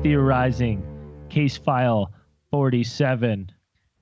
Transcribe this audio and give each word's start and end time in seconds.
Theorizing, 0.00 0.82
case 1.28 1.56
file 1.56 2.12
47. 2.50 3.50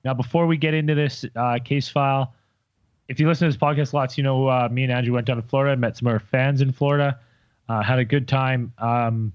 Now, 0.03 0.13
before 0.13 0.47
we 0.47 0.57
get 0.57 0.73
into 0.73 0.95
this 0.95 1.25
uh, 1.35 1.59
case 1.63 1.89
file, 1.89 2.33
if 3.07 3.19
you 3.19 3.27
listen 3.27 3.47
to 3.47 3.51
this 3.51 3.61
podcast 3.61 3.93
lots, 3.93 4.17
you 4.17 4.23
know 4.23 4.47
uh, 4.47 4.69
me 4.71 4.83
and 4.83 4.91
Andrew 4.91 5.13
went 5.13 5.27
down 5.27 5.35
to 5.35 5.41
Florida, 5.43 5.75
met 5.75 5.97
some 5.97 6.07
of 6.07 6.13
our 6.13 6.19
fans 6.19 6.61
in 6.61 6.71
Florida, 6.71 7.19
uh, 7.69 7.83
had 7.83 7.99
a 7.99 8.05
good 8.05 8.27
time. 8.27 8.73
Um, 8.77 9.33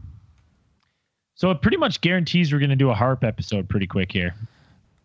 So 1.35 1.51
it 1.51 1.61
pretty 1.61 1.77
much 1.77 2.01
guarantees 2.01 2.53
we're 2.53 2.59
going 2.59 2.71
to 2.71 2.77
do 2.77 2.91
a 2.91 2.95
harp 2.95 3.23
episode 3.23 3.69
pretty 3.69 3.87
quick 3.87 4.11
here. 4.11 4.35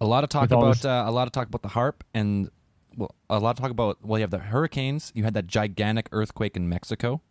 A 0.02 0.06
lot 0.06 0.24
of 0.26 0.30
talk 0.30 0.42
With 0.44 0.52
about 0.52 0.74
this- 0.76 0.86
uh, 0.86 1.04
a 1.06 1.12
lot 1.12 1.28
of 1.28 1.32
talk 1.32 1.48
about 1.48 1.62
the 1.62 1.70
harp 1.70 2.04
and 2.14 2.50
well, 2.98 3.16
a 3.30 3.40
lot 3.40 3.52
of 3.52 3.62
talk 3.62 3.72
about 3.72 4.00
well, 4.04 4.20
you 4.20 4.24
have 4.24 4.32
the 4.32 4.40
hurricanes. 4.40 5.12
You 5.16 5.24
had 5.24 5.34
that 5.36 5.48
gigantic 5.48 6.10
earthquake 6.12 6.58
in 6.58 6.68
Mexico. 6.68 7.22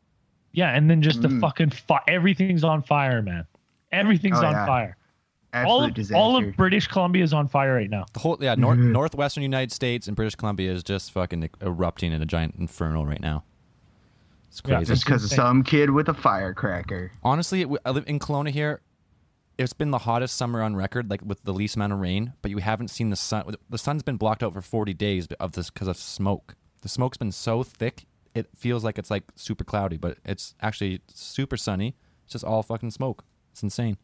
Yeah, 0.52 0.70
and 0.70 0.88
then 0.88 1.02
just 1.02 1.20
the 1.22 1.28
Mm. 1.28 1.40
fucking 1.40 1.70
fi- 1.70 2.00
everything's 2.08 2.64
on 2.64 2.82
fire, 2.82 3.20
man. 3.22 3.44
Everything's 3.92 4.38
Oh, 4.38 4.46
on 4.46 4.52
yeah. 4.52 4.66
fire. 4.66 4.96
Absolute 5.52 5.72
All 5.72 5.84
of, 5.84 5.94
disaster. 5.94 6.16
all 6.16 6.36
of 6.36 6.56
British 6.56 6.86
Columbia 6.86 7.24
is 7.24 7.32
on 7.32 7.48
fire 7.48 7.74
right 7.74 7.90
now. 7.90 8.06
The 8.12 8.20
whole 8.20 8.38
yeah, 8.40 8.54
nor- 8.56 8.76
Mhm. 8.76 8.92
northwestern 8.92 9.42
United 9.42 9.72
States 9.72 10.06
and 10.06 10.14
British 10.16 10.36
Columbia 10.36 10.72
is 10.72 10.84
just 10.84 11.10
fucking 11.12 11.50
erupting 11.60 12.12
in 12.12 12.22
a 12.22 12.26
giant 12.26 12.54
inferno 12.56 13.02
right 13.04 13.20
now. 13.20 13.42
It's 14.48 14.62
Yeah, 14.64 14.76
crazy. 14.76 14.92
just 14.92 15.04
because 15.04 15.22
of 15.24 15.26
insane. 15.26 15.36
some 15.36 15.62
kid 15.64 15.90
with 15.90 16.08
a 16.08 16.14
firecracker. 16.14 17.12
Honestly, 17.24 17.62
it, 17.62 17.68
I 17.84 17.90
live 17.90 18.04
in 18.06 18.18
Kelowna 18.20 18.50
here. 18.50 18.80
It's 19.60 19.74
been 19.74 19.90
the 19.90 19.98
hottest 19.98 20.38
summer 20.38 20.62
on 20.62 20.74
record, 20.74 21.10
like 21.10 21.20
with 21.22 21.42
the 21.42 21.52
least 21.52 21.76
amount 21.76 21.92
of 21.92 22.00
rain. 22.00 22.32
But 22.40 22.50
you 22.50 22.58
haven't 22.58 22.88
seen 22.88 23.10
the 23.10 23.16
sun. 23.16 23.54
The 23.68 23.76
sun's 23.76 24.02
been 24.02 24.16
blocked 24.16 24.42
out 24.42 24.54
for 24.54 24.62
forty 24.62 24.94
days 24.94 25.26
of 25.38 25.52
this 25.52 25.68
because 25.68 25.86
of 25.86 25.98
smoke. 25.98 26.56
The 26.80 26.88
smoke's 26.88 27.18
been 27.18 27.30
so 27.30 27.62
thick, 27.62 28.06
it 28.34 28.48
feels 28.56 28.84
like 28.84 28.98
it's 28.98 29.10
like 29.10 29.24
super 29.36 29.64
cloudy, 29.64 29.98
but 29.98 30.16
it's 30.24 30.54
actually 30.62 31.02
super 31.12 31.58
sunny. 31.58 31.94
It's 32.24 32.32
just 32.32 32.44
all 32.44 32.62
fucking 32.62 32.92
smoke. 32.92 33.22
It's 33.52 33.62
insane. 33.62 33.98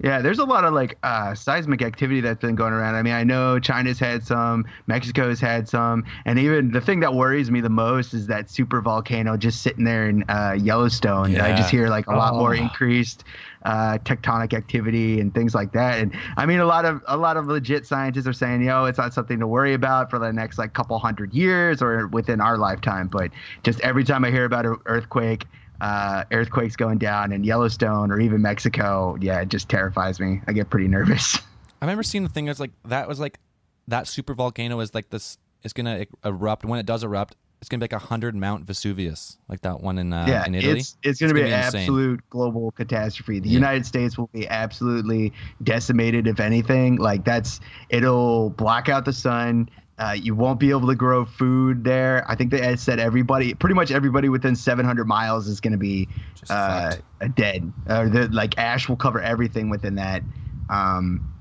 Yeah, 0.00 0.22
there's 0.22 0.38
a 0.38 0.44
lot 0.44 0.64
of 0.64 0.72
like 0.74 0.96
uh, 1.02 1.34
seismic 1.34 1.82
activity 1.82 2.20
that's 2.20 2.40
been 2.40 2.54
going 2.54 2.72
around. 2.72 2.94
I 2.94 3.02
mean, 3.02 3.14
I 3.14 3.24
know 3.24 3.58
China's 3.58 3.98
had 3.98 4.22
some, 4.24 4.64
Mexico's 4.86 5.40
had 5.40 5.68
some, 5.68 6.04
and 6.24 6.38
even 6.38 6.70
the 6.70 6.80
thing 6.80 7.00
that 7.00 7.14
worries 7.14 7.50
me 7.50 7.60
the 7.60 7.68
most 7.68 8.14
is 8.14 8.28
that 8.28 8.48
super 8.48 8.80
volcano 8.80 9.36
just 9.36 9.60
sitting 9.60 9.82
there 9.84 10.08
in 10.08 10.24
uh, 10.28 10.54
Yellowstone. 10.56 11.40
I 11.40 11.52
just 11.52 11.68
hear 11.68 11.88
like 11.88 12.06
a 12.06 12.12
lot 12.12 12.36
more 12.36 12.54
Oh. 12.54 12.54
increased 12.54 13.24
uh, 13.64 13.98
tectonic 14.04 14.54
activity 14.54 15.18
and 15.20 15.34
things 15.34 15.52
like 15.52 15.72
that. 15.72 15.98
And 15.98 16.14
I 16.36 16.46
mean, 16.46 16.60
a 16.60 16.66
lot 16.66 16.84
of 16.84 17.02
a 17.08 17.16
lot 17.16 17.36
of 17.36 17.46
legit 17.46 17.84
scientists 17.84 18.26
are 18.28 18.32
saying, 18.32 18.62
yo, 18.62 18.84
it's 18.84 18.98
not 18.98 19.12
something 19.14 19.40
to 19.40 19.48
worry 19.48 19.74
about 19.74 20.10
for 20.10 20.20
the 20.20 20.32
next 20.32 20.58
like 20.58 20.74
couple 20.74 20.96
hundred 21.00 21.34
years 21.34 21.82
or 21.82 22.06
within 22.08 22.40
our 22.40 22.56
lifetime. 22.56 23.08
But 23.08 23.32
just 23.64 23.80
every 23.80 24.04
time 24.04 24.24
I 24.24 24.30
hear 24.30 24.44
about 24.44 24.64
an 24.64 24.76
earthquake 24.86 25.46
uh, 25.80 26.24
earthquakes 26.32 26.76
going 26.76 26.98
down 26.98 27.32
in 27.32 27.44
Yellowstone 27.44 28.10
or 28.10 28.20
even 28.20 28.42
Mexico, 28.42 29.16
yeah, 29.20 29.40
it 29.40 29.48
just 29.48 29.68
terrifies 29.68 30.18
me. 30.20 30.40
I 30.46 30.52
get 30.52 30.70
pretty 30.70 30.88
nervous. 30.88 31.36
I 31.80 31.84
remember 31.84 32.02
seeing 32.02 32.24
the 32.24 32.30
thing 32.30 32.46
that's 32.46 32.60
like 32.60 32.72
that 32.86 33.06
was 33.08 33.20
like 33.20 33.38
that 33.86 34.06
super 34.08 34.34
volcano 34.34 34.80
is 34.80 34.94
like 34.94 35.10
this. 35.10 35.38
It's 35.62 35.72
gonna 35.72 36.06
erupt. 36.24 36.64
When 36.64 36.78
it 36.80 36.86
does 36.86 37.04
erupt, 37.04 37.36
it's 37.60 37.68
gonna 37.68 37.78
be 37.78 37.84
like 37.84 37.92
a 37.92 37.98
hundred 37.98 38.34
Mount 38.34 38.64
Vesuvius, 38.64 39.38
like 39.48 39.60
that 39.62 39.80
one 39.80 39.98
in 39.98 40.12
uh, 40.12 40.26
yeah, 40.28 40.46
in 40.46 40.54
Italy. 40.54 40.80
it's 40.80 40.96
it's 41.02 41.20
going 41.20 41.28
to 41.30 41.34
be 41.34 41.40
an 41.42 41.46
insane. 41.52 41.80
absolute 41.82 42.20
global 42.30 42.70
catastrophe. 42.72 43.40
The 43.40 43.48
Yeah. 43.48 43.54
United 43.54 43.86
States 43.86 44.16
will 44.18 44.28
be 44.32 44.48
absolutely 44.48 45.32
decimated 45.62 46.26
if 46.26 46.38
anything. 46.40 46.96
Like 46.96 47.24
that's 47.24 47.60
it'll 47.88 48.50
block 48.50 48.88
out 48.88 49.04
the 49.04 49.12
sun. 49.12 49.68
Uh, 49.98 50.12
you 50.12 50.34
won't 50.34 50.60
be 50.60 50.70
able 50.70 50.86
to 50.86 50.94
grow 50.94 51.24
food 51.24 51.82
there. 51.84 52.24
I 52.28 52.34
think 52.36 52.50
they 52.50 52.60
had 52.60 52.78
said 52.78 53.00
everybody, 53.00 53.54
pretty 53.54 53.74
much 53.74 53.90
everybody 53.90 54.28
within 54.28 54.54
700 54.54 55.06
miles 55.06 55.48
is 55.48 55.60
going 55.60 55.72
to 55.72 55.78
be 55.78 56.08
uh, 56.48 56.96
dead. 57.34 57.72
Or 57.88 58.08
the 58.08 58.28
like 58.28 58.56
ash 58.58 58.88
will 58.88 58.96
cover 58.96 59.20
everything 59.20 59.70
within 59.70 59.96
that. 59.96 60.22
Um, 60.68 61.32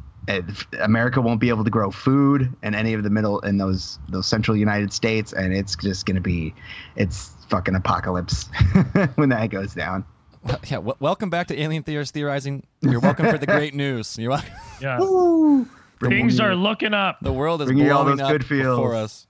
America 0.80 1.22
won't 1.22 1.40
be 1.40 1.50
able 1.50 1.64
to 1.64 1.70
grow 1.70 1.92
food 1.92 2.54
in 2.64 2.76
any 2.76 2.94
of 2.94 3.04
the 3.04 3.10
middle 3.10 3.40
in 3.42 3.58
those 3.58 4.00
those 4.10 4.28
central 4.28 4.58
United 4.58 4.92
States, 4.92 5.34
and 5.34 5.54
it's 5.54 5.76
just 5.76 6.06
going 6.06 6.16
to 6.16 6.22
be, 6.22 6.54
it's 6.96 7.32
fucking 7.50 7.76
apocalypse 7.76 8.50
when 9.16 9.30
that 9.30 9.50
goes 9.50 9.74
down. 9.74 10.04
Well, 10.44 10.60
yeah, 10.66 10.78
w- 10.78 10.96
welcome 11.00 11.30
back 11.30 11.48
to 11.48 11.60
Alien 11.60 11.84
Theorist 11.84 12.14
Theorizing. 12.14 12.64
You're 12.82 13.00
welcome 13.00 13.28
for 13.28 13.38
the 13.38 13.46
great 13.46 13.74
news. 13.74 14.18
You're 14.18 14.32
welcome. 14.32 14.52
Yeah. 14.82 15.00
Woo! 15.00 15.68
Things 16.00 16.40
are 16.40 16.56
looking 16.56 16.94
up. 16.94 17.18
The 17.22 17.32
world 17.34 17.62
is 17.62 17.68
Bringing 17.68 17.92
all 17.92 18.04
blowing 18.04 18.18
those 18.18 18.26
up 18.26 18.32
good 18.32 18.46
feels. 18.46 18.78
for 18.78 18.96
us. 18.96 19.28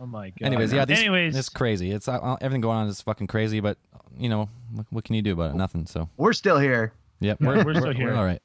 Oh 0.00 0.06
my 0.06 0.30
god. 0.30 0.46
Anyways, 0.46 0.72
yeah. 0.72 0.84
This, 0.84 0.98
Anyways, 1.00 1.36
it's 1.36 1.48
crazy. 1.48 1.90
It's 1.92 2.08
uh, 2.08 2.36
everything 2.40 2.60
going 2.60 2.76
on 2.78 2.88
is 2.88 3.00
fucking 3.00 3.26
crazy. 3.28 3.60
But 3.60 3.78
you 4.18 4.28
know, 4.28 4.48
what, 4.72 4.86
what 4.90 5.04
can 5.04 5.14
you 5.14 5.22
do 5.22 5.32
about 5.32 5.50
it? 5.50 5.56
Nothing. 5.56 5.86
So, 5.86 6.08
We're 6.16 6.32
still 6.32 6.58
here. 6.58 6.92
yep, 7.20 7.38
Yeah, 7.40 7.62
we're 7.64 7.74
still 7.80 7.92
here. 7.94 8.14
all 8.14 8.24
right. 8.24 8.42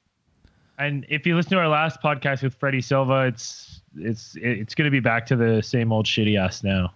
and 0.78 1.06
if 1.10 1.26
you 1.26 1.36
listen 1.36 1.52
to 1.52 1.58
our 1.58 1.68
last 1.68 2.02
podcast 2.02 2.44
with 2.44 2.54
Freddie 2.56 2.82
Silva, 2.82 3.26
it's 3.28 3.82
it's 3.96 4.36
it's 4.40 4.76
going 4.76 4.86
to 4.86 4.92
be 4.92 5.00
back 5.00 5.26
to 5.28 5.36
the 5.36 5.62
same 5.64 5.92
old 5.92 6.06
shitty 6.06 6.40
ass 6.40 6.64
now. 6.64 6.94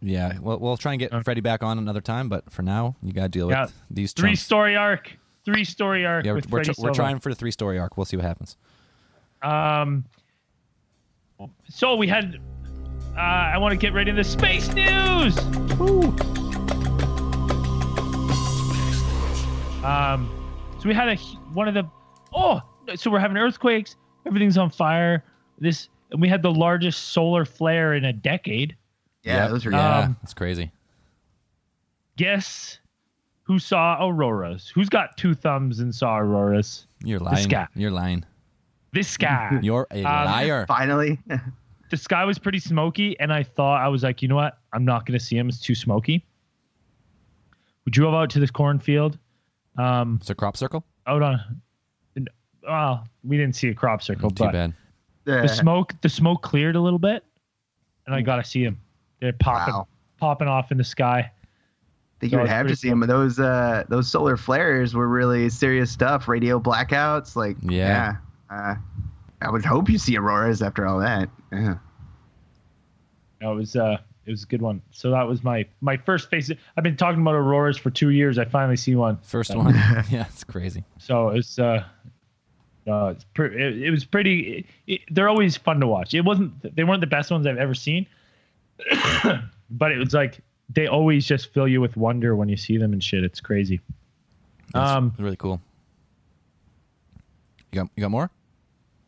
Yeah, 0.00 0.38
well, 0.40 0.58
we'll 0.58 0.76
try 0.76 0.92
and 0.92 1.00
get 1.00 1.12
Okay. 1.12 1.22
Freddie 1.22 1.40
back 1.40 1.62
on 1.62 1.78
another 1.78 2.00
time. 2.02 2.28
But 2.28 2.50
for 2.52 2.62
now, 2.62 2.94
you 3.02 3.12
got 3.12 3.22
to 3.24 3.28
deal 3.28 3.50
Yeah. 3.50 3.62
with 3.64 3.74
these 3.90 4.12
Three 4.12 4.30
chumps. 4.30 4.42
story 4.42 4.76
arc. 4.76 5.12
Three 5.44 5.64
story 5.64 6.04
arc 6.04 6.24
Yeah, 6.24 6.32
we're, 6.32 6.36
with 6.36 6.50
we're, 6.50 6.58
Freddie 6.58 6.74
tr- 6.74 6.80
we're 6.82 6.86
Silva. 6.88 6.94
trying 6.96 7.18
for 7.18 7.30
the 7.30 7.34
three 7.34 7.50
story 7.50 7.78
arc. 7.78 7.96
We'll 7.96 8.04
see 8.04 8.16
what 8.16 8.26
happens. 8.26 8.56
Um. 9.46 10.04
So 11.68 11.96
we 11.96 12.08
had. 12.08 12.38
Uh, 13.16 13.20
I 13.20 13.58
want 13.58 13.72
to 13.72 13.76
get 13.76 13.92
right 13.94 14.06
into 14.08 14.24
space 14.24 14.68
news. 14.74 15.36
Woo. 15.78 16.02
Um. 19.84 20.28
So 20.80 20.88
we 20.88 20.94
had 20.94 21.08
a 21.08 21.16
one 21.54 21.68
of 21.68 21.74
the. 21.74 21.84
Oh, 22.34 22.60
so 22.96 23.10
we're 23.10 23.18
having 23.20 23.36
earthquakes. 23.36 23.96
Everything's 24.26 24.58
on 24.58 24.70
fire. 24.70 25.24
This 25.58 25.88
and 26.10 26.20
we 26.20 26.28
had 26.28 26.42
the 26.42 26.50
largest 26.52 27.10
solar 27.10 27.44
flare 27.44 27.94
in 27.94 28.04
a 28.04 28.12
decade. 28.12 28.76
Yeah, 29.22 29.42
Yep. 29.44 29.50
those 29.50 29.66
are 29.66 29.70
Yeah, 29.72 29.98
Um, 29.98 30.16
it's 30.22 30.34
crazy. 30.34 30.70
Guess 32.16 32.78
who 33.42 33.58
saw 33.58 34.04
auroras? 34.06 34.70
Who's 34.74 34.88
got 34.88 35.16
two 35.16 35.34
thumbs 35.34 35.80
and 35.80 35.94
saw 35.94 36.18
auroras? 36.18 36.86
You're 37.02 37.18
lying. 37.20 37.48
guy. 37.48 37.66
You're 37.74 37.90
lying. 37.90 38.24
This 38.96 39.16
guy. 39.16 39.58
You're 39.62 39.86
a 39.90 39.98
Um, 39.98 40.24
liar. 40.24 40.64
finally. 40.66 41.18
the 41.90 41.96
sky 41.96 42.24
was 42.24 42.38
pretty 42.38 42.58
smoky, 42.58 43.18
and 43.20 43.32
I 43.32 43.42
thought 43.42 43.80
I 43.82 43.88
was 43.88 44.02
like, 44.02 44.22
you 44.22 44.28
know 44.28 44.36
what? 44.36 44.58
I'm 44.72 44.84
not 44.84 45.04
going 45.06 45.18
to 45.18 45.24
see 45.24 45.36
him. 45.36 45.48
It's 45.48 45.60
too 45.60 45.74
smoky. 45.74 46.24
We 47.84 47.90
drove 47.92 48.14
out 48.14 48.30
to 48.30 48.40
this 48.40 48.50
cornfield. 48.50 49.18
Um, 49.78 50.18
It's 50.20 50.30
a 50.30 50.34
crop 50.34 50.56
circle. 50.56 50.84
out 51.06 51.22
on. 51.22 51.60
Well, 52.62 53.06
we 53.22 53.36
didn't 53.36 53.54
see 53.54 53.68
a 53.68 53.74
crop 53.74 54.02
circle, 54.02 54.28
Too 54.30 54.42
but 54.44 54.52
bad. 54.52 54.74
the 55.24 55.46
smoke 55.46 55.92
the 56.00 56.08
smoke 56.08 56.42
cleared 56.42 56.74
a 56.74 56.80
little 56.80 56.98
bit, 56.98 57.22
and 58.06 58.14
I 58.14 58.22
got 58.22 58.36
to 58.36 58.44
see 58.44 58.64
him. 58.64 58.80
They're 59.20 59.32
popping 59.34 59.74
Wow. 59.74 59.86
popping 60.18 60.48
off 60.48 60.72
in 60.72 60.78
the 60.78 60.82
sky. 60.84 61.18
I 61.20 61.30
think 62.18 62.32
So 62.32 62.38
you 62.38 62.40
would 62.42 62.48
have 62.50 62.62
to 62.64 62.70
pretty 62.70 62.74
see 62.80 62.88
them. 62.88 63.00
Those 63.00 63.38
uh, 63.38 63.84
those 63.88 64.10
solar 64.10 64.36
flares 64.36 64.94
were 64.96 65.06
really 65.06 65.48
serious 65.48 65.92
stuff. 65.92 66.26
Radio 66.26 66.58
blackouts, 66.58 67.36
like 67.36 67.56
Yeah. 67.62 67.70
yeah. 67.86 68.16
Uh, 68.50 68.74
I 69.42 69.50
would 69.50 69.64
hope 69.64 69.88
you 69.88 69.98
see 69.98 70.16
auroras 70.16 70.62
after 70.62 70.86
all 70.86 70.98
that. 71.00 71.28
Yeah. 71.52 71.76
No, 73.40 73.52
it 73.52 73.56
was 73.56 73.76
uh, 73.76 73.98
it 74.24 74.30
was 74.30 74.44
a 74.44 74.46
good 74.46 74.62
one. 74.62 74.80
So 74.90 75.10
that 75.10 75.26
was 75.26 75.44
my 75.44 75.66
my 75.80 75.96
first 75.96 76.30
face. 76.30 76.50
I've 76.76 76.84
been 76.84 76.96
talking 76.96 77.20
about 77.20 77.34
auroras 77.34 77.76
for 77.76 77.90
two 77.90 78.10
years. 78.10 78.38
I 78.38 78.44
finally 78.44 78.76
see 78.76 78.94
one. 78.94 79.18
First 79.22 79.54
one. 79.54 79.74
yeah, 80.10 80.26
it's 80.30 80.44
crazy. 80.44 80.84
So 80.98 81.28
it's 81.30 81.58
uh, 81.58 81.84
uh 82.88 83.06
it's 83.08 83.24
pre- 83.34 83.54
it, 83.62 83.82
it 83.82 83.90
was 83.90 84.04
pretty. 84.04 84.40
It, 84.58 84.66
it- 84.86 85.00
they're 85.10 85.28
always 85.28 85.56
fun 85.56 85.80
to 85.80 85.86
watch. 85.86 86.14
It 86.14 86.22
wasn't. 86.22 86.74
They 86.76 86.84
weren't 86.84 87.00
the 87.02 87.06
best 87.06 87.30
ones 87.30 87.46
I've 87.46 87.58
ever 87.58 87.74
seen, 87.74 88.06
but 89.70 89.92
it 89.92 89.98
was 89.98 90.14
like 90.14 90.38
they 90.70 90.86
always 90.86 91.26
just 91.26 91.52
fill 91.52 91.68
you 91.68 91.80
with 91.80 91.96
wonder 91.96 92.34
when 92.36 92.48
you 92.48 92.56
see 92.56 92.78
them 92.78 92.92
and 92.92 93.02
shit. 93.04 93.22
It's 93.22 93.40
crazy. 93.40 93.80
That's 94.72 94.90
Um, 94.92 95.12
really 95.18 95.36
cool. 95.36 95.60
You 97.72 97.82
got 97.82 97.90
you 97.96 98.00
got 98.00 98.10
more? 98.10 98.30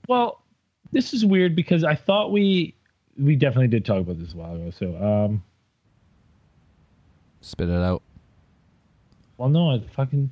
Well, 0.08 0.42
this 0.90 1.14
is 1.14 1.24
weird 1.24 1.54
because 1.54 1.84
I 1.84 1.94
thought 1.94 2.32
we 2.32 2.74
we 3.18 3.36
definitely 3.36 3.68
did 3.68 3.84
talk 3.84 4.00
about 4.00 4.18
this 4.18 4.32
a 4.32 4.36
while 4.36 4.54
ago. 4.56 4.70
So, 4.70 4.96
um, 5.02 5.42
Spit 7.40 7.68
it 7.68 7.74
out. 7.80 8.02
well, 9.36 9.48
no, 9.48 9.70
I 9.70 9.80
fucking 9.94 10.30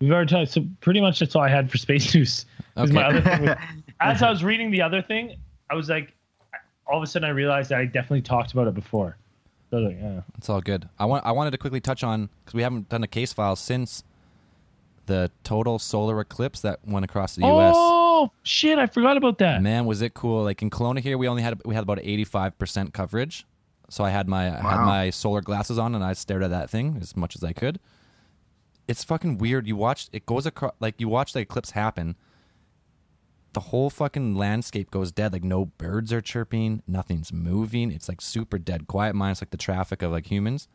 we've 0.00 0.10
already 0.10 0.30
talked. 0.32 0.50
So 0.52 0.64
pretty 0.80 1.00
much 1.00 1.18
that's 1.18 1.36
all 1.36 1.42
I 1.42 1.48
had 1.48 1.70
for 1.70 1.76
space 1.78 2.14
news. 2.14 2.46
'Cause 2.74 2.92
my 2.92 3.04
other 3.04 3.20
thing 3.20 3.42
was, 3.42 3.56
as 4.00 4.22
I 4.22 4.30
was 4.30 4.42
reading 4.44 4.70
the 4.70 4.82
other 4.82 5.00
thing, 5.02 5.36
I 5.70 5.74
was 5.74 5.88
like, 5.88 6.12
all 6.86 6.98
of 6.98 7.02
a 7.02 7.06
sudden 7.06 7.26
I 7.26 7.32
realized 7.32 7.70
that 7.70 7.78
I 7.78 7.84
definitely 7.86 8.22
talked 8.22 8.52
about 8.52 8.68
it 8.68 8.74
before. 8.74 9.16
So 9.70 9.78
like, 9.78 9.96
yeah. 10.00 10.20
It's 10.38 10.48
all 10.48 10.60
good. 10.60 10.88
I 10.98 11.04
want 11.06 11.24
I 11.26 11.32
wanted 11.32 11.50
to 11.52 11.58
quickly 11.58 11.80
touch 11.80 12.04
on 12.04 12.28
because 12.44 12.54
we 12.54 12.62
haven't 12.62 12.88
done 12.88 13.02
a 13.02 13.08
case 13.08 13.32
file 13.32 13.56
since 13.56 14.04
the 15.06 15.30
total 15.44 15.78
solar 15.78 16.20
eclipse 16.20 16.60
that 16.60 16.80
went 16.86 17.04
across 17.04 17.34
the 17.36 17.42
U.S. 17.46 17.74
Oh 17.76 17.95
shit! 18.42 18.78
I 18.78 18.86
forgot 18.86 19.16
about 19.16 19.38
that. 19.38 19.62
Man, 19.62 19.84
was 19.86 20.02
it 20.02 20.14
cool! 20.14 20.42
Like 20.44 20.62
in 20.62 20.70
Kelowna 20.70 21.00
here, 21.00 21.16
we 21.18 21.28
only 21.28 21.42
had 21.42 21.60
we 21.64 21.74
had 21.74 21.82
about 21.82 21.98
eighty 22.02 22.24
five 22.24 22.58
percent 22.58 22.92
coverage. 22.92 23.46
So 23.88 24.02
I 24.04 24.10
had 24.10 24.28
my 24.28 24.46
I 24.46 24.70
had 24.70 24.84
my 24.84 25.10
solar 25.10 25.40
glasses 25.40 25.78
on 25.78 25.94
and 25.94 26.02
I 26.02 26.12
stared 26.12 26.42
at 26.42 26.50
that 26.50 26.68
thing 26.70 26.98
as 27.00 27.16
much 27.16 27.36
as 27.36 27.44
I 27.44 27.52
could. 27.52 27.78
It's 28.88 29.04
fucking 29.04 29.38
weird. 29.38 29.66
You 29.66 29.76
watch 29.76 30.08
it 30.12 30.26
goes 30.26 30.46
across 30.46 30.72
like 30.80 31.00
you 31.00 31.08
watch 31.08 31.32
the 31.32 31.40
eclipse 31.40 31.70
happen. 31.72 32.16
The 33.52 33.60
whole 33.60 33.88
fucking 33.88 34.34
landscape 34.36 34.90
goes 34.90 35.12
dead. 35.12 35.32
Like 35.32 35.44
no 35.44 35.66
birds 35.66 36.12
are 36.12 36.20
chirping, 36.20 36.82
nothing's 36.86 37.32
moving. 37.32 37.90
It's 37.90 38.08
like 38.08 38.20
super 38.20 38.58
dead 38.58 38.86
quiet, 38.86 39.14
minus 39.14 39.40
like 39.40 39.50
the 39.50 39.56
traffic 39.56 40.02
of 40.02 40.10
like 40.12 40.30
humans. 40.30 40.68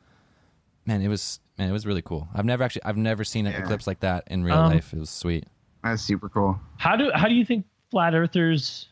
Man, 0.85 1.01
it 1.01 1.07
was 1.09 1.39
man, 1.57 1.69
it 1.69 1.73
was 1.73 1.85
really 1.85 2.01
cool. 2.01 2.27
I've 2.33 2.45
never 2.45 2.63
actually 2.63 2.83
I've 2.83 2.97
never 2.97 3.23
seen 3.23 3.45
an 3.45 3.53
Yeah. 3.53 3.61
eclipse 3.63 3.85
like 3.87 3.99
that 3.99 4.23
in 4.27 4.43
real 4.43 4.55
Um, 4.55 4.71
life. 4.71 4.93
It 4.93 4.99
was 4.99 5.09
sweet. 5.09 5.45
That's 5.83 6.01
super 6.01 6.29
cool. 6.29 6.59
How 6.77 6.95
do 6.95 7.11
how 7.13 7.27
do 7.27 7.33
you 7.33 7.45
think 7.45 7.65
flat 7.89 8.13
earthers? 8.13 8.87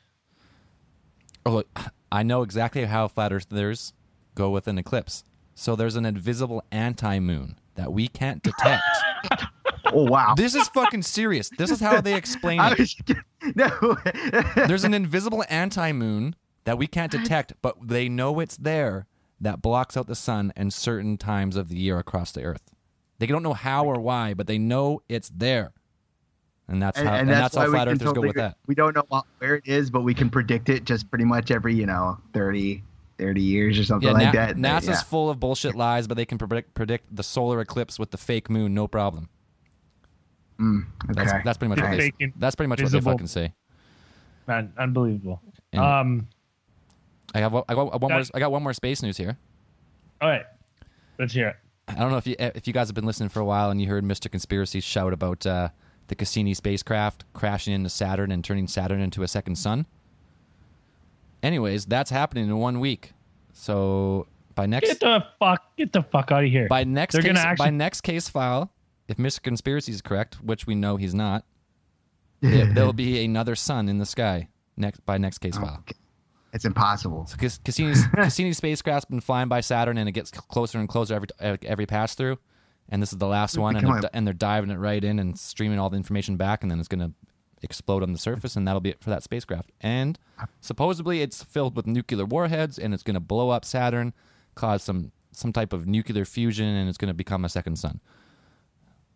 Oh, 1.45 1.51
look, 1.51 1.67
I 2.11 2.23
know 2.23 2.41
exactly 2.41 2.85
how 2.85 3.07
flat 3.07 3.31
earthers 3.31 3.93
go 4.35 4.49
with 4.49 4.67
an 4.67 4.77
eclipse. 4.77 5.23
So 5.55 5.75
there's 5.75 5.95
an 5.95 6.05
invisible 6.05 6.63
anti-moon 6.71 7.59
that 7.75 7.91
we 7.91 8.07
can't 8.07 8.41
detect. 8.43 8.83
Oh 9.91 10.03
wow. 10.03 10.35
this 10.37 10.53
is 10.53 10.67
fucking 10.67 11.01
serious. 11.01 11.49
This 11.57 11.71
is 11.71 11.79
how 11.79 11.99
they 11.99 12.13
explain 12.13 12.59
it. 12.63 12.77
was, 12.77 12.95
no. 13.55 13.97
There's 14.67 14.83
an 14.83 14.93
invisible 14.93 15.43
anti-moon 15.49 16.35
that 16.65 16.77
we 16.77 16.85
can't 16.85 17.11
detect, 17.11 17.53
but 17.63 17.87
they 17.87 18.07
know 18.07 18.39
it's 18.39 18.55
there 18.55 19.07
that 19.41 19.63
blocks 19.63 19.97
out 19.97 20.05
the 20.05 20.13
sun 20.13 20.53
and 20.55 20.71
certain 20.71 21.17
times 21.17 21.55
of 21.55 21.69
the 21.69 21.77
year 21.77 21.97
across 21.97 22.31
the 22.31 22.43
earth. 22.43 22.71
They 23.17 23.25
don't 23.25 23.41
know 23.41 23.53
how 23.55 23.85
or 23.85 23.99
why, 23.99 24.35
but 24.35 24.45
they 24.45 24.59
know 24.59 25.01
it's 25.09 25.31
there. 25.33 25.71
And 26.69 26.81
that's 26.81 26.99
how 26.99 27.13
and, 27.15 27.27
that's, 27.27 27.55
why 27.55 27.63
how 27.63 27.67
we 27.67 27.73
flat 27.73 27.87
can 27.87 27.95
earthers 27.95 27.99
go 28.05 28.05
totally- 28.13 28.27
with 28.27 28.35
that. 28.37 28.57
We 28.67 28.75
don't 28.75 28.95
know 28.95 29.03
what, 29.09 29.25
where 29.39 29.55
it 29.55 29.63
is, 29.67 29.89
but 29.89 30.01
we 30.03 30.13
can 30.13 30.29
predict 30.29 30.69
it 30.69 30.85
just 30.85 31.09
pretty 31.09 31.25
much 31.25 31.49
every, 31.49 31.73
you 31.73 31.87
know, 31.87 32.17
30, 32.33 32.83
30 33.17 33.41
years 33.41 33.79
or 33.79 33.83
something 33.83 34.07
Yeah, 34.07 34.13
like 34.13 34.25
Na- 34.25 34.31
that. 34.31 34.55
NASA's 34.55 34.87
yeah. 34.87 35.01
full 35.01 35.29
of 35.31 35.39
bullshit 35.39 35.73
lies, 35.75 36.07
but 36.07 36.15
they 36.15 36.25
can 36.25 36.37
predict 36.37 36.75
predict 36.75 37.15
the 37.15 37.23
solar 37.23 37.59
eclipse 37.59 37.97
with 37.97 38.11
the 38.11 38.17
fake 38.17 38.49
moon, 38.49 38.73
no 38.75 38.87
problem. 38.87 39.29
Mm, 40.59 40.85
That's 41.07 41.31
okay. 41.31 41.41
that's 41.43 41.57
pretty 41.57 41.69
much 41.69 41.81
what 41.81 41.91
they, 41.91 42.11
Fake 42.19 42.33
that's 42.35 42.55
pretty 42.55 42.67
much 42.67 42.81
what 42.81 42.91
they 42.91 42.99
fucking 42.99 43.27
say. 43.27 43.53
Man, 44.47 44.73
unbelievable. 44.77 45.41
And 45.71 45.81
Um. 45.81 46.27
I 47.33 47.39
have 47.39 47.53
I 47.55 47.75
got 47.75 48.01
one 48.01 48.11
more 48.11 48.23
I 48.33 48.39
got 48.39 48.51
one 48.51 48.63
more 48.63 48.73
space 48.73 49.01
news 49.01 49.15
here. 49.17 49.37
All 50.19 50.29
right. 50.29 50.45
Let's 51.17 51.33
hear 51.33 51.49
it. 51.49 51.55
I 51.87 51.93
don't 51.95 52.11
know 52.11 52.17
if 52.17 52.27
you 52.27 52.35
if 52.39 52.67
you 52.67 52.73
guys 52.73 52.87
have 52.89 52.95
been 52.95 53.05
listening 53.05 53.29
for 53.29 53.39
a 53.39 53.45
while 53.45 53.69
and 53.69 53.81
you 53.81 53.87
heard 53.87 54.03
Mr. 54.03 54.29
Conspiracy 54.29 54.79
shout 54.81 55.13
about 55.13 55.45
uh, 55.45 55.69
the 56.09 56.15
Cassini 56.15 56.53
spacecraft 56.53 57.23
crashing 57.33 57.73
into 57.73 57.89
Saturn 57.89 58.31
and 58.31 58.43
turning 58.43 58.67
Saturn 58.67 58.99
into 58.99 59.23
a 59.23 59.27
second 59.27 59.55
sun. 59.55 59.85
Anyways, 61.41 61.85
that's 61.85 62.09
happening 62.11 62.45
in 62.49 62.57
one 62.57 62.79
week. 62.79 63.13
So 63.53 64.27
by 64.55 64.65
next 64.65 64.87
Get 64.87 64.99
the 64.99 65.23
fuck. 65.39 65.61
Get 65.77 65.93
the 65.93 66.03
fuck 66.03 66.31
out 66.31 66.43
of 66.43 66.49
here. 66.49 66.67
by 66.67 66.83
next 66.83 67.13
They're 67.13 67.21
case, 67.21 67.29
gonna 67.33 67.39
actually- 67.47 67.65
by 67.67 67.69
next 67.71 68.01
case 68.01 68.27
file, 68.29 68.71
if 69.07 69.17
Mr. 69.17 69.41
Conspiracy 69.41 69.91
is 69.91 70.01
correct, 70.01 70.35
which 70.43 70.67
we 70.67 70.75
know 70.75 70.97
he's 70.97 71.15
not, 71.15 71.45
there- 72.41 72.65
there'll 72.73 72.93
be 72.93 73.23
another 73.23 73.55
sun 73.55 73.87
in 73.89 73.97
the 73.97 74.05
sky 74.05 74.49
next 74.77 75.05
by 75.05 75.17
next 75.17 75.37
case 75.39 75.55
file. 75.57 75.77
Okay. 75.79 75.95
It's 76.51 76.65
impossible. 76.65 77.27
So 77.27 77.37
Cass- 77.37 77.59
Cassini's 77.59 78.05
Cassini's 78.15 78.57
spacecraft's 78.57 79.05
been 79.05 79.21
flying 79.21 79.47
by 79.49 79.61
Saturn, 79.61 79.97
and 79.97 80.09
it 80.09 80.13
gets 80.13 80.31
closer 80.31 80.79
and 80.79 80.89
closer 80.89 81.21
every 81.39 81.59
every 81.63 81.85
pass 81.85 82.15
through. 82.15 82.37
And 82.91 83.01
this 83.01 83.11
is 83.13 83.19
the 83.19 83.27
last 83.27 83.57
one, 83.57 83.75
and 83.75 83.85
they're, 84.01 84.09
and 84.13 84.25
they're 84.27 84.33
diving 84.33 84.71
it 84.71 84.77
right 84.77 85.03
in 85.03 85.19
and 85.19 85.37
streaming 85.37 85.77
all 85.79 85.89
the 85.89 85.97
information 85.97 86.37
back, 86.37 86.63
and 86.63 86.71
then 86.71 86.79
it's 86.79 86.87
going 86.87 87.01
to 87.01 87.13
explode 87.61 88.01
on 88.03 88.13
the 88.13 88.17
surface, 88.19 88.55
and 88.55 88.67
that'll 88.67 88.81
be 88.81 88.89
it 88.89 89.03
for 89.03 89.09
that 89.11 89.21
spacecraft. 89.21 89.71
And 89.81 90.17
supposedly, 90.61 91.21
it's 91.21 91.43
filled 91.43 91.75
with 91.75 91.85
nuclear 91.85 92.25
warheads, 92.25 92.79
and 92.79 92.93
it's 92.93 93.03
going 93.03 93.13
to 93.15 93.19
blow 93.19 93.49
up 93.49 93.63
Saturn, 93.65 94.13
cause 94.55 94.83
some 94.83 95.11
some 95.31 95.53
type 95.53 95.73
of 95.73 95.85
nuclear 95.85 96.25
fusion, 96.25 96.65
and 96.67 96.89
it's 96.89 96.97
going 96.97 97.09
to 97.09 97.13
become 97.13 97.45
a 97.45 97.49
second 97.49 97.77
sun. 97.77 97.99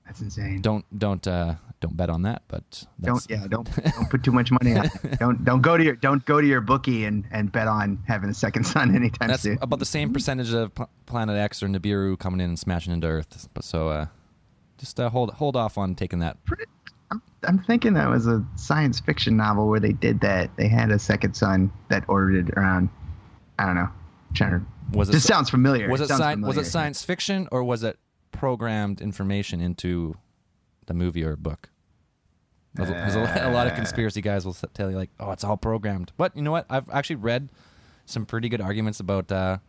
That's 0.06 0.22
insane. 0.22 0.62
Don't 0.62 0.86
don't 0.98 1.26
uh, 1.28 1.56
don't 1.80 1.96
bet 1.96 2.10
on 2.10 2.24
that, 2.24 2.44
but 2.50 2.86
don't 3.02 3.26
yeah 3.30 3.46
don't 3.48 3.70
don't 3.96 4.10
put 4.10 4.24
too 4.24 4.32
much 4.32 4.52
money 4.52 4.76
on 4.78 4.86
it. 4.86 4.92
don't 5.20 5.44
don't 5.46 5.62
go 5.62 5.78
to 5.78 5.84
your 5.84 5.96
don't 5.96 6.26
go 6.26 6.42
to 6.42 6.46
your 6.48 6.62
bookie 6.62 7.06
and 7.06 7.26
and 7.32 7.52
bet 7.52 7.68
on 7.68 8.04
having 8.08 8.30
a 8.30 8.34
second 8.34 8.64
son 8.68 8.96
anytime 8.96 9.30
that's 9.30 9.44
soon. 9.44 9.58
about 9.62 9.80
the 9.80 9.86
same 9.86 10.12
percentage 10.14 10.54
of 10.54 10.76
P- 10.76 10.84
Planet 11.06 11.38
X 11.38 11.64
or 11.64 11.68
Nibiru 11.68 12.20
coming 12.20 12.42
in 12.42 12.50
and 12.50 12.60
smashing 12.60 12.92
into 12.94 13.08
Earth. 13.08 13.48
But 13.54 13.64
so 13.64 13.88
uh, 13.90 14.06
just 14.78 15.00
uh, 15.00 15.10
hold 15.10 15.32
hold 15.36 15.56
off 15.56 15.78
on 15.78 15.96
taking 15.96 16.20
that 16.20 16.38
I'm, 17.12 17.22
I'm 17.44 17.60
thinking 17.64 17.94
that 17.94 18.10
was 18.10 18.28
a 18.28 18.44
science 18.56 19.00
fiction 19.00 19.38
novel 19.38 19.68
where 19.70 19.80
they 19.80 19.94
did 19.94 20.20
that. 20.22 20.50
They 20.58 20.68
had 20.68 20.92
a 20.92 21.00
second 21.00 21.36
son 21.36 21.72
that 21.90 22.04
orbited 22.08 22.52
around. 22.58 22.90
I 23.60 23.66
don't 23.68 23.76
know. 23.76 23.90
trying 24.34 24.52
to. 24.60 24.66
Was 24.98 25.10
it 25.10 25.14
This 25.14 25.24
sounds 25.24 25.50
familiar. 25.50 25.90
was 25.90 26.02
it 26.02 26.08
sounds 26.10 26.22
sci- 26.22 26.36
was 26.48 26.58
it 26.58 26.66
science 26.66 27.04
fiction 27.06 27.48
or 27.52 27.64
was 27.64 27.84
it 27.84 27.98
programmed 28.44 29.00
information 29.00 29.62
into 29.62 30.18
the 30.88 30.94
movie 30.94 31.24
or 31.24 31.38
book? 31.38 31.70
There's, 32.74 32.90
a- 32.90 33.44
a, 33.46 33.50
a 33.50 33.54
lot 33.54 33.68
of 33.68 33.74
conspiracy 33.76 34.20
guys 34.20 34.46
will 34.46 34.54
tell 34.74 34.92
you 34.92 34.98
like, 34.98 35.12
oh, 35.18 35.32
it's 35.32 35.46
all 35.46 35.56
programmed. 35.56 36.12
But 36.18 36.36
you 36.36 36.42
know 36.42 36.52
what? 36.52 36.66
I've 36.70 36.90
actually 36.90 37.16
read 37.18 37.48
some 38.06 38.26
pretty 38.26 38.50
good 38.50 38.60
arguments 38.60 39.00
about. 39.00 39.32
Uh, 39.32 39.60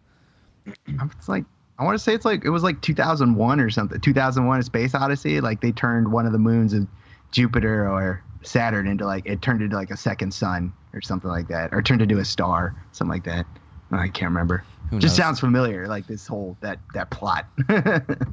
It's 0.88 1.28
like 1.28 1.45
I 1.78 1.85
want 1.85 1.97
to 1.97 2.02
say 2.02 2.14
it's 2.14 2.25
like 2.25 2.45
it 2.45 2.50
was 2.50 2.64
like 2.64 2.81
2001 2.83 3.61
or 3.61 3.71
something. 3.71 4.00
2001: 4.00 4.59
A 4.59 4.62
Space 4.64 4.93
Odyssey. 4.93 5.40
Like 5.40 5.61
they 5.61 5.71
turned 5.71 6.11
one 6.11 6.26
of 6.26 6.33
the 6.33 6.38
moons 6.40 6.73
of 6.73 6.88
Jupiter 7.31 7.88
or 7.88 8.25
Saturn 8.43 8.88
into 8.88 9.07
like 9.07 9.25
it 9.26 9.40
turned 9.40 9.62
into 9.62 9.76
like 9.76 9.93
a 9.93 9.97
second 9.97 10.35
sun 10.35 10.73
or 10.93 11.00
something 11.00 11.31
like 11.31 11.47
that, 11.47 11.73
or 11.73 11.81
turned 11.81 12.02
into 12.02 12.19
a 12.19 12.25
star, 12.25 12.75
something 12.90 13.12
like 13.12 13.25
that. 13.25 13.47
I 13.94 14.08
can't 14.08 14.30
remember. 14.30 14.64
Who 14.90 14.98
Just 14.98 15.12
knows? 15.12 15.24
sounds 15.24 15.40
familiar, 15.40 15.86
like 15.88 16.06
this 16.06 16.26
whole 16.26 16.56
that 16.60 16.78
that 16.92 17.10
plot. 17.10 17.46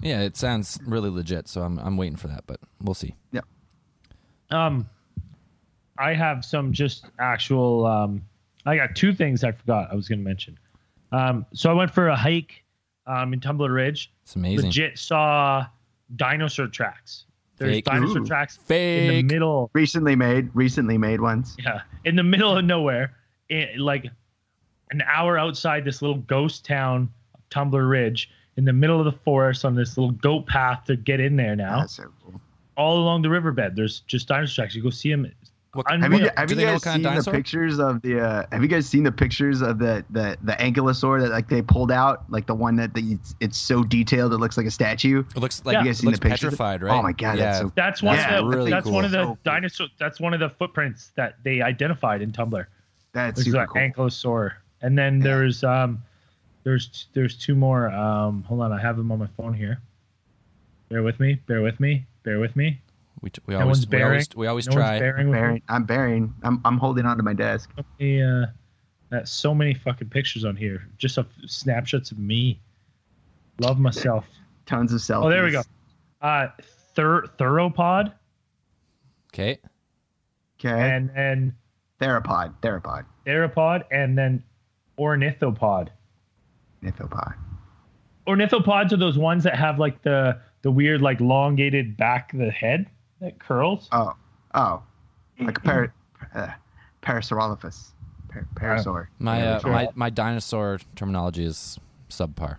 yeah, 0.01 0.21
it 0.21 0.35
sounds 0.37 0.79
really 0.85 1.09
legit. 1.09 1.47
So 1.47 1.61
I'm 1.61 1.79
I'm 1.79 1.97
waiting 1.97 2.17
for 2.17 2.27
that, 2.27 2.43
but 2.45 2.59
we'll 2.81 2.93
see. 2.93 3.15
Yep. 3.31 3.45
Um, 4.51 4.89
I 5.97 6.13
have 6.13 6.43
some 6.43 6.73
just 6.73 7.05
actual. 7.19 7.85
Um, 7.85 8.21
I 8.65 8.75
got 8.75 8.95
two 8.95 9.13
things 9.13 9.43
I 9.43 9.51
forgot 9.51 9.89
I 9.91 9.95
was 9.95 10.07
going 10.07 10.19
to 10.19 10.25
mention. 10.25 10.57
Um, 11.11 11.45
so 11.53 11.69
I 11.69 11.73
went 11.73 11.91
for 11.91 12.09
a 12.09 12.15
hike 12.15 12.63
um, 13.07 13.33
in 13.33 13.39
Tumbler 13.39 13.71
Ridge. 13.71 14.11
It's 14.23 14.35
amazing. 14.35 14.65
Legit 14.67 14.97
saw 14.99 15.65
dinosaur 16.15 16.67
tracks. 16.67 17.25
There's 17.57 17.75
Fake. 17.75 17.85
dinosaur 17.85 18.21
Ooh. 18.21 18.25
tracks 18.25 18.57
in 18.69 19.07
the 19.07 19.23
middle. 19.23 19.69
recently 19.73 20.15
made, 20.15 20.49
recently 20.53 20.97
made 20.97 21.21
ones. 21.21 21.55
Yeah, 21.59 21.81
in 22.05 22.15
the 22.15 22.23
middle 22.23 22.57
of 22.57 22.65
nowhere, 22.65 23.15
in, 23.49 23.67
like 23.77 24.07
an 24.91 25.01
hour 25.07 25.38
outside 25.38 25.86
this 25.86 26.01
little 26.01 26.17
ghost 26.17 26.65
town, 26.65 27.10
Tumbler 27.50 27.88
Ridge, 27.88 28.29
in 28.57 28.65
the 28.65 28.74
middle 28.74 29.00
of 29.00 29.05
the 29.05 29.12
forest 29.24 29.63
on 29.65 29.75
this 29.75 29.98
little 29.98 30.12
goat 30.12 30.45
path 30.48 30.83
to 30.86 30.95
get 30.95 31.19
in 31.19 31.36
there 31.36 31.55
now. 31.55 31.79
That's 31.79 31.95
so 31.95 32.12
cool. 32.24 32.39
all 32.77 32.98
along 32.98 33.21
the 33.21 33.29
riverbed. 33.29 33.75
There's 33.75 34.01
just 34.01 34.27
dinosaur 34.27 34.63
tracks. 34.63 34.75
You 34.75 34.83
go 34.83 34.89
see 34.89 35.10
them. 35.12 35.31
What- 35.74 35.89
Have 35.89 36.12
you, 36.12 36.29
have 36.36 36.50
you 36.51 36.57
guys 36.57 36.74
what 36.74 36.81
kind 36.83 37.01
seen 37.05 37.17
of 37.17 37.24
the 37.24 37.31
pictures 37.31 37.79
of 37.79 38.01
the? 38.01 38.19
Uh, 38.19 38.45
have 38.51 38.62
you 38.62 38.67
guys 38.67 38.86
seen 38.89 39.03
the 39.03 39.12
pictures 39.12 39.62
of 39.62 39.79
the 39.79 40.03
the 40.10 40.36
the 40.43 40.51
ankylosaur 40.53 41.21
that 41.21 41.29
like 41.31 41.48
they 41.48 41.62
pulled 41.62 41.93
out, 41.93 42.29
like 42.29 42.45
the 42.45 42.53
one 42.53 42.75
that 42.75 42.93
the, 42.93 43.13
it's, 43.13 43.36
it's 43.39 43.57
so 43.57 43.81
detailed 43.81 44.33
it 44.33 44.38
looks 44.39 44.57
like 44.57 44.65
a 44.65 44.71
statue? 44.71 45.24
It 45.33 45.39
looks 45.39 45.63
like 45.63 45.75
Yeah. 45.75 45.79
You 45.79 45.86
it 45.86 45.89
guys 45.91 45.98
seen 46.00 46.05
looks 46.07 46.19
the 46.19 46.24
pictures? 46.27 46.50
petrified, 46.50 46.81
right? 46.83 47.00
Oh 47.00 47.01
my 47.01 47.13
god, 47.13 47.38
yeah. 47.38 47.45
that's 47.45 47.60
so 47.60 47.71
That's 47.77 48.03
one 48.03 48.17
Yeah, 48.17 48.39
of 48.39 48.50
the. 48.51 48.57
really 48.57 48.69
that's 48.69 48.83
cool. 48.83 48.91
one 48.91 49.05
of 49.05 49.12
the 49.12 49.17
So 49.24 49.25
cool. 49.27 49.38
dinosaur. 49.45 49.88
That's 49.98 50.19
one 50.19 50.33
of 50.33 50.41
the 50.41 50.50
footprints 50.50 51.13
that 51.15 51.36
they 51.45 51.62
identified 51.62 52.21
in 52.21 52.33
Tumbler. 52.33 52.67
that's 53.13 53.39
It's 53.39 53.45
super 53.45 53.60
that 53.60 53.69
cool. 53.69 53.81
ankylosaur. 53.81 54.51
And 54.81 54.97
then 54.97 55.17
Yeah. 55.17 55.23
there's 55.23 55.63
um, 55.63 56.03
there's 56.63 57.07
there's 57.13 57.38
two 57.38 57.55
more. 57.55 57.89
Um, 57.91 58.43
hold 58.43 58.61
on, 58.61 58.71
I 58.71 58.79
have 58.81 58.97
them 58.97 59.11
on 59.11 59.19
my 59.19 59.27
phone 59.38 59.53
here. 59.53 59.81
Bear 60.89 61.03
with 61.03 61.19
me. 61.19 61.35
Bear 61.47 61.61
with 61.61 61.79
me. 61.79 62.05
Bear 62.23 62.39
with 62.39 62.55
me. 62.55 62.81
We, 63.21 63.31
we 63.45 63.53
No 63.53 63.61
always 63.61 63.88
we 63.88 64.01
always 64.01 64.27
bearing. 64.27 64.39
we 64.39 64.47
always 64.47 64.67
No 64.67 64.75
one's 64.75 64.83
try. 64.85 65.00
bearing 65.00 65.27
with 65.29 65.35
me. 65.35 65.41
Bearing, 65.41 65.61
I'm 65.69 65.83
bearing. 65.85 66.33
I'm 66.43 66.61
I'm 66.65 66.77
holding 66.77 67.05
on 67.05 67.17
to 67.17 67.23
my 67.23 67.33
desk. 67.33 67.69
me, 68.00 68.21
uh, 68.21 68.47
that's 69.09 69.31
so 69.31 69.53
many 69.53 69.73
fucking 69.73 70.09
pictures 70.09 70.43
on 70.45 70.55
here. 70.55 70.88
Just 70.97 71.17
of 71.17 71.27
snapshots 71.45 72.11
of 72.11 72.17
me. 72.19 72.59
Love 73.59 73.79
myself. 73.79 74.25
Tons 74.65 74.91
of 74.93 75.00
selfies. 75.01 75.25
Oh, 75.25 75.29
there 75.29 75.43
we 75.43 75.51
go. 75.51 75.61
Uh, 76.21 76.47
thir- 76.95 77.25
Theropod, 77.38 78.11
Okay. 79.33 79.57
Okay. 80.59 80.69
and 80.95 81.09
then 81.15 81.55
Theropod. 82.00 82.53
Theropod. 82.61 83.05
theropod, 83.25 83.83
and 83.91 84.17
then 84.17 84.43
ornithopod. 85.00 85.89
Nithopod. 86.83 87.36
Ornithopods 88.27 88.91
are 88.91 88.98
those 88.98 89.17
ones 89.17 89.43
that 89.43 89.55
have 89.55 89.79
like 89.79 90.01
the 90.03 90.39
the 90.62 90.71
weird 90.71 91.01
like 91.01 91.19
elongated 91.19 91.98
back 91.98 92.33
of 92.33 92.39
the 92.39 92.51
head 92.51 92.88
that 93.19 93.39
curls. 93.39 93.88
Oh. 93.91 94.13
Oh. 94.53 94.83
Like 95.39 95.57
a 95.57 95.62
par- 95.62 95.93
uh, 96.36 96.48
Parasaurolophus. 97.01 97.91
Par- 98.29 98.48
parasaur. 98.55 99.07
My 99.19 99.45
uh, 99.45 99.62
my 99.63 99.89
my 99.95 100.10
dinosaur 100.10 100.79
terminology 100.95 101.43
is 101.43 101.79
subpar. 102.10 102.57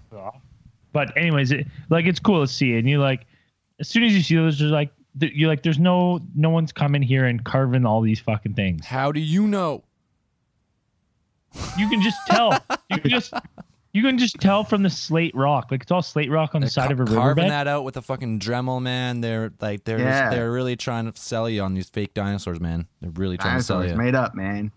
But 0.93 1.17
anyways, 1.17 1.53
it, 1.53 1.67
like 1.89 2.07
it's 2.07 2.21
cool 2.21 2.45
to 2.45 2.53
see, 2.53 2.77
and 2.77 2.89
you 2.89 3.01
like 3.01 3.27
as 3.81 3.89
soon 3.89 4.03
as 4.05 4.12
you 4.12 4.23
see 4.23 4.37
those, 4.37 4.61
you're 4.61 4.71
like 4.71 4.91
you're 5.19 5.49
like 5.49 5.62
there's 5.62 5.79
no 5.79 6.21
no 6.35 6.51
one's 6.51 6.73
coming 6.73 7.03
here 7.03 7.25
and 7.25 7.45
carving 7.45 7.87
all 7.87 8.01
these 8.01 8.21
fucking 8.21 8.55
things. 8.55 8.85
How 8.85 9.12
do 9.12 9.21
you 9.21 9.47
know? 9.47 9.83
You 11.78 11.88
can 11.88 12.02
just 12.02 12.18
tell. 12.28 12.59
you 12.90 12.99
can 13.00 13.11
just 13.11 13.32
you 13.92 14.02
can 14.02 14.16
just 14.18 14.37
tell 14.40 14.64
from 14.64 14.82
the 14.82 14.90
slate 14.90 15.35
rock. 15.35 15.68
Like 15.71 15.82
it's 15.82 15.90
all 15.92 16.02
slate 16.02 16.30
rock 16.30 16.54
on 16.54 16.61
the 16.61 16.66
They're 16.66 16.71
side 16.71 16.87
ca- 16.88 16.92
of 16.94 17.00
a 17.00 17.04
carving 17.04 17.44
riverbed. 17.44 17.50
that 17.50 17.66
out 17.68 17.85
with 17.85 17.97
a 17.97 18.02
fucking 18.02 18.40
Dremel, 18.40 18.80
man. 18.80 19.21
They're 19.21 19.52
like 19.61 19.85
they're 19.85 19.99
Yeah. 19.99 20.25
just, 20.26 20.37
they're 20.37 20.50
really 20.52 20.76
trying 20.76 21.11
to 21.11 21.21
sell 21.21 21.49
you 21.49 21.62
on 21.62 21.75
these 21.75 21.88
fake 21.90 22.14
dinosaurs, 22.14 22.61
man. 22.61 22.87
They're 23.00 23.11
really 23.11 23.37
trying 23.37 23.59
to 23.59 23.62
sell 23.64 23.87
you 23.87 23.94
made 23.97 24.14
up, 24.14 24.35
man. 24.35 24.73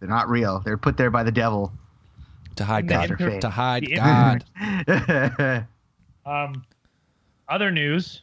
They're 0.00 0.08
not 0.08 0.28
real. 0.28 0.60
They're 0.60 0.76
put 0.78 0.96
there 0.96 1.10
by 1.10 1.22
the 1.22 1.32
devil. 1.32 1.72
to 2.56 2.64
hide 2.64 2.86
God. 2.88 3.10
inter- 3.10 3.40
To 3.40 3.48
hide 3.50 3.84
the 3.86 3.94
God. 3.96 4.44
yeah. 4.88 5.64
Um, 6.26 6.64
other 7.48 7.70
news. 7.72 8.22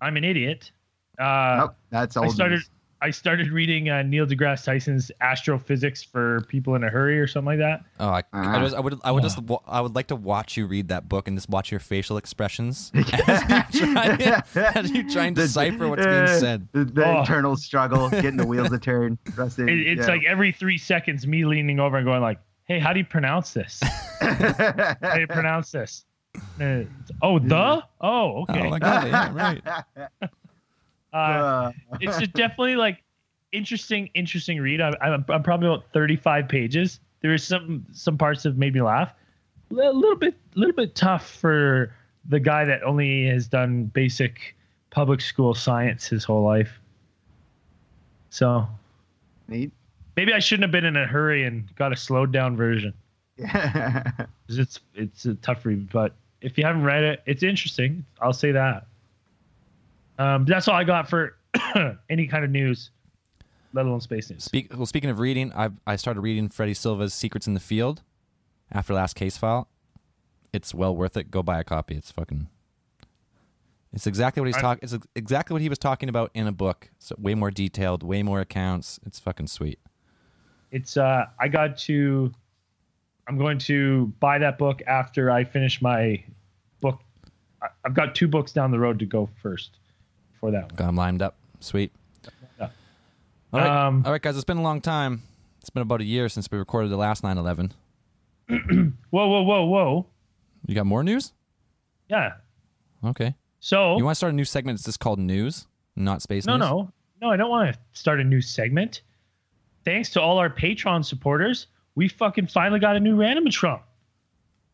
I'm 0.00 0.16
an 0.16 0.24
idiot. 0.24 0.72
Uh, 1.20 1.56
Nope, 1.60 1.76
that's 1.90 2.16
old 2.16 2.26
I 2.26 2.30
started. 2.30 2.54
news. 2.56 2.70
I 3.02 3.10
started 3.10 3.50
reading 3.50 3.90
uh, 3.90 4.02
Neil 4.02 4.26
deGrasse 4.26 4.64
Tyson's 4.64 5.10
Astrophysics 5.20 6.02
for 6.02 6.40
People 6.48 6.74
in 6.76 6.82
a 6.84 6.88
Hurry 6.88 7.20
or 7.20 7.26
something 7.26 7.46
like 7.46 7.58
that. 7.58 7.84
Oh, 8.00 8.08
I, 8.08 8.18
I, 8.18 8.22
Ah. 8.32 8.60
just, 8.60 8.74
I 8.74 8.80
would, 8.80 8.98
I 9.04 9.12
would 9.12 9.22
Yeah. 9.22 9.28
just, 9.28 9.38
I 9.66 9.80
would 9.82 9.94
like 9.94 10.06
to 10.08 10.16
watch 10.16 10.56
you 10.56 10.66
read 10.66 10.88
that 10.88 11.08
book 11.08 11.28
and 11.28 11.36
just 11.36 11.48
watch 11.50 11.70
your 11.70 11.80
facial 11.80 12.16
expressions 12.16 12.90
as 12.94 13.74
you 13.74 13.80
try, 13.80 14.42
as 14.74 14.90
you 14.90 15.10
try 15.10 15.26
and 15.26 15.36
decipher 15.36 15.88
what's 15.88 16.06
uh, 16.06 16.10
being 16.26 16.40
said. 16.40 16.68
The, 16.72 16.84
the 16.86 17.04
Oh. 17.06 17.20
internal 17.20 17.56
struggle, 17.56 18.08
getting 18.10 18.38
the 18.38 18.46
wheels 18.46 18.70
to 18.70 18.78
turn. 18.78 19.18
Rusted, 19.36 19.68
It, 19.68 19.86
it's 19.86 20.00
yeah. 20.06 20.14
like 20.14 20.24
every 20.26 20.52
three 20.52 20.78
seconds, 20.78 21.26
me 21.26 21.44
leaning 21.44 21.78
over 21.78 21.98
and 21.98 22.06
going 22.06 22.22
like, 22.22 22.38
"Hey, 22.64 22.78
how 22.78 22.92
do 22.94 22.98
you 23.00 23.04
pronounce 23.04 23.52
this? 23.52 23.80
How 24.20 24.94
do 25.14 25.20
you 25.20 25.26
pronounce 25.26 25.70
this?" 25.70 26.04
Uh, 26.60 26.82
oh, 27.22 27.38
the. 27.38 27.82
Oh, 28.00 28.42
okay. 28.42 28.66
Oh 28.66 28.70
my 28.70 28.78
god, 28.78 29.06
yeah, 29.08 29.32
right. 29.34 29.62
Uh, 31.16 31.72
it's 32.00 32.18
definitely 32.32 32.76
like 32.76 33.02
interesting, 33.52 34.10
interesting 34.14 34.60
read. 34.60 34.80
I, 34.80 34.92
I'm, 35.00 35.24
I'm 35.28 35.42
probably 35.42 35.68
about 35.68 35.84
35 35.92 36.48
pages. 36.48 37.00
There 37.20 37.32
is 37.32 37.42
some 37.42 37.86
some 37.92 38.18
parts 38.18 38.42
that 38.42 38.56
made 38.56 38.74
me 38.74 38.82
laugh. 38.82 39.12
A 39.70 39.74
little 39.74 40.16
bit, 40.16 40.34
a 40.54 40.58
little 40.58 40.74
bit 40.74 40.94
tough 40.94 41.28
for 41.28 41.92
the 42.28 42.38
guy 42.38 42.64
that 42.64 42.82
only 42.82 43.26
has 43.26 43.48
done 43.48 43.84
basic 43.86 44.54
public 44.90 45.20
school 45.20 45.54
science 45.54 46.06
his 46.06 46.24
whole 46.24 46.44
life. 46.44 46.80
So 48.30 48.66
neat. 49.48 49.72
maybe 50.16 50.32
I 50.32 50.38
shouldn't 50.38 50.64
have 50.64 50.70
been 50.70 50.84
in 50.84 50.96
a 50.96 51.06
hurry 51.06 51.44
and 51.44 51.74
got 51.74 51.92
a 51.92 51.96
slowed 51.96 52.32
down 52.32 52.56
version. 52.56 52.92
Yeah. 53.38 54.12
It's 54.48 54.80
it's 54.94 55.26
a 55.26 55.34
tough 55.34 55.66
read, 55.66 55.92
but 55.92 56.14
if 56.40 56.56
you 56.56 56.64
haven't 56.64 56.84
read 56.84 57.04
it, 57.04 57.22
it's 57.26 57.42
interesting. 57.42 58.02
I'll 58.18 58.32
say 58.32 58.50
that. 58.52 58.86
Um, 60.18 60.44
that's 60.44 60.68
all 60.68 60.74
I 60.74 60.84
got 60.84 61.08
for 61.08 61.36
any 62.10 62.26
kind 62.26 62.44
of 62.44 62.50
news, 62.50 62.90
let 63.72 63.86
alone 63.86 64.00
space 64.00 64.30
news. 64.30 64.44
Speak, 64.44 64.72
well, 64.74 64.86
speaking 64.86 65.10
of 65.10 65.18
reading, 65.18 65.52
I 65.54 65.70
I 65.86 65.96
started 65.96 66.20
reading 66.20 66.48
Freddie 66.48 66.74
Silva's 66.74 67.14
Secrets 67.14 67.46
in 67.46 67.54
the 67.54 67.60
Field 67.60 68.02
after 68.72 68.94
last 68.94 69.14
case 69.14 69.36
file. 69.36 69.68
It's 70.52 70.74
well 70.74 70.96
worth 70.96 71.16
it. 71.16 71.30
Go 71.30 71.42
buy 71.42 71.60
a 71.60 71.64
copy. 71.64 71.96
It's 71.96 72.10
fucking. 72.10 72.48
It's 73.92 74.06
exactly 74.06 74.40
what 74.40 74.48
he's 74.48 74.56
talking. 74.56 74.80
It's 74.82 74.96
exactly 75.14 75.54
what 75.54 75.62
he 75.62 75.68
was 75.68 75.78
talking 75.78 76.08
about 76.08 76.30
in 76.34 76.46
a 76.46 76.52
book. 76.52 76.90
So 76.98 77.14
way 77.18 77.34
more 77.34 77.50
detailed, 77.50 78.02
way 78.02 78.22
more 78.22 78.40
accounts. 78.40 79.00
It's 79.06 79.18
fucking 79.18 79.46
sweet. 79.46 79.78
It's 80.70 80.96
uh, 80.96 81.26
I 81.38 81.48
got 81.48 81.78
to. 81.78 82.32
I'm 83.28 83.38
going 83.38 83.58
to 83.58 84.12
buy 84.20 84.38
that 84.38 84.56
book 84.56 84.82
after 84.86 85.30
I 85.30 85.44
finish 85.44 85.82
my 85.82 86.22
book. 86.80 87.00
I've 87.84 87.94
got 87.94 88.14
two 88.14 88.28
books 88.28 88.52
down 88.52 88.70
the 88.70 88.78
road 88.78 88.98
to 89.00 89.06
go 89.06 89.28
first 89.42 89.78
for 90.40 90.50
that 90.50 90.62
one. 90.64 90.76
Got 90.76 90.88
him 90.90 90.96
lined 90.96 91.22
up. 91.22 91.36
Sweet. 91.60 91.92
Yeah. 92.58 92.68
All 93.52 93.60
right, 93.60 93.86
Um, 93.86 94.02
all 94.04 94.12
right, 94.12 94.20
guys. 94.22 94.36
It's 94.36 94.44
been 94.44 94.58
a 94.58 94.62
long 94.62 94.80
time. 94.80 95.22
It's 95.60 95.70
been 95.70 95.82
about 95.82 96.00
a 96.00 96.04
year 96.04 96.28
since 96.28 96.48
we 96.50 96.58
recorded 96.58 96.90
the 96.90 96.96
last 96.96 97.22
9/11. 97.22 97.72
Whoa, 98.48 98.92
whoa, 99.28 99.42
whoa, 99.42 99.64
whoa! 99.64 100.06
You 100.66 100.74
got 100.74 100.86
more 100.86 101.02
news? 101.02 101.32
Yeah. 102.08 102.34
Okay. 103.04 103.34
So 103.60 103.96
You 103.96 104.04
want 104.04 104.12
to 104.14 104.16
start 104.18 104.32
a 104.32 104.36
new 104.36 104.44
segment? 104.44 104.76
It's 104.76 104.84
just 104.84 105.00
called 105.00 105.18
news, 105.18 105.66
not 105.96 106.22
space 106.22 106.46
No, 106.46 106.52
news. 106.54 106.60
no, 106.60 106.76
no. 106.78 106.92
No, 107.22 107.30
I 107.30 107.36
don't 107.36 107.50
want 107.50 107.72
to 107.74 107.78
start 107.92 108.20
a 108.20 108.24
new 108.24 108.40
segment. 108.40 109.00
Thanks 109.84 110.10
to 110.10 110.20
all 110.20 110.38
our 110.38 110.50
Patreon 110.50 111.04
supporters, 111.04 111.66
we 111.94 112.08
fucking 112.08 112.46
finally 112.48 112.78
got 112.78 112.94
a 112.96 113.00
new 113.00 113.16
randomatron. 113.16 113.80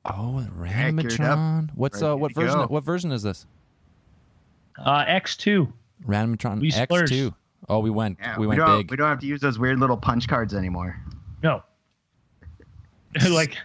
Oh, 0.04 0.38
Heck, 0.38 0.48
you're 0.92 1.02
Randomatron. 1.02 1.70
What's 1.74 2.02
uh, 2.02 2.16
what 2.16 2.34
version? 2.34 2.58
go. 2.58 2.66
What 2.66 2.82
version 2.84 3.12
is 3.12 3.22
this? 3.22 3.46
Uh, 4.78 5.04
X2. 5.04 5.70
Randomtron 6.06 6.60
We 6.60 6.70
X2. 6.70 6.82
splurged. 6.84 7.34
Oh, 7.68 7.78
we 7.78 7.90
went. 7.90 8.18
Yeah, 8.20 8.38
we 8.38 8.46
went 8.46 8.58
don't, 8.58 8.78
big. 8.80 8.90
We 8.90 8.96
don't 8.96 9.08
have 9.08 9.20
to 9.20 9.26
use 9.26 9.40
those 9.40 9.58
weird 9.58 9.78
little 9.78 9.96
punch 9.96 10.26
cards 10.28 10.52
anymore. 10.54 11.00
No. 11.42 11.62
like, 13.30 13.56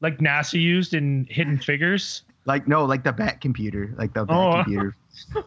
like 0.00 0.18
NASA 0.18 0.60
used 0.60 0.94
in 0.94 1.26
Hidden 1.30 1.58
Figures. 1.58 2.22
Like 2.46 2.66
no, 2.68 2.84
like 2.84 3.04
the 3.04 3.12
bat 3.12 3.40
computer, 3.40 3.92
like 3.98 4.14
the 4.14 4.24
bat 4.24 4.36
Oh. 4.36 4.62
computer. 4.62 4.94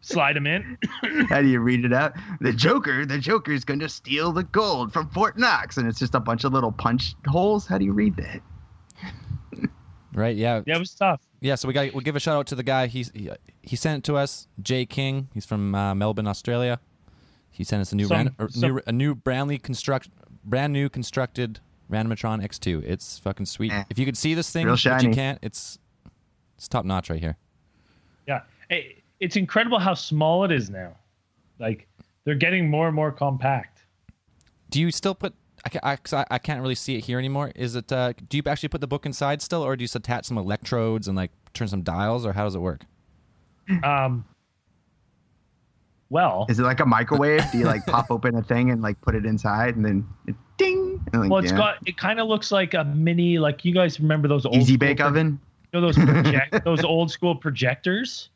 Slide 0.00 0.36
them 0.36 0.46
in. 0.46 0.78
How 1.28 1.42
do 1.42 1.48
you 1.48 1.60
read 1.60 1.84
it 1.84 1.92
out? 1.92 2.12
The 2.40 2.52
Joker, 2.52 3.04
the 3.04 3.18
Joker's 3.18 3.64
going 3.64 3.80
to 3.80 3.88
steal 3.88 4.32
the 4.32 4.44
gold 4.44 4.92
from 4.92 5.10
Fort 5.10 5.36
Knox, 5.38 5.76
and 5.76 5.86
it's 5.86 5.98
just 5.98 6.14
a 6.14 6.20
bunch 6.20 6.44
of 6.44 6.52
little 6.52 6.72
punch 6.72 7.14
holes. 7.26 7.66
How 7.66 7.76
do 7.76 7.84
you 7.84 7.92
read 7.92 8.16
that? 8.16 8.40
Right? 10.18 10.36
Yeah. 10.36 10.62
Yeah, 10.66 10.76
it 10.76 10.78
was 10.80 10.94
tough. 10.94 11.20
Yeah. 11.40 11.54
So 11.54 11.68
we 11.68 11.74
got. 11.74 11.92
We'll 11.92 12.02
give 12.02 12.16
a 12.16 12.20
shout 12.20 12.36
out 12.36 12.46
to 12.48 12.54
the 12.54 12.62
guy. 12.62 12.86
He's 12.88 13.10
he, 13.14 13.30
he 13.62 13.76
sent 13.76 13.98
it 13.98 14.04
to 14.10 14.16
us. 14.16 14.48
Jay 14.60 14.84
King. 14.84 15.28
He's 15.32 15.46
from 15.46 15.74
uh, 15.74 15.94
Melbourne, 15.94 16.26
Australia. 16.26 16.80
He 17.50 17.64
sent 17.64 17.80
us 17.80 17.92
a 17.92 17.96
new 17.96 18.06
Some- 18.06 18.16
ran, 18.16 18.34
or 18.38 18.48
some- 18.50 18.60
new 18.70 18.80
a 18.86 18.92
new 18.92 19.14
brandly 19.14 19.62
construct 19.62 20.08
brand 20.44 20.72
new 20.72 20.88
constructed 20.88 21.60
Randomatron 21.90 22.42
X2. 22.44 22.82
It's 22.84 23.18
fucking 23.18 23.46
sweet. 23.46 23.72
Yeah. 23.72 23.84
If 23.90 23.98
you 23.98 24.04
could 24.04 24.16
see 24.16 24.34
this 24.34 24.50
thing, 24.50 24.66
Real 24.66 24.76
but 24.82 25.02
you 25.02 25.10
can't. 25.10 25.38
It's 25.42 25.78
it's 26.56 26.68
top 26.68 26.84
notch 26.84 27.10
right 27.10 27.20
here. 27.20 27.36
Yeah. 28.26 28.42
Hey, 28.68 29.02
it's 29.20 29.36
incredible 29.36 29.78
how 29.78 29.94
small 29.94 30.44
it 30.44 30.52
is 30.52 30.68
now. 30.68 30.96
Like, 31.58 31.88
they're 32.24 32.34
getting 32.34 32.68
more 32.68 32.86
and 32.86 32.94
more 32.94 33.10
compact. 33.10 33.84
Do 34.70 34.80
you 34.80 34.90
still 34.90 35.14
put? 35.14 35.34
I, 35.68 35.70
ca- 35.70 35.80
I, 35.82 35.96
'cause 35.96 36.12
I, 36.14 36.24
I 36.30 36.38
can't 36.38 36.62
really 36.62 36.74
see 36.74 36.96
it 36.96 37.04
here 37.04 37.18
anymore. 37.18 37.52
Is 37.54 37.74
it? 37.76 37.92
Uh, 37.92 38.12
do 38.28 38.38
you 38.38 38.42
actually 38.46 38.70
put 38.70 38.80
the 38.80 38.86
book 38.86 39.04
inside 39.04 39.42
still, 39.42 39.62
or 39.62 39.76
do 39.76 39.82
you 39.82 39.86
just 39.86 39.96
attach 39.96 40.24
some 40.24 40.38
electrodes 40.38 41.08
and 41.08 41.16
like 41.16 41.30
turn 41.52 41.68
some 41.68 41.82
dials, 41.82 42.24
or 42.24 42.32
how 42.32 42.44
does 42.44 42.54
it 42.54 42.60
work? 42.60 42.82
Um, 43.84 44.24
well, 46.10 46.46
Is 46.48 46.58
it 46.58 46.62
like 46.62 46.80
a 46.80 46.86
microwave? 46.86 47.42
do 47.52 47.58
you 47.58 47.64
like 47.66 47.84
pop 47.84 48.06
open 48.10 48.34
a 48.36 48.42
thing 48.42 48.70
and 48.70 48.80
like 48.80 48.98
put 49.02 49.14
it 49.14 49.26
inside, 49.26 49.76
and 49.76 49.84
then 49.84 50.06
it 50.26 50.34
ding? 50.56 51.04
And, 51.12 51.22
like, 51.22 51.30
well, 51.30 51.42
it's 51.42 51.52
yeah. 51.52 51.58
got, 51.58 51.76
it 51.86 51.98
kind 51.98 52.18
of 52.18 52.28
looks 52.28 52.50
like 52.50 52.72
a 52.74 52.84
mini, 52.84 53.38
like, 53.38 53.64
you 53.64 53.74
guys 53.74 54.00
remember 54.00 54.26
those 54.26 54.46
old 54.46 54.56
easy 54.56 54.76
bake 54.76 54.98
pro- 54.98 55.08
oven. 55.08 55.38
You 55.72 55.80
know 55.80 55.86
those 55.86 55.96
project, 55.96 56.56
those 56.64 56.82
old 56.82 57.10
school 57.10 57.34
projectors, 57.36 58.30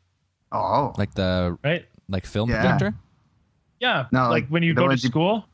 Oh, 0.51 0.93
Like 0.99 1.15
the 1.15 1.57
right? 1.63 1.87
like 2.09 2.27
film 2.27 2.51
Yeah. 2.51 2.61
projector? 2.61 2.93
Yeah. 3.79 4.05
No, 4.11 4.21
like 4.25 4.29
like 4.43 4.47
when 4.49 4.61
you 4.61 4.75
go 4.75 4.83
to 4.83 4.87
ones 4.89 5.03
you- 5.03 5.09
school, 5.09 5.45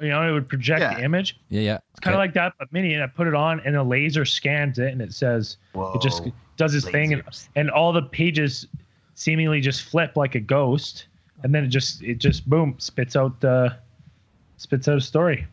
you 0.00 0.08
know, 0.08 0.28
it 0.28 0.32
would 0.32 0.48
project 0.48 0.80
Yeah. 0.80 0.94
the 0.94 1.04
image. 1.04 1.38
Yeah, 1.48 1.60
yeah. 1.60 1.78
It's 1.90 2.00
kind 2.00 2.14
of 2.14 2.18
like 2.18 2.32
that, 2.34 2.54
but 2.58 2.72
mini. 2.72 2.94
And 2.94 3.02
I 3.02 3.06
put 3.06 3.26
it 3.26 3.34
on, 3.34 3.60
and 3.64 3.76
a 3.76 3.82
laser 3.82 4.24
scans 4.24 4.78
it, 4.78 4.92
and 4.92 5.00
it 5.02 5.12
says 5.12 5.56
it 5.74 6.00
just 6.02 6.28
does 6.56 6.74
its 6.74 6.88
thing, 6.88 7.12
and, 7.12 7.22
and 7.56 7.70
all 7.70 7.92
the 7.92 8.02
pages 8.02 8.66
seemingly 9.14 9.60
just 9.60 9.82
flip 9.82 10.16
like 10.16 10.34
a 10.34 10.40
ghost, 10.40 11.06
and 11.42 11.54
then 11.54 11.64
it 11.64 11.68
just 11.68 12.02
it 12.02 12.18
just 12.18 12.48
boom 12.48 12.74
spits 12.78 13.16
out 13.16 13.42
uh, 13.44 13.70
spits 14.56 14.88
out 14.88 14.96
a 14.96 15.00
story. 15.00 15.46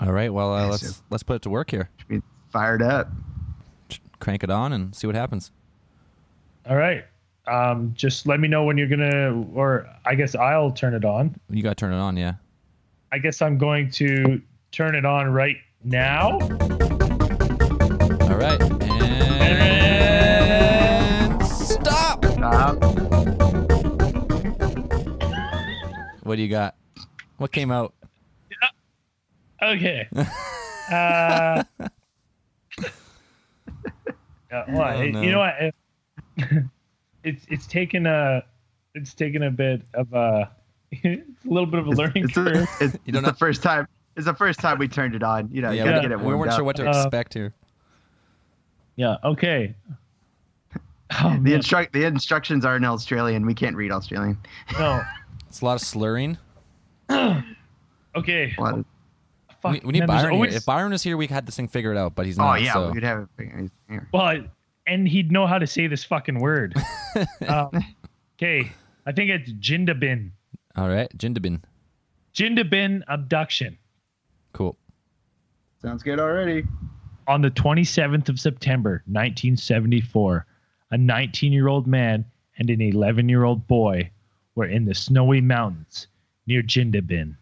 All 0.00 0.12
right. 0.12 0.32
Well, 0.32 0.52
uh, 0.54 0.68
let's 0.68 0.96
so- 0.96 1.02
let's 1.10 1.22
put 1.22 1.36
it 1.36 1.42
to 1.42 1.50
work 1.50 1.70
here. 1.70 1.88
Be 2.08 2.20
fired 2.50 2.82
up. 2.82 3.08
Crank 4.18 4.42
it 4.44 4.50
on 4.50 4.72
and 4.72 4.94
see 4.94 5.06
what 5.06 5.16
happens. 5.16 5.50
All 6.68 6.76
right. 6.76 7.04
Um, 7.46 7.92
just 7.94 8.26
let 8.26 8.40
me 8.40 8.48
know 8.48 8.64
when 8.64 8.76
you're 8.76 8.88
gonna, 8.88 9.44
or 9.54 9.88
I 10.04 10.14
guess 10.16 10.34
I'll 10.34 10.72
turn 10.72 10.94
it 10.94 11.04
on. 11.04 11.36
You 11.48 11.62
got 11.62 11.70
to 11.70 11.74
turn 11.76 11.92
it 11.92 11.96
on. 11.98 12.16
Yeah. 12.16 12.34
I 13.12 13.18
guess 13.18 13.42
I'm 13.42 13.58
going 13.58 13.90
to 13.92 14.40
turn 14.72 14.94
it 14.94 15.04
on 15.04 15.28
right 15.32 15.56
now. 15.84 16.32
All 16.32 16.38
right. 18.36 18.60
And 20.12 21.46
stop. 21.46 22.24
Stop. 22.24 22.82
What 26.24 26.36
do 26.36 26.42
you 26.42 26.48
got? 26.48 26.74
What 27.38 27.52
came 27.52 27.70
out? 27.70 27.94
Okay. 29.62 30.08
Uh, 30.88 31.64
yeah, 32.78 32.86
well, 34.68 34.96
Oh, 34.96 35.02
it- 35.02 35.12
no. 35.12 35.20
You 35.20 35.32
know 35.32 35.40
what? 35.40 35.54
It- 35.60 35.74
it's 37.24 37.44
it's 37.48 37.66
taken 37.66 38.06
a 38.06 38.44
it's 38.94 39.12
taken 39.12 39.42
a 39.42 39.50
bit 39.50 39.82
of 39.94 40.12
a 40.12 40.48
it's 41.04 41.44
a 41.44 41.48
little 41.48 41.66
bit 41.66 41.80
of 41.80 41.86
a 41.86 41.90
learning 41.90 42.24
It's, 42.24 42.34
curve. 42.34 42.46
a, 42.56 42.62
it's, 42.62 42.80
You 42.80 42.86
it's 43.06 43.12
don't 43.12 43.22
the 43.24 43.34
first 43.34 43.62
time. 43.62 43.86
It's 44.16 44.26
the 44.26 44.34
first 44.34 44.60
time 44.60 44.78
we 44.78 44.88
turned 44.88 45.14
it 45.14 45.22
on. 45.22 45.48
You 45.52 45.62
know, 45.62 45.70
you 45.70 45.84
gotta 45.84 45.96
we, 45.96 46.00
get 46.02 46.12
it 46.12 46.20
we 46.20 46.34
weren't 46.34 46.50
up. 46.50 46.56
sure 46.56 46.64
what 46.64 46.76
to 46.76 46.86
Uh, 46.88 47.02
expect 47.04 47.34
here. 47.34 47.52
Yeah. 48.96 49.16
Okay. 49.24 49.74
Oh, 51.22 51.30
the 51.34 51.38
man, 51.38 51.52
instruct 51.52 51.92
the 51.92 52.04
instructions 52.04 52.64
are 52.64 52.74
in 52.74 52.84
Australian. 52.84 53.46
We 53.46 53.54
can't 53.54 53.76
read 53.76 53.92
Australian. 53.92 54.38
no. 54.76 55.00
It's 55.48 55.60
a 55.60 55.64
lot 55.64 55.74
of 55.74 55.80
slurring. 55.80 56.36
Okay. 58.16 58.54
A 58.58 58.62
of- 58.64 58.84
Fuck, 59.62 59.72
we, 59.72 59.80
we 59.84 59.92
need 59.92 60.06
Byron 60.06 60.32
always- 60.34 60.50
here. 60.50 60.58
If 60.58 60.66
Byron 60.66 60.92
was 60.92 61.02
here, 61.02 61.16
we 61.16 61.26
had 61.28 61.46
this 61.46 61.56
thing 61.56 61.68
figured 61.68 61.96
out, 61.96 62.14
but 62.14 62.26
he's 62.26 62.36
not. 62.38 62.44
oh 62.44 62.50
not. 62.52 62.62
yeah, 62.62 62.72
so. 62.72 62.90
we'd 62.90 63.02
have 63.02 63.20
it. 63.20 63.28
figured 63.36 63.70
here. 63.88 64.08
Well, 64.12 64.42
and 64.86 65.06
he'd 65.08 65.30
know 65.32 65.46
how 65.46 65.58
to 65.58 65.66
say 65.66 65.86
this 65.86 66.02
fucking 66.04 66.38
word. 66.40 66.74
um, 67.48 67.70
okay. 68.38 68.72
I 69.06 69.12
think 69.12 69.30
it's 69.30 69.52
Jindabin. 69.52 70.30
All 70.76 70.88
right, 70.88 71.08
Jindabin. 71.16 71.62
Jindabin 72.34 73.02
abduction. 73.08 73.78
Cool. 74.52 74.76
Sounds 75.80 76.02
good 76.02 76.20
already. 76.20 76.64
On 77.28 77.40
the 77.40 77.50
27th 77.50 78.28
of 78.28 78.38
September, 78.38 79.02
1974, 79.06 80.46
a 80.90 80.98
19 80.98 81.52
year 81.52 81.68
old 81.68 81.86
man 81.86 82.24
and 82.58 82.70
an 82.70 82.80
11 82.80 83.28
year 83.28 83.44
old 83.44 83.66
boy 83.66 84.10
were 84.54 84.66
in 84.66 84.84
the 84.84 84.94
snowy 84.94 85.40
mountains 85.40 86.08
near 86.46 86.62
Jindabin, 86.62 87.36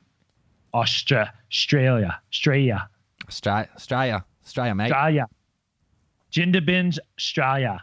Austra- 0.72 1.30
Australia. 1.50 2.20
Australia. 2.32 2.88
Straya, 3.28 3.68
Straya, 3.78 4.24
Straya, 4.46 4.76
mate. 4.76 4.92
Australia. 4.92 5.26
Jindabin's 6.32 6.98
Australia. 7.18 7.82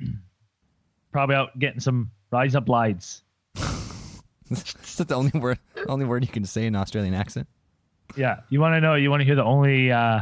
Probably 1.12 1.36
out 1.36 1.58
getting 1.58 1.80
some 1.80 2.10
rise 2.30 2.54
up 2.54 2.68
lights. 2.68 3.22
Is 4.84 4.96
that 4.96 5.08
the 5.08 5.14
only 5.14 5.30
word, 5.38 5.58
only 5.88 6.04
word 6.06 6.24
you 6.24 6.30
can 6.30 6.44
say 6.44 6.66
in 6.66 6.74
Australian 6.74 7.14
accent? 7.14 7.46
Yeah. 8.16 8.40
You 8.48 8.60
want 8.60 8.74
to 8.74 8.80
know? 8.80 8.94
You 8.96 9.10
want 9.10 9.20
to 9.20 9.24
hear 9.24 9.36
the 9.36 9.44
only 9.44 9.92
uh, 9.92 10.20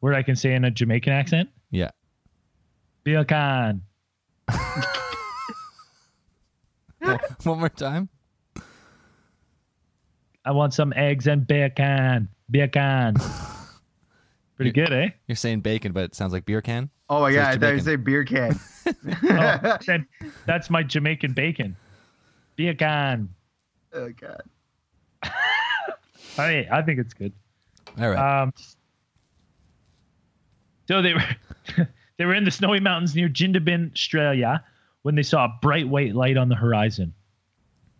word 0.00 0.14
I 0.14 0.22
can 0.22 0.36
say 0.36 0.54
in 0.54 0.64
a 0.64 0.70
Jamaican 0.70 1.12
accent? 1.12 1.50
Yeah. 1.70 1.90
Biakan. 3.04 3.80
One 7.44 7.58
more 7.60 7.68
time. 7.68 8.08
I 10.44 10.52
want 10.52 10.74
some 10.74 10.92
eggs 10.96 11.26
and 11.26 11.46
bacon. 11.46 12.28
Bacon. 12.50 13.16
Pretty 14.56 14.72
good, 14.72 14.92
eh? 14.92 15.08
You're 15.26 15.36
saying 15.36 15.60
bacon, 15.60 15.92
but 15.92 16.04
it 16.04 16.14
sounds 16.14 16.32
like 16.32 16.46
beer 16.46 16.62
can. 16.62 16.88
Oh 17.10 17.20
my 17.20 17.30
Says 17.30 17.36
god, 17.36 17.46
I 17.46 17.50
thought 17.58 17.74
you 17.74 17.80
Jamaican. 17.80 17.84
say 17.84 17.96
beer 17.96 18.24
can. 18.24 18.58
Oh, 19.28 20.22
that's 20.46 20.70
my 20.70 20.82
Jamaican 20.82 21.32
bacon. 21.34 21.76
Bacon. 22.56 23.34
Oh 23.96 24.12
god. 24.20 24.42
I 26.38 26.66
I 26.70 26.82
think 26.82 27.00
it's 27.00 27.14
good. 27.14 27.32
All 27.98 28.10
right. 28.10 28.42
Um, 28.42 28.52
so 30.88 31.02
they 31.02 31.14
were 31.14 31.24
they 32.18 32.24
were 32.24 32.34
in 32.34 32.44
the 32.44 32.50
snowy 32.50 32.80
mountains 32.80 33.14
near 33.14 33.28
Jindabin, 33.28 33.92
Australia, 33.92 34.64
when 35.02 35.14
they 35.14 35.22
saw 35.22 35.46
a 35.46 35.58
bright 35.60 35.88
white 35.88 36.14
light 36.14 36.36
on 36.36 36.48
the 36.48 36.54
horizon. 36.54 37.14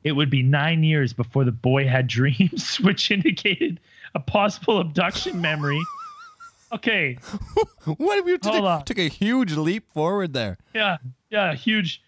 It 0.05 0.13
would 0.13 0.31
be 0.31 0.43
nine 0.43 0.85
years 0.85 1.13
before 1.13 1.45
the 1.45 1.53
boy 1.53 1.89
had 1.89 2.07
dreams, 2.07 2.77
which 2.81 3.11
indicated 3.11 3.81
a 4.15 4.21
possible 4.21 4.79
abduction 4.79 5.41
memory. 5.41 5.81
Okay, 6.73 7.15
what 7.85 8.19
if 8.19 8.27
you 8.27 8.39
took, 8.39 8.53
hold 8.53 8.65
a, 8.65 8.69
on. 8.69 8.85
took 8.85 8.99
a 8.99 9.09
huge 9.09 9.53
leap 9.53 9.85
forward 9.93 10.33
there? 10.33 10.59
yeah, 10.75 10.99
yeah, 11.31 11.55
huge. 11.55 12.03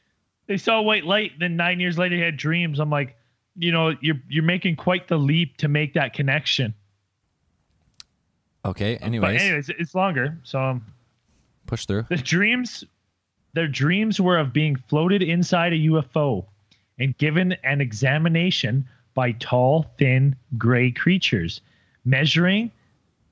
They 0.46 0.56
saw 0.56 0.78
a 0.78 0.82
white 0.82 1.04
light, 1.04 1.32
then 1.38 1.56
nine 1.56 1.78
years 1.78 1.98
later 1.98 2.16
he 2.16 2.22
had 2.22 2.36
dreams. 2.36 2.80
I'm 2.80 2.90
like, 2.90 3.17
you 3.58 3.72
know, 3.72 3.94
you're 4.00 4.20
you're 4.28 4.44
making 4.44 4.76
quite 4.76 5.08
the 5.08 5.18
leap 5.18 5.56
to 5.58 5.68
make 5.68 5.94
that 5.94 6.14
connection. 6.14 6.74
Okay. 8.64 8.96
But 9.00 9.06
Anyways, 9.06 9.42
anyways, 9.42 9.68
it's 9.70 9.94
longer. 9.94 10.38
So 10.44 10.60
um, 10.60 10.86
push 11.66 11.84
through. 11.86 12.06
The 12.08 12.16
dreams, 12.16 12.84
their 13.54 13.68
dreams 13.68 14.20
were 14.20 14.38
of 14.38 14.52
being 14.52 14.76
floated 14.76 15.22
inside 15.22 15.72
a 15.72 15.76
UFO 15.76 16.44
and 16.98 17.16
given 17.18 17.52
an 17.64 17.80
examination 17.80 18.86
by 19.14 19.32
tall, 19.32 19.86
thin, 19.98 20.36
gray 20.56 20.90
creatures, 20.90 21.60
measuring 22.04 22.70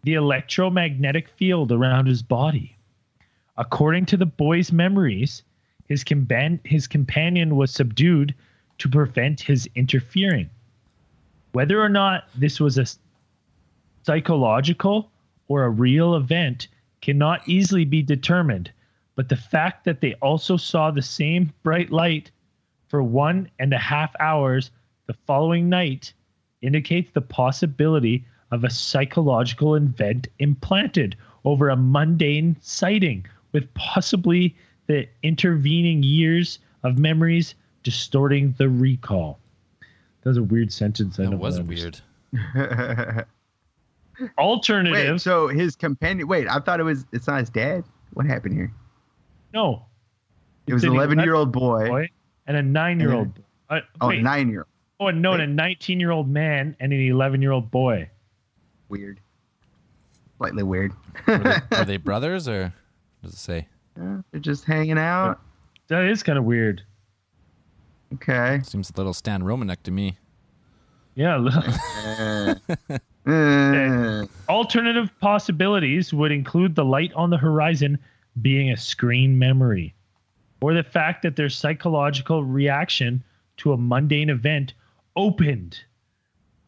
the 0.03 0.15
electromagnetic 0.15 1.29
field 1.29 1.71
around 1.71 2.07
his 2.07 2.23
body. 2.23 2.77
According 3.57 4.07
to 4.07 4.17
the 4.17 4.27
boy's 4.27 4.73
memories, 4.73 5.43
his, 5.89 6.05
compan- 6.05 6.65
his 6.65 6.87
companion 6.87 7.57
was 7.57 7.71
subdued 7.71 8.35
to 8.79 8.89
prevent 8.89 9.41
his 9.41 9.69
interfering. 9.75 10.51
Whether 11.53 11.81
or 11.81 11.89
not 11.89 12.29
this 12.35 12.61
was 12.61 12.79
a 12.79 12.87
psychological 14.03 15.11
or 15.49 15.65
a 15.65 15.71
real 15.71 16.15
event 16.15 16.69
cannot 17.01 17.49
easily 17.49 17.85
be 17.85 18.03
determined, 18.03 18.71
but 19.15 19.29
the 19.29 19.37
fact 19.37 19.85
that 19.85 20.01
they 20.01 20.15
also 20.15 20.57
saw 20.57 20.91
the 20.91 21.03
same 21.03 21.53
bright 21.63 21.91
light 21.91 22.31
for 22.89 23.03
one 23.03 23.51
and 23.59 23.73
a 23.73 23.79
half 23.79 24.15
hours 24.21 24.71
the 25.07 25.15
following 25.27 25.69
night 25.69 26.13
indicates 26.63 27.11
the 27.13 27.21
possibility 27.21 28.25
of 28.51 28.65
a 28.65 28.71
psychological 28.71 29.75
event 29.75 30.29
implanted 30.39 31.17
over 31.45 31.69
a 31.69 31.77
mundane 31.77 32.57
sighting 32.61 33.25
with 33.53 33.73
possibly 33.75 34.55
the 34.87 35.09
intervening 35.23 36.03
years 36.03 36.59
of 36.83 36.99
memories 36.99 37.55
distorting 37.87 38.53
the 38.59 38.69
recall. 38.69 39.39
That 40.23 40.31
was 40.31 40.37
a 40.39 40.43
weird 40.43 40.73
sentence. 40.73 41.21
I 41.21 41.23
That 41.23 41.31
don't 41.31 41.39
was 41.39 41.57
understand. 41.61 42.03
weird. 42.33 43.27
Alternative. 44.39 45.13
wait, 45.13 45.21
so 45.21 45.47
his 45.47 45.77
companion. 45.77 46.27
Wait, 46.27 46.49
I 46.49 46.59
thought 46.59 46.81
it 46.81 46.83
was. 46.83 47.05
It's 47.13 47.29
not 47.29 47.39
his 47.41 47.49
dad. 47.51 47.85
What 48.15 48.27
happened 48.27 48.55
here? 48.55 48.73
no. 49.55 49.85
It 50.67 50.75
was 50.75 50.83
an 50.83 50.91
11 50.95 51.21
year 51.21 51.35
old 51.37 51.53
boy. 51.53 51.87
boy 51.89 52.09
and 52.49 52.57
a 52.57 52.63
nine-year-old. 52.63 53.39
Uh, 53.71 53.79
Oh, 54.01 54.09
wait. 54.09 54.21
nine 54.25 54.49
year 54.51 54.61
old. 54.63 54.67
Oh, 54.99 55.07
and 55.07 55.23
no, 55.23 55.33
and 55.35 55.43
a 55.43 55.47
19 55.47 56.01
year 56.01 56.11
old 56.11 56.29
man 56.29 56.75
and 56.81 56.93
an 56.93 56.99
11 57.01 57.41
year 57.41 57.53
old 57.53 57.71
boy. 57.71 58.11
Weird. 58.89 59.21
Slightly 60.39 60.65
weird. 60.65 60.91
are, 61.29 61.39
they, 61.39 61.61
were 61.79 61.85
they 61.85 61.97
brothers 61.99 62.49
or 62.49 62.73
what 63.21 63.31
does 63.31 63.35
it 63.35 63.37
say? 63.39 63.69
Yeah, 63.97 64.23
They're 64.33 64.41
just 64.41 64.65
hanging 64.65 64.99
out. 64.99 65.41
That 65.87 66.03
is 66.07 66.25
kind 66.25 66.37
of 66.37 66.45
weird. 66.45 66.83
Okay. 68.15 68.61
Seems 68.65 68.91
a 68.91 68.93
little 68.97 69.15
Stan 69.15 69.43
Romanek 69.43 69.83
to 69.85 69.91
me. 69.91 70.19
Yeah. 71.15 71.39
Alternative 74.49 75.11
possibilities 75.21 76.13
would 76.13 76.31
include 76.31 76.75
the 76.75 76.85
light 76.85 77.13
on 77.15 77.31
the 77.31 77.37
horizon 77.37 77.99
being 78.41 78.71
a 78.71 78.77
screen 78.77 79.39
memory, 79.39 79.95
or 80.61 80.75
the 80.75 80.83
fact 80.83 81.23
that 81.23 81.37
their 81.37 81.49
psychological 81.49 82.45
reaction 82.45 83.25
to 83.57 83.73
a 83.73 83.77
mundane 83.77 84.31
event 84.31 84.75
opened 85.17 85.81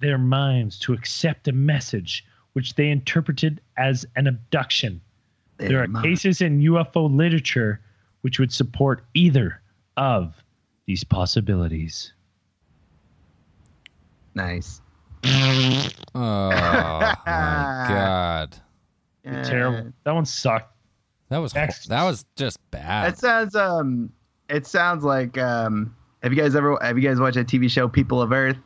their 0.00 0.18
minds 0.18 0.78
to 0.78 0.92
accept 0.92 1.48
a 1.48 1.52
message 1.52 2.24
which 2.54 2.74
they 2.74 2.88
interpreted 2.88 3.60
as 3.76 4.06
an 4.16 4.26
abduction. 4.26 5.00
There 5.58 5.82
are 5.82 5.88
Mom. 5.88 6.02
cases 6.02 6.40
in 6.40 6.60
UFO 6.60 7.14
literature 7.14 7.80
which 8.22 8.38
would 8.38 8.52
support 8.52 9.04
either 9.14 9.60
of 9.96 10.42
these 10.88 11.04
possibilities. 11.04 12.12
Nice. 14.34 14.80
Oh 15.24 16.00
my 16.14 17.16
god, 17.26 18.56
Yeah. 19.24 19.42
Terrible. 19.42 19.92
That 20.04 20.14
one 20.14 20.24
sucked. 20.24 20.74
that 21.28 21.38
was 21.38 21.54
Next. 21.54 21.88
that 21.88 22.02
was 22.04 22.24
just 22.36 22.58
bad. 22.70 23.12
It 23.12 23.18
sounds 23.18 23.54
um 23.54 24.10
it 24.48 24.66
sounds 24.66 25.04
like 25.04 25.36
um 25.38 25.94
have 26.22 26.32
you 26.32 26.40
guys 26.40 26.54
ever 26.56 26.78
have 26.80 26.96
you 26.98 27.06
guys 27.06 27.20
watched 27.20 27.36
that 27.36 27.46
TV 27.48 27.70
show 27.70 27.86
People 27.88 28.22
of 28.22 28.32
Earth? 28.32 28.56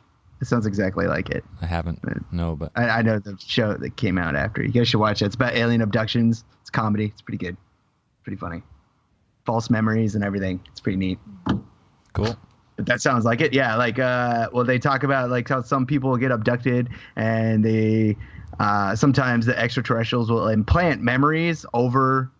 It 0.41 0.45
sounds 0.45 0.65
exactly 0.65 1.07
like 1.07 1.29
it. 1.29 1.43
I 1.61 1.65
haven't. 1.65 1.99
No, 2.33 2.55
but 2.55 2.71
I, 2.75 2.83
I 2.89 3.01
know 3.01 3.17
the 3.19 3.35
show 3.45 3.73
that 3.77 3.95
came 3.97 4.17
out 4.17 4.35
after. 4.35 4.61
You 4.63 4.71
guys 4.71 4.87
should 4.89 4.99
watch 4.99 5.21
it. 5.21 5.25
It's 5.25 5.35
about 5.35 5.55
alien 5.55 5.81
abductions. 5.81 6.43
It's 6.61 6.69
comedy. 6.69 7.05
It's 7.05 7.21
pretty 7.21 7.37
good. 7.37 7.55
Pretty 8.23 8.37
funny. 8.37 8.61
False 9.45 9.69
memories 9.69 10.15
and 10.15 10.23
everything. 10.23 10.59
It's 10.71 10.79
pretty 10.81 10.97
neat. 10.97 11.19
Cool. 12.13 12.37
That 12.77 13.01
sounds 13.01 13.23
like 13.25 13.41
it. 13.41 13.53
Yeah, 13.53 13.75
like 13.75 13.99
uh 13.99 14.49
well 14.51 14.63
they 14.63 14.79
talk 14.79 15.03
about 15.03 15.29
like 15.29 15.47
how 15.47 15.61
some 15.61 15.85
people 15.85 16.15
get 16.17 16.31
abducted 16.31 16.89
and 17.15 17.63
they 17.63 18.17
uh 18.59 18.95
sometimes 18.95 19.45
the 19.45 19.57
extraterrestrials 19.57 20.31
will 20.31 20.47
implant 20.47 21.01
memories 21.01 21.65
over 21.73 22.31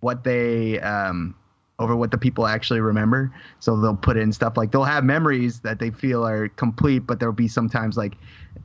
what 0.00 0.24
they 0.24 0.78
um 0.80 1.34
over 1.78 1.94
what 1.94 2.10
the 2.10 2.18
people 2.18 2.46
actually 2.46 2.80
remember. 2.80 3.32
So 3.60 3.80
they'll 3.80 3.96
put 3.96 4.16
in 4.16 4.32
stuff 4.32 4.56
like 4.56 4.72
they'll 4.72 4.84
have 4.84 5.04
memories 5.04 5.60
that 5.60 5.78
they 5.78 5.90
feel 5.90 6.26
are 6.26 6.48
complete, 6.48 7.00
but 7.00 7.20
there'll 7.20 7.34
be 7.34 7.48
sometimes 7.48 7.96
like 7.96 8.16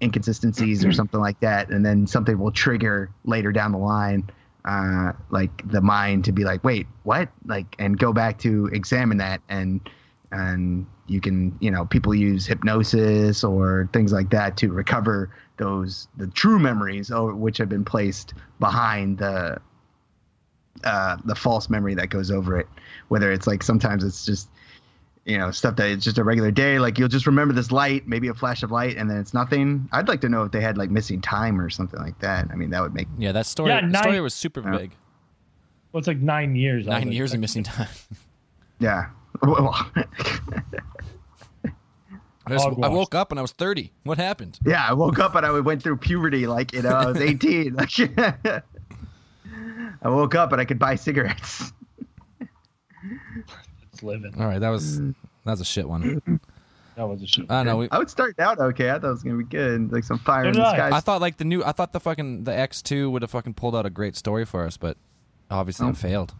inconsistencies 0.01 0.83
or 0.83 0.91
something 0.93 1.19
like 1.19 1.39
that, 1.41 1.69
and 1.69 1.85
then 1.85 2.07
something 2.07 2.37
will 2.37 2.51
trigger 2.51 3.11
later 3.23 3.51
down 3.51 3.71
the 3.71 3.77
line, 3.77 4.29
uh, 4.65 5.13
like 5.29 5.69
the 5.69 5.81
mind 5.81 6.25
to 6.25 6.31
be 6.31 6.43
like, 6.43 6.63
wait, 6.63 6.87
what? 7.03 7.29
Like, 7.45 7.75
and 7.77 7.97
go 7.97 8.13
back 8.13 8.39
to 8.39 8.67
examine 8.73 9.17
that 9.17 9.41
and 9.47 9.79
and 10.33 10.85
you 11.07 11.21
can 11.21 11.55
you 11.61 11.69
know 11.71 11.85
people 11.85 12.13
use 12.15 12.45
hypnosis 12.45 13.43
or 13.43 13.87
things 13.93 14.11
like 14.11 14.29
that 14.31 14.57
to 14.57 14.71
recover 14.71 15.29
those 15.57 16.07
the 16.17 16.27
true 16.27 16.57
memories 16.59 17.11
which 17.13 17.57
have 17.57 17.69
been 17.69 17.85
placed 17.85 18.33
behind 18.59 19.17
the 19.19 19.57
uh, 20.83 21.17
the 21.25 21.35
false 21.35 21.69
memory 21.69 21.93
that 21.93 22.09
goes 22.09 22.31
over 22.31 22.59
it 22.59 22.67
whether 23.07 23.31
it's 23.31 23.45
like 23.47 23.61
sometimes 23.63 24.03
it's 24.03 24.25
just 24.25 24.49
you 25.25 25.37
know 25.37 25.51
stuff 25.51 25.75
that 25.75 25.89
it's 25.89 26.03
just 26.03 26.17
a 26.17 26.23
regular 26.23 26.51
day 26.51 26.79
like 26.79 26.97
you'll 26.97 27.07
just 27.07 27.27
remember 27.27 27.53
this 27.53 27.71
light 27.71 28.07
maybe 28.07 28.27
a 28.27 28.33
flash 28.33 28.63
of 28.63 28.71
light 28.71 28.97
and 28.97 29.09
then 29.09 29.17
it's 29.17 29.33
nothing 29.33 29.87
i'd 29.93 30.07
like 30.07 30.19
to 30.19 30.27
know 30.27 30.43
if 30.43 30.51
they 30.51 30.59
had 30.61 30.77
like 30.77 30.89
missing 30.89 31.21
time 31.21 31.61
or 31.61 31.69
something 31.69 31.99
like 32.01 32.17
that 32.19 32.47
i 32.51 32.55
mean 32.55 32.69
that 32.71 32.81
would 32.81 32.93
make 32.93 33.07
Yeah, 33.17 33.31
that 33.33 33.45
story. 33.45 33.69
Yeah, 33.69 33.81
nine- 33.81 34.01
story 34.01 34.19
was 34.19 34.33
super 34.33 34.61
Yeah. 34.61 34.77
big. 34.77 34.91
Well, 35.91 35.99
it's 35.99 36.07
like 36.07 36.17
nine 36.17 36.55
years. 36.55 36.87
Nine 36.87 37.11
years 37.11 37.33
of 37.35 37.39
missing 37.39 37.61
time. 37.75 37.87
yeah 38.79 39.05
Well, 39.05 39.22
I, 42.45 42.49
just- 42.49 42.67
I 42.67 42.87
woke 42.89 43.15
up 43.15 43.31
and 43.31 43.39
I 43.39 43.41
was 43.41 43.51
30. 43.53 43.91
What 44.03 44.17
happened? 44.17 44.59
yeah 44.65 44.85
i 44.87 44.93
woke 44.93 45.19
up 45.19 45.35
and 45.35 45.45
i 45.45 45.59
went 45.59 45.81
through 45.81 45.97
puberty 45.97 46.45
like 46.45 46.73
you 46.73 46.81
know 46.81 46.89
i 46.89 47.05
was 47.05 47.17
18 47.17 47.73
like 47.73 47.91
i 50.01 50.09
woke 50.09 50.35
up 50.35 50.51
and 50.51 50.59
i 50.61 50.65
could 50.65 50.79
buy 50.79 50.95
cigarettes 50.95 51.71
It's 53.91 54.03
living. 54.03 54.33
All 54.39 54.47
right, 54.47 54.59
that 54.59 54.69
was 54.69 54.99
mm. 54.99 55.13
that 55.45 55.51
was 55.51 55.61
a 55.61 55.65
shit 55.65 55.87
one. 55.87 56.39
That 56.95 57.07
was 57.07 57.21
a 57.21 57.27
shit. 57.27 57.49
I 57.49 57.55
don't 57.57 57.65
know. 57.65 57.77
We, 57.77 57.89
I 57.91 57.97
would 57.97 58.09
start 58.09 58.39
out 58.39 58.59
okay. 58.59 58.89
I 58.91 58.93
thought 58.99 59.07
it 59.07 59.11
was 59.11 59.23
gonna 59.23 59.37
be 59.37 59.43
good, 59.43 59.91
like 59.91 60.03
some 60.03 60.19
fire 60.19 60.45
in 60.45 60.53
the 60.53 60.71
sky. 60.71 60.89
I. 60.89 60.97
I 60.97 60.99
thought 61.01 61.21
like 61.21 61.37
the 61.37 61.43
new. 61.43 61.63
I 61.63 61.73
thought 61.73 61.91
the 61.91 61.99
fucking 61.99 62.45
the 62.45 62.51
X2 62.51 63.11
would 63.11 63.21
have 63.23 63.31
fucking 63.31 63.55
pulled 63.55 63.75
out 63.75 63.85
a 63.85 63.89
great 63.89 64.15
story 64.15 64.45
for 64.45 64.65
us, 64.65 64.77
but 64.77 64.97
obviously 65.51 65.85
Oh. 65.87 65.89
it 65.89 65.97
failed. 65.97 66.33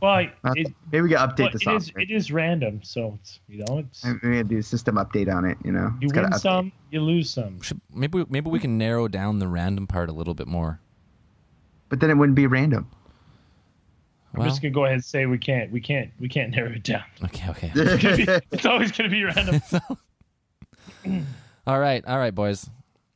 Well, 0.00 0.10
I- 0.12 0.32
it, 0.54 0.68
Maybe 0.92 1.02
we 1.02 1.08
got 1.08 1.36
to 1.36 1.42
well, 1.42 1.50
update 1.50 1.52
the 1.52 1.70
it 1.70 1.76
is 1.76 1.84
software. 1.86 2.02
it 2.02 2.10
is 2.10 2.30
random, 2.32 2.80
so 2.82 3.18
it's 3.20 3.40
you 3.48 3.64
know 3.66 3.78
it's 3.78 4.04
Maybe 4.04 4.18
we 4.22 4.30
gotta 4.36 4.44
do 4.44 4.58
a 4.58 4.62
system 4.62 4.96
update 4.96 5.32
on 5.34 5.44
it. 5.44 5.58
You 5.64 5.72
know, 5.72 5.92
you 6.00 6.08
It's 6.08 6.16
win 6.16 6.32
some, 6.34 6.72
you 6.90 7.00
lose 7.00 7.30
some. 7.30 7.60
Should, 7.62 7.80
maybe 7.92 8.18
we- 8.18 8.26
maybe 8.28 8.50
we 8.50 8.58
can 8.58 8.76
narrow 8.78 9.08
down 9.08 9.38
the 9.38 9.48
random 9.48 9.86
part 9.86 10.08
a 10.08 10.12
little 10.12 10.34
bit 10.34 10.46
more. 10.46 10.80
but 11.88 12.00
then 12.00 12.10
it 12.10 12.14
wouldn't 12.16 12.36
be 12.36 12.46
random. 12.46 12.88
I'm 14.34 14.40
Well, 14.40 14.48
just 14.50 14.60
gonna 14.60 14.72
go 14.74 14.84
ahead 14.84 14.94
and 14.96 15.04
say 15.04 15.24
we 15.26 15.38
can't 15.38 15.70
we 15.72 15.80
can't 15.80 16.10
we 16.20 16.28
can't 16.28 16.50
narrow 16.50 16.70
it 16.72 16.82
down. 16.82 17.04
okay, 17.24 17.48
okay. 17.50 17.72
it's 18.52 18.66
always 18.66 18.92
gonna 18.92 19.08
be 19.08 19.24
random. 19.24 19.62
all 21.66 21.78
right, 21.80 22.04
all 22.06 22.18
right, 22.18 22.34
boys. 22.34 22.68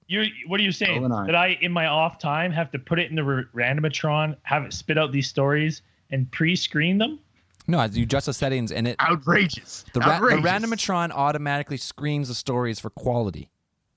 You're 0.06 0.26
what 0.48 0.58
are 0.58 0.62
you 0.62 0.72
saying? 0.72 1.08
That 1.08 1.36
I 1.36 1.58
in 1.60 1.70
my 1.72 1.86
off 1.86 2.18
time 2.18 2.50
have 2.52 2.70
to 2.72 2.78
put 2.78 2.98
it 2.98 3.10
in 3.10 3.16
the 3.16 3.22
r- 3.22 3.44
randomatron, 3.54 4.36
have 4.42 4.64
it 4.64 4.72
spit 4.72 4.98
out 4.98 5.12
these 5.12 5.28
stories, 5.28 5.82
and 6.10 6.30
pre-screen 6.32 6.98
them? 6.98 7.18
No, 7.66 7.82
you 7.84 8.02
adjust 8.02 8.26
the 8.26 8.32
settings 8.34 8.72
and 8.72 8.88
it 8.88 8.96
Outrageous. 9.00 9.84
the, 9.92 10.00
ra- 10.00 10.18
the 10.18 10.36
randomatron 10.36 11.10
automatically 11.12 11.76
screens 11.76 12.28
the 12.28 12.34
stories 12.34 12.80
for 12.80 12.90
quality 12.90 13.50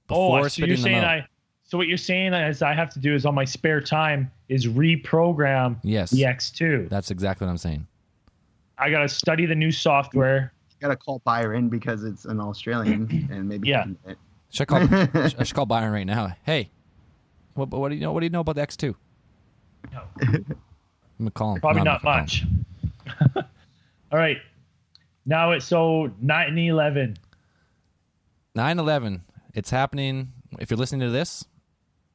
Oh, 0.10 0.34
before 0.36 0.45
I- 0.45 0.47
so 0.49 0.65
you're 0.65 0.78
saying. 0.78 1.04
I. 1.04 1.26
So 1.65 1.78
what 1.78 1.88
you're 1.88 1.97
saying 1.97 2.34
is 2.34 2.62
I 2.62 2.73
have 2.73 2.91
to 2.91 2.99
do 2.99 3.15
is 3.15 3.26
on 3.26 3.34
my 3.34 3.45
spare 3.45 3.82
time 3.82 4.30
is 4.47 4.67
reprogram 4.67 5.78
yes, 5.82 6.12
the 6.12 6.21
X2. 6.23 6.88
that's 6.89 7.10
exactly 7.10 7.45
what 7.47 7.52
I'm 7.52 7.58
saying. 7.58 7.88
I 8.78 8.91
gotta 8.91 9.10
study 9.10 9.45
the 9.47 9.56
new 9.56 9.71
software. 9.71 10.54
gotta 10.80 10.95
call 10.95 11.19
Byron 11.23 11.69
because 11.69 12.04
it's 12.04 12.26
an 12.26 12.39
Australian, 12.39 13.28
and 13.32 13.47
maybe 13.47 13.69
Yeah. 13.69 13.86
Should 14.52 14.63
I 14.63 14.65
call? 14.65 15.21
I 15.34 15.43
should 15.43 15.56
call 15.56 15.65
Byron 15.65 15.93
right 15.93 16.06
now. 16.06 16.36
Hey, 16.45 16.69
what, 17.56 17.69
what 17.71 17.89
do 17.89 17.95
you 17.95 18.02
know? 18.02 18.12
What 18.12 18.19
do 18.19 18.26
you 18.28 18.30
know 18.30 18.41
about 18.41 18.56
the 18.56 18.62
X2? 18.67 18.93
No, 19.91 20.04
I'm 21.27 21.29
gonna 21.29 21.31
call 21.31 21.55
him. 21.55 21.62
probably 21.62 21.83
No, 21.83 21.91
I'm 21.91 22.01
not 22.03 22.03
gonna 22.03 22.27
call 22.27 23.17
him. 23.19 23.36
much. 23.36 23.45
All 24.12 24.19
right. 24.19 24.38
Now 25.25 25.51
it's 25.51 25.65
so 25.65 26.12
9 26.21 26.57
11. 26.57 27.17
9/11. 28.57 29.21
It's 29.53 29.69
happening. 29.69 30.31
If 30.59 30.69
you're 30.69 30.77
listening 30.77 31.01
to 31.01 31.09
this, 31.09 31.45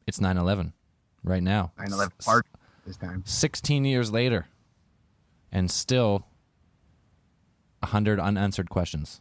it's 0.06 0.18
9/11 0.20 0.72
right 1.24 1.42
now. 1.42 1.72
9/11 1.78 2.12
S- 2.20 2.26
part 2.26 2.46
this 2.86 2.96
time. 2.96 3.22
16 3.26 3.84
years 3.84 4.12
later, 4.12 4.46
and 5.50 5.70
still 5.70 6.26
100 7.80 8.20
unanswered 8.20 8.68
questions 8.70 9.20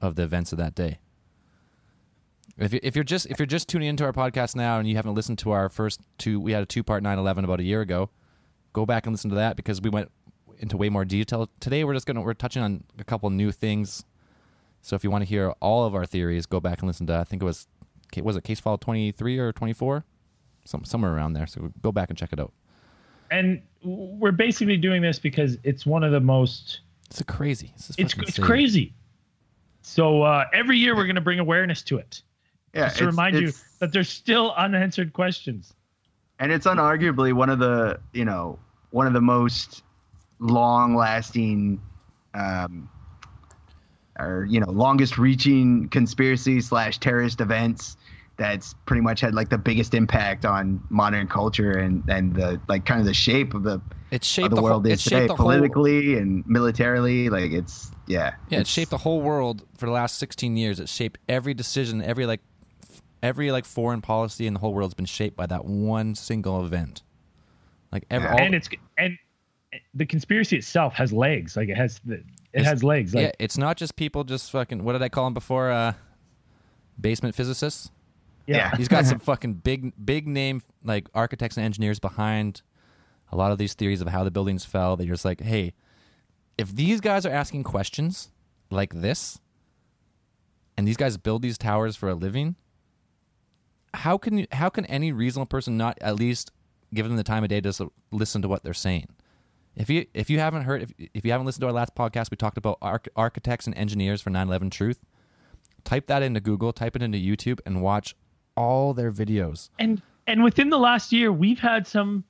of 0.00 0.14
the 0.16 0.22
events 0.22 0.52
of 0.52 0.58
that 0.58 0.74
day. 0.74 0.98
If, 2.58 2.72
you, 2.72 2.80
if 2.82 2.94
you're 2.96 3.04
just 3.04 3.26
if 3.26 3.38
you're 3.38 3.46
just 3.46 3.68
tuning 3.68 3.88
into 3.88 4.04
our 4.04 4.12
podcast 4.12 4.56
now 4.56 4.78
and 4.78 4.88
you 4.88 4.96
haven't 4.96 5.14
listened 5.14 5.38
to 5.40 5.50
our 5.52 5.68
first 5.68 6.00
two, 6.18 6.40
we 6.40 6.52
had 6.52 6.62
a 6.62 6.66
two 6.66 6.82
part 6.82 7.02
9/11 7.02 7.44
about 7.44 7.60
a 7.60 7.64
year 7.64 7.80
ago. 7.82 8.10
Go 8.72 8.86
back 8.86 9.06
and 9.06 9.12
listen 9.14 9.30
to 9.30 9.36
that 9.36 9.56
because 9.56 9.80
we 9.80 9.90
went 9.90 10.10
into 10.58 10.76
way 10.76 10.88
more 10.88 11.04
detail. 11.04 11.48
Today 11.60 11.84
we're 11.84 11.94
just 11.94 12.06
gonna 12.06 12.20
we're 12.22 12.34
touching 12.34 12.62
on 12.62 12.84
a 12.98 13.04
couple 13.04 13.28
new 13.30 13.52
things. 13.52 14.04
So 14.80 14.96
if 14.96 15.04
you 15.04 15.10
want 15.10 15.22
to 15.22 15.28
hear 15.28 15.50
all 15.60 15.84
of 15.84 15.94
our 15.94 16.06
theories, 16.06 16.46
go 16.46 16.60
back 16.60 16.80
and 16.80 16.88
listen 16.88 17.06
to 17.08 17.16
I 17.18 17.24
think 17.24 17.42
it 17.42 17.44
was 17.44 17.66
was 18.22 18.36
it 18.36 18.44
case 18.44 18.60
file 18.60 18.76
23 18.78 19.38
or 19.38 19.52
24, 19.52 20.04
some 20.64 20.84
somewhere 20.84 21.14
around 21.14 21.32
there. 21.34 21.46
So 21.46 21.72
go 21.82 21.92
back 21.92 22.08
and 22.10 22.18
check 22.18 22.32
it 22.32 22.40
out. 22.40 22.52
And 23.30 23.62
we're 23.82 24.32
basically 24.32 24.76
doing 24.76 25.00
this 25.02 25.18
because 25.18 25.56
it's 25.64 25.86
one 25.86 26.04
of 26.04 26.12
the 26.12 26.20
most 26.20 26.80
It's 27.10 27.20
a 27.20 27.24
crazy. 27.24 27.72
This 27.76 27.90
is 27.90 27.96
it's 27.98 28.14
it's 28.18 28.38
crazy. 28.38 28.94
So 29.82 30.22
uh, 30.22 30.44
every 30.52 30.78
year 30.78 30.94
we're 30.94 31.06
going 31.06 31.16
to 31.16 31.20
bring 31.22 31.40
awareness 31.40 31.82
to 31.84 31.98
it. 31.98 32.22
Yeah, 32.74 32.84
Just 32.84 32.98
to 32.98 33.04
it's- 33.04 33.12
remind 33.12 33.36
you 33.40 33.52
that 33.80 33.92
there's 33.92 34.08
still 34.08 34.52
unanswered 34.52 35.12
questions. 35.12 35.74
And 36.42 36.50
it's 36.50 36.66
unarguably 36.66 37.32
one 37.32 37.48
of 37.48 37.60
the 37.60 38.00
you 38.12 38.24
know 38.24 38.58
one 38.90 39.06
of 39.06 39.12
the 39.12 39.20
most 39.20 39.84
long 40.40 40.96
lasting 40.96 41.80
um 42.34 42.90
or 44.18 44.44
you 44.50 44.58
know 44.58 44.68
longest 44.70 45.18
reaching 45.18 45.88
conspiracy 45.88 46.60
slash 46.60 46.98
terrorist 46.98 47.40
events 47.40 47.96
that's 48.36 48.74
pretty 48.86 49.00
much 49.00 49.20
had 49.20 49.34
like 49.34 49.50
the 49.50 49.58
biggest 49.58 49.94
impact 49.94 50.44
on 50.44 50.82
modern 50.90 51.28
culture 51.28 51.78
and 51.78 52.02
and 52.08 52.34
the 52.34 52.60
like 52.68 52.84
kind 52.84 52.98
of 52.98 53.06
the 53.06 53.14
shape 53.14 53.54
of 53.54 53.62
the 53.62 53.80
It 54.10 54.24
shaped 54.24 54.50
the, 54.50 54.56
the, 54.56 54.62
world 54.62 54.84
whole, 54.84 54.92
is 54.92 55.04
today 55.04 55.28
the 55.28 55.36
whole, 55.36 55.46
politically 55.46 56.16
and 56.16 56.44
militarily 56.44 57.28
like 57.28 57.52
it's 57.52 57.92
yeah 58.08 58.34
yeah, 58.48 58.60
it 58.60 58.66
shaped 58.66 58.90
the 58.90 58.98
whole 58.98 59.20
world 59.20 59.64
for 59.76 59.86
the 59.86 59.92
last 59.92 60.18
16 60.18 60.56
years. 60.56 60.80
It 60.80 60.88
shaped 60.88 61.18
every 61.28 61.54
decision, 61.54 62.02
every 62.02 62.26
like, 62.26 62.40
every 63.22 63.50
like 63.52 63.64
foreign 63.64 64.00
policy 64.00 64.46
in 64.46 64.54
the 64.54 64.60
whole 64.60 64.74
world's 64.74 64.94
been 64.94 65.06
shaped 65.06 65.36
by 65.36 65.46
that 65.46 65.64
one 65.64 66.14
single 66.14 66.64
event. 66.64 67.02
Like 67.92 68.04
every, 68.10 68.28
Yeah. 68.28 68.34
all, 68.34 68.40
and 68.40 68.54
it's 68.54 68.68
and 68.98 69.18
the 69.94 70.06
conspiracy 70.06 70.56
itself 70.56 70.94
has 70.94 71.12
legs. 71.12 71.56
Like 71.56 71.68
it 71.68 71.76
has 71.76 72.00
the 72.04 72.14
it 72.14 72.24
It's- 72.54 72.66
has 72.66 72.82
legs. 72.84 73.14
Like 73.14 73.22
yeah, 73.24 73.32
it's 73.38 73.56
not 73.58 73.76
just 73.76 73.96
people 73.96 74.24
just 74.24 74.50
fucking. 74.50 74.84
What 74.84 74.92
did 74.92 75.02
I 75.02 75.08
call 75.08 75.24
them 75.24 75.34
before? 75.34 75.70
Uh, 75.70 75.92
basement 77.00 77.34
physicists. 77.34 77.90
yeah. 78.46 78.76
He's 78.76 78.88
got 78.88 79.06
some 79.06 79.18
fucking 79.30 79.54
big, 79.54 79.92
big 80.04 80.26
name 80.26 80.62
like 80.84 81.08
architects 81.14 81.56
and 81.56 81.64
engineers 81.64 81.98
behind 81.98 82.62
a 83.30 83.36
lot 83.36 83.50
of 83.52 83.58
these 83.58 83.72
theories 83.74 84.00
of 84.02 84.08
how 84.08 84.24
the 84.24 84.30
buildings 84.30 84.64
fell. 84.64 84.96
That 84.96 85.06
you're 85.06 85.14
just 85.14 85.24
like, 85.24 85.40
hey, 85.40 85.72
if 86.58 86.74
these 86.74 87.00
guys 87.00 87.24
are 87.24 87.30
asking 87.32 87.62
questions 87.64 88.30
like 88.70 88.94
this, 88.94 89.38
and 90.76 90.86
these 90.86 90.96
guys 90.96 91.16
build 91.16 91.42
these 91.42 91.56
towers 91.58 91.96
for 91.96 92.08
a 92.10 92.14
living, 92.14 92.56
how 93.94 94.18
can 94.18 94.38
you, 94.38 94.46
how 94.52 94.68
can 94.68 94.84
any 94.86 95.12
reasonable 95.12 95.46
person 95.46 95.76
not 95.76 95.98
at 96.00 96.16
least 96.16 96.50
give 96.94 97.06
them 97.06 97.16
the 97.16 97.24
time 97.24 97.42
of 97.42 97.48
day 97.50 97.60
to 97.60 97.90
listen 98.10 98.42
to 98.42 98.48
what 98.48 98.62
they're 98.62 98.74
saying? 98.74 99.06
If 99.74 99.88
you 99.88 100.06
if 100.12 100.28
you 100.28 100.38
haven't 100.38 100.62
heard 100.64 100.82
if, 100.82 100.92
if 101.14 101.24
you 101.24 101.32
haven't 101.32 101.46
listened 101.46 101.62
to 101.62 101.66
our 101.66 101.72
last 101.72 101.94
podcast, 101.94 102.30
we 102.30 102.36
talked 102.36 102.58
about 102.58 102.78
arch- 102.82 103.08
architects 103.16 103.66
and 103.66 103.76
engineers 103.76 104.20
for 104.20 104.30
9/11 104.30 104.70
Truth. 104.70 104.98
Type 105.84 106.06
that 106.08 106.22
into 106.22 106.40
Google, 106.40 106.72
type 106.72 106.94
it 106.94 107.02
into 107.02 107.18
YouTube, 107.18 107.58
and 107.66 107.82
watch 107.82 108.14
all 108.56 108.92
their 108.94 109.10
videos. 109.10 109.70
and 109.78 110.02
and 110.26 110.44
within 110.44 110.68
the 110.68 110.78
last 110.78 111.10
year 111.12 111.32
we've 111.32 111.58
had 111.58 111.86
some 111.86 112.22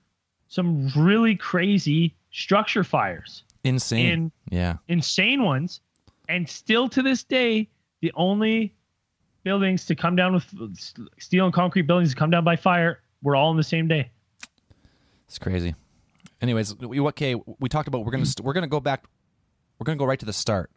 some 0.48 0.88
really 0.96 1.34
crazy 1.34 2.14
structure 2.30 2.84
fires 2.84 3.42
Insane. 3.64 4.06
In- 4.08 4.32
yeah. 4.50 4.76
insane 4.88 5.42
ones 5.42 5.80
and 6.28 6.48
still 6.48 6.88
to 6.90 7.02
this 7.02 7.24
day 7.24 7.68
the 8.00 8.12
only 8.14 8.72
buildings 9.44 9.84
to 9.86 9.94
come 9.94 10.14
down 10.16 10.32
with 10.34 10.46
steel 11.18 11.44
and 11.46 11.54
concrete 11.54 11.82
buildings 11.82 12.10
to 12.10 12.16
come 12.16 12.30
down 12.30 12.44
by 12.44 12.56
fire 12.56 13.00
were 13.22 13.36
all 13.36 13.50
in 13.50 13.56
the 13.56 13.62
same 13.62 13.88
day 13.88 14.10
It's 15.26 15.38
crazy. 15.38 15.74
Anyways, 16.40 16.76
we, 16.78 16.98
okay, 17.00 17.36
we 17.60 17.68
talked 17.68 17.88
about 17.88 18.04
we're 18.04 18.10
gonna 18.12 18.26
st- 18.26 18.44
we're 18.44 18.52
gonna 18.52 18.66
go 18.66 18.80
back. 18.80 19.04
We're 19.78 19.84
gonna 19.84 19.96
go 19.98 20.04
right 20.04 20.18
to 20.18 20.26
the 20.26 20.32
start. 20.32 20.70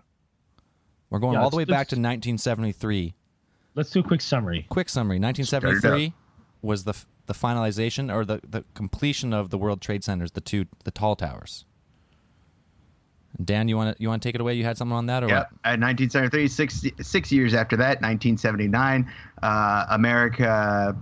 We're 1.10 1.20
going 1.20 1.34
Yeah, 1.34 1.42
all 1.44 1.50
the 1.50 1.58
way 1.58 1.66
back 1.66 1.88
to 1.90 1.96
1973. 1.96 3.14
let's 3.74 3.90
do 3.90 4.00
a 4.00 4.04
quick 4.04 4.22
summary 4.22 4.66
Quick 4.70 4.90
summary: 4.90 5.20
1973 5.20 6.14
was 6.62 6.84
the 6.84 6.94
the 7.26 7.34
finalization 7.34 8.14
or 8.14 8.24
the, 8.26 8.40
the 8.48 8.64
completion 8.76 9.34
of 9.34 9.50
the 9.50 9.58
World 9.58 9.82
Trade 9.82 10.04
Centers, 10.04 10.32
the 10.32 10.42
two 10.42 10.66
the 10.84 10.92
tall 10.92 11.16
towers. 11.16 11.66
Dan, 13.44 13.68
you 13.68 13.76
want 13.76 13.96
to 13.96 14.02
you 14.02 14.10
want 14.10 14.22
to 14.22 14.28
take 14.28 14.36
it 14.36 14.42
away? 14.42 14.54
You 14.54 14.64
had 14.64 14.78
something 14.78 14.96
on 14.96 15.08
that, 15.08 15.24
or 15.24 15.28
Yep. 15.28 15.50
At 15.64 15.80
1973, 15.80 16.48
six 16.48 16.84
six 17.02 17.32
years 17.32 17.54
after 17.54 17.78
that, 17.78 18.02
1979, 18.02 19.12
uh, 19.44 19.86
America, 19.90 20.96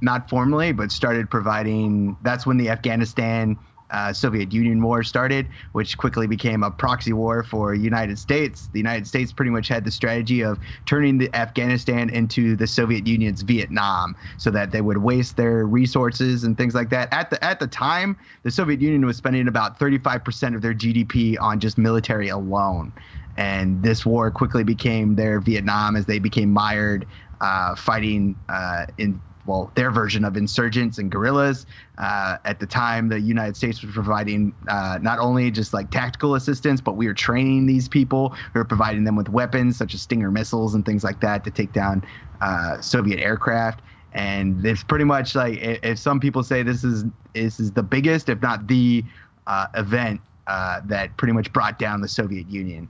not 0.00 0.28
formally, 0.28 0.72
but 0.72 0.92
started 0.92 1.30
providing. 1.30 2.16
That's 2.22 2.46
when 2.46 2.58
the 2.58 2.70
Afghanistan. 2.70 3.58
Uh, 3.90 4.12
Soviet 4.12 4.52
Union 4.52 4.82
war 4.82 5.02
started, 5.02 5.48
which 5.72 5.96
quickly 5.96 6.26
became 6.26 6.62
a 6.62 6.70
proxy 6.70 7.12
war 7.12 7.42
for 7.42 7.74
United 7.74 8.18
States. 8.18 8.68
The 8.72 8.78
United 8.78 9.06
States 9.06 9.32
pretty 9.32 9.50
much 9.50 9.68
had 9.68 9.84
the 9.84 9.90
strategy 9.90 10.42
of 10.42 10.58
turning 10.86 11.18
the 11.18 11.34
Afghanistan 11.34 12.10
into 12.10 12.56
the 12.56 12.66
Soviet 12.66 13.06
Union's 13.06 13.42
Vietnam, 13.42 14.16
so 14.36 14.50
that 14.50 14.70
they 14.70 14.80
would 14.80 14.98
waste 14.98 15.36
their 15.36 15.66
resources 15.66 16.44
and 16.44 16.56
things 16.56 16.74
like 16.74 16.90
that. 16.90 17.12
At 17.12 17.30
the 17.30 17.42
at 17.44 17.60
the 17.60 17.66
time, 17.66 18.16
the 18.42 18.50
Soviet 18.50 18.80
Union 18.80 19.06
was 19.06 19.16
spending 19.16 19.48
about 19.48 19.78
35% 19.78 20.54
of 20.54 20.62
their 20.62 20.74
GDP 20.74 21.36
on 21.40 21.60
just 21.60 21.78
military 21.78 22.28
alone 22.28 22.92
and 23.38 23.84
this 23.84 24.04
war 24.04 24.32
quickly 24.32 24.64
became 24.64 25.14
their 25.14 25.38
Vietnam 25.38 25.94
as 25.94 26.06
they 26.06 26.18
became 26.18 26.52
mired 26.52 27.06
uh, 27.40 27.76
fighting 27.76 28.34
uh, 28.48 28.84
in 28.98 29.22
well 29.48 29.72
their 29.74 29.90
version 29.90 30.24
of 30.24 30.36
insurgents 30.36 30.98
and 30.98 31.10
guerrillas. 31.10 31.66
Uh, 31.96 32.36
at 32.44 32.60
the 32.60 32.66
time, 32.66 33.08
the 33.08 33.18
United 33.18 33.56
States 33.56 33.82
was 33.82 33.92
providing 33.92 34.54
uh, 34.68 34.98
not 35.02 35.18
only 35.18 35.50
just 35.50 35.72
like 35.72 35.90
tactical 35.90 36.34
assistance, 36.36 36.80
but 36.80 36.96
we 36.96 37.06
were 37.06 37.14
training 37.14 37.66
these 37.66 37.88
people. 37.88 38.36
We 38.54 38.60
were 38.60 38.64
providing 38.64 39.04
them 39.04 39.16
with 39.16 39.28
weapons 39.28 39.76
such 39.76 39.94
as 39.94 40.02
Stinger 40.02 40.30
missiles 40.30 40.74
and 40.74 40.84
things 40.84 41.02
like 41.02 41.20
that 41.20 41.42
to 41.44 41.50
take 41.50 41.72
down 41.72 42.04
uh, 42.40 42.80
Soviet 42.80 43.18
aircraft. 43.18 43.80
And 44.12 44.64
it's 44.64 44.84
pretty 44.84 45.04
much 45.04 45.34
like 45.34 45.58
if 45.60 45.98
some 45.98 46.20
people 46.20 46.42
say 46.42 46.62
this 46.62 46.84
is 46.84 47.04
this 47.34 47.58
is 47.58 47.72
the 47.72 47.82
biggest, 47.82 48.28
if 48.28 48.40
not 48.40 48.66
the 48.68 49.04
uh, 49.46 49.66
event 49.74 50.20
uh, 50.46 50.80
that 50.86 51.16
pretty 51.16 51.32
much 51.32 51.52
brought 51.52 51.78
down 51.78 52.00
the 52.00 52.08
Soviet 52.08 52.48
Union 52.48 52.88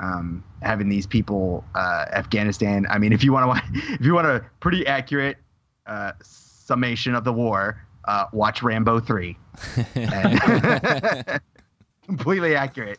um, 0.00 0.42
having 0.62 0.88
these 0.88 1.06
people 1.06 1.64
uh, 1.74 2.06
Afghanistan. 2.12 2.86
I 2.90 2.98
mean, 2.98 3.12
if 3.12 3.22
you 3.22 3.32
want 3.32 3.56
to 3.56 3.62
if 3.94 4.04
you 4.04 4.14
want 4.14 4.26
a 4.26 4.44
pretty 4.60 4.86
accurate 4.86 5.36
uh, 5.86 6.12
summation 6.22 7.14
of 7.14 7.24
the 7.24 7.32
war, 7.32 7.84
uh, 8.04 8.26
watch 8.32 8.62
Rambo 8.62 9.00
three. 9.00 9.36
Completely 12.06 12.56
accurate. 12.56 12.98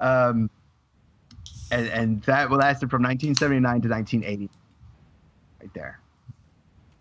Um, 0.00 0.50
and 1.70 1.88
and 1.88 2.22
that 2.22 2.50
lasted 2.50 2.90
from 2.90 3.02
1979 3.02 3.82
to 3.82 3.88
1980, 3.88 4.50
right 5.60 5.74
there. 5.74 6.00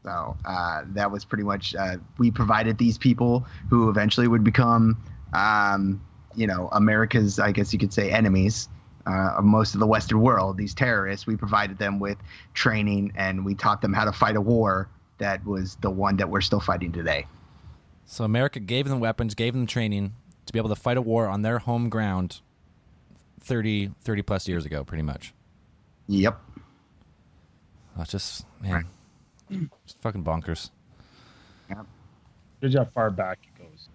So 0.04 0.38
uh, 0.46 0.84
that 0.88 1.12
was 1.12 1.26
pretty 1.26 1.44
much 1.44 1.76
uh, 1.76 1.98
we 2.18 2.32
provided 2.32 2.78
these 2.78 2.98
people 2.98 3.46
who 3.70 3.90
eventually 3.90 4.28
would 4.28 4.44
become, 4.44 4.98
um, 5.34 6.02
you 6.36 6.48
know, 6.48 6.70
America's 6.72 7.40
I 7.40 7.52
guess 7.52 7.74
you 7.74 7.80
could 7.80 7.94
say 7.94 8.12
enemies. 8.12 8.70
Uh, 9.10 9.38
of 9.40 9.44
most 9.44 9.74
of 9.74 9.80
the 9.80 9.88
Western 9.88 10.22
world, 10.22 10.56
these 10.56 10.76
terrorists, 10.76 11.26
we 11.26 11.36
provided 11.36 11.80
them 11.80 11.98
with 12.00 12.18
training 12.54 13.12
and 13.16 13.44
we 13.44 13.56
taught 13.56 13.82
them 13.82 13.92
how 13.92 14.06
to 14.06 14.12
fight 14.12 14.36
a 14.36 14.42
war 14.42 14.88
that 15.18 15.44
was 15.46 15.78
the 15.78 15.90
one 15.90 16.18
that 16.18 16.30
we're 16.30 16.42
still 16.42 16.60
fighting 16.60 16.92
today. 16.92 17.26
So 18.06 18.24
America 18.24 18.60
gave 18.60 18.88
them 18.88 19.00
weapons, 19.00 19.34
gave 19.34 19.54
them 19.54 19.66
training 19.66 20.14
to 20.46 20.54
be 20.54 20.60
able 20.60 20.70
to 20.70 20.76
fight 20.76 20.98
a 20.98 21.02
war 21.02 21.28
on 21.28 21.42
their 21.42 21.58
home 21.58 21.90
ground 21.90 22.42
30, 23.40 23.92
30 24.02 24.22
plus 24.22 24.48
years 24.48 24.66
ago, 24.66 24.84
pretty 24.84 25.04
much. 25.04 25.34
Yep. 26.08 26.40
That's 27.98 28.12
just 28.12 28.46
man, 28.62 28.86
it's 29.50 29.96
fucking 30.02 30.24
bonkers. 30.24 30.70
Judge 32.62 32.76
how 32.76 32.86
far 32.86 33.10
back 33.10 33.40
it 33.44 33.64
goes. 33.64 33.90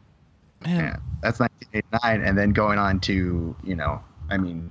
Man, 0.64 0.77
Yeah, 0.77 0.96
that's 1.22 1.38
1989, 1.38 2.29
and 2.29 2.37
then 2.37 2.50
going 2.50 2.79
on 2.79 2.98
to 3.00 3.55
you 3.62 3.77
know, 3.77 4.03
I 4.31 4.38
mean, 4.38 4.70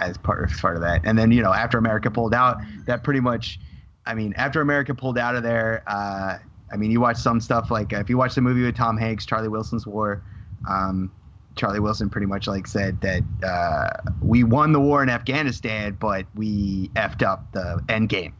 as 0.00 0.16
part 0.18 0.44
of 0.44 0.56
part 0.58 0.76
of 0.76 0.82
that, 0.82 1.02
and 1.04 1.18
then 1.18 1.32
you 1.32 1.42
know, 1.42 1.52
after 1.52 1.78
America 1.78 2.10
pulled 2.10 2.34
out, 2.34 2.58
that 2.86 3.04
pretty 3.04 3.20
much, 3.20 3.60
I 4.06 4.14
mean, 4.14 4.34
after 4.36 4.60
America 4.60 4.94
pulled 4.94 5.18
out 5.18 5.34
of 5.34 5.42
there, 5.42 5.82
uh, 5.86 6.38
I 6.72 6.76
mean, 6.76 6.90
you 6.90 7.00
watch 7.00 7.16
some 7.16 7.40
stuff 7.40 7.70
like 7.70 7.92
if 7.92 8.08
you 8.08 8.18
watch 8.18 8.34
the 8.34 8.40
movie 8.40 8.62
with 8.62 8.76
Tom 8.76 8.96
Hanks, 8.96 9.26
Charlie 9.26 9.48
Wilson's 9.48 9.86
War. 9.86 10.22
Um, 10.68 11.10
Charlie 11.58 11.80
Wilson 11.80 12.08
pretty 12.08 12.26
much 12.26 12.46
like 12.46 12.66
said 12.66 13.00
that 13.00 13.22
uh, 13.44 14.12
we 14.22 14.44
won 14.44 14.72
the 14.72 14.80
war 14.80 15.02
in 15.02 15.08
Afghanistan, 15.10 15.96
but 16.00 16.24
we 16.34 16.88
effed 16.94 17.22
up 17.22 17.52
the 17.52 17.82
end 17.88 18.08
game. 18.08 18.34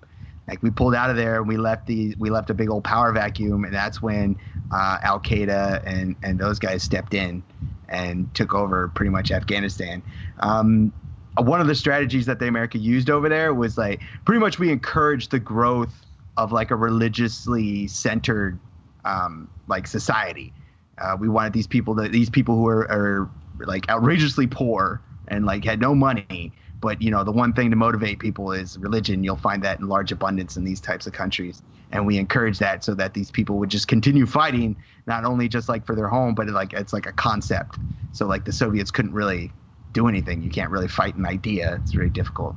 Like 0.46 0.62
we 0.62 0.70
pulled 0.70 0.94
out 0.94 1.10
of 1.10 1.16
there 1.16 1.36
and 1.36 1.48
we 1.48 1.58
left 1.58 1.86
the 1.86 2.14
we 2.18 2.30
left 2.30 2.48
a 2.48 2.54
big 2.54 2.70
old 2.70 2.84
power 2.84 3.12
vacuum, 3.12 3.64
and 3.64 3.74
that's 3.74 4.00
when 4.00 4.38
uh, 4.72 4.98
Al 5.02 5.20
Qaeda 5.20 5.82
and 5.84 6.16
and 6.22 6.38
those 6.38 6.58
guys 6.58 6.82
stepped 6.82 7.12
in 7.12 7.42
and 7.90 8.32
took 8.34 8.54
over 8.54 8.88
pretty 8.88 9.10
much 9.10 9.30
Afghanistan. 9.30 10.02
Um, 10.40 10.92
one 11.40 11.60
of 11.60 11.66
the 11.66 11.74
strategies 11.74 12.26
that 12.26 12.38
the 12.38 12.48
America 12.48 12.78
used 12.78 13.10
over 13.10 13.28
there 13.28 13.54
was 13.54 13.78
like 13.78 14.00
pretty 14.24 14.40
much 14.40 14.58
we 14.58 14.70
encouraged 14.70 15.30
the 15.30 15.38
growth 15.38 16.04
of 16.36 16.52
like 16.52 16.70
a 16.70 16.76
religiously 16.76 17.86
centered 17.88 18.60
um, 19.04 19.48
like 19.66 19.86
society. 19.86 20.52
Uh, 20.98 21.16
we 21.18 21.28
wanted 21.28 21.52
these 21.52 21.66
people 21.66 21.94
that 21.94 22.12
these 22.12 22.30
people 22.30 22.56
who 22.56 22.66
are, 22.68 22.90
are 22.90 23.30
like 23.60 23.88
outrageously 23.88 24.46
poor 24.46 25.02
and 25.28 25.44
like 25.46 25.64
had 25.64 25.80
no 25.80 25.94
money. 25.94 26.52
But 26.80 27.02
you 27.02 27.10
know, 27.10 27.24
the 27.24 27.32
one 27.32 27.52
thing 27.52 27.70
to 27.70 27.76
motivate 27.76 28.20
people 28.20 28.52
is 28.52 28.78
religion. 28.78 29.24
You'll 29.24 29.36
find 29.36 29.62
that 29.64 29.80
in 29.80 29.88
large 29.88 30.12
abundance 30.12 30.56
in 30.56 30.64
these 30.64 30.80
types 30.80 31.06
of 31.06 31.12
countries, 31.12 31.62
and 31.90 32.06
we 32.06 32.18
encourage 32.18 32.58
that 32.58 32.84
so 32.84 32.94
that 32.94 33.14
these 33.14 33.30
people 33.30 33.58
would 33.58 33.68
just 33.68 33.88
continue 33.88 34.26
fighting, 34.26 34.76
not 35.06 35.24
only 35.24 35.48
just 35.48 35.68
like 35.68 35.84
for 35.84 35.96
their 35.96 36.08
home, 36.08 36.34
but 36.34 36.48
like 36.48 36.72
it's 36.72 36.92
like 36.92 37.06
a 37.06 37.12
concept. 37.12 37.78
So 38.12 38.26
like 38.26 38.44
the 38.44 38.52
Soviets 38.52 38.90
couldn't 38.92 39.12
really 39.12 39.52
do 39.92 40.08
anything. 40.08 40.42
You 40.42 40.50
can't 40.50 40.70
really 40.70 40.88
fight 40.88 41.16
an 41.16 41.26
idea. 41.26 41.76
It's 41.82 41.92
very 41.92 42.10
difficult. 42.10 42.54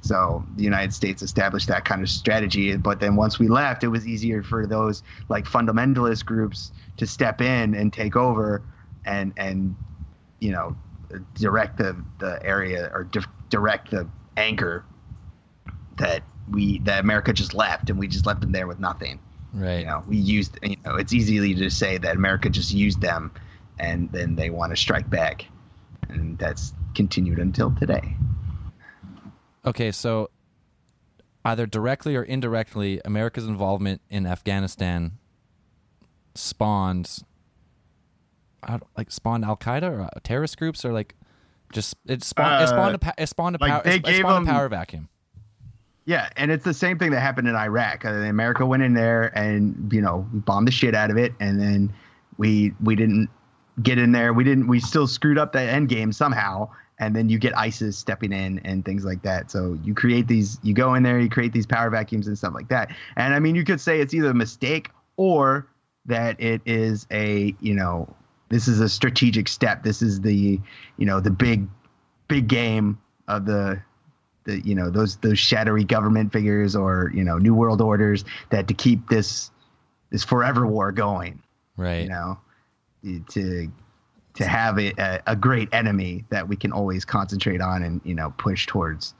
So 0.00 0.44
the 0.56 0.62
United 0.62 0.92
States 0.92 1.22
established 1.22 1.66
that 1.68 1.86
kind 1.86 2.02
of 2.02 2.10
strategy. 2.10 2.76
But 2.76 3.00
then 3.00 3.16
once 3.16 3.38
we 3.38 3.48
left, 3.48 3.84
it 3.84 3.88
was 3.88 4.06
easier 4.06 4.42
for 4.42 4.66
those 4.66 5.02
like 5.28 5.46
fundamentalist 5.46 6.26
groups 6.26 6.72
to 6.98 7.06
step 7.06 7.40
in 7.40 7.74
and 7.74 7.92
take 7.92 8.14
over 8.16 8.62
and 9.06 9.32
and 9.36 9.76
you 10.40 10.52
know 10.52 10.76
direct 11.34 11.78
the 11.78 11.96
the 12.18 12.38
area 12.44 12.90
or 12.92 13.04
di- 13.04 13.24
direct 13.48 13.90
the 13.90 14.06
anchor 14.36 14.84
that 15.96 16.22
we 16.50 16.80
that 16.80 17.00
America 17.00 17.32
just 17.32 17.54
left 17.54 17.88
and 17.88 17.98
we 17.98 18.06
just 18.06 18.26
left 18.26 18.40
them 18.40 18.52
there 18.52 18.66
with 18.66 18.78
nothing. 18.78 19.18
right. 19.54 19.80
You 19.80 19.86
know, 19.86 20.04
we 20.06 20.16
used 20.18 20.58
you 20.62 20.76
know 20.84 20.96
it's 20.96 21.14
easy 21.14 21.54
to 21.54 21.70
say 21.70 21.96
that 21.98 22.16
America 22.16 22.50
just 22.50 22.72
used 22.72 23.00
them 23.00 23.32
and 23.78 24.10
then 24.12 24.36
they 24.36 24.50
want 24.50 24.70
to 24.72 24.76
strike 24.76 25.08
back. 25.08 25.46
And 26.08 26.38
that's 26.38 26.72
continued 26.94 27.38
until 27.38 27.70
today. 27.72 28.16
Okay, 29.66 29.90
so 29.92 30.30
either 31.44 31.66
directly 31.66 32.16
or 32.16 32.22
indirectly, 32.22 33.00
America's 33.04 33.46
involvement 33.46 34.00
in 34.10 34.26
Afghanistan 34.26 35.12
spawned, 36.34 37.18
like 38.96 39.10
spawned 39.10 39.44
Al 39.44 39.56
Qaeda 39.56 39.90
or 39.90 40.00
uh, 40.02 40.08
terrorist 40.22 40.58
groups, 40.58 40.84
or 40.84 40.92
like 40.92 41.14
just 41.72 41.96
it 42.06 42.22
spawned 42.22 42.62
it 42.62 42.64
Uh, 42.64 42.66
spawned 42.68 42.94
a 43.02 43.22
it 43.22 43.28
spawned 43.28 43.56
a 43.56 43.58
like 43.60 43.70
power 43.70 43.82
it, 43.84 44.06
it 44.06 44.16
spawned 44.18 44.44
a 44.44 44.46
them- 44.46 44.46
power 44.46 44.68
vacuum. 44.68 45.08
Yeah, 46.06 46.28
and 46.36 46.50
it's 46.50 46.64
the 46.64 46.74
same 46.74 46.98
thing 46.98 47.12
that 47.12 47.20
happened 47.20 47.48
in 47.48 47.56
Iraq. 47.56 48.04
Uh, 48.04 48.10
America 48.10 48.66
went 48.66 48.82
in 48.82 48.92
there 48.92 49.36
and 49.36 49.90
you 49.90 50.02
know 50.02 50.26
bombed 50.32 50.68
the 50.68 50.72
shit 50.72 50.94
out 50.94 51.10
of 51.10 51.16
it, 51.16 51.32
and 51.40 51.58
then 51.58 51.92
we 52.36 52.74
we 52.82 52.94
didn't 52.94 53.30
get 53.82 53.98
in 53.98 54.12
there. 54.12 54.32
We 54.32 54.44
didn't. 54.44 54.66
We 54.66 54.80
still 54.80 55.06
screwed 55.06 55.38
up 55.38 55.52
the 55.52 55.60
end 55.60 55.88
game 55.88 56.12
somehow, 56.12 56.68
and 56.98 57.14
then 57.14 57.28
you 57.28 57.38
get 57.38 57.56
ISIS 57.56 57.98
stepping 57.98 58.32
in 58.32 58.60
and 58.60 58.84
things 58.84 59.04
like 59.04 59.22
that. 59.22 59.50
So 59.50 59.78
you 59.84 59.94
create 59.94 60.28
these. 60.28 60.58
You 60.62 60.74
go 60.74 60.94
in 60.94 61.02
there, 61.02 61.18
you 61.18 61.28
create 61.28 61.52
these 61.52 61.66
power 61.66 61.90
vacuums 61.90 62.26
and 62.26 62.36
stuff 62.38 62.54
like 62.54 62.68
that. 62.68 62.90
And 63.16 63.34
I 63.34 63.38
mean, 63.40 63.54
you 63.54 63.64
could 63.64 63.80
say 63.80 64.00
it's 64.00 64.14
either 64.14 64.30
a 64.30 64.34
mistake 64.34 64.90
or 65.16 65.66
that 66.06 66.40
it 66.40 66.60
is 66.66 67.06
a 67.10 67.54
you 67.60 67.74
know 67.74 68.08
this 68.48 68.68
is 68.68 68.80
a 68.80 68.88
strategic 68.88 69.48
step. 69.48 69.82
This 69.82 70.02
is 70.02 70.20
the 70.20 70.60
you 70.96 71.06
know 71.06 71.20
the 71.20 71.30
big 71.30 71.66
big 72.28 72.48
game 72.48 72.98
of 73.28 73.46
the 73.46 73.82
the 74.44 74.60
you 74.60 74.74
know 74.74 74.90
those 74.90 75.16
those 75.16 75.38
shadowy 75.38 75.84
government 75.84 76.32
figures 76.32 76.76
or 76.76 77.10
you 77.14 77.24
know 77.24 77.38
new 77.38 77.54
world 77.54 77.80
orders 77.80 78.24
that 78.50 78.68
to 78.68 78.74
keep 78.74 79.08
this 79.08 79.50
this 80.10 80.22
forever 80.22 80.66
war 80.66 80.92
going 80.92 81.42
Right. 81.76 82.02
you 82.02 82.08
know 82.08 82.38
to 83.28 83.70
to 84.34 84.46
have 84.46 84.78
a, 84.78 85.20
a, 85.28 85.36
great 85.36 85.68
enemy 85.72 86.24
that 86.30 86.48
we 86.48 86.56
can 86.56 86.72
always 86.72 87.04
concentrate 87.04 87.60
on 87.60 87.82
and 87.82 88.00
you 88.04 88.14
know 88.14 88.34
push 88.36 88.66
towards. 88.66 89.14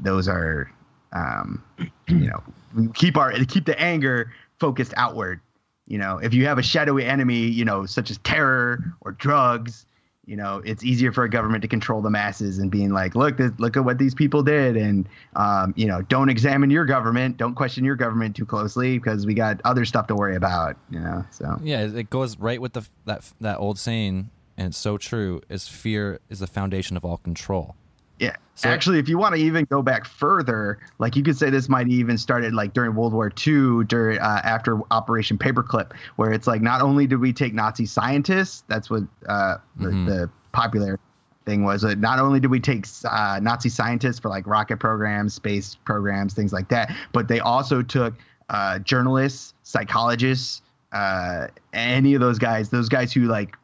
Those 0.00 0.28
are 0.28 0.70
um 1.12 1.62
you 2.08 2.28
know 2.28 2.42
we 2.76 2.88
keep 2.88 3.16
our 3.16 3.32
keep 3.46 3.64
the 3.64 3.78
anger 3.80 4.32
focused 4.60 4.94
outward. 4.96 5.40
You 5.86 5.98
know 5.98 6.18
if 6.18 6.34
you 6.34 6.46
have 6.46 6.58
a 6.58 6.62
shadowy 6.62 7.04
enemy 7.04 7.38
you 7.38 7.64
know 7.64 7.86
such 7.86 8.10
as 8.10 8.18
terror 8.18 8.94
or 9.00 9.12
drugs 9.12 9.86
you 10.28 10.36
know 10.36 10.60
it's 10.64 10.84
easier 10.84 11.10
for 11.10 11.24
a 11.24 11.30
government 11.30 11.62
to 11.62 11.68
control 11.68 12.02
the 12.02 12.10
masses 12.10 12.58
and 12.58 12.70
being 12.70 12.92
like 12.92 13.14
look 13.14 13.40
look 13.58 13.76
at 13.76 13.84
what 13.84 13.98
these 13.98 14.14
people 14.14 14.42
did. 14.42 14.76
And 14.76 15.08
um, 15.34 15.72
you 15.76 15.86
know 15.86 16.02
don't 16.02 16.28
examine 16.28 16.70
your 16.70 16.84
government. 16.84 17.38
Don't 17.38 17.54
question 17.54 17.84
your 17.84 17.96
government 17.96 18.36
too 18.36 18.44
closely 18.44 18.98
because 18.98 19.24
we 19.26 19.34
got 19.34 19.60
other 19.64 19.84
stuff 19.84 20.06
to 20.08 20.14
worry 20.14 20.36
about 20.36 20.76
you 20.90 21.00
know 21.00 21.24
so. 21.30 21.58
Yeah, 21.62 21.80
it 21.86 22.10
goes 22.10 22.38
right 22.38 22.60
with 22.60 22.74
the 22.74 22.86
that 23.06 23.32
that 23.40 23.58
old 23.58 23.78
saying, 23.78 24.30
and 24.56 24.68
it's 24.68 24.78
so 24.78 24.98
true, 24.98 25.40
is 25.48 25.66
fear 25.66 26.20
is 26.28 26.40
the 26.40 26.46
foundation 26.46 26.96
of 26.96 27.04
all 27.04 27.16
control. 27.16 27.74
Yeah. 28.18 28.36
So- 28.54 28.68
Actually, 28.68 28.98
if 28.98 29.08
you 29.08 29.18
want 29.18 29.36
to 29.36 29.40
even 29.40 29.64
go 29.66 29.82
back 29.82 30.04
further, 30.04 30.78
like 30.98 31.14
you 31.14 31.22
could 31.22 31.36
say 31.36 31.48
this 31.50 31.68
might 31.68 31.86
even 31.88 32.18
started 32.18 32.52
like 32.54 32.72
during 32.72 32.94
World 32.96 33.12
War 33.12 33.30
II, 33.46 33.84
during 33.84 34.18
uh, 34.18 34.40
after 34.42 34.80
Operation 34.90 35.38
Paperclip, 35.38 35.92
where 36.16 36.32
it's 36.32 36.46
like 36.48 36.60
not 36.60 36.82
only 36.82 37.06
did 37.06 37.20
we 37.20 37.32
take 37.32 37.54
Nazi 37.54 37.86
scientists, 37.86 38.64
that's 38.66 38.90
what 38.90 39.04
uh, 39.28 39.58
the, 39.76 39.88
Mhm. 39.90 40.06
the 40.06 40.30
popular 40.50 40.98
thing 41.46 41.62
was. 41.62 41.84
Uh, 41.84 41.94
not 41.98 42.18
only 42.18 42.40
did 42.40 42.50
we 42.50 42.58
take 42.58 42.84
uh, 43.04 43.38
Nazi 43.40 43.68
scientists 43.68 44.18
for 44.18 44.28
like 44.28 44.44
rocket 44.46 44.78
programs, 44.78 45.34
space 45.34 45.76
programs, 45.84 46.34
things 46.34 46.52
like 46.52 46.68
that, 46.70 46.92
but 47.12 47.28
they 47.28 47.38
also 47.38 47.80
took 47.80 48.14
uh, 48.50 48.80
journalists, 48.80 49.54
psychologists, 49.62 50.62
uh, 50.92 51.46
any 51.74 52.14
of 52.14 52.20
those 52.20 52.38
guys, 52.40 52.70
those 52.70 52.88
guys 52.88 53.12
who 53.12 53.22
like 53.28 53.54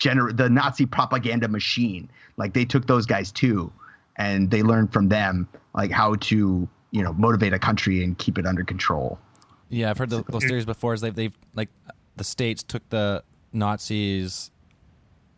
gener- 0.00 0.34
the 0.36 0.48
Nazi 0.48 0.86
propaganda 0.86 1.48
machine. 1.48 2.08
Like 2.38 2.54
they 2.54 2.64
took 2.64 2.86
those 2.86 3.04
guys 3.04 3.30
too, 3.30 3.70
and 4.16 4.50
they 4.50 4.62
learned 4.62 4.92
from 4.92 5.08
them 5.08 5.46
like 5.74 5.90
how 5.90 6.14
to 6.14 6.66
you 6.90 7.02
know 7.02 7.12
motivate 7.12 7.52
a 7.52 7.58
country 7.58 8.02
and 8.02 8.16
keep 8.16 8.38
it 8.38 8.46
under 8.46 8.64
control. 8.64 9.18
Yeah, 9.68 9.90
I've 9.90 9.98
heard 9.98 10.08
the, 10.08 10.24
those 10.28 10.44
theories 10.44 10.64
before. 10.64 10.94
Is 10.94 11.02
they've, 11.02 11.14
they've 11.14 11.36
like 11.54 11.68
the 12.16 12.24
states 12.24 12.62
took 12.62 12.88
the 12.88 13.22
Nazis, 13.52 14.50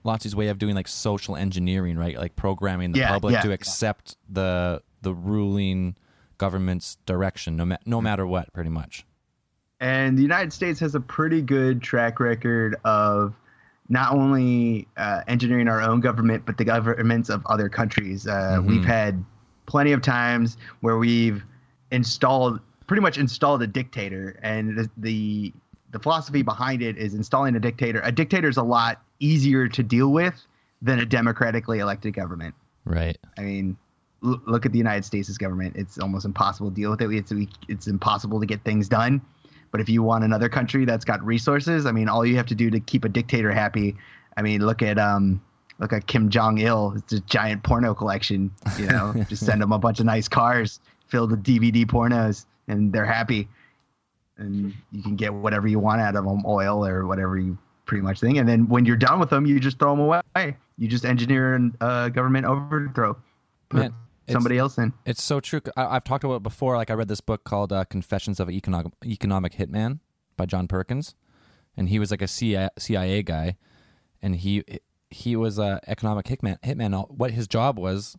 Nazis' 0.04 0.36
way 0.36 0.48
of 0.48 0.58
doing 0.58 0.74
like 0.76 0.86
social 0.86 1.34
engineering, 1.36 1.96
right? 1.96 2.16
Like 2.16 2.36
programming 2.36 2.92
the 2.92 3.00
Yeah, 3.00 3.08
public 3.08 3.32
yeah, 3.32 3.40
to 3.42 3.48
yeah. 3.48 3.54
accept 3.54 4.16
the 4.28 4.82
the 5.02 5.14
ruling 5.14 5.96
government's 6.38 6.96
direction, 7.06 7.56
no 7.56 7.64
ma- 7.64 7.76
no 7.86 8.00
matter 8.00 8.26
what, 8.26 8.52
pretty 8.52 8.70
much. 8.70 9.04
And 9.80 10.16
the 10.16 10.22
United 10.22 10.52
States 10.52 10.78
has 10.80 10.94
a 10.94 11.00
pretty 11.00 11.40
good 11.40 11.80
track 11.82 12.20
record 12.20 12.76
of 12.84 13.34
not 13.90 14.14
only 14.14 14.86
uh, 14.96 15.20
engineering 15.28 15.68
our 15.68 15.82
own 15.82 16.00
government, 16.00 16.46
but 16.46 16.56
the 16.56 16.64
governments 16.64 17.28
of 17.28 17.44
other 17.46 17.68
countries. 17.68 18.26
Uh, 18.26 18.58
Mhm. 18.60 18.66
We've 18.66 18.84
had 18.84 19.22
plenty 19.66 19.92
of 19.92 20.00
times 20.00 20.56
where 20.80 20.96
we've 20.96 21.44
installed, 21.90 22.60
pretty 22.86 23.02
much 23.02 23.18
installed 23.18 23.62
a 23.62 23.66
dictator, 23.66 24.38
and 24.42 24.78
the, 24.78 24.90
the 24.96 25.52
the 25.92 25.98
philosophy 25.98 26.42
behind 26.42 26.82
it 26.82 26.96
is 26.96 27.14
installing 27.14 27.56
a 27.56 27.60
dictator. 27.60 28.00
A 28.04 28.12
dictator 28.12 28.48
is 28.48 28.56
a 28.56 28.62
lot 28.62 29.02
easier 29.18 29.66
to 29.66 29.82
deal 29.82 30.12
with 30.12 30.40
than 30.80 31.00
a 31.00 31.04
democratically 31.04 31.80
elected 31.80 32.14
government. 32.14 32.54
Right. 32.84 33.18
I 33.36 33.40
mean, 33.42 33.76
l- 34.24 34.40
look 34.46 34.64
at 34.64 34.70
the 34.72 34.78
United 34.78 35.04
States' 35.04 35.36
government. 35.36 35.74
It's 35.74 35.98
almost 35.98 36.24
impossible 36.24 36.70
to 36.70 36.74
deal 36.76 36.90
with 36.92 37.02
it. 37.02 37.10
It's 37.12 37.32
it's 37.68 37.88
impossible 37.88 38.38
to 38.38 38.46
get 38.46 38.62
things 38.62 38.88
done. 38.88 39.20
But 39.70 39.80
if 39.80 39.88
you 39.88 40.02
want 40.02 40.24
another 40.24 40.48
country 40.48 40.84
that's 40.84 41.04
got 41.04 41.24
resources, 41.24 41.86
I 41.86 41.92
mean, 41.92 42.08
all 42.08 42.26
you 42.26 42.36
have 42.36 42.46
to 42.46 42.54
do 42.54 42.70
to 42.70 42.80
keep 42.80 43.04
a 43.04 43.08
dictator 43.08 43.52
happy. 43.52 43.96
I 44.36 44.42
mean, 44.42 44.64
look 44.64 44.82
at 44.82 44.98
um, 44.98 45.40
look 45.78 45.92
at 45.92 46.06
Kim 46.06 46.28
Jong 46.28 46.58
Il. 46.58 46.94
It's 46.96 47.12
a 47.12 47.20
giant 47.20 47.62
porno 47.62 47.94
collection. 47.94 48.50
You 48.78 48.86
know, 48.86 49.14
just 49.28 49.44
send 49.44 49.62
them 49.62 49.72
a 49.72 49.78
bunch 49.78 50.00
of 50.00 50.06
nice 50.06 50.28
cars 50.28 50.80
filled 51.06 51.30
with 51.30 51.42
DVD 51.42 51.84
pornos, 51.84 52.46
and 52.68 52.92
they're 52.92 53.06
happy. 53.06 53.48
And 54.38 54.74
you 54.90 55.02
can 55.02 55.16
get 55.16 55.34
whatever 55.34 55.68
you 55.68 55.78
want 55.78 56.00
out 56.00 56.16
of 56.16 56.24
them, 56.24 56.42
oil 56.46 56.84
or 56.84 57.06
whatever 57.06 57.38
you 57.38 57.58
pretty 57.84 58.02
much 58.02 58.20
think. 58.20 58.38
And 58.38 58.48
then 58.48 58.68
when 58.68 58.86
you're 58.86 58.96
done 58.96 59.20
with 59.20 59.30
them, 59.30 59.44
you 59.44 59.60
just 59.60 59.78
throw 59.78 59.90
them 59.90 60.00
away. 60.00 60.56
You 60.78 60.88
just 60.88 61.04
engineer 61.04 61.54
a 61.54 61.84
uh, 61.84 62.08
government 62.08 62.46
overthrow. 62.46 63.16
Man, 63.72 63.94
somebody 64.32 64.58
else 64.58 64.78
in. 64.78 64.92
It's 65.04 65.22
so 65.22 65.40
true. 65.40 65.60
I, 65.76 65.96
I've 65.96 66.04
talked 66.04 66.24
about 66.24 66.36
it 66.36 66.42
before. 66.42 66.76
Like 66.76 66.90
I 66.90 66.94
read 66.94 67.08
this 67.08 67.20
book 67.20 67.44
called 67.44 67.72
uh, 67.72 67.84
"Confessions 67.84 68.40
of 68.40 68.48
an 68.48 68.54
Economic 68.54 68.92
Economic 69.04 69.54
Hitman" 69.54 70.00
by 70.36 70.46
John 70.46 70.68
Perkins, 70.68 71.14
and 71.76 71.88
he 71.88 71.98
was 71.98 72.10
like 72.10 72.22
a 72.22 72.28
CIA, 72.28 72.70
CIA 72.78 73.22
guy, 73.22 73.56
and 74.22 74.36
he 74.36 74.64
he 75.10 75.36
was 75.36 75.58
a 75.58 75.80
economic 75.86 76.26
hitman. 76.26 76.58
Hitman. 76.60 77.10
What 77.10 77.32
his 77.32 77.48
job 77.48 77.78
was, 77.78 78.16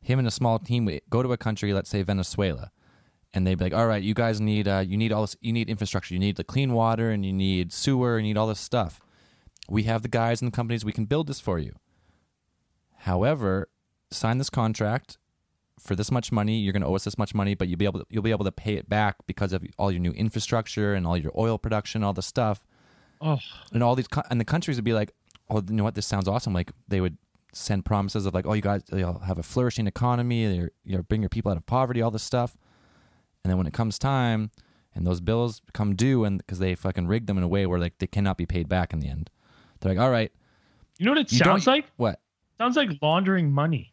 him 0.00 0.18
and 0.18 0.28
a 0.28 0.30
small 0.30 0.58
team 0.58 0.84
would 0.86 1.02
go 1.10 1.22
to 1.22 1.32
a 1.32 1.36
country, 1.36 1.72
let's 1.72 1.90
say 1.90 2.02
Venezuela, 2.02 2.70
and 3.34 3.46
they'd 3.46 3.56
be 3.58 3.64
like, 3.64 3.74
"All 3.74 3.86
right, 3.86 4.02
you 4.02 4.14
guys 4.14 4.40
need 4.40 4.68
uh, 4.68 4.84
you 4.86 4.96
need 4.96 5.12
all 5.12 5.22
this, 5.22 5.36
you 5.40 5.52
need 5.52 5.68
infrastructure, 5.68 6.14
you 6.14 6.20
need 6.20 6.36
the 6.36 6.44
clean 6.44 6.72
water, 6.72 7.10
and 7.10 7.24
you 7.24 7.32
need 7.32 7.72
sewer, 7.72 8.16
and 8.16 8.26
you 8.26 8.34
need 8.34 8.38
all 8.38 8.46
this 8.46 8.60
stuff. 8.60 9.00
We 9.68 9.84
have 9.84 10.02
the 10.02 10.08
guys 10.08 10.40
and 10.40 10.52
the 10.52 10.56
companies. 10.56 10.84
We 10.84 10.92
can 10.92 11.04
build 11.04 11.26
this 11.26 11.40
for 11.40 11.58
you. 11.58 11.74
However, 12.98 13.68
sign 14.10 14.38
this 14.38 14.50
contract." 14.50 15.18
For 15.80 15.96
this 15.96 16.10
much 16.10 16.30
money, 16.30 16.58
you're 16.58 16.72
going 16.72 16.82
to 16.82 16.88
owe 16.88 16.94
us 16.94 17.04
this 17.04 17.18
much 17.18 17.34
money, 17.34 17.54
but 17.54 17.68
you'll 17.68 17.78
be 17.78 17.84
able 17.84 18.00
to, 18.00 18.06
you'll 18.10 18.22
be 18.22 18.30
able 18.30 18.44
to 18.44 18.52
pay 18.52 18.74
it 18.74 18.88
back 18.88 19.16
because 19.26 19.52
of 19.52 19.64
all 19.78 19.90
your 19.90 20.00
new 20.00 20.12
infrastructure 20.12 20.94
and 20.94 21.06
all 21.06 21.16
your 21.16 21.32
oil 21.36 21.58
production, 21.58 22.02
all 22.04 22.12
the 22.12 22.22
stuff, 22.22 22.60
Oh, 23.22 23.38
and 23.72 23.82
all 23.82 23.94
these 23.94 24.08
and 24.30 24.40
the 24.40 24.46
countries 24.46 24.78
would 24.78 24.84
be 24.84 24.94
like, 24.94 25.12
oh, 25.50 25.62
you 25.68 25.74
know 25.74 25.84
what, 25.84 25.94
this 25.94 26.06
sounds 26.06 26.26
awesome. 26.26 26.54
Like 26.54 26.72
they 26.88 27.00
would 27.00 27.18
send 27.52 27.84
promises 27.84 28.24
of 28.24 28.32
like, 28.32 28.46
oh, 28.46 28.54
you 28.54 28.62
guys, 28.62 28.82
you'll 28.92 29.18
have 29.18 29.38
a 29.38 29.42
flourishing 29.42 29.86
economy, 29.86 30.54
you're, 30.54 30.70
you'll 30.84 31.02
bring 31.02 31.20
your 31.20 31.28
people 31.28 31.50
out 31.50 31.58
of 31.58 31.66
poverty, 31.66 32.00
all 32.00 32.10
this 32.10 32.22
stuff, 32.22 32.56
and 33.44 33.50
then 33.50 33.58
when 33.58 33.66
it 33.66 33.74
comes 33.74 33.98
time 33.98 34.50
and 34.94 35.06
those 35.06 35.20
bills 35.20 35.60
come 35.72 35.94
due, 35.94 36.24
and 36.24 36.38
because 36.38 36.58
they 36.60 36.74
fucking 36.74 37.06
rigged 37.08 37.26
them 37.26 37.36
in 37.36 37.44
a 37.44 37.48
way 37.48 37.66
where 37.66 37.78
like 37.78 37.98
they 37.98 38.06
cannot 38.06 38.38
be 38.38 38.46
paid 38.46 38.68
back 38.68 38.92
in 38.92 39.00
the 39.00 39.08
end, 39.08 39.28
they're 39.80 39.92
like, 39.92 40.02
all 40.02 40.10
right, 40.10 40.32
you 40.98 41.04
know 41.04 41.12
what 41.12 41.20
it 41.20 41.32
you 41.32 41.38
sounds 41.38 41.66
like? 41.66 41.86
what? 41.96 42.20
Sounds 42.58 42.76
like 42.76 42.90
laundering 43.02 43.52
money. 43.52 43.92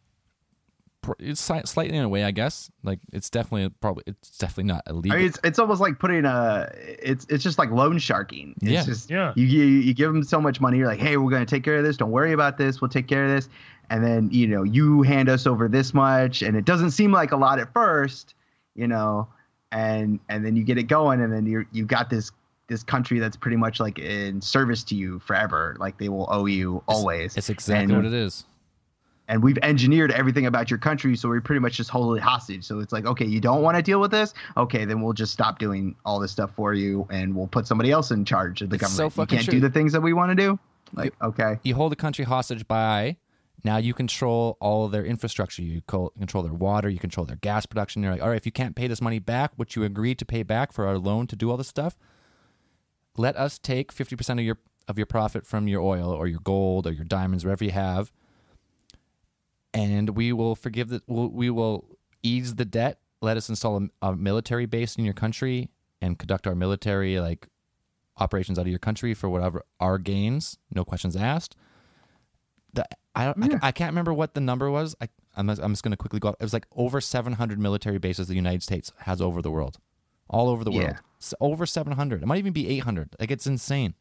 Pr- 1.08 1.14
It's 1.20 1.40
slightly 1.42 1.96
in 1.98 2.04
a 2.04 2.10
way, 2.10 2.24
I 2.26 2.32
guess. 2.32 2.70
Like 2.84 3.00
it's 3.14 3.30
definitely 3.30 3.70
probably 3.82 4.04
it's 4.08 4.38
definitely 4.38 4.66
not 4.66 4.84
illegal. 4.88 5.14
I 5.16 5.20
mean, 5.20 5.28
it's 5.28 5.40
it's 5.44 5.58
almost 5.60 5.80
like 5.82 6.00
putting 6.00 6.26
a 6.26 6.70
it's 6.76 7.26
it's 7.30 7.44
just 7.44 7.58
like 7.58 7.72
loan 7.72 7.98
sharking. 7.98 8.54
It's 8.62 8.72
Yeah. 8.72 8.84
just 8.84 9.10
Yeah. 9.10 9.34
you, 9.36 9.46
you 9.46 9.64
you 9.66 9.94
give 9.94 10.12
them 10.12 10.24
so 10.24 10.42
much 10.42 10.60
money. 10.60 10.78
You're 10.78 10.88
like, 10.88 11.00
hey, 11.00 11.16
we're 11.18 11.32
gonna 11.32 11.46
take 11.46 11.64
care 11.64 11.78
of 11.78 11.84
this. 11.86 11.96
Don't 11.98 12.12
worry 12.12 12.34
about 12.34 12.58
this. 12.58 12.82
We'll 12.82 12.90
take 12.90 13.08
care 13.08 13.24
of 13.24 13.30
this. 13.32 13.48
And 13.90 14.04
then 14.04 14.30
you 14.32 14.48
know 14.48 14.64
you 14.64 15.02
hand 15.04 15.30
us 15.30 15.48
over 15.48 15.70
this 15.70 15.94
much, 15.94 16.42
and 16.42 16.58
it 16.58 16.66
doesn't 16.66 16.92
seem 16.92 17.12
like 17.14 17.32
a 17.32 17.38
lot 17.38 17.58
at 17.58 17.72
first, 17.74 18.34
you 18.76 18.86
know, 18.88 19.30
and 19.72 20.20
and 20.28 20.46
then 20.46 20.56
you 20.58 20.64
get 20.66 20.78
it 20.78 20.84
going, 20.84 21.22
and 21.22 21.32
then 21.32 21.46
you 21.46 21.66
you've 21.72 21.88
got 21.88 22.10
this 22.10 22.32
this 22.68 22.84
country 22.84 23.18
that's 23.18 23.38
pretty 23.38 23.56
much 23.56 23.80
like 23.80 23.98
in 23.98 24.42
service 24.42 24.84
to 24.84 24.96
you 24.96 25.20
forever. 25.20 25.78
Like 25.80 25.98
they 26.00 26.10
will 26.10 26.28
owe 26.30 26.48
you 26.48 26.84
always. 26.86 27.38
It's 27.38 27.50
exactly 27.50 27.94
And- 27.94 28.04
what 28.04 28.06
it 28.06 28.14
is. 28.14 28.44
And 29.28 29.44
we've 29.44 29.58
engineered 29.62 30.12
everything 30.12 30.46
about 30.46 30.70
your 30.70 30.78
country 30.80 31.16
so 31.16 31.28
we're 31.30 31.42
pretty 31.42 31.60
much 31.60 31.74
just 31.74 31.90
hold 31.90 32.18
it 32.18 32.22
hostage 32.22 32.64
so 32.64 32.80
it's 32.80 32.94
like 32.94 33.06
okay 33.06 33.26
you 33.26 33.40
don't 33.40 33.62
want 33.62 33.76
to 33.76 33.84
deal 33.84 34.00
with 34.00 34.12
this 34.12 34.34
okay 34.56 34.86
then 34.86 35.02
we'll 35.02 35.14
just 35.14 35.34
stop 35.34 35.60
doing 35.60 35.96
all 36.06 36.20
this 36.20 36.32
stuff 36.32 36.52
for 36.56 36.74
you 36.74 37.08
and 37.10 37.36
we'll 37.36 37.48
put 37.48 37.68
somebody 37.68 37.92
else 37.92 38.12
in 38.12 38.24
charge 38.26 38.62
of 38.62 38.70
the 38.70 38.76
It's 38.76 38.92
so 38.92 39.10
government 39.10 39.16
you 39.16 39.22
fucking 39.22 39.38
can't 39.38 39.46
true. 39.46 39.54
do 39.54 39.60
the 39.60 39.70
things 39.70 39.92
that 39.94 40.02
we 40.02 40.14
want 40.14 40.32
to 40.32 40.36
do 40.36 40.60
like 40.94 41.14
okay 41.22 41.60
you 41.64 41.76
hold 41.76 41.92
a 41.94 41.98
country 41.98 42.26
hostage 42.26 42.68
by 42.68 43.18
now 43.64 43.78
you 43.78 43.94
control 43.94 44.56
all 44.62 44.86
of 44.86 44.92
their 44.92 45.04
infrastructure. 45.04 45.64
You 45.64 45.82
co- 45.82 46.12
control 46.12 46.44
their 46.44 46.54
water. 46.54 46.90
You 46.90 47.00
control 47.00 47.26
their 47.26 47.38
gas 47.38 47.66
production. 47.66 48.04
You're 48.04 48.12
like, 48.12 48.22
all 48.22 48.30
right, 48.30 48.38
if 48.38 48.46
you 48.46 48.52
can't 48.52 48.76
pay 48.76 48.88
this 48.88 49.02
money 49.02 49.18
back, 49.18 49.52
which 49.56 49.76
you 49.76 49.84
agreed 49.84 50.20
to 50.20 50.26
pay 50.26 50.44
back 50.44 50.72
for 50.72 50.86
our 50.86 50.98
loan 50.98 51.26
to 51.28 51.36
do 51.36 51.50
all 51.50 51.58
this 51.58 51.68
stuff, 51.68 51.98
let 53.18 53.36
us 53.36 53.58
take 53.58 53.92
fifty 53.92 54.16
percent 54.16 54.40
of 54.40 54.46
your 54.46 54.60
of 54.88 54.98
your 54.98 55.08
profit 55.08 55.46
from 55.46 55.68
your 55.68 55.82
oil 55.82 56.12
or 56.12 56.28
your 56.28 56.40
gold 56.40 56.86
or 56.88 56.92
your 56.94 57.04
diamonds, 57.04 57.44
whatever 57.44 57.66
you 57.66 57.72
have, 57.72 58.12
and 59.74 60.12
we 60.12 60.34
will 60.34 60.56
forgive 60.56 60.90
the 60.90 61.02
we'll, 61.08 61.30
we 61.30 61.50
will 61.50 61.98
ease 62.24 62.56
the 62.56 62.66
debt. 62.66 63.00
Let 63.22 63.38
us 63.38 63.50
install 63.50 63.78
a, 64.02 64.08
a 64.10 64.16
military 64.16 64.66
base 64.66 64.96
in 64.96 65.06
your 65.06 65.14
country 65.14 65.70
and 66.02 66.18
conduct 66.20 66.46
our 66.48 66.56
military 66.56 67.20
like 67.20 67.48
operations 68.18 68.58
out 68.60 68.64
of 68.64 68.68
your 68.68 68.80
country 68.80 69.14
for 69.14 69.30
whatever 69.30 69.64
our 69.80 69.98
gains, 69.98 70.58
no 70.74 70.84
questions 70.84 71.16
asked. 71.16 71.56
The, 72.74 72.86
I, 73.16 73.26
don't, 73.26 73.44
I, 73.44 73.48
Yeah. 73.48 73.60
I 73.62 73.72
can't 73.72 73.92
remember 73.92 74.14
what 74.14 74.34
the 74.34 74.42
number 74.42 74.70
was. 74.70 74.96
I, 75.02 75.08
I'm, 75.36 75.50
I'm 75.50 75.72
just 75.72 75.84
going 75.84 75.92
to 75.92 75.98
quickly 75.98 76.20
go. 76.20 76.30
It 76.30 76.42
was 76.42 76.54
like 76.54 76.66
over 76.76 77.00
700 77.02 77.60
military 77.60 77.98
bases 77.98 78.28
the 78.28 78.36
United 78.36 78.64
States 78.64 78.92
has 79.00 79.22
over 79.22 79.42
the 79.42 79.52
world, 79.52 79.78
all 80.30 80.50
over 80.50 80.64
the 80.64 80.72
Yeah. 80.72 80.80
world. 80.82 80.96
S 81.22 81.34
over 81.40 81.66
700. 81.66 82.22
It 82.22 82.26
might 82.28 82.38
even 82.40 82.54
be 82.54 82.68
800. 82.70 83.16
Like 83.20 83.32
it's 83.32 83.48
insane. 83.48 83.96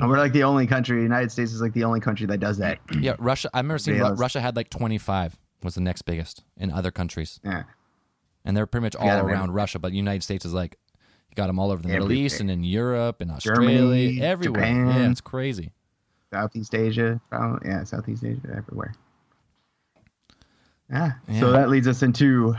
And 0.00 0.08
we're 0.10 0.18
like 0.18 0.32
the 0.32 0.42
only 0.44 0.66
country 0.66 0.96
the 0.98 1.02
united 1.02 1.30
states 1.30 1.52
is 1.52 1.60
like 1.60 1.72
the 1.74 1.84
only 1.84 2.00
country 2.00 2.26
that 2.26 2.38
does 2.40 2.58
that 2.58 2.78
Yeah, 3.00 3.14
Russia. 3.18 3.50
I 3.52 3.58
remember 3.58 3.78
seeing 3.78 3.98
Ru- 3.98 4.14
Russia 4.14 4.40
had 4.40 4.56
like 4.56 4.70
25 4.70 5.38
was 5.62 5.74
the 5.74 5.80
next 5.80 6.02
biggest 6.02 6.42
in 6.56 6.70
other 6.72 6.90
countries, 6.90 7.38
yeah 7.44 7.62
and 8.44 8.56
they're 8.56 8.66
pretty 8.66 8.82
much 8.82 8.96
all 8.96 9.06
Yeah, 9.06 9.22
man. 9.22 9.30
around 9.30 9.50
Russia. 9.52 9.78
But 9.78 9.90
the 9.92 9.96
United 9.96 10.24
States 10.24 10.44
is 10.44 10.52
like 10.52 10.76
you 11.30 11.36
got 11.36 11.46
them 11.46 11.58
all 11.60 11.70
over 11.70 11.80
the 11.82 11.88
Middle. 11.88 12.10
East 12.10 12.40
and 12.40 12.50
in 12.50 12.64
Europe 12.64 13.20
and 13.20 13.30
Australia, 13.30 13.78
Germany, 13.78 14.20
everywhere. 14.20 14.60
Japan. 14.62 14.86
Yeah, 14.88 15.10
it's 15.10 15.20
crazy. 15.20 15.70
southeast 16.32 16.74
asia 16.74 17.20
oh, 17.32 17.58
yeah 17.64 17.84
southeast 17.84 18.24
asia 18.24 18.40
everywhere 18.56 18.94
ah, 20.92 20.94
yeah. 20.94 21.12
Yeah. 21.28 21.40
so 21.40 21.52
that 21.52 21.68
leads 21.68 21.86
us 21.86 22.02
into 22.02 22.54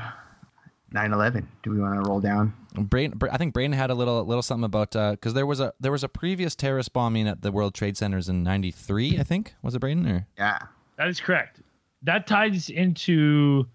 9-11 0.94 1.46
do 1.64 1.72
we 1.72 1.80
want 1.80 2.04
to 2.04 2.10
roll 2.10 2.20
down 2.20 2.54
Braden, 2.76 3.18
Bra- 3.18 3.30
I 3.32 3.38
think 3.38 3.54
Braden 3.54 3.74
had 3.74 3.92
a 3.92 3.96
little 3.96 4.24
little 4.26 4.42
something 4.42 4.64
about 4.64 4.92
because 4.92 5.34
there 5.34 5.46
was 5.46 5.60
a 5.60 5.74
there 5.80 5.92
was 5.92 6.04
a 6.04 6.10
previous 6.10 6.56
terrorist 6.56 6.92
bombing 6.92 7.28
at 7.28 7.42
the 7.44 7.52
World 7.52 7.76
Trade 7.76 7.98
Centers 7.98 8.30
in 8.30 8.42
'93. 8.42 9.20
I 9.20 9.24
think 9.24 9.54
was 9.62 9.76
it 9.76 9.80
Braden 9.80 10.08
or 10.08 10.28
yeah 10.38 10.58
That 10.98 11.08
is 11.08 11.20
correct. 11.20 11.60
That 12.02 12.26
ties 12.26 12.70
into 12.70 13.68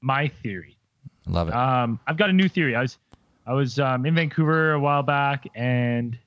my 0.00 0.28
theory. 0.28 0.76
love 1.26 1.48
it. 1.48 1.54
Um, 1.54 2.00
I've 2.06 2.16
got 2.16 2.30
a 2.30 2.32
new 2.32 2.48
theory. 2.48 2.74
I 2.74 2.82
was 2.82 2.98
I 3.46 3.52
was 3.54 3.78
um, 3.78 4.04
in 4.04 4.14
Vancouver 4.14 4.72
a 4.72 4.80
while 4.80 5.02
back, 5.02 5.46
and 5.54 6.18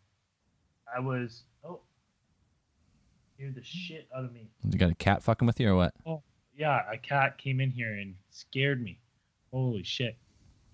I 0.96 1.00
was 1.00 1.44
oh 1.64 1.80
scared 3.36 3.56
the 3.56 3.64
shit 3.64 4.08
out 4.16 4.24
of 4.26 4.34
me. 4.34 4.48
You 4.70 4.80
got 4.80 4.90
a 4.90 4.96
cat 4.96 5.22
fucking 5.22 5.46
with 5.46 5.60
you 5.60 5.70
or 5.70 5.76
what? 5.76 5.94
Oh, 6.06 6.22
yeah, 6.62 6.82
a 6.92 6.96
cat 6.96 7.40
came 7.40 7.60
in 7.60 7.72
here 7.72 7.94
and 7.94 8.14
scared 8.30 8.84
me. 8.84 9.00
Holy 9.52 9.82
shit. 9.82 10.16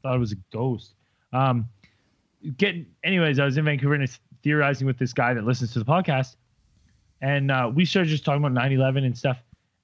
Thought 0.04 0.18
it 0.18 0.20
was 0.20 0.34
a 0.34 0.38
ghost. 0.52 0.96
Um 1.32 1.70
getting 2.58 2.86
anyways, 3.06 3.40
I 3.40 3.46
was 3.46 3.56
in 3.56 3.64
Vancouver 3.64 3.94
and 3.94 4.04
it's 4.04 4.20
theorizing 4.44 4.86
with 4.86 4.98
this 4.98 5.14
guy 5.14 5.34
that 5.34 5.46
listens 5.46 5.72
to 5.74 5.80
the 5.80 5.86
podcast. 5.86 6.36
And 7.22 7.50
uh, 7.50 7.72
we 7.74 7.86
started 7.86 8.10
just 8.10 8.26
talking 8.26 8.44
about 8.44 8.52
9-11 8.52 9.06
and 9.06 9.18
stuff 9.18 9.38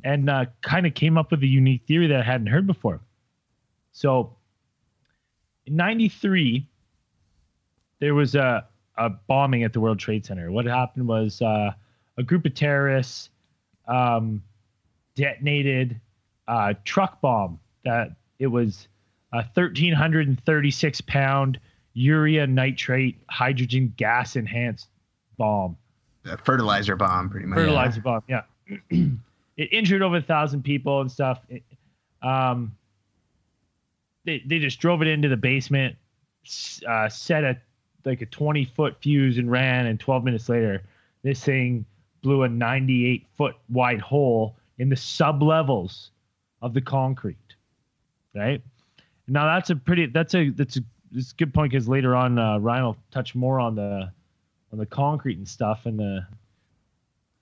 and 0.03 0.29
uh, 0.29 0.45
kind 0.61 0.85
of 0.85 0.93
came 0.93 1.17
up 1.17 1.31
with 1.31 1.41
a 1.41 1.47
unique 1.47 1.83
theory 1.87 2.07
that 2.07 2.19
I 2.19 2.23
hadn't 2.23 2.47
heard 2.47 2.67
before. 2.67 2.99
So 3.93 4.35
in 5.65 5.77
93, 5.77 6.67
there 7.99 8.13
was 8.13 8.35
a, 8.35 8.67
a 8.97 9.09
bombing 9.09 9.63
at 9.63 9.71
the 9.71 9.79
World 9.79 9.99
Trade 9.99 10.25
Center. 10.25 10.51
What 10.51 10.65
happened 10.65 11.07
was 11.07 11.41
uh, 11.41 11.71
a 12.17 12.23
group 12.23 12.45
of 12.45 12.55
terrorists 12.55 13.29
um, 13.87 14.43
detonated 15.15 15.99
a 16.47 16.75
truck 16.83 17.21
bomb 17.21 17.59
that 17.85 18.11
it 18.39 18.47
was 18.47 18.87
a 19.31 19.37
1,336 19.37 21.01
pound 21.01 21.59
urea 21.93 22.47
nitrate 22.47 23.17
hydrogen 23.29 23.93
gas 23.97 24.35
enhanced 24.35 24.87
bomb. 25.37 25.77
A 26.25 26.37
fertilizer 26.37 26.95
bomb, 26.95 27.29
pretty 27.29 27.45
much. 27.45 27.57
Fertilizer 27.57 28.01
bomb, 28.01 28.23
yeah. 28.27 28.41
it 28.89 29.69
injured 29.71 30.01
over 30.01 30.17
a 30.17 30.21
thousand 30.21 30.63
people 30.63 31.01
and 31.01 31.11
stuff. 31.11 31.41
It, 31.49 31.63
um, 32.21 32.75
they 34.25 34.41
they 34.45 34.59
just 34.59 34.79
drove 34.79 35.01
it 35.01 35.07
into 35.07 35.27
the 35.27 35.37
basement, 35.37 35.95
uh, 36.87 37.09
set 37.09 37.43
a 37.43 37.57
like 38.05 38.21
a 38.21 38.25
20 38.25 38.65
foot 38.65 38.97
fuse 39.01 39.37
and 39.37 39.49
ran. 39.49 39.85
And 39.85 39.99
12 39.99 40.23
minutes 40.23 40.49
later, 40.49 40.83
this 41.23 41.43
thing 41.43 41.85
blew 42.21 42.43
a 42.43 42.49
98 42.49 43.25
foot 43.35 43.55
wide 43.69 44.01
hole 44.01 44.55
in 44.83 44.89
the 44.89 44.97
sub 44.97 45.41
levels 45.41 46.11
of 46.61 46.73
the 46.73 46.81
concrete. 46.81 47.37
Right 48.35 48.61
now, 49.29 49.45
that's 49.45 49.69
a 49.69 49.77
pretty 49.77 50.07
that's 50.07 50.35
a 50.35 50.49
that's 50.49 50.75
a, 50.75 50.81
that's 51.13 51.31
a 51.31 51.35
good 51.35 51.53
point 51.53 51.71
because 51.71 51.87
later 51.87 52.17
on 52.17 52.37
uh, 52.37 52.57
Ryan 52.57 52.83
will 52.83 52.97
touch 53.09 53.33
more 53.33 53.61
on 53.61 53.75
the 53.75 54.11
on 54.73 54.77
the 54.77 54.85
concrete 54.85 55.37
and 55.37 55.47
stuff 55.47 55.85
and 55.85 55.97
the 55.97 56.27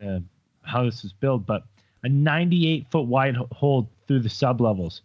uh, 0.05 0.19
how 0.61 0.83
this 0.83 1.01
was 1.01 1.13
built, 1.13 1.47
but 1.47 1.63
a 2.03 2.09
98 2.09 2.85
foot 2.91 3.07
wide 3.07 3.35
hole 3.51 3.89
through 4.07 4.19
the 4.19 4.29
sub 4.29 4.61
levels. 4.61 5.01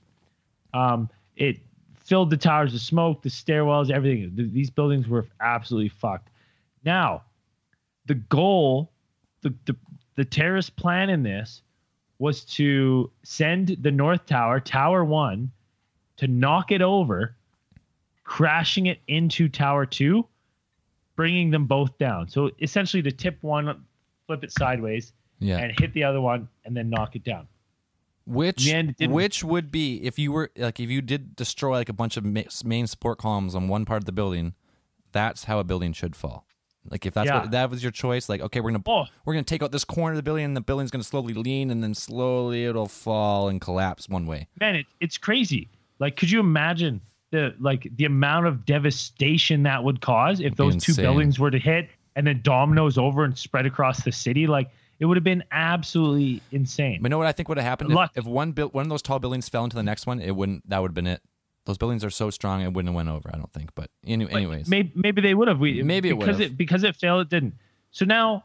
Um, 0.74 1.08
it 1.36 1.56
filled 1.94 2.28
the 2.28 2.36
towers 2.36 2.74
with 2.74 2.82
smoke, 2.82 3.22
the 3.22 3.30
stairwells, 3.30 3.90
everything. 3.90 4.36
Th- 4.36 4.52
these 4.52 4.68
buildings 4.68 5.08
were 5.08 5.26
absolutely 5.40 5.88
fucked. 5.88 6.28
Now, 6.84 7.22
the 8.04 8.14
goal, 8.14 8.90
the, 9.40 9.54
the, 9.64 9.74
the 10.16 10.24
terrorist 10.26 10.76
plan 10.76 11.08
in 11.08 11.22
this 11.22 11.62
was 12.18 12.44
to 12.44 13.10
send 13.22 13.76
the 13.80 13.90
North 13.90 14.26
Tower, 14.26 14.60
Tower 14.60 15.04
One, 15.04 15.50
to 16.16 16.26
knock 16.26 16.72
it 16.72 16.80
over, 16.82 17.36
crashing 18.24 18.86
it 18.86 19.00
into 19.08 19.48
Tower 19.48 19.86
Two, 19.86 20.26
bringing 21.14 21.50
them 21.50 21.66
both 21.66 21.96
down. 21.98 22.28
So 22.28 22.50
essentially 22.60 23.02
to 23.02 23.12
tip 23.12 23.38
one, 23.42 23.84
flip 24.26 24.44
it 24.44 24.52
sideways, 24.52 25.12
Yeah. 25.38 25.58
and 25.58 25.78
hit 25.78 25.92
the 25.92 26.04
other 26.04 26.20
one, 26.20 26.48
and 26.64 26.76
then 26.76 26.88
knock 26.90 27.16
it 27.16 27.24
down. 27.24 27.46
Which 28.26 28.66
end, 28.66 28.96
which 28.98 29.44
would 29.44 29.70
be 29.70 30.02
if 30.02 30.18
you 30.18 30.32
were 30.32 30.50
like 30.56 30.80
if 30.80 30.90
you 30.90 31.00
did 31.00 31.36
destroy 31.36 31.72
like 31.76 31.88
a 31.88 31.92
bunch 31.92 32.16
of 32.16 32.24
main 32.24 32.86
support 32.88 33.18
columns 33.18 33.54
on 33.54 33.68
one 33.68 33.84
part 33.84 33.98
of 33.98 34.04
the 34.04 34.12
building, 34.12 34.54
that's 35.12 35.44
how 35.44 35.60
a 35.60 35.64
building 35.64 35.92
should 35.92 36.16
fall. 36.16 36.44
Like 36.90 37.06
if 37.06 37.14
that's 37.14 37.26
Yeah. 37.26 37.40
what 37.42 37.50
that 37.50 37.70
was 37.70 37.82
your 37.82 37.92
choice, 37.92 38.28
like 38.28 38.40
okay, 38.40 38.60
we're 38.60 38.70
gonna 38.72 38.82
Oh. 38.86 39.06
we're 39.24 39.34
gonna 39.34 39.44
take 39.44 39.62
out 39.62 39.72
this 39.72 39.84
corner 39.84 40.12
of 40.12 40.16
the 40.16 40.22
building, 40.22 40.44
and 40.44 40.56
the 40.56 40.60
building's 40.60 40.90
gonna 40.90 41.04
slowly 41.04 41.34
lean, 41.34 41.70
and 41.70 41.82
then 41.82 41.94
slowly 41.94 42.64
it'll 42.64 42.88
fall 42.88 43.48
and 43.48 43.60
collapse 43.60 44.08
one 44.08 44.26
way. 44.26 44.48
man, 44.60 44.76
it, 44.76 44.86
it's 45.00 45.18
crazy. 45.18 45.68
Like, 45.98 46.16
could 46.16 46.30
you 46.30 46.40
imagine 46.40 47.00
the 47.32 47.54
like 47.58 47.88
the 47.96 48.04
amount 48.04 48.46
of 48.46 48.64
devastation 48.64 49.62
that 49.64 49.82
would 49.82 50.00
cause 50.00 50.40
if 50.40 50.54
those 50.56 50.76
two 50.82 50.94
buildings 50.94 51.38
were 51.38 51.50
to 51.50 51.58
hit 51.58 51.88
and 52.14 52.26
then 52.26 52.40
dominoes 52.42 52.96
over 52.98 53.24
and 53.24 53.36
spread 53.36 53.66
across 53.66 54.02
the 54.04 54.12
city? 54.12 54.46
Like, 54.46 54.70
it 55.00 55.04
would 55.06 55.16
have 55.16 55.24
been 55.24 55.42
absolutely 55.52 56.40
insane. 56.52 57.00
But 57.02 57.06
you 57.06 57.10
know 57.10 57.18
what 57.18 57.26
I 57.26 57.32
think 57.32 57.48
would 57.48 57.58
have 57.58 57.66
happened 57.66 57.92
if, 57.92 58.10
if 58.14 58.24
one 58.24 58.52
built 58.52 58.72
one 58.74 58.84
of 58.84 58.88
those 58.90 59.02
tall 59.02 59.18
buildings 59.18 59.48
fell 59.48 59.64
into 59.64 59.76
the 59.76 59.82
next 59.82 60.06
one, 60.06 60.20
it 60.20 60.34
wouldn't. 60.34 60.68
That 60.68 60.80
would 60.80 60.90
have 60.90 60.94
been 60.94 61.06
it. 61.06 61.20
Those 61.66 61.78
buildings 61.78 62.04
are 62.04 62.10
so 62.10 62.30
strong, 62.30 62.62
it 62.62 62.72
wouldn't 62.72 62.88
have 62.88 62.96
went 62.96 63.08
over. 63.08 63.28
I 63.32 63.36
don't 63.36 63.52
think. 63.52 63.74
But 63.74 63.90
any, 64.06 64.24
But 64.24 64.34
anyways, 64.34 64.68
maybe 64.68 64.92
maybe 64.94 65.20
they 65.20 65.34
would 65.34 65.48
have. 65.48 65.58
We 65.60 65.82
Maybe 65.82 66.08
it 66.10 66.18
because 66.18 66.38
would've. 66.38 66.52
it 66.52 66.56
because 66.56 66.82
it 66.84 66.96
failed, 66.96 67.22
it 67.22 67.28
didn't. 67.28 67.54
So 67.90 68.04
now, 68.04 68.44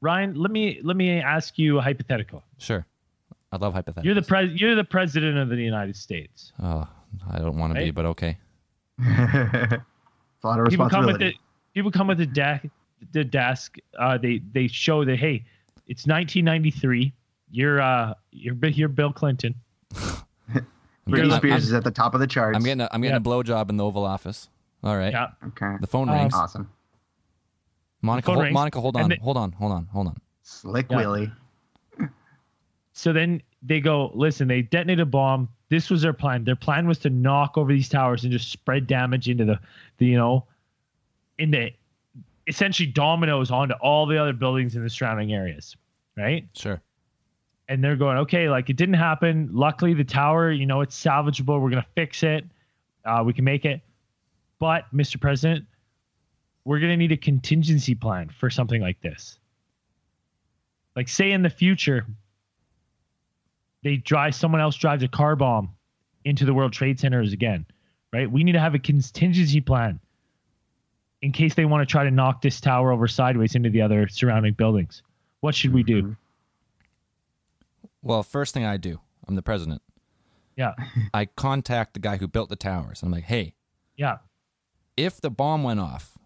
Ryan, 0.00 0.34
let 0.34 0.50
me 0.50 0.80
let 0.82 0.96
me 0.96 1.20
ask 1.20 1.58
you 1.58 1.78
a 1.78 1.80
hypothetical. 1.82 2.42
sure. 2.58 2.84
I 3.52 3.56
love 3.58 3.74
hypotheticals. 3.74 4.04
You're 4.04 4.14
the 4.14 4.22
pres 4.22 4.60
you're 4.60 4.74
the 4.74 4.84
president 4.84 5.38
of 5.38 5.48
the 5.48 5.56
United 5.56 5.96
States. 5.96 6.52
Oh, 6.62 6.86
I 7.30 7.38
don't 7.38 7.56
want 7.56 7.74
to 7.74 7.80
be, 7.80 7.90
but 7.92 8.04
okay. 8.06 8.36
a 8.98 9.80
lot 10.42 10.58
of 10.58 10.66
responsibility. 10.66 10.70
people 10.70 10.88
come 10.90 11.06
with 11.06 11.18
the 11.18 11.34
people 11.74 11.90
come 11.90 12.06
with 12.08 12.18
the 12.18 12.26
deck 12.26 12.66
the 13.12 13.22
desk 13.24 13.76
uh 13.98 14.16
they 14.18 14.40
they 14.52 14.66
show 14.66 15.04
that 15.04 15.16
hey 15.18 15.44
it's 15.86 16.06
1993 16.06 17.12
you're 17.50 17.80
uh 17.80 18.14
you're 18.32 18.54
you're 18.70 18.88
bill 18.88 19.12
clinton 19.12 19.54
I'm 19.94 20.16
Britney 21.08 21.16
getting, 21.16 21.30
Spears 21.32 21.52
I'm, 21.52 21.58
is 21.58 21.72
at 21.72 21.84
the 21.84 21.90
top 21.90 22.14
of 22.14 22.20
the 22.20 22.26
charts. 22.26 22.56
I'm 22.56 22.62
getting 22.64 22.80
a, 22.80 22.88
I'm 22.92 23.00
getting 23.00 23.12
Yeah. 23.14 23.18
a 23.18 23.20
blowjob 23.42 23.70
in 23.70 23.76
the 23.76 23.84
Oval 23.84 24.04
Office. 24.04 24.48
All 24.84 24.96
right. 24.96 25.12
yeah 25.12 25.28
okay. 25.48 25.76
The 25.80 25.86
phone 25.86 26.08
Um, 26.08 26.16
rings. 26.16 26.34
Awesome. 26.34 26.70
Monica, 28.02 28.30
hold, 28.32 28.42
rings, 28.44 28.54
Monica, 28.54 28.80
hold 28.80 28.96
on, 28.96 29.08
they- 29.08 29.16
hold 29.16 29.36
on, 29.36 29.52
hold 29.52 29.72
on, 29.72 29.86
hold 29.86 30.06
on. 30.08 30.16
Slick 30.42 30.86
Yeah. 30.90 30.96
Willie. 30.98 31.32
so 32.92 33.12
then 33.12 33.42
they 33.62 33.80
go 33.80 34.10
listen 34.14 34.46
they 34.48 34.62
detonate 34.62 35.00
a 35.00 35.04
bomb 35.06 35.48
this 35.70 35.90
was 35.90 36.02
their 36.02 36.12
plan 36.12 36.44
their 36.44 36.54
plan 36.56 36.86
was 36.86 36.98
to 36.98 37.10
knock 37.10 37.56
over 37.58 37.72
these 37.72 37.88
towers 37.88 38.22
and 38.22 38.32
just 38.32 38.50
spread 38.50 38.86
damage 38.86 39.28
into 39.28 39.44
the, 39.44 39.58
the 39.98 40.06
you 40.06 40.16
know 40.16 40.44
into 41.38 41.68
essentially 42.46 42.86
dominoes 42.86 43.50
onto 43.50 43.74
all 43.80 44.06
the 44.06 44.16
other 44.16 44.32
buildings 44.32 44.76
in 44.76 44.82
the 44.84 44.90
surrounding 44.90 45.32
areas 45.32 45.76
right 46.16 46.46
Sure. 46.54 46.80
And 47.68 47.82
they're 47.82 47.96
going, 47.96 48.18
okay, 48.18 48.48
like 48.48 48.70
it 48.70 48.76
didn't 48.76 48.94
happen. 48.94 49.50
Luckily, 49.52 49.94
the 49.94 50.04
tower, 50.04 50.50
you 50.50 50.66
know, 50.66 50.80
it's 50.80 51.00
salvageable. 51.00 51.60
We're 51.60 51.70
gonna 51.70 51.86
fix 51.94 52.22
it. 52.22 52.44
Uh, 53.04 53.22
we 53.24 53.32
can 53.32 53.44
make 53.44 53.64
it. 53.64 53.80
But, 54.58 54.84
Mr. 54.94 55.20
President, 55.20 55.64
we're 56.64 56.80
gonna 56.80 56.96
need 56.96 57.12
a 57.12 57.16
contingency 57.16 57.94
plan 57.94 58.28
for 58.28 58.50
something 58.50 58.80
like 58.80 59.00
this. 59.00 59.38
Like, 60.94 61.08
say 61.08 61.32
in 61.32 61.42
the 61.42 61.50
future, 61.50 62.06
they 63.82 63.96
drive 63.96 64.34
someone 64.34 64.60
else 64.60 64.76
drives 64.76 65.02
a 65.02 65.08
car 65.08 65.36
bomb 65.36 65.70
into 66.24 66.44
the 66.44 66.54
World 66.54 66.72
Trade 66.72 66.98
Centers 66.98 67.32
again, 67.32 67.66
right? 68.12 68.30
We 68.30 68.42
need 68.42 68.52
to 68.52 68.60
have 68.60 68.74
a 68.74 68.78
contingency 68.78 69.60
plan 69.60 70.00
in 71.22 71.32
case 71.32 71.54
they 71.54 71.64
want 71.64 71.86
to 71.86 71.90
try 71.90 72.04
to 72.04 72.10
knock 72.10 72.42
this 72.42 72.60
tower 72.60 72.92
over 72.92 73.06
sideways 73.06 73.54
into 73.54 73.70
the 73.70 73.82
other 73.82 74.08
surrounding 74.08 74.54
buildings. 74.54 75.02
What 75.40 75.54
should 75.54 75.72
we 75.72 75.82
do? 75.82 76.16
Well, 78.06 78.22
first 78.22 78.54
thing 78.54 78.64
I 78.64 78.76
do, 78.76 79.00
I'm 79.26 79.34
the 79.34 79.42
president. 79.42 79.82
Yeah, 80.56 80.74
I 81.12 81.26
contact 81.26 81.94
the 81.94 82.00
guy 82.00 82.16
who 82.16 82.28
built 82.28 82.48
the 82.48 82.56
towers. 82.56 83.02
I'm 83.02 83.10
like, 83.10 83.24
hey, 83.24 83.54
yeah. 83.96 84.18
if 84.96 85.20
the 85.20 85.28
bomb 85.28 85.62
went 85.62 85.80
off 85.80 86.16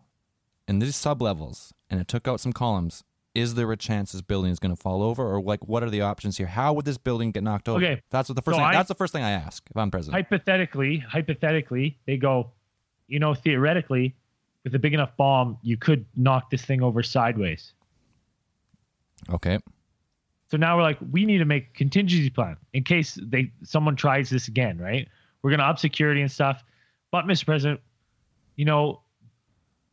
in 0.68 0.78
these 0.78 0.94
sublevels 0.94 1.72
and 1.88 2.00
it 2.00 2.06
took 2.06 2.28
out 2.28 2.38
some 2.38 2.52
columns, 2.52 3.02
is 3.34 3.54
there 3.54 3.72
a 3.72 3.76
chance 3.76 4.12
this 4.12 4.20
building 4.22 4.52
is 4.52 4.58
going 4.58 4.74
to 4.76 4.80
fall 4.80 5.02
over, 5.02 5.24
or 5.26 5.40
like 5.40 5.66
what 5.66 5.82
are 5.82 5.90
the 5.90 6.02
options 6.02 6.36
here? 6.36 6.46
How 6.46 6.72
would 6.74 6.84
this 6.84 6.98
building 6.98 7.32
get 7.32 7.42
knocked 7.42 7.68
over? 7.68 7.82
Okay, 7.84 8.02
that's 8.10 8.28
what 8.28 8.36
the 8.36 8.42
first 8.42 8.56
so 8.56 8.60
thing. 8.60 8.66
I- 8.66 8.72
that's 8.74 8.88
the 8.88 8.94
first 8.94 9.12
thing 9.12 9.22
I 9.24 9.30
ask 9.30 9.62
if 9.70 9.76
I'm 9.76 9.90
president. 9.90 10.22
hypothetically, 10.22 10.98
hypothetically, 10.98 11.98
they 12.06 12.16
go, 12.18 12.50
you 13.08 13.18
know, 13.18 13.34
theoretically, 13.34 14.14
with 14.64 14.74
a 14.74 14.78
big 14.78 14.92
enough 14.92 15.16
bomb, 15.16 15.58
you 15.62 15.76
could 15.78 16.04
knock 16.14 16.50
this 16.50 16.62
thing 16.62 16.82
over 16.82 17.02
sideways. 17.02 17.72
okay. 19.32 19.58
So 20.50 20.56
now 20.56 20.76
we're 20.76 20.82
like, 20.82 20.98
we 21.12 21.24
need 21.24 21.38
to 21.38 21.44
make 21.44 21.68
a 21.68 21.78
contingency 21.78 22.28
plan 22.28 22.56
in 22.72 22.82
case 22.82 23.16
they 23.22 23.52
someone 23.62 23.94
tries 23.94 24.28
this 24.30 24.48
again, 24.48 24.78
right? 24.78 25.08
We're 25.42 25.50
gonna 25.50 25.62
up 25.62 25.78
security 25.78 26.22
and 26.22 26.30
stuff. 26.30 26.64
But 27.12 27.24
Mr. 27.24 27.46
President, 27.46 27.80
you 28.56 28.64
know, 28.64 29.00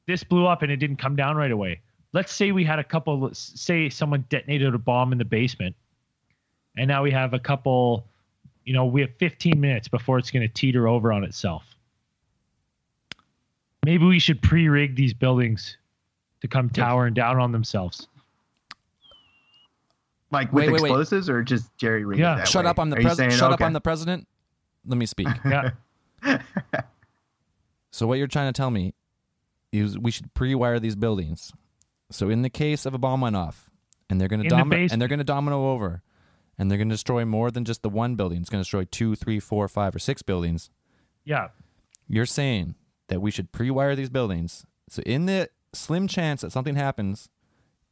this 0.07 0.23
blew 0.23 0.47
up 0.47 0.63
and 0.63 0.71
it 0.71 0.77
didn't 0.77 0.97
come 0.97 1.15
down 1.15 1.35
right 1.35 1.51
away. 1.51 1.81
Let's 2.11 2.33
say 2.33 2.51
we 2.51 2.63
had 2.63 2.79
a 2.79 2.83
couple 2.83 3.29
say 3.33 3.89
someone 3.89 4.25
detonated 4.29 4.73
a 4.73 4.79
bomb 4.79 5.11
in 5.11 5.19
the 5.19 5.25
basement, 5.25 5.75
and 6.75 6.87
now 6.87 7.03
we 7.03 7.11
have 7.11 7.35
a 7.35 7.39
couple, 7.39 8.07
you 8.65 8.73
know, 8.73 8.85
we 8.85 9.01
have 9.01 9.11
15 9.19 9.59
minutes 9.59 9.87
before 9.87 10.17
it's 10.17 10.31
gonna 10.31 10.47
teeter 10.47 10.87
over 10.87 11.13
on 11.13 11.23
itself. 11.23 11.63
Maybe 13.85 14.05
we 14.05 14.17
should 14.17 14.41
pre-rig 14.41 14.95
these 14.95 15.13
buildings 15.13 15.77
to 16.41 16.47
come 16.47 16.69
towering 16.69 17.13
down 17.13 17.39
on 17.39 17.51
themselves. 17.51 18.07
Like 20.31 20.51
with 20.51 20.65
Wait, 20.71 20.81
wait, 20.81 20.91
wait. 20.91 21.29
or 21.29 21.41
just 21.41 21.75
Jerry 21.77 22.03
rigged 22.03 22.19
Yeah. 22.19 22.43
Shut 22.43 22.65
way? 22.65 22.69
up! 22.69 22.79
I'm 22.79 22.89
the 22.89 22.97
president. 22.97 23.31
saying, 23.31 23.39
Shut 23.39 23.51
up! 23.51 23.55
okay. 23.59 23.65
I'm 23.65 23.73
the 23.73 23.81
president. 23.81 24.27
Let 24.85 24.97
me 24.97 25.05
speak. 25.05 25.27
Yeah. 25.45 25.71
So 27.89 28.05
what 28.05 28.19
you're 28.19 28.27
trying 28.27 28.51
to 28.53 28.55
tell 28.55 28.69
me 28.69 28.93
is 29.71 29.97
we 29.97 30.11
should 30.11 30.31
pre-wire 30.35 30.79
these 30.79 30.95
buildings. 30.95 31.51
So 32.11 32.29
in 32.29 32.43
the 32.43 32.49
case 32.49 32.85
of 32.85 32.93
a 32.93 32.99
bomb 32.99 33.21
went 33.21 33.35
off, 33.35 33.71
and 34.09 34.21
they're 34.21 34.27
going 34.27 34.41
to 34.41 34.45
In 34.45 34.49
the 34.49 34.55
domino 34.55 34.87
and 34.91 35.01
they're 35.01 35.07
going 35.07 35.17
to 35.19 35.25
domino 35.25 35.71
over, 35.71 36.03
and 36.59 36.69
they're 36.69 36.77
going 36.77 36.89
to 36.89 36.93
destroy 36.93 37.25
more 37.25 37.49
than 37.49 37.65
just 37.65 37.81
the 37.81 37.89
one 37.89 38.15
building. 38.15 38.39
It's 38.41 38.49
going 38.49 38.59
to 38.59 38.63
destroy 38.65 38.83
two, 38.85 39.15
three, 39.15 39.39
four, 39.39 39.67
five, 39.67 39.95
or 39.95 39.99
six 39.99 40.21
buildings. 40.21 40.69
Yeah. 41.25 41.47
You're 42.07 42.25
saying 42.27 42.75
that 43.07 43.21
we 43.21 43.31
should 43.31 43.51
pre-wire 43.51 43.95
these 43.95 44.09
buildings, 44.09 44.65
so 44.89 45.01
in 45.05 45.25
the 45.25 45.49
slim 45.73 46.07
chance 46.07 46.41
that 46.41 46.51
something 46.51 46.75
happens, 46.75 47.29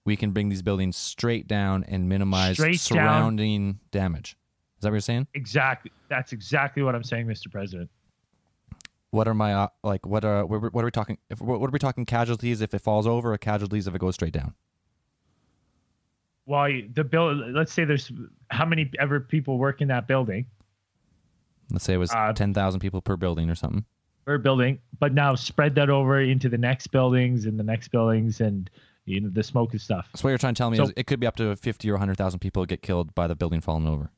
we 0.06 0.16
can 0.16 0.32
bring 0.32 0.49
these 0.49 0.62
buildings 0.62 0.95
straight 0.95 1.47
down 1.47 1.84
and 1.84 2.08
minimize 2.08 2.56
Straight 2.58 2.72
down. 2.74 2.78
surrounding 2.97 3.80
damage. 3.91 4.38
Is 4.78 4.82
that 4.84 4.89
what 4.89 4.93
you're 4.95 5.01
saying? 5.01 5.28
Exactly. 5.34 5.91
That's 6.10 6.32
exactly 6.32 6.84
what 6.84 6.93
I'm 6.95 7.03
saying, 7.03 7.26
Mr. 7.28 7.51
President. 7.51 7.89
What 9.12 9.28
are 9.28 9.34
my 9.34 9.53
uh, 9.53 9.68
like? 9.84 10.06
What 10.06 10.26
are 10.26 10.45
what, 10.45 10.74
what 10.74 10.82
are 10.84 10.86
we 10.86 10.91
talking? 10.91 11.18
If, 11.30 11.41
what 11.41 11.60
what 11.62 11.70
are 11.70 11.72
we 11.72 11.80
talking? 11.80 12.06
Casualties 12.06 12.62
if 12.62 12.74
it 12.74 12.80
falls 12.82 13.08
over, 13.08 13.34
or 13.34 13.38
casualties 13.38 13.88
if 13.88 13.95
it 13.95 13.99
goes 13.99 14.16
straight 14.16 14.34
down? 14.34 14.53
Well, 16.45 16.70
the 16.93 17.03
bill. 17.03 17.34
Let's 17.34 17.72
say 17.74 17.86
there's 17.86 18.12
how 18.51 18.66
many 18.66 18.91
ever 18.99 19.20
people 19.20 19.58
work 19.58 19.82
in 19.82 19.88
that 19.88 20.08
building 20.08 20.45
Let's 21.72 21.84
say 21.84 21.93
it 21.95 21.97
was 21.97 22.12
Uh, 22.12 22.34
ten 22.34 22.53
thousand 22.53 22.82
people 22.82 23.01
per 23.01 23.16
building 23.16 23.49
or 23.49 23.56
something. 23.56 23.86
per 24.26 24.38
building, 24.38 24.80
but 24.99 25.14
now 25.14 25.34
spread 25.36 25.76
that 25.76 25.89
over 25.89 26.20
into 26.20 26.49
the 26.49 26.58
next 26.58 26.88
buildings 26.88 27.45
and 27.45 27.58
the 27.60 27.64
next 27.64 27.88
buildings 27.89 28.41
and 28.41 28.70
you 29.06 29.22
know 29.22 29.30
the 29.30 29.43
smoke 29.43 29.72
and 29.72 29.82
stuff. 29.82 30.08
So 30.16 30.24
what 30.24 30.30
you're 30.32 30.38
trying 30.38 30.53
to 30.56 30.58
tell 30.58 30.70
me 30.72 30.78
So- 30.78 30.84
is 30.86 30.93
it 30.95 31.08
could 31.08 31.20
be 31.20 31.28
up 31.28 31.36
to 31.38 31.56
fifty 31.56 31.89
or 31.89 31.97
hundred 31.97 32.18
thousand 32.18 32.39
people 32.39 32.66
get 32.66 32.82
killed 32.82 33.14
by 33.16 33.28
the 33.28 33.36
building 33.36 33.62
falling 33.62 33.88
over. 33.88 34.12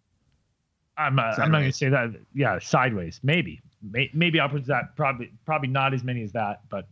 I'm, 1.00 1.20
uh, 1.20 1.24
I'm 1.38 1.52
not 1.52 1.60
going 1.60 1.70
to 1.72 1.78
say 1.78 1.90
that. 1.90 2.10
Yeah, 2.34 2.58
sideways, 2.58 3.20
maybe, 3.22 3.62
May, 3.84 4.10
maybe 4.16 4.40
upwards 4.40 4.64
of 4.64 4.70
that. 4.70 4.96
Probably, 4.96 5.32
probably 5.46 5.68
not 5.68 5.94
as 5.94 6.04
many 6.04 6.24
as 6.24 6.32
that, 6.32 6.62
but 6.70 6.88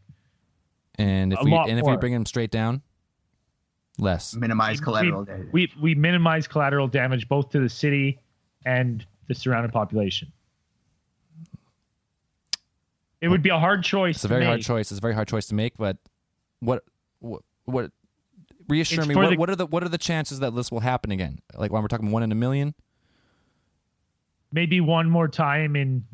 And 1.00 1.34
if 1.34 1.40
A 1.40 1.44
we 1.44 1.50
lot 1.52 1.70
and 1.70 1.80
if 1.80 1.86
we 1.86 1.98
bring 1.98 2.14
them 2.14 2.26
straight 2.28 2.52
down, 2.52 2.84
less. 3.98 4.36
Minimize 4.36 4.80
we- 4.80 4.84
collateral 4.84 5.26
damage. 5.26 5.48
we 5.52 5.72
we 5.82 5.96
minimize 5.96 6.48
collateral 6.48 6.88
damage 6.88 7.28
both 7.28 7.50
to 7.50 7.60
the 7.60 7.70
city 7.70 8.20
and 8.66 9.04
the 9.28 9.34
surrounding 9.34 9.72
population. 9.72 10.32
It 13.22 13.30
would 13.30 13.42
be 13.42 13.50
a 13.50 13.58
hard 13.60 13.84
choice. 13.84 14.18
It's 14.18 14.26
a 14.26 14.28
very 14.28 14.42
to 14.42 14.48
hard 14.48 14.62
choice. 14.62 14.92
It's 14.92 15.00
a 15.00 15.02
very 15.02 15.16
hard 15.16 15.28
choice 15.28 15.48
to 15.48 15.56
make. 15.56 15.78
But 15.78 15.98
what 16.60 16.84
what 17.20 17.42
what? 17.66 17.92
Reassure 18.68 19.02
It's 19.02 19.08
me. 19.10 19.16
What, 19.16 19.30
the- 19.30 19.38
what 19.38 19.50
are 19.50 19.56
the 19.56 19.66
what 19.68 19.84
are 19.84 19.90
the 19.90 19.98
chances 19.98 20.40
that 20.40 20.56
this 20.56 20.72
will 20.72 20.80
happen 20.80 21.12
again? 21.12 21.40
Like 21.56 21.72
when 21.72 21.82
we're 21.82 21.88
talking 21.88 22.12
one 22.12 22.24
in 22.24 22.32
a 22.32 22.36
million 22.36 22.74
Maybe 24.52 24.80
one 24.80 25.10
more 25.10 25.28
time 25.28 25.76
in 25.76 26.06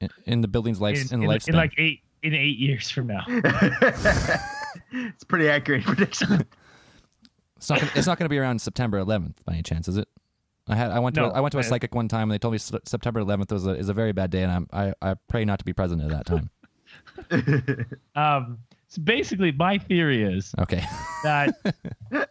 in, 0.00 0.08
in 0.24 0.40
the 0.40 0.48
building's 0.48 0.80
life 0.80 0.96
in, 0.96 1.14
in, 1.14 1.20
the 1.20 1.26
in, 1.26 1.38
lifespan. 1.38 1.48
in 1.48 1.54
like 1.56 1.72
eight 1.76 2.00
in 2.22 2.34
eight 2.34 2.58
years 2.58 2.88
from 2.90 3.08
now. 3.08 3.24
it's 4.92 5.24
pretty 5.24 5.48
accurate 5.48 5.84
prediction. 5.84 6.46
It's 7.56 7.68
not. 7.68 7.80
Gonna, 7.80 7.92
it's 7.94 8.06
not 8.06 8.18
going 8.18 8.24
to 8.26 8.30
be 8.30 8.38
around 8.38 8.60
September 8.60 8.98
11th 9.02 9.34
by 9.44 9.54
any 9.54 9.62
chance, 9.62 9.88
is 9.88 9.96
it? 9.96 10.08
I 10.68 10.76
had. 10.76 10.90
I 10.90 10.98
went 11.00 11.14
to. 11.16 11.22
No, 11.22 11.28
a, 11.30 11.32
I 11.32 11.40
went 11.40 11.52
to 11.52 11.58
a 11.58 11.60
I- 11.60 11.64
psychic 11.64 11.94
one 11.94 12.08
time, 12.08 12.24
and 12.24 12.32
they 12.32 12.38
told 12.38 12.52
me 12.52 12.56
S- 12.56 12.72
September 12.84 13.20
11th 13.20 13.50
was 13.52 13.66
a, 13.66 13.70
is 13.70 13.88
a 13.88 13.94
very 13.94 14.12
bad 14.12 14.30
day, 14.30 14.42
and 14.42 14.52
I'm, 14.52 14.66
I 14.72 14.94
I 15.02 15.14
pray 15.28 15.44
not 15.44 15.58
to 15.58 15.64
be 15.64 15.72
present 15.72 16.00
at 16.02 16.10
that 16.10 16.26
time. 16.26 16.50
Um, 18.14 18.58
so 18.90 19.00
basically, 19.02 19.52
my 19.52 19.78
theory 19.78 20.22
is 20.22 20.52
Okay, 20.58 20.84
that 21.22 21.54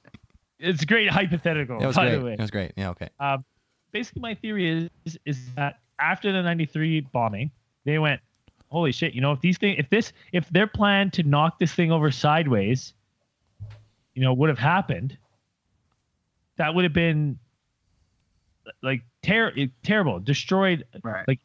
it's 0.60 0.84
a 0.84 0.86
great 0.86 1.10
hypothetical. 1.10 1.82
it 1.82 1.88
was 1.88 1.95
by 1.95 2.10
great. 2.10 2.18
the 2.20 2.26
way, 2.26 2.34
It 2.34 2.39
was 2.39 2.51
great. 2.51 2.74
Yeah. 2.78 2.89
Okay. 2.91 3.10
Um, 3.20 3.43
basically, 3.91 4.22
my 4.22 4.36
theory 4.36 4.89
is 5.05 5.18
is 5.26 5.39
that 5.55 5.80
after 5.99 6.32
the 6.32 6.41
'93 6.43 7.01
bombing, 7.12 7.49
they 7.86 7.97
went, 7.97 8.22
"Holy 8.70 8.91
shit! 8.91 9.14
You 9.14 9.22
know, 9.22 9.32
if 9.32 9.41
these 9.41 9.57
thing, 9.57 9.76
if 9.78 9.89
this, 9.89 10.14
if 10.34 10.47
their 10.49 10.68
plan 10.68 11.10
to 11.12 11.24
knock 11.24 11.57
this 11.60 11.74
thing 11.74 11.91
over 11.91 12.12
sideways, 12.12 12.93
you 14.14 14.22
know, 14.22 14.34
would 14.34 14.49
have 14.49 14.60
happened, 14.60 15.18
that 16.57 16.76
would 16.76 16.84
have 16.84 16.93
been 16.93 17.39
like 18.84 19.01
ter- 19.24 19.53
terrible, 19.84 20.20
destroyed 20.20 20.86
right. 21.03 21.28
Like- 21.28 21.39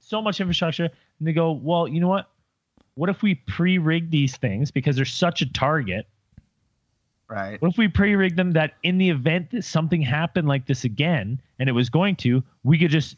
so 0.00 0.22
much 0.22 0.40
infrastructure." 0.40 0.88
And 1.18 1.26
they 1.28 1.32
go, 1.32 1.52
"Well, 1.52 1.88
you 1.88 2.00
know 2.00 2.08
what? 2.08 2.30
What 2.96 3.08
if 3.08 3.22
we 3.22 3.36
pre-rig 3.36 4.10
these 4.10 4.36
things 4.36 4.70
because 4.70 4.96
they're 4.96 5.04
such 5.04 5.40
a 5.42 5.46
target?" 5.46 6.06
right. 7.28 7.60
What 7.60 7.72
if 7.72 7.78
we 7.78 7.88
pre-rig 7.88 8.36
them 8.36 8.52
that 8.52 8.74
in 8.82 8.98
the 8.98 9.10
event 9.10 9.50
that 9.50 9.64
something 9.64 10.02
happened 10.02 10.48
like 10.48 10.66
this 10.66 10.84
again, 10.84 11.40
and 11.58 11.68
it 11.68 11.72
was 11.72 11.88
going 11.88 12.16
to, 12.16 12.42
we 12.64 12.78
could 12.78 12.90
just, 12.90 13.16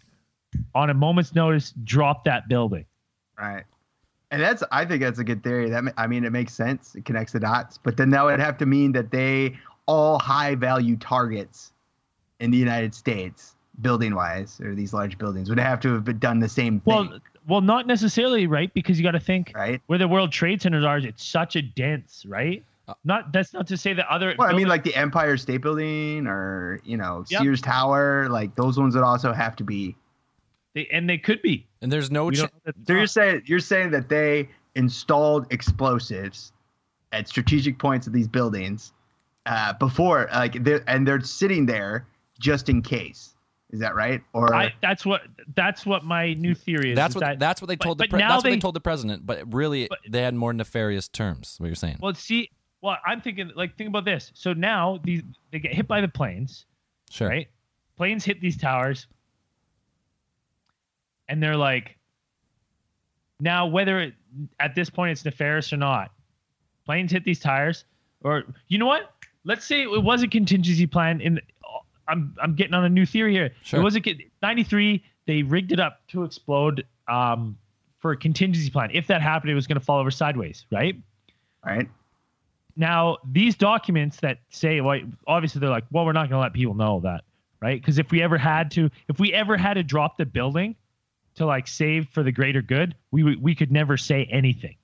on 0.74 0.90
a 0.90 0.94
moment's 0.94 1.34
notice, 1.34 1.74
drop 1.84 2.24
that 2.24 2.48
building. 2.48 2.84
Right. 3.38 3.64
And 4.30 4.42
that's 4.42 4.62
I 4.70 4.84
think 4.84 5.02
that's 5.02 5.18
a 5.18 5.24
good 5.24 5.42
theory. 5.42 5.70
That 5.70 5.84
I 5.96 6.06
mean 6.06 6.24
it 6.24 6.32
makes 6.32 6.52
sense. 6.52 6.94
It 6.94 7.04
connects 7.04 7.32
the 7.32 7.40
dots. 7.40 7.78
But 7.78 7.96
then 7.96 8.10
that 8.10 8.24
would 8.24 8.40
have 8.40 8.58
to 8.58 8.66
mean 8.66 8.92
that 8.92 9.10
they 9.10 9.56
all 9.86 10.18
high 10.18 10.54
value 10.54 10.96
targets 10.96 11.72
in 12.40 12.50
the 12.50 12.58
United 12.58 12.94
States, 12.94 13.56
building 13.80 14.14
wise, 14.14 14.60
or 14.60 14.74
these 14.74 14.92
large 14.92 15.16
buildings 15.16 15.48
would 15.48 15.58
have 15.58 15.80
to 15.80 15.92
have 15.94 16.04
been 16.04 16.18
done 16.18 16.40
the 16.40 16.48
same 16.48 16.80
thing. 16.80 16.94
Well, 16.94 17.20
well, 17.48 17.60
not 17.60 17.86
necessarily, 17.86 18.46
right? 18.46 18.72
Because 18.74 18.98
you 18.98 19.02
got 19.04 19.12
to 19.12 19.20
think 19.20 19.52
right. 19.54 19.80
where 19.86 19.98
the 19.98 20.06
World 20.06 20.30
Trade 20.30 20.62
Centers 20.62 20.84
are. 20.84 20.98
It's 20.98 21.24
such 21.24 21.56
a 21.56 21.62
dense, 21.62 22.24
right? 22.26 22.62
Uh, 22.86 22.94
Not 23.04 23.32
that's 23.32 23.52
not 23.52 23.66
to 23.68 23.76
say 23.76 23.92
that 23.94 24.06
other. 24.08 24.34
Well, 24.38 24.48
I 24.48 24.54
mean 24.54 24.68
like 24.68 24.84
the 24.84 24.94
Empire 24.94 25.36
State 25.36 25.62
Building 25.62 26.26
or, 26.26 26.80
you 26.84 26.96
know, 26.96 27.24
Yep. 27.28 27.42
Sears 27.42 27.60
Tower, 27.60 28.28
like 28.30 28.54
those 28.54 28.78
ones 28.78 28.94
would 28.94 29.04
also 29.04 29.32
have 29.32 29.56
to 29.56 29.64
be 29.64 29.96
they, 30.74 30.86
and 30.92 31.08
they 31.08 31.18
could 31.18 31.42
be. 31.42 31.66
And 31.82 31.90
there's 31.90 32.10
no. 32.10 32.26
We 32.26 32.36
Ch- 32.36 32.38
don't 32.38 32.54
know 32.54 32.60
that- 32.72 32.86
So 32.86 32.92
you're 32.94 33.06
saying 33.06 33.42
you're 33.46 33.60
saying 33.60 33.90
that 33.90 34.08
they 34.08 34.48
installed 34.74 35.46
explosives 35.50 36.52
at 37.12 37.28
strategic 37.28 37.78
points 37.78 38.06
of 38.06 38.12
these 38.12 38.28
buildings 38.28 38.92
uh, 39.46 39.72
before, 39.74 40.28
like, 40.32 40.62
they're, 40.62 40.84
and 40.86 41.08
they're 41.08 41.20
sitting 41.22 41.64
there 41.66 42.06
just 42.38 42.68
in 42.68 42.82
case. 42.82 43.34
Is 43.70 43.80
that 43.80 43.94
right? 43.94 44.22
Or 44.32 44.54
I, 44.54 44.72
that's 44.80 45.04
what 45.04 45.22
that's 45.54 45.84
what 45.84 46.02
my 46.04 46.32
new 46.34 46.54
theory 46.54 46.92
is. 46.92 46.96
that's 46.96 47.12
is 47.12 47.16
what. 47.16 47.20
that, 47.26 47.38
that's 47.38 47.60
what 47.60 47.68
they 47.68 47.76
but- 47.76 47.84
told 47.84 47.98
the. 47.98 48.04
but 48.04 48.10
Pre- 48.10 48.18
now 48.20 48.28
that's 48.28 48.38
what 48.44 48.50
they 48.50 48.56
they- 48.56 48.60
told 48.60 48.74
the 48.74 48.80
president. 48.80 49.26
But 49.26 49.52
really, 49.52 49.86
But- 49.88 49.98
they 50.08 50.22
had 50.22 50.34
more 50.34 50.52
nefarious 50.54 51.06
terms. 51.08 51.56
What 51.58 51.66
you're 51.66 51.74
saying? 51.74 51.98
well, 52.00 52.14
see, 52.14 52.50
well, 52.80 52.96
I'm 53.06 53.20
thinking 53.20 53.50
like 53.56 53.76
think 53.76 53.88
about 53.88 54.04
this. 54.06 54.30
So 54.34 54.52
now 54.54 54.98
these 55.04 55.22
they 55.52 55.58
get 55.58 55.74
hit 55.74 55.86
by 55.86 56.00
the 56.00 56.08
planes. 56.08 56.64
sure. 57.10 57.28
right? 57.28 57.48
Planes 57.98 58.24
hit 58.24 58.40
these 58.40 58.56
towers, 58.56 59.06
and 61.28 61.42
they're 61.42 61.56
like, 61.56 61.96
now 63.40 63.66
whether 63.66 64.00
it, 64.00 64.14
at 64.60 64.74
this 64.74 64.88
point 64.90 65.12
it's 65.12 65.24
nefarious 65.24 65.72
or 65.72 65.76
not, 65.76 66.10
planes 66.86 67.12
hit 67.12 67.24
these 67.24 67.40
tires, 67.40 67.84
or 68.22 68.44
you 68.68 68.78
know 68.78 68.86
what? 68.86 69.10
Let's 69.44 69.64
say 69.64 69.82
it 69.82 70.02
was 70.02 70.22
a 70.22 70.28
contingency 70.28 70.86
plan. 70.86 71.20
In 71.20 71.40
I'm 72.08 72.34
I'm 72.40 72.54
getting 72.54 72.74
on 72.74 72.84
a 72.84 72.88
new 72.88 73.06
theory 73.06 73.32
here. 73.32 73.52
Sure. 73.62 73.80
It 73.80 73.82
was 73.82 73.96
a 73.96 74.02
93. 74.42 75.04
They 75.26 75.42
rigged 75.42 75.72
it 75.72 75.80
up 75.80 76.00
to 76.08 76.24
explode 76.24 76.86
um, 77.06 77.58
for 77.98 78.12
a 78.12 78.16
contingency 78.16 78.70
plan. 78.70 78.90
If 78.92 79.06
that 79.08 79.20
happened, 79.20 79.50
it 79.50 79.54
was 79.54 79.66
going 79.66 79.78
to 79.78 79.84
fall 79.84 79.98
over 79.98 80.10
sideways, 80.10 80.64
right? 80.70 80.96
right? 81.64 81.88
Now, 82.76 83.18
these 83.30 83.56
documents 83.56 84.20
that 84.20 84.38
say, 84.50 84.80
well, 84.80 85.00
obviously 85.26 85.60
they're 85.60 85.68
like, 85.68 85.84
well, 85.90 86.06
we're 86.06 86.12
not 86.12 86.30
going 86.30 86.38
to 86.38 86.42
let 86.42 86.52
people 86.52 86.74
know 86.74 87.00
that, 87.00 87.24
right? 87.60 87.80
Because 87.80 87.98
if 87.98 88.10
we 88.10 88.22
ever 88.22 88.38
had 88.38 88.70
to, 88.72 88.88
if 89.08 89.18
we 89.18 89.32
ever 89.34 89.56
had 89.56 89.74
to 89.74 89.82
drop 89.82 90.16
the 90.16 90.24
building 90.24 90.76
to 91.34 91.44
like 91.44 91.66
save 91.66 92.08
for 92.08 92.22
the 92.22 92.32
greater 92.32 92.62
good, 92.62 92.94
we 93.10 93.36
we 93.36 93.54
could 93.54 93.72
never 93.72 93.96
say 93.96 94.28
anything. 94.30 94.76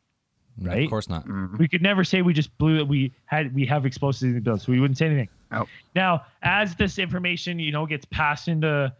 Right? 0.60 0.84
Of 0.84 0.90
course 0.90 1.08
not. 1.08 1.26
Mhm. 1.26 1.58
We 1.58 1.68
could 1.68 1.82
never 1.82 2.04
say 2.04 2.22
we 2.22 2.32
just 2.32 2.56
blew 2.58 2.78
it. 2.78 2.86
We 2.86 3.12
had 3.26 3.54
we 3.54 3.66
have 3.66 3.86
explosives 3.86 4.22
in 4.24 4.34
the 4.34 4.40
building, 4.40 4.60
so 4.60 4.72
we 4.72 4.80
wouldn't 4.80 4.98
say 4.98 5.06
anything. 5.06 5.28
Oh. 5.54 5.66
Now, 5.94 6.26
as 6.42 6.74
this 6.74 6.98
information, 6.98 7.58
you 7.58 7.72
know, 7.72 7.86
gets 7.86 8.04
passed 8.06 8.48
into 8.48 8.92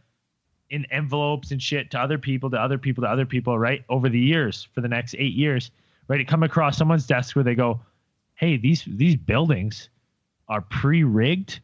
in 0.71 0.87
envelopes 0.91 1.51
and 1.51 1.63
shit 1.63 1.91
to 1.91 1.99
other 1.99 2.19
people, 2.19 2.51
to 2.51 2.57
other 2.57 2.79
people, 2.79 3.03
to 3.03 3.09
other 3.09 3.27
people, 3.27 3.59
right? 3.59 3.85
Over 3.89 4.09
the 4.09 4.19
years, 4.19 4.67
for 4.75 4.81
the 4.81 4.89
next 4.89 5.15
eight 5.19 5.35
years, 5.35 5.71
right? 6.09 6.21
It 6.21 6.29
come 6.29 6.43
across 6.43 6.77
someone's 6.77 7.07
desk 7.07 7.37
where 7.37 7.45
they 7.45 7.55
go, 7.55 7.81
"Hey, 8.35 8.57
these 8.57 8.85
these 8.87 9.17
buildings 9.17 9.89
are 10.49 10.61
pre-rigged 10.61 11.61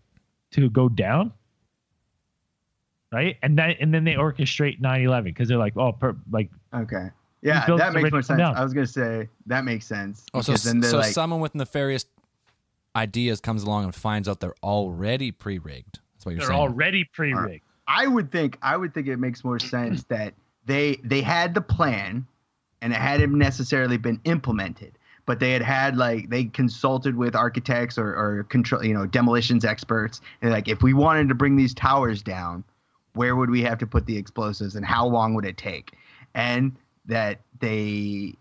to 0.52 0.70
go 0.70 0.88
down." 0.88 1.32
Right, 3.12 3.36
and 3.42 3.58
then 3.58 3.74
and 3.80 3.92
then 3.92 4.04
they 4.04 4.14
orchestrate 4.14 4.80
9/11 4.80 5.24
because 5.24 5.48
they're 5.48 5.58
like, 5.58 5.76
oh, 5.76 5.92
per, 5.92 6.14
like 6.30 6.48
Okay. 6.72 7.08
Yeah, 7.42 7.64
that 7.66 7.94
makes 7.94 8.12
more 8.12 8.22
sense. 8.22 8.38
down. 8.38 8.54
I 8.54 8.62
was 8.62 8.74
gonna 8.74 8.86
say 8.86 9.28
that 9.46 9.64
makes 9.64 9.86
sense. 9.86 10.26
Oh, 10.34 10.42
so, 10.42 10.54
then 10.54 10.82
so 10.82 10.98
like, 10.98 11.12
someone 11.12 11.40
with 11.40 11.54
nefarious 11.54 12.04
ideas 12.96 13.40
comes 13.40 13.62
along 13.62 13.84
and 13.84 13.94
finds 13.94 14.28
out 14.28 14.40
they're 14.40 14.54
already 14.62 15.30
pre-rigged. 15.30 16.00
That's 16.14 16.26
what 16.26 16.32
you're 16.32 16.40
they're 16.40 16.48
saying. 16.48 16.60
already 16.60 17.04
pre-rigged. 17.04 17.64
I 17.86 18.06
would 18.06 18.30
think 18.30 18.58
I 18.62 18.76
would 18.76 18.94
think 18.94 19.08
it 19.08 19.18
makes 19.18 19.44
more 19.44 19.58
sense 19.58 20.04
that 20.08 20.34
they 20.66 20.98
they 21.02 21.22
had 21.22 21.54
the 21.54 21.60
plan 21.60 22.26
and 22.82 22.92
it 22.92 22.96
hadn't 23.00 23.36
necessarily 23.36 23.98
been 23.98 24.20
implemented, 24.24 24.96
but 25.26 25.40
they 25.40 25.52
had 25.52 25.62
had 25.62 25.96
like 25.96 26.30
they 26.30 26.44
consulted 26.44 27.16
with 27.16 27.34
architects 27.34 27.98
or, 27.98 28.14
or 28.14 28.44
control 28.44 28.84
you 28.84 28.94
know 28.94 29.06
demolitions 29.06 29.64
experts 29.64 30.20
and 30.42 30.52
like 30.52 30.68
if 30.68 30.82
we 30.82 30.94
wanted 30.94 31.28
to 31.28 31.34
bring 31.34 31.56
these 31.56 31.74
towers 31.74 32.22
down, 32.22 32.64
where 33.14 33.34
would 33.34 33.50
we 33.50 33.62
have 33.62 33.78
to 33.78 33.86
put 33.86 34.06
the 34.06 34.16
explosives 34.16 34.76
and 34.76 34.86
how 34.86 35.06
long 35.06 35.34
would 35.34 35.44
it 35.44 35.56
take? 35.56 35.92
And 36.34 36.76
that 37.06 37.40
they 37.58 38.34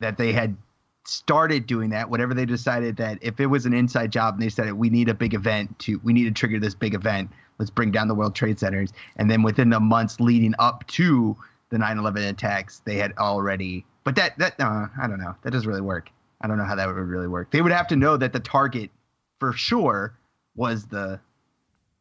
that 0.00 0.16
they 0.16 0.32
had 0.32 0.56
started 1.04 1.66
doing 1.66 1.90
that, 1.90 2.10
whenever 2.10 2.34
they 2.34 2.44
decided 2.44 2.96
that 2.96 3.18
if 3.20 3.40
it 3.40 3.46
was 3.46 3.66
an 3.66 3.72
inside 3.72 4.12
job 4.12 4.34
and 4.34 4.42
they 4.42 4.48
said 4.48 4.72
we 4.72 4.90
need 4.90 5.08
a 5.08 5.14
big 5.14 5.34
event 5.34 5.78
to 5.80 6.00
we 6.02 6.12
need 6.12 6.24
to 6.24 6.30
trigger 6.30 6.58
this 6.58 6.74
big 6.74 6.94
event, 6.94 7.30
let's 7.58 7.70
bring 7.70 7.90
down 7.90 8.08
the 8.08 8.14
World 8.14 8.34
Trade 8.34 8.58
Centers, 8.58 8.92
and 9.16 9.30
then 9.30 9.42
within 9.42 9.70
the 9.70 9.80
months 9.80 10.20
leading 10.20 10.54
up 10.58 10.86
to 10.88 11.36
the 11.70 11.78
9/11 11.78 12.28
attacks, 12.28 12.80
they 12.84 12.96
had 12.96 13.12
already. 13.18 13.84
But 14.04 14.16
that 14.16 14.38
that 14.38 14.60
uh, 14.60 14.86
I 15.00 15.06
don't 15.06 15.20
know. 15.20 15.34
That 15.42 15.52
doesn't 15.52 15.68
really 15.68 15.80
work. 15.80 16.10
I 16.40 16.48
don't 16.48 16.58
know 16.58 16.64
how 16.64 16.74
that 16.74 16.86
would 16.86 16.96
really 16.96 17.28
work. 17.28 17.50
They 17.50 17.62
would 17.62 17.72
have 17.72 17.88
to 17.88 17.96
know 17.96 18.16
that 18.16 18.32
the 18.32 18.40
target 18.40 18.90
for 19.38 19.52
sure 19.52 20.14
was 20.56 20.86
the 20.86 21.20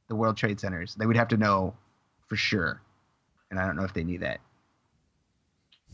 the 0.08 0.16
World 0.16 0.38
Trade 0.38 0.60
Centers. 0.60 0.95
They 0.95 1.06
would 1.06 1.18
have 1.18 1.28
to 1.30 1.38
know 1.38 1.76
for 2.28 2.36
sure, 2.36 2.82
and 3.50 3.60
I 3.60 3.66
don't 3.66 3.76
know 3.76 3.84
if 3.84 3.93
they 3.93 4.04
knew 4.04 4.20
that. 4.20 4.39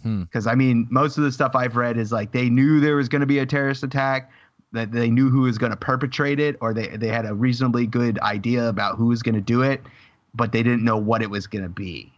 Hmm. 0.06 0.22
Because 0.24 0.46
I 0.46 0.54
mean, 0.54 0.88
most 0.92 1.18
of 1.18 1.24
the 1.24 1.32
stuff 1.32 1.56
I've 1.56 1.76
read 1.76 1.98
is 1.98 2.12
like 2.12 2.32
they 2.32 2.48
knew 2.48 2.80
there 2.80 2.96
was 2.96 3.10
going 3.10 3.22
to 3.22 3.26
be 3.26 3.40
a 3.40 3.46
terrorist 3.46 3.82
attack, 3.84 4.32
that 4.72 4.92
they 4.92 5.10
knew 5.10 5.30
who 5.32 5.42
was 5.42 5.58
going 5.58 5.72
to 5.72 5.78
perpetrate 5.78 6.40
it, 6.40 6.58
or 6.62 6.76
they 6.76 6.90
they 6.96 7.08
had 7.08 7.26
a 7.26 7.34
reasonably 7.34 7.88
good 7.88 8.20
idea 8.20 8.70
about 8.70 8.98
who 8.98 9.08
was 9.08 9.24
going 9.24 9.34
to 9.34 9.42
do 9.42 9.64
it, 9.64 9.82
but 10.36 10.52
they 10.52 10.62
didn't 10.62 10.84
know 10.84 10.98
what 10.98 11.24
it 11.24 11.30
was 11.30 11.48
going 11.48 11.64
to 11.64 11.70
be. 11.70 12.14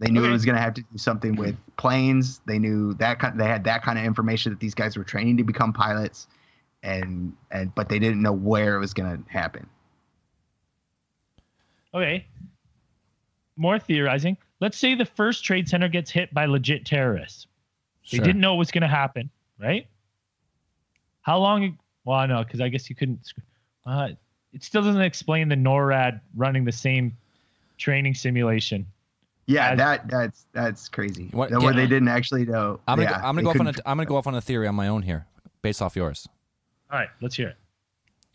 They 0.00 0.10
knew 0.10 0.20
Okay. 0.22 0.30
it 0.30 0.32
was 0.32 0.44
going 0.44 0.56
to 0.56 0.62
have 0.62 0.74
to 0.74 0.82
do 0.82 0.98
something 0.98 1.36
with 1.36 1.54
planes. 1.76 2.40
They 2.46 2.58
knew 2.58 2.94
that 2.94 3.20
kind. 3.20 3.38
They 3.38 3.44
had 3.44 3.62
that 3.64 3.82
kind 3.82 3.98
of 3.98 4.04
information 4.04 4.50
that 4.50 4.58
these 4.58 4.74
guys 4.74 4.96
were 4.96 5.04
training 5.04 5.36
to 5.36 5.44
become 5.44 5.72
pilots, 5.72 6.26
and 6.82 7.34
and 7.52 7.72
but 7.76 7.88
they 7.88 8.00
didn't 8.00 8.20
know 8.20 8.32
where 8.32 8.74
it 8.74 8.80
was 8.80 8.94
going 8.94 9.22
to 9.22 9.30
happen. 9.30 9.68
Okay. 11.94 12.26
More 13.56 13.78
theorizing. 13.78 14.36
Let's 14.60 14.78
say 14.78 14.94
the 14.94 15.04
first 15.06 15.44
trade 15.44 15.68
center 15.68 15.88
gets 15.88 16.10
hit 16.10 16.32
by 16.34 16.44
legit 16.46 16.84
terrorists. 16.84 17.46
They 18.10 18.18
Sure. 18.18 18.24
didn't 18.26 18.40
know 18.40 18.54
it 18.54 18.58
was 18.58 18.70
going 18.70 18.82
to 18.82 18.88
happen, 18.88 19.30
right? 19.58 19.86
How 21.22 21.38
long? 21.38 21.78
Well, 22.04 22.16
I 22.18 22.26
know 22.26 22.42
because 22.44 22.60
I 22.60 22.68
guess 22.68 22.88
you 22.90 22.96
couldn't. 22.96 23.32
Uh, 23.86 24.10
it 24.52 24.62
still 24.64 24.82
doesn't 24.82 25.00
explain 25.02 25.48
the 25.48 25.54
NORAD 25.54 26.20
running 26.34 26.64
the 26.64 26.72
same 26.72 27.16
training 27.78 28.14
simulation. 28.14 28.86
Yeah, 29.46 29.70
As- 29.70 29.78
that 29.78 30.08
that's 30.08 30.46
that's 30.52 30.88
crazy. 30.88 31.28
What- 31.32 31.50
That 31.50 31.60
where 31.60 31.72
yeah. 31.72 31.80
they 31.80 31.86
didn't 31.86 32.08
actually 32.08 32.46
know. 32.46 32.80
I'm 32.86 32.98
gonna 32.98 33.10
yeah, 33.10 33.20
go, 33.20 33.26
I'm 33.26 33.34
gonna 33.34 33.42
go 33.42 33.50
off 33.50 33.60
on 33.60 33.66
a 33.66 33.72
couldn't- 33.72 33.86
I'm 33.88 33.96
gonna 33.96 34.06
go 34.06 34.16
off 34.16 34.26
on 34.26 34.34
a 34.34 34.40
theory 34.40 34.66
on 34.66 34.74
my 34.74 34.88
own 34.88 35.02
here, 35.02 35.26
based 35.62 35.82
off 35.82 35.96
yours. 35.96 36.28
All 36.90 36.98
right, 36.98 37.08
let's 37.20 37.36
hear 37.36 37.48
it. 37.48 37.56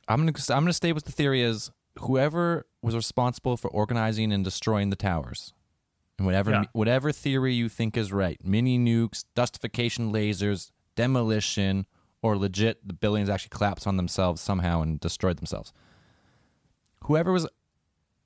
I'm 0.08 0.20
gonna 0.26 0.34
I'm 0.50 0.64
gonna 0.64 0.74
stay 0.74 0.94
with 0.94 1.06
the 1.06 1.12
theory 1.12 1.42
is 1.42 1.72
whoever 2.00 2.66
was 2.82 2.96
responsible 2.96 3.58
for 3.58 3.70
organizing 3.70 4.32
and 4.32 4.44
destroying 4.44 4.90
the 4.90 4.96
towers, 4.96 5.54
and 6.18 6.26
whatever 6.26 6.51
Yeah. 6.51 6.63
whatever 6.74 7.11
theory 7.11 7.53
you 7.53 7.70
think 7.70 7.97
is 7.97 8.11
right, 8.11 8.39
mini 8.43 8.78
nukes, 8.80 9.26
dustification 9.36 10.11
lasers, 10.13 10.72
demolition, 10.95 11.86
or 12.22 12.38
legit 12.38 12.88
the 12.88 12.93
buildings 12.93 13.30
actually 13.30 13.49
collapsed 13.49 13.86
on 13.86 13.97
themselves 13.97 14.41
somehow 14.41 14.82
and 14.82 14.99
destroyed 14.99 15.38
themselves. 15.38 15.74
Whoever 17.03 17.32
was 17.32 17.47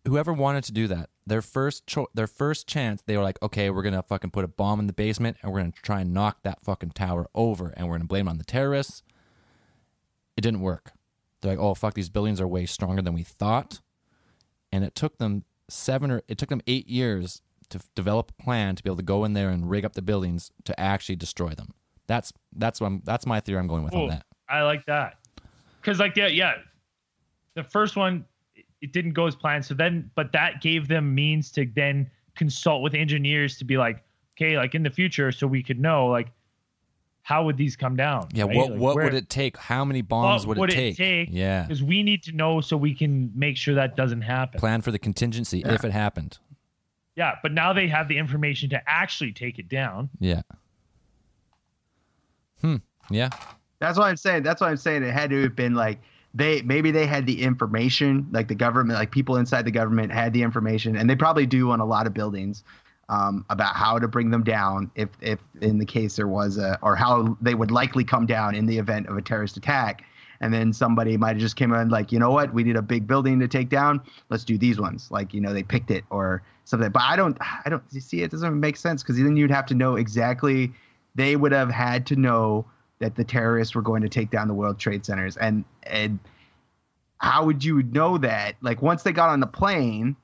whoever 0.08 0.32
wanted 0.32 0.64
to 0.66 0.72
do 0.72 0.88
that, 0.88 1.10
their 1.28 1.42
first 1.42 1.86
cho- 1.86 2.08
their 2.14 2.28
first 2.28 2.68
chance, 2.68 3.02
they 3.06 3.18
were 3.18 3.24
like, 3.24 3.42
okay, 3.42 3.70
we're 3.70 3.82
gonna 3.84 4.02
fucking 4.04 4.32
put 4.32 4.46
a 4.46 4.48
bomb 4.48 4.80
in 4.80 4.88
the 4.88 4.94
basement 4.94 5.38
and 5.42 5.52
we're 5.52 5.60
gonna 5.60 5.72
try 5.82 6.02
and 6.02 6.14
knock 6.14 6.44
that 6.44 6.64
fucking 6.64 6.92
tower 6.92 7.28
over, 7.36 7.74
and 7.76 7.88
we're 7.88 7.96
gonna 7.96 8.06
blame 8.08 8.28
it 8.28 8.32
on 8.32 8.38
the 8.38 8.44
terrorists. 8.46 9.04
It 10.38 10.42
didn't 10.42 10.62
work. 10.62 10.94
They're 11.42 11.52
like, 11.54 11.60
oh 11.60 11.74
fuck, 11.74 11.94
these 11.96 12.10
buildings 12.10 12.40
are 12.40 12.48
way 12.48 12.66
stronger 12.66 13.02
than 13.02 13.14
we 13.14 13.24
thought, 13.24 13.82
and 14.72 14.84
it 14.84 14.96
took 14.96 15.18
them 15.18 15.44
seven 15.70 16.10
or 16.12 16.22
it 16.28 16.38
took 16.38 16.50
them 16.50 16.62
eight 16.68 16.88
years 16.88 17.42
to 17.70 17.80
develop 17.96 18.32
a 18.38 18.44
plan 18.44 18.76
to 18.76 18.84
be 18.84 18.90
able 18.90 18.98
to 18.98 19.04
go 19.04 19.24
in 19.26 19.34
there 19.34 19.50
and 19.50 19.70
rig 19.70 19.86
up 19.86 19.94
the 19.94 20.02
buildings 20.02 20.52
to 20.66 20.80
actually 20.80 21.16
destroy 21.16 21.50
them. 21.50 21.74
That's 22.08 22.34
that's 22.56 22.82
what 22.82 22.88
I'm, 22.88 23.02
that's 23.06 23.26
my 23.26 23.40
theory. 23.40 23.60
I'm 23.60 23.68
going 23.68 23.84
with 23.84 23.94
Cool. 23.94 24.04
on 24.04 24.10
that. 24.10 24.26
I 24.50 24.64
like 24.64 24.86
that. 24.88 25.18
Because, 25.80 26.00
like, 26.00 26.16
yeah, 26.16 26.28
yeah. 26.28 26.54
The 27.56 27.64
first 27.64 27.96
one, 27.96 28.26
it- 28.82 28.92
didn't 28.94 29.12
go 29.14 29.28
as 29.28 29.36
planned. 29.36 29.64
So 29.66 29.74
then, 29.74 30.10
but 30.16 30.32
that 30.32 30.62
gave 30.62 30.88
them 30.88 31.14
means 31.14 31.52
to 31.52 31.66
then 31.76 32.10
consult 32.36 32.82
with 32.82 32.94
engineers 32.96 33.58
to 33.58 33.66
be 33.66 33.78
like, 33.78 34.04
okay, 34.36 34.58
like 34.58 34.74
in 34.74 34.84
the 34.84 34.90
future, 34.90 35.32
so 35.32 35.46
we 35.46 35.62
could 35.62 35.80
know, 35.80 36.08
like, 36.08 36.30
how 37.22 37.44
would 37.44 37.58
these 37.58 37.76
come 37.76 37.96
down? 37.96 38.28
Yeah, 38.34 38.46
right? 38.46 38.56
what 38.56 38.72
Like, 38.72 38.80
what 38.80 38.96
where- 38.96 39.04
would 39.06 39.14
it 39.14 39.30
take? 39.30 39.58
How 39.58 39.86
many 39.86 40.02
bombs 40.02 40.48
would, 40.48 40.58
would 40.58 40.70
it 40.72 40.74
it 40.74 40.96
take? 40.96 40.98
take? 40.98 41.30
Yeah, 41.32 41.64
Because 41.64 41.84
we 41.84 42.02
need 42.02 42.24
to 42.24 42.32
know 42.32 42.62
so 42.62 42.76
we 42.78 42.96
can 42.96 43.32
make 43.36 43.56
sure 43.58 43.76
that 43.76 43.96
doesn't 43.96 44.22
happen. 44.22 44.60
plan 44.60 44.82
for 44.82 44.92
the 44.92 44.98
contingency 45.00 45.62
if 45.64 45.84
it 45.84 45.92
happened. 45.92 46.40
Yeah, 47.20 47.36
but 47.44 47.52
now 47.52 47.74
they 47.74 47.90
have 47.90 48.08
the 48.08 48.18
information 48.18 48.70
to 48.70 48.82
actually 48.88 49.34
take 49.34 49.60
it 49.60 49.68
down. 49.68 50.10
Yeah. 50.22 50.42
Hmm. 52.62 52.78
Yeah. 53.10 53.28
That's 53.80 53.98
what 53.98 54.06
I'm 54.06 54.16
saying. 54.16 54.44
That's 54.44 54.62
what 54.62 54.70
I'm 54.70 54.78
saying. 54.78 55.04
It 55.04 55.12
had 55.12 55.30
to 55.32 55.42
have 55.44 55.54
been 55.54 55.76
like 55.76 56.00
they 56.34 56.62
maybe 56.62 56.92
they 56.92 57.06
had 57.06 57.26
the 57.26 57.42
information, 57.42 58.26
like 58.32 58.48
the 58.48 58.56
government, 58.56 58.98
like 58.98 59.12
people 59.12 59.36
inside 59.36 59.66
the 59.66 59.72
government 59.72 60.14
had 60.14 60.32
the 60.32 60.42
information, 60.42 60.96
and 60.96 61.10
they 61.10 61.16
probably 61.18 61.46
do 61.46 61.72
on 61.72 61.82
a 61.82 61.86
lot 61.86 62.08
of 62.08 62.14
buildings 62.14 62.64
um, 63.10 63.44
about 63.50 63.76
how 63.76 64.00
to 64.00 64.08
bring 64.08 64.30
them 64.30 64.46
down 64.46 64.90
if 64.96 65.10
if 65.20 65.40
in 65.60 65.78
the 65.78 65.86
case 65.86 66.16
there 66.16 66.30
was 66.30 66.58
a 66.58 66.80
or 66.82 66.96
how 66.96 67.38
they 67.42 67.54
would 67.54 67.70
likely 67.70 68.06
come 68.06 68.28
down 68.28 68.56
in 68.56 68.66
the 68.66 68.78
event 68.78 69.08
of 69.08 69.18
a 69.18 69.22
terrorist 69.22 69.58
attack. 69.58 70.06
And 70.40 70.54
then 70.54 70.72
somebody 70.72 71.18
might 71.18 71.32
have 71.32 71.40
just 71.40 71.58
came 71.58 71.74
in 71.74 71.90
like, 71.90 72.14
you 72.14 72.20
know 72.20 72.32
what, 72.32 72.54
we 72.54 72.64
need 72.64 72.78
a 72.78 72.82
big 72.82 73.08
building 73.08 73.42
to 73.42 73.48
take 73.50 73.68
down. 73.68 74.00
Let's 74.30 74.46
do 74.46 74.58
these 74.58 74.80
ones. 74.80 75.12
Like, 75.12 75.34
you 75.34 75.42
know, 75.42 75.54
they 75.54 75.64
picked 75.64 75.92
it 75.92 76.06
or 76.10 76.44
something. 76.70 76.92
But 76.92 77.04
I 77.04 77.16
don't, 77.16 77.38
I 77.42 77.70
don't 77.70 77.84
you 77.92 78.02
see. 78.02 78.22
It 78.22 78.32
doesn't 78.32 78.60
make 78.60 78.78
sense 78.78 79.04
because 79.04 79.18
then 79.18 79.36
you'd 79.36 79.52
have 79.52 79.66
to 79.68 79.76
know 79.76 79.96
exactly. 79.96 80.72
They 81.16 81.36
would 81.36 81.52
have 81.52 81.70
had 81.70 82.06
to 82.08 82.16
know 82.16 82.66
that 83.00 83.16
the 83.16 83.24
terrorists 83.24 83.76
were 83.76 83.82
going 83.82 84.02
to 84.02 84.10
take 84.10 84.30
down 84.30 84.48
the 84.48 84.54
World 84.54 84.78
Trade 84.78 85.06
Centers, 85.06 85.38
and 85.38 85.66
and 85.84 86.20
how 87.18 87.46
would 87.46 87.64
you 87.64 87.84
know 87.84 88.18
that? 88.18 88.56
Like 88.62 88.82
once 88.82 89.04
they 89.04 89.12
got 89.12 89.30
on 89.30 89.40
the 89.40 89.48
plane, 89.48 90.16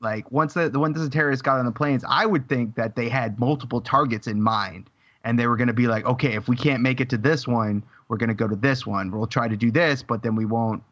like 0.00 0.30
once 0.30 0.54
the, 0.54 0.68
the 0.68 0.78
once 0.78 0.98
the 0.98 1.10
terrorists 1.10 1.42
got 1.42 1.58
on 1.58 1.64
the 1.64 1.72
planes, 1.72 2.04
I 2.08 2.26
would 2.26 2.48
think 2.48 2.74
that 2.76 2.96
they 2.96 3.08
had 3.08 3.38
multiple 3.40 3.80
targets 3.80 4.26
in 4.26 4.42
mind, 4.42 4.90
and 5.24 5.38
they 5.38 5.46
were 5.46 5.56
going 5.56 5.68
to 5.68 5.74
be 5.74 5.86
like, 5.86 6.04
okay, 6.04 6.34
if 6.34 6.48
we 6.48 6.56
can't 6.56 6.82
make 6.82 7.00
it 7.00 7.10
to 7.10 7.18
this 7.18 7.46
one, 7.46 7.82
we're 8.08 8.18
going 8.18 8.28
to 8.28 8.34
go 8.34 8.48
to 8.48 8.56
this 8.56 8.86
one. 8.86 9.10
We'll 9.10 9.26
try 9.26 9.48
to 9.48 9.56
do 9.56 9.70
this, 9.70 10.02
but 10.02 10.22
then 10.22 10.34
we 10.34 10.44
won't. 10.44 10.82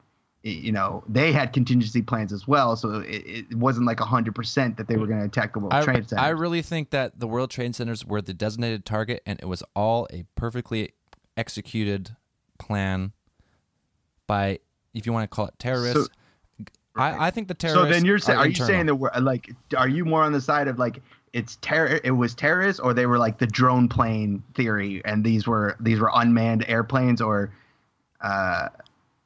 You 0.43 0.71
know, 0.71 1.03
they 1.09 1.33
had 1.33 1.53
contingency 1.53 2.03
plans 2.03 2.33
as 2.33 2.47
well, 2.47 2.77
so 2.77 3.01
it, 3.01 3.49
it 3.51 3.55
wasn't 3.57 3.87
like 3.87 3.99
hundred 3.99 4.37
percent 4.37 4.77
that 4.77 4.87
they 4.87 4.97
were 4.97 5.09
going 5.09 5.19
to 5.19 5.27
attack 5.27 5.55
the 5.55 5.59
World 5.59 5.75
I, 5.75 5.83
Trade 5.83 6.09
Center. 6.09 6.23
I 6.23 6.29
really 6.29 6.63
think 6.63 6.91
that 6.91 7.19
the 7.19 7.27
World 7.27 7.51
Trade 7.51 7.75
Centers 7.75 8.05
were 8.05 8.23
the 8.23 8.33
designated 8.33 8.85
target, 8.85 9.23
and 9.27 9.41
it 9.41 9.47
was 9.47 9.65
all 9.75 10.07
a 10.13 10.25
perfectly 10.37 10.93
executed 11.37 12.17
plan 12.59 13.13
by, 14.29 14.61
if 14.95 15.05
you 15.05 15.13
want 15.13 15.29
to 15.29 15.35
call 15.35 15.47
it 15.47 15.55
terrorists. 15.59 16.09
I, 16.95 17.27
I 17.27 17.31
think 17.31 17.49
the 17.49 17.55
terrorists. 17.55 17.89
So 17.89 17.93
then 17.93 18.05
you're 18.05 18.19
saying, 18.19 18.39
are, 18.39 18.43
are 18.43 18.47
you 18.47 18.51
internal. 18.51 18.69
saying 18.69 18.87
that 18.87 18.95
we're 18.95 19.11
like, 19.21 19.51
are 19.77 19.89
you 19.89 20.05
more 20.05 20.23
on 20.23 20.33
the 20.33 20.41
side 20.41 20.69
of 20.69 20.79
like 20.79 21.03
it's 21.33 21.59
terror? 21.61 22.01
It 22.05 22.13
was 22.13 22.35
terrorists, 22.35 22.81
or 22.81 22.95
they 22.95 23.07
were 23.07 23.19
like 23.19 23.39
the 23.39 23.47
drone 23.47 23.89
plane 23.89 24.43
theory, 24.55 25.03
and 25.05 25.25
these 25.25 25.47
were 25.47 25.77
these 25.81 25.99
were 25.99 26.11
unmanned 26.15 26.65
airplanes, 26.69 27.21
or 27.21 27.53
uh, 28.23 28.69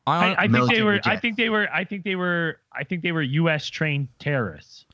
I, 0.07 0.13
I, 0.13 0.33
I 0.33 0.35
think 0.37 0.41
they 0.41 0.49
military 0.59 0.83
were. 0.83 1.01
I 1.05 1.17
think 1.17 1.37
they 1.37 1.49
were. 1.49 1.69
I 1.73 1.85
think 1.85 2.05
they 2.05 2.17
were. 2.17 2.57
I 2.73 2.85
think 2.85 3.03
they 3.03 3.13
were 3.13 3.23
U.S. 3.23 3.69
trained 3.69 4.09
terrorists. 4.19 4.87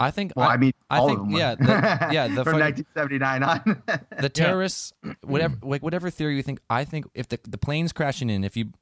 I 0.00 0.10
think. 0.10 0.32
well, 0.34 0.48
I, 0.48 0.56
mean, 0.56 0.72
I 0.90 0.98
think- 1.06 1.20
of 1.20 1.28
them. 1.28 1.30
yeah, 1.36 1.54
the- 1.54 1.64
yeah, 2.12 2.26
the 2.28 2.42
from 2.44 2.58
fucking- 2.58 2.84
1979 2.94 3.42
on. 3.44 3.82
the 4.20 4.28
terrorists 4.28 4.92
whatever 5.22 5.56
like 5.62 5.82
whatever 5.82 6.10
theory 6.10 6.36
you 6.36 6.42
think 6.42 6.60
i 6.68 6.84
think 6.84 7.06
if 7.14 7.28
the 7.28 7.38
the 7.44 7.58
planes 7.58 7.92
crashing 7.92 8.28
in 8.28 8.42
if 8.42 8.56
you 8.56 8.72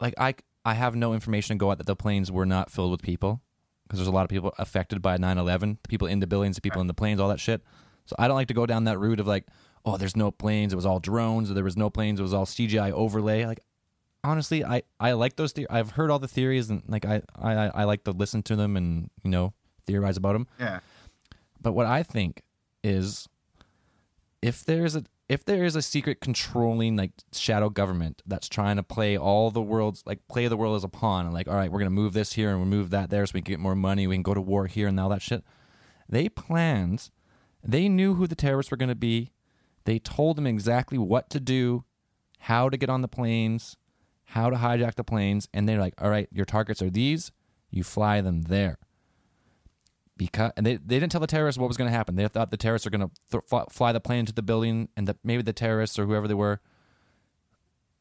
like 0.00 0.12
i 0.18 0.34
i 0.66 0.74
have 0.74 0.94
no 0.94 1.14
information 1.14 1.56
to 1.56 1.58
go 1.58 1.70
out 1.70 1.78
that 1.78 1.86
the 1.86 1.96
planes 1.96 2.30
were 2.30 2.44
not 2.44 2.70
filled 2.70 2.90
with 2.90 3.00
people 3.00 3.40
because 3.86 3.98
there's 3.98 4.08
a 4.08 4.12
lot 4.12 4.22
of 4.24 4.28
people 4.28 4.52
affected 4.58 5.00
by 5.00 5.16
9-11 5.16 5.78
the 5.82 5.88
people 5.88 6.06
in 6.06 6.20
the 6.20 6.26
buildings 6.26 6.56
the 6.56 6.62
people 6.62 6.80
in 6.82 6.86
the 6.88 6.94
planes 6.94 7.20
all 7.20 7.28
that 7.28 7.40
shit 7.40 7.62
so 8.04 8.14
i 8.18 8.28
don't 8.28 8.36
like 8.36 8.48
to 8.48 8.54
go 8.54 8.66
down 8.66 8.84
that 8.84 8.98
route 8.98 9.20
of 9.20 9.26
like 9.26 9.46
oh 9.86 9.96
there's 9.96 10.16
no 10.16 10.30
planes 10.30 10.72
it 10.74 10.76
was 10.76 10.84
all 10.86 11.00
drones 11.00 11.50
or 11.50 11.54
there 11.54 11.64
was 11.64 11.76
no 11.76 11.88
planes 11.88 12.20
it 12.20 12.22
was 12.22 12.34
all 12.34 12.44
cgi 12.44 12.92
overlay 12.92 13.46
like 13.46 13.60
honestly 14.24 14.64
i 14.64 14.82
i 14.98 15.12
like 15.12 15.36
those 15.36 15.52
the- 15.52 15.66
i've 15.70 15.92
heard 15.92 16.10
all 16.10 16.18
the 16.18 16.26
theories 16.28 16.70
and 16.70 16.82
like 16.88 17.04
I, 17.04 17.22
I 17.40 17.52
i 17.68 17.84
like 17.84 18.04
to 18.04 18.10
listen 18.10 18.42
to 18.44 18.56
them 18.56 18.76
and 18.76 19.10
you 19.22 19.30
know 19.30 19.52
theorize 19.86 20.16
about 20.16 20.32
them 20.32 20.46
yeah, 20.58 20.80
but 21.60 21.72
what 21.72 21.86
I 21.86 22.02
think 22.02 22.42
is 22.82 23.28
if 24.42 24.64
there's 24.64 24.96
a 24.96 25.04
if 25.28 25.44
there 25.44 25.64
is 25.64 25.74
a 25.76 25.82
secret 25.82 26.20
controlling 26.20 26.96
like 26.96 27.12
shadow 27.32 27.70
government 27.70 28.22
that's 28.26 28.48
trying 28.48 28.76
to 28.76 28.82
play 28.82 29.16
all 29.16 29.50
the 29.50 29.62
world's 29.62 30.02
like 30.06 30.26
play 30.28 30.48
the 30.48 30.56
world 30.56 30.76
as 30.76 30.84
a 30.84 30.88
pawn 30.88 31.24
and 31.24 31.34
like 31.34 31.48
all 31.48 31.54
right 31.54 31.70
we're 31.72 31.78
gonna 31.78 31.90
move 31.90 32.12
this 32.12 32.34
here 32.34 32.50
and 32.50 32.58
we'll 32.58 32.66
move 32.68 32.90
that 32.90 33.10
there 33.10 33.24
so 33.26 33.32
we 33.34 33.40
can 33.42 33.52
get 33.52 33.60
more 33.60 33.74
money 33.74 34.06
we 34.06 34.14
can 34.14 34.22
go 34.22 34.34
to 34.34 34.40
war 34.40 34.66
here 34.66 34.86
and 34.88 34.98
all 35.00 35.08
that 35.08 35.22
shit 35.22 35.42
they 36.08 36.28
planned 36.28 37.10
they 37.62 37.88
knew 37.88 38.14
who 38.14 38.26
the 38.26 38.34
terrorists 38.34 38.70
were 38.70 38.76
gonna 38.76 38.94
be 38.94 39.32
they 39.84 39.98
told 39.98 40.36
them 40.36 40.46
exactly 40.46 40.98
what 40.98 41.30
to 41.30 41.40
do 41.40 41.84
how 42.40 42.68
to 42.68 42.76
get 42.76 42.90
on 42.90 43.00
the 43.00 43.08
planes 43.08 43.76
how 44.26 44.50
to 44.50 44.56
hijack 44.56 44.94
the 44.94 45.04
planes 45.04 45.48
and 45.52 45.68
they're 45.68 45.78
like 45.78 45.94
all 45.98 46.10
right 46.10 46.28
your 46.32 46.44
targets 46.44 46.82
are 46.82 46.90
these 46.90 47.30
you 47.70 47.82
fly 47.82 48.20
them 48.20 48.42
there 48.42 48.78
because 50.16 50.52
and 50.56 50.64
they, 50.64 50.76
they 50.76 50.98
didn't 50.98 51.12
tell 51.12 51.20
the 51.20 51.26
terrorists 51.26 51.58
what 51.58 51.68
was 51.68 51.76
going 51.76 51.90
to 51.90 51.96
happen. 51.96 52.14
They 52.14 52.26
thought 52.28 52.50
the 52.50 52.56
terrorists 52.56 52.86
are 52.86 52.90
going 52.90 53.08
to 53.08 53.10
th- 53.32 53.44
fly, 53.44 53.64
fly 53.70 53.92
the 53.92 54.00
plane 54.00 54.20
into 54.20 54.32
the 54.32 54.42
building, 54.42 54.88
and 54.96 55.08
that 55.08 55.16
maybe 55.24 55.42
the 55.42 55.52
terrorists 55.52 55.98
or 55.98 56.06
whoever 56.06 56.28
they 56.28 56.34
were 56.34 56.60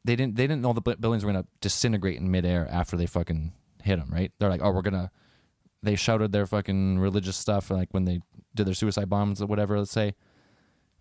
they 0.05 0.15
didn't 0.15 0.35
they 0.35 0.43
didn't 0.43 0.61
know 0.61 0.73
the 0.73 0.81
buildings 0.81 1.23
were 1.23 1.31
gonna 1.31 1.45
disintegrate 1.61 2.17
in 2.17 2.29
midair 2.29 2.67
after 2.69 2.97
they 2.97 3.05
fucking 3.05 3.53
hit 3.81 3.97
them. 3.97 4.09
Right? 4.11 4.31
They're 4.37 4.49
like, 4.49 4.61
oh, 4.61 4.71
we're 4.71 4.81
gonna. 4.81 5.11
They 5.81 5.95
shouted 5.95 6.31
their 6.31 6.45
fucking 6.45 6.99
religious 6.99 7.35
stuff 7.35 7.69
like 7.69 7.89
when 7.91 8.05
they 8.05 8.21
did 8.55 8.67
their 8.67 8.73
suicide 8.73 9.09
bombs 9.09 9.41
or 9.41 9.47
whatever. 9.47 9.77
Let's 9.77 9.91
say 9.91 10.15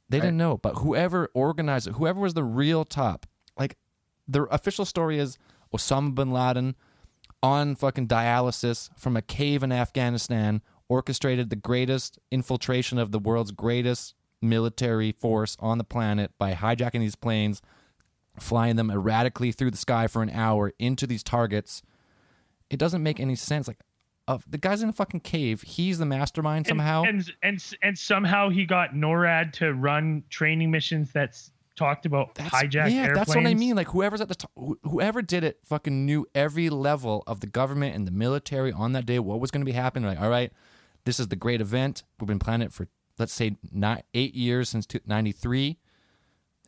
they 0.08 0.18
didn't 0.18 0.36
know, 0.36 0.58
but 0.58 0.76
whoever 0.76 1.30
organized 1.34 1.88
it, 1.88 1.94
whoever 1.94 2.20
was 2.20 2.34
the 2.34 2.44
real 2.44 2.84
top, 2.84 3.26
like 3.58 3.76
the 4.26 4.42
official 4.44 4.84
story 4.84 5.18
is 5.18 5.38
Osama 5.74 6.14
bin 6.14 6.30
Laden 6.30 6.74
on 7.42 7.74
fucking 7.74 8.08
dialysis 8.08 8.90
from 8.96 9.16
a 9.16 9.22
cave 9.22 9.62
in 9.62 9.72
Afghanistan 9.72 10.62
orchestrated 10.88 11.50
the 11.50 11.56
greatest 11.56 12.18
infiltration 12.30 12.98
of 12.98 13.10
the 13.12 13.18
world's 13.18 13.50
greatest 13.50 14.14
military 14.40 15.12
force 15.12 15.56
on 15.60 15.78
the 15.78 15.84
planet 15.84 16.32
by 16.38 16.52
hijacking 16.52 17.00
these 17.00 17.16
planes, 17.16 17.62
flying 18.38 18.76
them 18.76 18.90
erratically 18.90 19.52
through 19.52 19.70
the 19.70 19.76
sky 19.76 20.06
for 20.06 20.22
an 20.22 20.30
hour 20.30 20.72
into 20.78 21.06
these 21.06 21.22
targets. 21.22 21.82
It 22.68 22.78
doesn't 22.78 23.02
make 23.02 23.20
any 23.20 23.36
sense. 23.36 23.68
Like, 23.68 23.80
uh, 24.28 24.38
the 24.48 24.58
guy's 24.58 24.82
in 24.82 24.88
a 24.88 24.92
fucking 24.92 25.20
cave. 25.20 25.62
He's 25.62 25.98
the 25.98 26.06
mastermind 26.06 26.66
somehow. 26.66 27.02
And, 27.02 27.18
and 27.18 27.32
and 27.42 27.76
and 27.82 27.98
somehow 27.98 28.50
he 28.50 28.64
got 28.64 28.94
NORAD 28.94 29.52
to 29.54 29.74
run 29.74 30.22
training 30.30 30.70
missions 30.70 31.12
that's 31.12 31.50
talked 31.76 32.06
about 32.06 32.34
That's, 32.34 32.50
hijacked 32.50 32.90
yeah, 32.90 33.02
airplanes. 33.02 33.14
that's 33.14 33.36
what 33.36 33.46
I 33.46 33.54
mean. 33.54 33.76
Like 33.76 33.88
whoever's 33.88 34.20
at 34.20 34.28
the 34.28 34.34
top, 34.34 34.50
whoever 34.84 35.22
did 35.22 35.44
it, 35.44 35.58
fucking 35.64 36.06
knew 36.06 36.26
every 36.34 36.70
level 36.70 37.22
of 37.26 37.40
the 37.40 37.46
government 37.46 37.94
and 37.94 38.06
the 38.06 38.12
military 38.12 38.72
on 38.72 38.92
that 38.92 39.06
day 39.06 39.18
what 39.18 39.40
was 39.40 39.50
going 39.50 39.62
to 39.62 39.66
be 39.66 39.72
happening. 39.72 40.08
Like, 40.08 40.20
all 40.20 40.30
right, 40.30 40.52
this 41.04 41.18
is 41.18 41.28
the 41.28 41.36
great 41.36 41.60
event. 41.60 42.02
We've 42.20 42.28
been 42.28 42.38
planning 42.38 42.66
it 42.66 42.72
for 42.72 42.88
let's 43.18 43.32
say 43.32 43.56
nine, 43.72 44.02
eight 44.14 44.34
years 44.34 44.68
since 44.68 44.86
'93. 45.06 45.78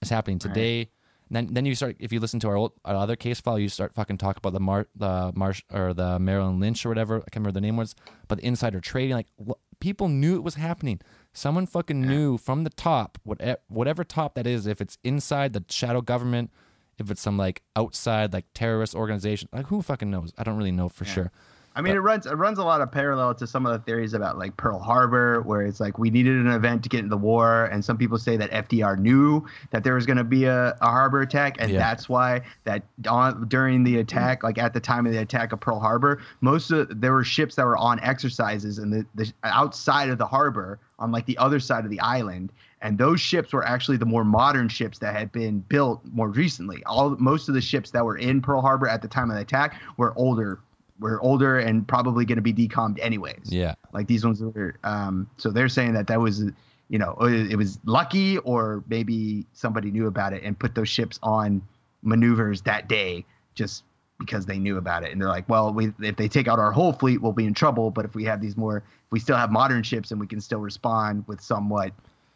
It's 0.00 0.10
happening 0.10 0.38
today. 0.38 0.90
And 1.28 1.36
then, 1.36 1.54
then 1.54 1.66
you 1.66 1.74
start. 1.74 1.96
If 1.98 2.12
you 2.12 2.20
listen 2.20 2.38
to 2.40 2.48
our, 2.48 2.56
old, 2.56 2.72
our 2.84 2.94
other 2.94 3.16
case 3.16 3.40
file, 3.40 3.58
you 3.58 3.68
start 3.70 3.94
fucking 3.94 4.18
talk 4.18 4.36
about 4.36 4.52
the 4.52 4.60
Mar, 4.60 4.86
the 4.94 5.32
Marsh 5.34 5.62
or 5.72 5.94
the 5.94 6.18
Marilyn 6.18 6.60
Lynch 6.60 6.84
or 6.84 6.90
whatever. 6.90 7.16
I 7.16 7.20
can't 7.20 7.36
remember 7.36 7.52
the 7.52 7.62
name 7.62 7.76
was, 7.76 7.94
but 8.28 8.38
the 8.38 8.46
insider 8.46 8.80
trading. 8.80 9.16
Like 9.16 9.28
wh- 9.38 9.52
people 9.84 10.08
knew 10.08 10.34
it 10.34 10.42
was 10.42 10.54
happening. 10.54 10.98
Someone 11.34 11.66
fucking 11.66 12.00
knew 12.00 12.38
from 12.38 12.64
the 12.64 12.70
top, 12.70 13.18
whatever, 13.22 13.50
eh, 13.50 13.56
whatever 13.68 14.02
top 14.02 14.34
that 14.34 14.46
is. 14.46 14.66
If 14.66 14.80
it's 14.80 14.96
inside 15.04 15.52
the 15.52 15.62
shadow 15.68 16.00
government, 16.00 16.50
if 16.96 17.10
it's 17.10 17.20
some 17.20 17.36
like 17.36 17.60
outside 17.76 18.32
like 18.32 18.46
terrorist 18.54 18.94
organization, 18.94 19.50
like 19.52 19.66
who 19.66 19.82
fucking 19.82 20.10
knows? 20.10 20.32
I 20.38 20.42
don't 20.42 20.56
really 20.56 20.72
know 20.72 20.88
for 20.88 21.04
sure. 21.04 21.30
I 21.76 21.80
mean, 21.80 21.94
it 21.94 21.98
runs 21.98 22.24
it 22.26 22.34
runs 22.34 22.58
a 22.58 22.64
lot 22.64 22.80
of 22.80 22.92
parallel 22.92 23.34
to 23.34 23.46
some 23.46 23.66
of 23.66 23.72
the 23.72 23.78
theories 23.80 24.14
about 24.14 24.38
like 24.38 24.56
Pearl 24.56 24.78
Harbor, 24.78 25.40
where 25.42 25.62
it's 25.62 25.80
like 25.80 25.98
we 25.98 26.08
needed 26.08 26.36
an 26.36 26.46
event 26.46 26.84
to 26.84 26.88
get 26.88 26.98
into 26.98 27.10
the 27.10 27.16
war, 27.16 27.64
and 27.66 27.84
some 27.84 27.98
people 27.98 28.16
say 28.16 28.36
that 28.36 28.50
FDR 28.52 28.96
knew 28.96 29.44
that 29.70 29.82
there 29.82 29.94
was 29.94 30.06
going 30.06 30.18
to 30.18 30.24
be 30.24 30.44
a, 30.44 30.76
a 30.80 30.86
harbor 30.86 31.20
attack, 31.20 31.56
and 31.58 31.72
Yeah. 31.72 31.78
that's 31.78 32.08
why 32.08 32.42
that 32.62 32.84
on, 33.08 33.48
during 33.48 33.82
the 33.82 33.98
attack, 33.98 34.44
like 34.44 34.56
at 34.56 34.72
the 34.72 34.80
time 34.80 35.04
of 35.04 35.12
the 35.12 35.20
attack 35.20 35.52
of 35.52 35.58
Pearl 35.60 35.80
Harbor, 35.80 36.22
most 36.40 36.70
of 36.70 37.00
there 37.00 37.12
were 37.12 37.24
ships 37.24 37.56
that 37.56 37.66
were 37.66 37.76
on 37.76 37.98
exercises 38.00 38.78
in 38.78 38.90
the, 38.90 39.04
the 39.16 39.32
outside 39.42 40.10
of 40.10 40.18
the 40.18 40.26
harbor 40.26 40.78
on 41.00 41.10
like 41.10 41.26
the 41.26 41.36
other 41.38 41.58
side 41.58 41.84
of 41.84 41.90
the 41.90 42.00
island. 42.00 42.52
And 42.82 42.98
those 42.98 43.18
ships 43.18 43.52
were 43.54 43.66
actually 43.66 43.96
the 43.96 44.04
more 44.04 44.24
modern 44.24 44.68
ships 44.68 44.98
that 44.98 45.16
had 45.16 45.32
been 45.32 45.60
built 45.60 46.02
more 46.12 46.28
recently. 46.28 46.84
All 46.84 47.16
most 47.18 47.48
of 47.48 47.54
the 47.54 47.60
ships 47.62 47.90
that 47.92 48.04
were 48.04 48.18
in 48.18 48.42
Pearl 48.42 48.60
Harbor 48.60 48.86
at 48.86 49.00
the 49.00 49.08
time 49.08 49.30
of 49.30 49.36
the 49.36 49.42
attack 49.42 49.80
were 49.96 50.12
older 50.16 50.58
were 50.98 51.20
older 51.20 51.58
and 51.58 51.86
probably 51.86 52.24
going 52.24 52.36
to 52.36 52.42
be 52.42 52.52
decommed 52.52 52.98
anyways. 53.00 53.44
Yeah. 53.44 53.74
Like 53.92 54.06
these 54.06 54.24
ones 54.24 54.40
were. 54.40 54.76
Um, 54.84 55.28
so 55.36 55.50
they're 55.50 55.68
saying 55.68 55.94
that 55.94 56.06
that 56.06 56.20
was, 56.20 56.44
you 56.88 56.98
know, 56.98 57.16
it 57.20 57.56
was 57.56 57.78
lucky 57.84 58.38
or 58.38 58.84
maybe 58.88 59.46
somebody 59.52 59.90
knew 59.90 60.06
about 60.06 60.32
it 60.32 60.42
and 60.42 60.58
put 60.58 60.74
those 60.74 60.88
ships 60.88 61.18
on 61.22 61.62
maneuvers 62.02 62.62
that 62.62 62.88
day 62.88 63.24
just 63.54 63.84
because 64.20 64.46
they 64.46 64.58
knew 64.58 64.76
about 64.76 65.04
it. 65.04 65.10
And 65.10 65.20
they're 65.20 65.28
like, 65.28 65.48
well, 65.48 65.72
we, 65.72 65.92
if 66.00 66.16
they 66.16 66.28
take 66.28 66.46
out 66.46 66.58
our 66.58 66.70
whole 66.70 66.92
fleet, 66.92 67.20
we'll 67.20 67.32
be 67.32 67.46
in 67.46 67.54
trouble. 67.54 67.90
But 67.90 68.04
if 68.04 68.14
we 68.14 68.24
have 68.24 68.40
these 68.40 68.56
more, 68.56 68.78
if 68.78 69.10
we 69.10 69.18
still 69.18 69.36
have 69.36 69.50
modern 69.50 69.82
ships 69.82 70.12
and 70.12 70.20
we 70.20 70.26
can 70.26 70.40
still 70.40 70.60
respond 70.60 71.24
with 71.26 71.40
somewhat, 71.40 71.92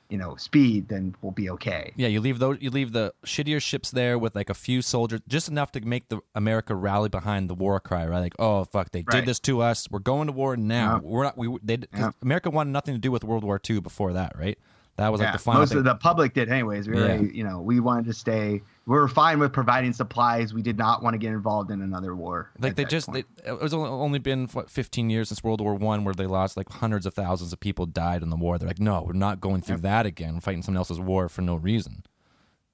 you 0.08 0.18
know, 0.18 0.36
speed, 0.36 0.88
then 0.88 1.14
we'll 1.20 1.32
be 1.32 1.50
okay. 1.50 1.92
Yeah, 1.96 2.08
you 2.08 2.20
leave 2.20 2.38
those. 2.38 2.58
You 2.60 2.70
leave 2.70 2.92
the 2.92 3.12
shittier 3.26 3.60
ships 3.60 3.90
there 3.90 4.18
with 4.18 4.34
like 4.34 4.48
a 4.50 4.54
few 4.54 4.82
soldiers, 4.82 5.20
just 5.28 5.48
enough 5.48 5.72
to 5.72 5.80
make 5.80 6.08
the 6.08 6.20
America 6.34 6.74
rally 6.74 7.08
behind 7.08 7.50
the 7.50 7.54
war 7.54 7.78
cry. 7.80 8.06
Right? 8.06 8.20
Like, 8.20 8.34
oh 8.38 8.64
fuck, 8.64 8.90
they 8.92 9.02
did 9.02 9.26
this 9.26 9.40
to 9.40 9.60
us. 9.60 9.86
We're 9.90 9.98
going 9.98 10.26
to 10.26 10.32
war 10.32 10.56
now. 10.56 10.94
Yeah. 10.94 11.00
We're 11.02 11.24
not. 11.24 11.36
We 11.36 11.56
they 11.62 11.78
Yeah. 11.94 12.10
America 12.22 12.50
wanted 12.50 12.70
nothing 12.70 12.94
to 12.94 13.00
do 13.00 13.10
with 13.10 13.24
World 13.24 13.44
War 13.44 13.60
II 13.68 13.80
before 13.80 14.12
that, 14.14 14.38
right? 14.38 14.58
That 14.98 15.10
was 15.12 15.20
like 15.20 15.28
Yeah, 15.28 15.32
the 15.32 15.38
final. 15.38 15.60
most 15.62 15.68
thing. 15.70 15.78
of 15.78 15.84
the 15.84 15.94
public 15.94 16.34
did 16.34 16.50
anyways. 16.50 16.88
We 16.88 16.94
were, 16.96 17.06
Yeah. 17.06 17.20
you 17.20 17.44
know, 17.44 17.60
we 17.60 17.78
wanted 17.80 18.04
to 18.06 18.12
stay. 18.12 18.60
We 18.84 18.94
were 18.96 19.06
fine 19.08 19.38
with 19.38 19.52
providing 19.52 19.92
supplies. 19.92 20.52
We 20.52 20.60
did 20.60 20.76
not 20.76 21.02
want 21.04 21.14
to 21.14 21.18
get 21.18 21.32
involved 21.32 21.70
in 21.70 21.80
another 21.82 22.16
war. 22.16 22.50
like 22.58 22.74
they 22.74 22.84
just 22.84 23.10
they, 23.12 23.24
it 23.46 23.60
was 23.60 23.72
only- 23.72 24.18
been 24.18 24.46
what 24.48 24.68
15 24.68 25.08
years 25.08 25.28
since 25.28 25.42
World 25.44 25.60
War 25.60 25.74
One 25.74 26.04
where 26.04 26.14
they 26.14 26.26
lost 26.26 26.56
like 26.56 26.68
hundreds 26.68 27.06
of 27.06 27.14
thousands 27.14 27.52
of 27.52 27.60
people 27.60 27.86
died 27.86 28.22
in 28.22 28.30
the 28.30 28.36
war. 28.36 28.58
They're 28.58 28.66
like, 28.68 28.80
no, 28.80 29.02
we're 29.06 29.12
not 29.12 29.40
going 29.40 29.60
through 29.62 29.78
that 29.78 30.04
again. 30.04 30.34
We're 30.34 30.40
fighting 30.40 30.62
someone 30.62 30.78
else's 30.78 30.98
war 31.00 31.28
for 31.28 31.42
no 31.42 31.54
reason. 31.54 32.02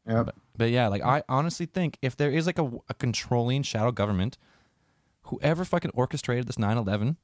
Yep. 0.08 0.24
But, 0.26 0.34
but 0.56 0.70
yeah, 0.70 0.88
like 0.88 1.02
I 1.02 1.22
honestly 1.28 1.66
think 1.66 1.98
if 2.00 2.16
there 2.16 2.30
is 2.30 2.46
like 2.46 2.58
a, 2.58 2.70
a 2.88 2.94
controlling 2.94 3.62
shadow 3.62 3.92
government, 3.92 4.38
whoever 5.24 5.64
fucking 5.64 5.90
orchestrated 5.94 6.46
this 6.46 6.56
9/11, 6.56 7.16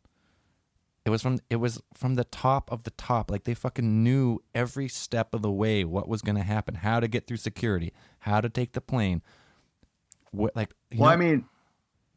it 1.05 1.11
was 1.11 1.22
from 1.22 1.38
it 1.48 1.57
was 1.57 1.80
from 1.94 2.14
the 2.14 2.24
top 2.24 2.70
of 2.70 2.82
the 2.84 2.90
top. 2.92 3.30
Like 3.30 3.44
they 3.44 3.55
fucking 3.55 4.03
knew 4.05 4.42
every 4.55 4.88
step 4.88 5.34
of 5.34 5.42
the 5.42 5.51
way 5.51 5.84
what 5.84 6.09
was 6.09 6.22
going 6.22 6.36
to 6.36 6.42
happen, 6.42 6.74
how 6.76 7.01
to 7.01 7.09
get 7.09 7.26
through 7.26 7.38
security, 7.38 7.92
how 8.20 8.40
to 8.40 8.48
take 8.48 8.72
the 8.72 8.80
plane. 8.80 9.22
What 10.32 10.55
like 10.55 10.70
Well, 10.94 11.09
know- 11.09 11.14
I 11.14 11.16
mean, 11.16 11.44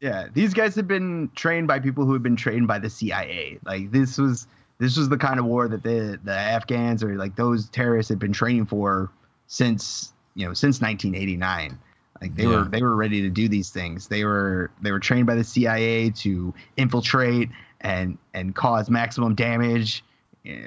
yeah, 0.00 0.26
these 0.32 0.52
guys 0.54 0.74
have 0.76 0.86
been 0.86 1.30
trained 1.34 1.66
by 1.66 1.78
people 1.80 2.04
who 2.04 2.12
have 2.12 2.22
been 2.22 2.36
trained 2.36 2.68
by 2.68 2.78
the 2.78 2.90
CIA. 2.90 3.58
Like 3.64 3.90
this 3.90 4.18
was 4.18 4.46
this 4.78 4.96
was 4.96 5.08
the 5.08 5.16
kind 5.16 5.38
of 5.40 5.46
war 5.46 5.66
that 5.68 5.82
the 5.82 6.20
the 6.22 6.32
Afghans 6.34 7.02
or 7.02 7.16
like 7.16 7.36
those 7.36 7.68
terrorists 7.70 8.10
had 8.10 8.18
been 8.18 8.32
training 8.32 8.66
for 8.66 9.10
since 9.46 10.12
you 10.34 10.46
know 10.46 10.52
since 10.52 10.80
1989. 10.80 11.78
Like 12.20 12.34
they 12.36 12.44
Yeah. 12.44 12.48
were 12.50 12.64
they 12.64 12.82
were 12.82 12.94
ready 12.94 13.22
to 13.22 13.30
do 13.30 13.48
these 13.48 13.70
things. 13.70 14.08
They 14.08 14.24
were 14.24 14.70
they 14.82 14.92
were 14.92 15.00
trained 15.00 15.26
by 15.26 15.34
the 15.36 15.44
CIA 15.44 16.10
to 16.10 16.52
infiltrate 16.76 17.48
and 17.84 18.18
and 18.32 18.54
cause 18.56 18.90
maximum 18.90 19.34
damage 19.34 20.02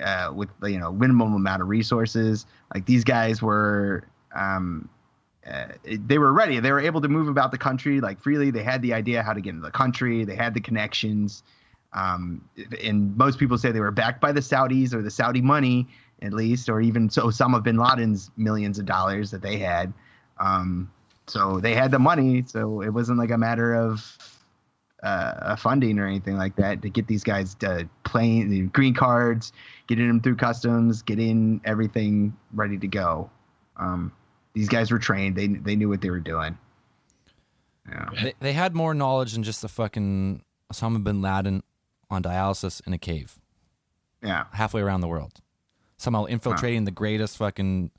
uh, 0.01 0.31
with 0.33 0.49
you 0.63 0.79
know 0.79 0.93
minimum 0.93 1.33
amount 1.33 1.61
of 1.61 1.67
resources. 1.67 2.45
Like 2.73 2.85
these 2.85 3.03
guys 3.03 3.41
were 3.41 4.07
um, 4.33 4.87
uh, 5.45 5.67
they 5.83 6.17
were 6.17 6.31
ready. 6.31 6.59
They 6.59 6.71
were 6.71 6.79
able 6.79 7.01
to 7.01 7.07
move 7.07 7.27
about 7.27 7.51
the 7.51 7.57
country 7.57 7.99
like 7.99 8.21
freely. 8.21 8.51
They 8.51 8.63
had 8.63 8.81
the 8.81 8.93
idea 8.93 9.23
how 9.23 9.33
to 9.33 9.41
get 9.41 9.49
into 9.49 9.65
the 9.65 9.71
country. 9.71 10.23
They 10.23 10.35
had 10.35 10.53
the 10.53 10.61
connections. 10.61 11.43
Um, 11.93 12.47
and 12.83 13.15
most 13.17 13.39
people 13.39 13.57
say 13.57 13.71
they 13.71 13.79
were 13.79 13.91
backed 13.91 14.21
by 14.21 14.31
the 14.31 14.41
Saudis 14.41 14.93
or 14.93 15.01
the 15.01 15.09
Saudi 15.09 15.41
money, 15.41 15.87
at 16.21 16.33
least, 16.33 16.69
or 16.69 16.81
even 16.81 17.09
so 17.09 17.23
Osama 17.23 17.63
bin 17.63 17.77
Laden's 17.77 18.29
millions 18.37 18.77
of 18.77 18.85
dollars 18.85 19.31
that 19.31 19.41
they 19.41 19.57
had. 19.57 19.93
Um, 20.39 20.91
so 21.27 21.59
they 21.59 21.73
had 21.73 21.91
the 21.91 21.99
money. 21.99 22.43
So 22.45 22.81
it 22.81 22.89
wasn't 22.89 23.17
like 23.17 23.31
a 23.31 23.37
matter 23.37 23.73
of 23.73 24.17
uh, 25.03 25.55
funding 25.55 25.99
or 25.99 26.07
anything 26.07 26.37
like 26.37 26.55
that 26.55 26.81
to 26.81 26.89
get 26.89 27.07
these 27.07 27.23
guys 27.23 27.53
to 27.55 27.87
the 28.13 28.69
green 28.73 28.93
cards, 28.93 29.53
getting 29.87 30.07
them 30.07 30.21
through 30.21 30.35
customs, 30.35 31.01
getting 31.01 31.61
everything 31.65 32.35
ready 32.53 32.77
to 32.77 32.87
go. 32.87 33.29
Um, 33.77 34.11
these 34.53 34.67
guys 34.67 34.89
were 34.91 34.97
trained. 34.99 35.35
They 35.35 35.47
they 35.47 35.75
knew 35.75 35.87
what 35.89 36.01
they 36.01 36.09
were 36.09 36.19
doing. 36.19 36.57
Yeah. 37.87 38.09
they, 38.21 38.33
they 38.39 38.53
had 38.53 38.75
more 38.75 38.93
knowledge 38.93 39.33
than 39.33 39.43
just 39.43 39.61
the 39.61 39.69
fucking 39.69 40.43
Osama 40.73 41.03
bin 41.03 41.21
Laden 41.21 41.63
on 42.09 42.21
dialysis 42.23 42.85
in 42.85 42.91
a 42.93 42.97
cave 42.97 43.39
Yeah. 44.21 44.45
halfway 44.51 44.81
around 44.81 45.01
the 45.01 45.07
world, 45.07 45.33
somehow 45.97 46.25
infiltrating 46.25 46.83
the 46.85 46.91
greatest 46.91 47.37
fucking 47.37 47.91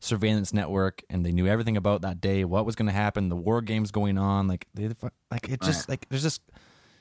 surveillance 0.00 0.52
network, 0.52 1.02
and 1.10 1.24
they 1.26 1.32
knew 1.32 1.46
everything 1.46 1.76
about 1.76 2.02
that 2.02 2.20
day, 2.20 2.44
what 2.44 2.64
was 2.64 2.76
going 2.76 2.86
to 2.86 2.92
happen, 2.92 3.28
the 3.28 3.36
war 3.36 3.60
games 3.60 3.90
going 3.90 4.18
on, 4.18 4.46
like 4.48 4.66
they 4.74 4.88
fu- 4.88 5.10
like 5.30 5.48
it 5.48 5.60
just 5.60 5.88
like 5.88 6.08
there's 6.08 6.22
just 6.22 6.40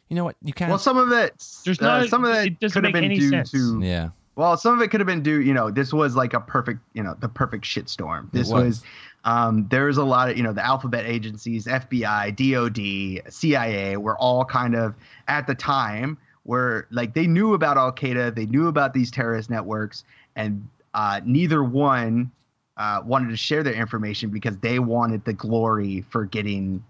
you 0.09 0.15
know 0.15 0.23
what 0.23 0.35
you 0.41 0.53
can't 0.53 0.69
Well, 0.69 0.79
some 0.79 0.97
of 0.97 1.11
it, 1.11 1.33
There's 1.65 1.79
uh, 1.81 1.99
not- 1.99 2.09
some 2.09 2.23
of 2.25 2.33
it 2.33 2.57
it 2.61 2.71
could 2.71 2.83
have 2.83 2.93
been 2.93 3.03
any 3.03 3.19
due 3.19 3.29
sense. 3.29 3.51
to 3.51 3.79
yeah 3.83 4.09
Well, 4.35 4.55
some 4.57 4.73
of 4.73 4.81
it 4.81 4.89
could 4.89 4.99
have 4.99 5.07
been 5.07 5.21
due, 5.21 5.41
you 5.41 5.53
know, 5.53 5.69
this 5.69 5.93
was 5.93 6.15
like 6.15 6.33
a 6.33 6.39
perfect, 6.39 6.79
you 6.93 7.03
know, 7.03 7.15
the 7.19 7.29
perfect 7.29 7.65
shitstorm. 7.65 8.31
This 8.31 8.49
was. 8.49 8.63
was, 8.63 8.83
um, 9.25 9.67
there's 9.69 9.97
a 9.97 10.05
lot 10.05 10.29
of, 10.29 10.37
you 10.37 10.43
know, 10.43 10.53
the 10.53 10.65
alphabet 10.65 11.05
agencies, 11.05 11.65
FBI, 11.67 12.31
DOD, 12.33 13.31
CIA 13.33 13.97
were 13.97 14.17
all 14.17 14.45
kind 14.45 14.73
of 14.75 14.95
at 15.27 15.47
the 15.47 15.55
time 15.55 16.17
where 16.43 16.87
like 16.91 17.13
they 17.13 17.27
knew 17.27 17.53
about 17.53 17.77
Al 17.77 17.91
Qaeda, 17.91 18.33
they 18.33 18.45
knew 18.45 18.67
about 18.67 18.93
these 18.93 19.11
terrorist 19.11 19.49
networks, 19.49 20.05
and 20.37 20.65
uh, 20.93 21.19
neither 21.25 21.61
one 21.63 22.31
uh, 22.77 23.01
wanted 23.05 23.29
to 23.29 23.37
share 23.37 23.63
their 23.63 23.73
information 23.73 24.29
because 24.29 24.55
they 24.59 24.79
wanted 24.79 25.25
the 25.25 25.33
glory 25.33 26.05
for 26.09 26.25
getting, 26.25 26.83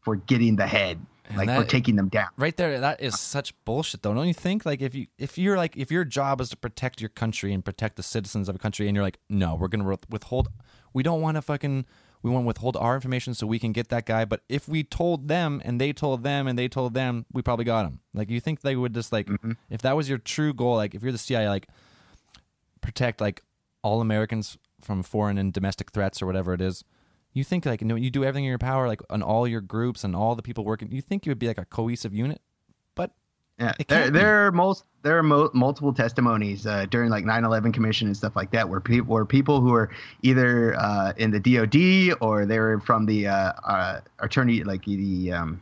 for 0.00 0.16
getting 0.16 0.56
the 0.56 0.66
head, 0.66 0.98
And 1.28 1.36
like 1.38 1.48
for 1.48 1.60
that- 1.60 1.68
taking 1.68 1.96
them 1.96 2.08
down. 2.08 2.28
right 2.36 2.56
there 2.56 2.80
that 2.80 3.00
is 3.02 3.18
such 3.20 3.52
bullshit 3.64 4.02
though 4.02 4.14
don't 4.14 4.26
you 4.28 4.34
think 4.34 4.64
like 4.64 4.80
if 4.80 4.94
you 4.94 5.06
if 5.18 5.36
you're 5.36 5.56
like 5.56 5.76
if 5.76 5.90
your 5.90 6.04
job 6.04 6.40
is 6.40 6.48
to 6.50 6.56
protect 6.56 7.00
your 7.00 7.10
country 7.10 7.52
and 7.52 7.64
protect 7.64 7.96
the 7.96 8.02
citizens 8.02 8.48
of 8.48 8.54
a 8.54 8.58
country 8.58 8.86
and 8.88 8.94
you're 8.94 9.02
like 9.04 9.18
no 9.28 9.54
we're 9.56 9.66
gonna 9.68 9.98
withhold 10.08 10.48
we 10.94 11.02
don't 11.02 11.20
want 11.20 11.34
to 11.36 11.42
fucking 11.42 11.84
we 12.22 12.30
want 12.30 12.44
to 12.44 12.46
withhold 12.46 12.76
our 12.76 12.94
information 12.94 13.34
so 13.34 13.46
we 13.46 13.58
can 13.58 13.70
get 13.72 13.88
that 13.90 14.04
guy. 14.06 14.24
But 14.24 14.40
if 14.48 14.66
we 14.68 14.82
told 14.82 15.28
them 15.28 15.60
and 15.64 15.80
they 15.80 15.92
told 15.92 16.24
them 16.24 16.48
and 16.48 16.58
they 16.58 16.66
told 16.66 16.92
them, 16.94 17.24
we 17.32 17.40
probably 17.40 17.64
got 17.66 17.84
him. 17.86 18.00
Like 18.14 18.30
you 18.30 18.40
think 18.40 18.62
they 18.62 18.74
would 18.74 18.94
just 18.94 19.12
like 19.12 19.26
Mm-hmm. 19.28 19.52
if 19.70 19.82
that 19.82 19.94
was 19.94 20.08
your 20.08 20.18
true 20.18 20.52
goal, 20.52 20.74
like 20.76 20.94
if 20.96 21.02
you're 21.02 21.12
the 21.12 21.18
CIA, 21.18 21.48
like 21.48 21.68
protect 22.80 23.20
like 23.20 23.42
all 23.82 24.00
Americans 24.00 24.58
from 24.80 25.02
foreign 25.02 25.38
and 25.38 25.52
domestic 25.52 25.90
threats 25.90 26.20
or 26.22 26.26
whatever 26.26 26.52
it 26.52 26.60
is. 26.60 26.84
You 27.32 27.44
think 27.44 27.66
like 27.66 27.82
you 27.82 27.86
know 27.86 27.96
you 27.96 28.10
do 28.10 28.24
everything 28.24 28.44
in 28.44 28.48
your 28.48 28.58
power, 28.58 28.86
like 28.86 29.02
on 29.10 29.22
all 29.22 29.46
your 29.46 29.60
groups 29.60 30.04
and 30.04 30.16
all 30.16 30.34
the 30.34 30.42
people 30.42 30.64
working. 30.64 30.90
You 30.90 31.02
think 31.02 31.26
you 31.26 31.30
would 31.30 31.38
be 31.38 31.48
like 31.48 31.58
a 31.58 31.66
cohesive 31.66 32.14
unit, 32.14 32.40
but 32.94 33.10
Yeah, 33.58 33.74
there, 33.88 34.10
there 34.10 34.46
are 34.46 34.52
most 34.52 34.84
there 35.02 35.18
are 35.18 35.22
mo- 35.22 35.50
multiple 35.52 35.92
testimonies 35.92 36.66
uh, 36.66 36.86
during 36.86 37.10
like 37.10 37.24
9/11 37.24 37.72
commission 37.74 38.06
and 38.06 38.16
stuff 38.16 38.36
like 38.36 38.50
that, 38.52 38.68
where 38.68 38.80
people 38.80 39.12
where 39.12 39.26
people 39.26 39.60
who 39.60 39.74
are 39.74 39.90
either 40.22 40.74
uh, 40.78 41.12
in 41.18 41.30
the 41.30 41.38
DoD 41.38 42.16
or 42.22 42.46
they 42.46 42.58
were 42.58 42.80
from 42.80 43.04
the 43.04 43.26
uh, 43.28 43.52
uh, 43.64 44.00
attorney 44.20 44.64
like 44.64 44.84
the 44.84 45.32
um, 45.32 45.60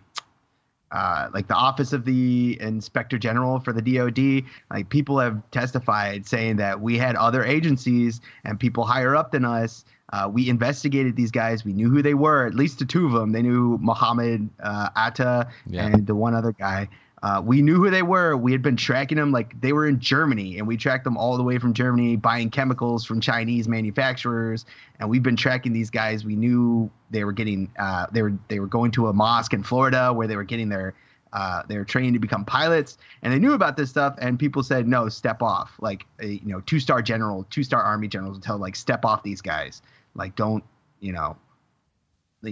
uh, 0.95 1.29
like 1.35 1.49
the 1.49 1.55
office 1.55 1.93
of 1.93 2.05
the 2.05 2.57
inspector 2.61 3.19
general 3.19 3.59
for 3.61 3.73
the 3.73 3.83
DoD. 3.83 4.49
Like 4.71 4.89
people 4.89 5.19
have 5.19 5.43
testified 5.51 6.27
saying 6.27 6.57
that 6.57 6.81
we 6.81 6.97
had 6.97 7.17
other 7.17 7.45
agencies 7.45 8.21
and 8.45 8.59
people 8.59 8.85
higher 8.85 9.15
up 9.17 9.33
than 9.33 9.45
us. 9.45 9.85
Uh, 10.13 10.29
we 10.33 10.49
investigated 10.49 11.17
these 11.17 11.33
guys. 11.33 11.65
We 11.65 11.73
knew 11.73 11.91
who 11.91 12.01
they 12.01 12.15
were. 12.15 12.47
At 12.47 12.55
least 12.55 12.79
the 12.79 12.85
two 12.85 13.07
of 13.07 13.13
them. 13.13 13.33
They 13.33 13.43
knew 13.43 13.79
Mohammed 13.79 14.49
uh, 14.63 14.91
Atta 14.95 15.49
Yeah. 15.67 15.87
and 15.87 16.07
the 16.07 16.15
one 16.15 16.35
other 16.35 16.53
guy. 16.53 16.89
Uh, 17.25 17.41
we 17.41 17.62
knew 17.62 17.77
who 17.77 17.89
they 17.89 18.03
were. 18.03 18.37
We 18.37 18.53
had 18.53 18.61
been 18.61 18.77
tracking 18.77 19.16
them 19.16 19.33
like 19.33 19.59
they 19.62 19.72
were 19.72 19.89
in 19.89 19.99
Germany, 19.99 20.59
and 20.59 20.68
we 20.68 20.77
tracked 20.77 21.05
them 21.05 21.16
all 21.16 21.39
the 21.39 21.43
way 21.43 21.59
from 21.59 21.72
Germany, 21.72 22.16
buying 22.16 22.51
chemicals 22.51 23.07
from 23.07 23.18
Chinese 23.18 23.66
manufacturers. 23.66 24.66
And 25.01 25.09
we've 25.09 25.22
been 25.22 25.35
tracking 25.35 25.72
these 25.72 25.89
guys. 25.89 26.22
We 26.22 26.37
knew 26.37 26.91
they 27.11 27.25
were 27.25 27.33
getting, 27.33 27.70
uh, 27.79 28.09
they 28.12 28.20
were 28.20 28.35
they 28.49 28.61
were 28.61 28.66
going 28.66 28.91
to 28.91 29.07
a 29.07 29.14
mosque 29.14 29.55
in 29.55 29.62
Florida 29.62 30.12
where 30.12 30.27
they 30.27 30.37
were 30.37 30.45
getting 30.45 30.68
their, 30.68 30.93
uh, 31.33 31.62
they 31.66 31.79
were 31.79 31.87
trained 31.87 32.12
to 32.12 32.20
become 32.20 32.45
pilots, 32.45 32.99
and 33.22 33.33
they 33.33 33.39
knew 33.39 33.55
about 33.55 33.79
this 33.79 33.89
stuff. 33.89 34.14
And 34.18 34.39
people 34.39 34.62
said, 34.62 34.87
no, 34.87 35.09
step 35.09 35.41
off. 35.41 35.72
Like 35.81 36.05
you 36.20 36.41
know, 36.45 36.61
two 36.61 36.79
star 36.79 37.01
general, 37.01 37.47
two 37.49 37.62
star 37.62 37.81
army 37.81 38.07
generals 38.07 38.37
would 38.37 38.43
tell 38.43 38.59
like 38.59 38.77
step 38.77 39.03
off 39.07 39.22
these 39.22 39.41
guys. 39.41 39.81
Like 40.14 40.37
don't 40.37 40.62
you 41.01 41.12
know, 41.12 41.39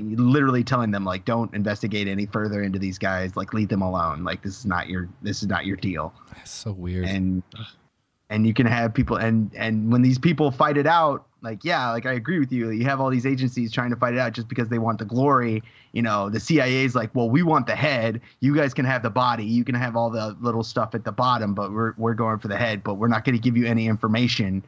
literally 0.01 0.65
telling 0.65 0.91
them 0.91 1.05
like 1.05 1.25
don't 1.25 1.53
investigate 1.55 2.09
any 2.09 2.27
further 2.27 2.63
into 2.63 2.79
these 2.79 2.99
guys. 2.99 3.37
Like 3.37 3.53
leave 3.53 3.69
them 3.69 3.83
alone. 3.83 4.25
Like 4.25 4.43
this 4.43 4.59
is 4.59 4.67
not 4.67 4.89
your 4.89 5.09
this 5.23 5.43
is 5.43 5.49
not 5.49 5.67
your 5.67 5.77
deal. 5.77 6.13
That's 6.35 6.51
so 6.51 6.73
weird. 6.73 7.07
and 7.07 7.43
and 8.31 8.47
you 8.47 8.55
can 8.55 8.67
have 8.67 8.95
people 8.95 9.17
and 9.17 9.51
and 9.55 9.93
when 9.93 10.03
these 10.03 10.19
people 10.19 10.51
fight 10.51 10.79
it 10.79 10.87
out 10.87 11.27
like 11.43 11.65
yeah 11.65 11.91
like 11.91 12.07
i 12.07 12.13
agree 12.13 12.39
with 12.39 12.53
you. 12.53 12.71
You 12.71 12.85
have 12.85 13.01
all 13.01 13.11
these 13.11 13.27
agencies 13.27 13.71
trying 13.73 13.91
to 13.91 13.97
fight 13.97 14.15
it 14.15 14.21
out 14.21 14.33
just 14.33 14.49
because 14.49 14.69
they 14.69 14.79
want 14.79 14.99
the 14.99 15.05
glory. 15.05 15.63
You 15.93 16.03
know 16.03 16.31
the 16.31 16.41
cia's 16.41 16.95
like 16.95 17.15
well 17.15 17.29
we 17.29 17.43
want 17.43 17.67
the 17.67 17.77
head. 17.77 18.21
You 18.41 18.55
guys 18.57 18.73
can 18.73 18.85
have 18.85 19.03
the 19.03 19.11
body. 19.11 19.45
You 19.45 19.65
can 19.65 19.75
have 19.75 19.97
all 19.97 20.11
the 20.11 20.37
little 20.41 20.63
stuff 20.63 20.95
at 20.95 21.05
the 21.05 21.13
bottom 21.13 21.55
but 21.55 21.73
we're 21.73 21.95
we're 21.99 22.15
going 22.15 22.39
for 22.39 22.49
the 22.49 22.57
head. 22.57 22.83
But 22.83 22.95
we're 22.95 23.09
not 23.09 23.25
going 23.25 23.37
to 23.37 23.43
give 23.43 23.57
you 23.57 23.67
any 23.67 23.87
information 23.87 24.65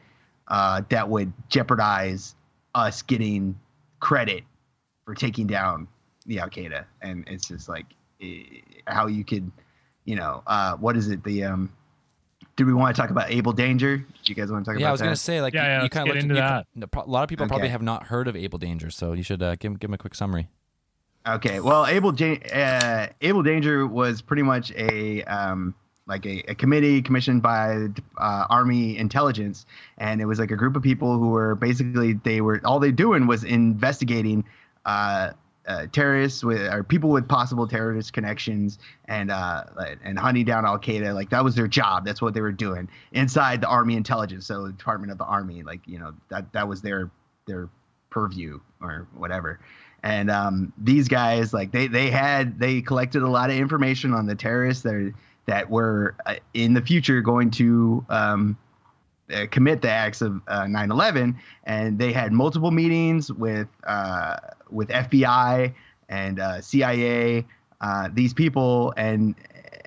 uh, 0.47 0.83
that 0.89 1.09
would 1.09 1.33
jeopardize 1.49 2.35
us 2.75 3.01
getting 3.01 3.57
credit 3.99 4.43
for 5.05 5.13
taking 5.13 5.47
down 5.47 5.87
the 6.25 6.39
Al 6.39 6.49
Qaeda, 6.49 6.85
and 7.01 7.23
it's 7.27 7.47
just 7.47 7.69
like 7.69 7.85
how 8.87 9.07
you 9.07 9.23
could, 9.23 9.51
you 10.05 10.15
know, 10.15 10.43
uh, 10.47 10.75
what 10.77 10.97
is 10.97 11.09
it? 11.09 11.23
The 11.23 11.43
um, 11.43 11.71
do 12.55 12.65
we 12.65 12.73
want 12.73 12.95
to 12.95 13.01
talk 13.01 13.11
about 13.11 13.31
Able 13.31 13.53
Danger? 13.53 13.97
Do 13.97 14.05
you 14.25 14.35
guys 14.35 14.51
want 14.51 14.65
to 14.65 14.71
talk 14.71 14.79
yeah, 14.79 14.85
about 14.85 14.87
Yeah, 14.87 14.89
I 14.89 14.91
was 14.91 14.99
that? 15.01 15.05
gonna 15.05 15.15
say 15.15 15.41
like 15.41 15.53
Yeah, 15.53 15.63
you, 15.63 15.67
yeah, 15.67 15.75
you 15.75 15.81
let's 15.83 15.93
kind 15.93 16.07
get 16.07 16.17
of 16.17 16.23
into 16.23 16.35
that. 16.35 16.67
no, 16.75 16.87
a 16.93 17.09
lot 17.09 17.23
of 17.23 17.29
people 17.29 17.47
probably 17.47 17.69
have 17.69 17.81
not 17.81 18.07
heard 18.07 18.27
of 18.27 18.35
Able 18.35 18.57
Danger, 18.57 18.89
so 18.89 19.13
you 19.13 19.23
should 19.23 19.43
uh, 19.43 19.55
give 19.55 19.79
give 19.79 19.89
them 19.89 19.93
a 19.93 19.97
quick 19.97 20.15
summary. 20.15 20.49
Okay, 21.27 21.59
well, 21.59 21.85
Able 21.85 22.13
uh, 22.53 23.07
Able 23.21 23.43
Danger 23.43 23.87
was 23.87 24.21
pretty 24.21 24.43
much 24.43 24.71
a 24.71 25.23
um, 25.23 25.73
like 26.07 26.25
a, 26.25 26.43
a 26.51 26.55
committee 26.55 27.01
commissioned 27.01 27.41
by 27.41 27.87
uh, 28.19 28.45
Army 28.49 28.97
intelligence, 28.97 29.65
and 29.97 30.21
it 30.21 30.25
was 30.25 30.39
like 30.39 30.51
a 30.51 30.55
group 30.55 30.75
of 30.75 30.83
people 30.83 31.17
who 31.17 31.29
were 31.29 31.55
basically 31.55 32.13
they 32.13 32.41
were 32.41 32.61
all 32.63 32.79
they 32.79 32.91
doing 32.91 33.27
was 33.27 33.43
investigating 33.43 34.45
uh, 34.85 35.31
uh, 35.67 35.87
terrorists 35.91 36.43
with 36.43 36.61
or 36.71 36.83
people 36.83 37.09
with 37.09 37.27
possible 37.27 37.67
terrorist 37.67 38.13
connections 38.13 38.77
and 39.05 39.31
uh, 39.31 39.63
and 40.03 40.19
hunting 40.19 40.45
down 40.45 40.65
Al 40.65 40.77
Qaeda. 40.77 41.13
Like 41.13 41.29
that 41.31 41.43
was 41.43 41.55
their 41.55 41.67
job. 41.67 42.05
That's 42.05 42.21
what 42.21 42.33
they 42.33 42.41
were 42.41 42.51
doing 42.51 42.87
inside 43.11 43.61
the 43.61 43.67
Army 43.67 43.95
intelligence. 43.95 44.45
So 44.45 44.67
the 44.67 44.73
Department 44.73 45.11
of 45.11 45.17
the 45.17 45.25
Army, 45.25 45.63
like 45.63 45.81
you 45.85 45.99
know 45.99 46.13
that 46.29 46.51
that 46.53 46.67
was 46.67 46.81
their 46.81 47.09
their 47.47 47.69
purview 48.09 48.59
or 48.81 49.07
whatever 49.15 49.59
and 50.05 50.29
um, 50.29 50.71
these 50.77 51.07
guys 51.07 51.51
like 51.51 51.71
they 51.71 51.87
they 51.87 52.11
had 52.11 52.59
they 52.59 52.81
collected 52.81 53.23
a 53.23 53.27
lot 53.27 53.49
of 53.49 53.57
information 53.57 54.13
on 54.13 54.27
the 54.27 54.35
terrorists 54.35 54.83
that 54.83 55.11
that 55.47 55.69
were 55.69 56.15
uh, 56.27 56.35
in 56.53 56.73
the 56.73 56.81
future 56.81 57.21
going 57.21 57.49
to 57.49 58.05
um, 58.09 58.57
uh, 59.33 59.45
commit 59.49 59.81
the 59.81 59.89
acts 59.89 60.21
of 60.21 60.41
uh, 60.47 60.63
9/11, 60.63 61.35
and 61.63 61.97
they 61.97 62.11
had 62.11 62.31
multiple 62.31 62.71
meetings 62.71 63.31
with 63.31 63.67
uh, 63.85 64.37
with 64.69 64.89
FBI 64.89 65.73
and 66.09 66.39
uh, 66.39 66.61
CIA. 66.61 67.45
Uh, 67.81 68.09
these 68.13 68.33
people 68.33 68.93
and 68.97 69.35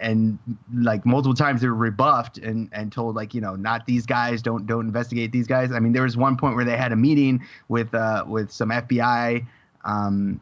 and 0.01 0.39
like 0.75 1.05
multiple 1.05 1.35
times 1.35 1.61
they 1.61 1.67
were 1.67 1.75
rebuffed 1.75 2.39
and 2.39 2.69
and 2.73 2.93
told 2.93 3.17
like 3.17 3.35
you 3.35 3.41
know 3.41 3.57
not 3.57 3.87
these 3.87 4.07
guys 4.07 4.43
don't 4.43 4.67
don't 4.67 4.87
investigate 4.87 5.33
these 5.33 5.47
guys. 5.47 5.73
I 5.73 5.81
mean 5.81 5.93
there 5.93 6.03
was 6.03 6.17
one 6.17 6.37
point 6.37 6.57
where 6.57 6.65
they 6.65 6.77
had 6.77 6.93
a 6.93 6.97
meeting 6.97 7.45
with 7.69 7.95
uh, 7.95 8.25
with 8.27 8.51
some 8.51 8.71
FBI 8.71 9.47
um, 9.85 10.41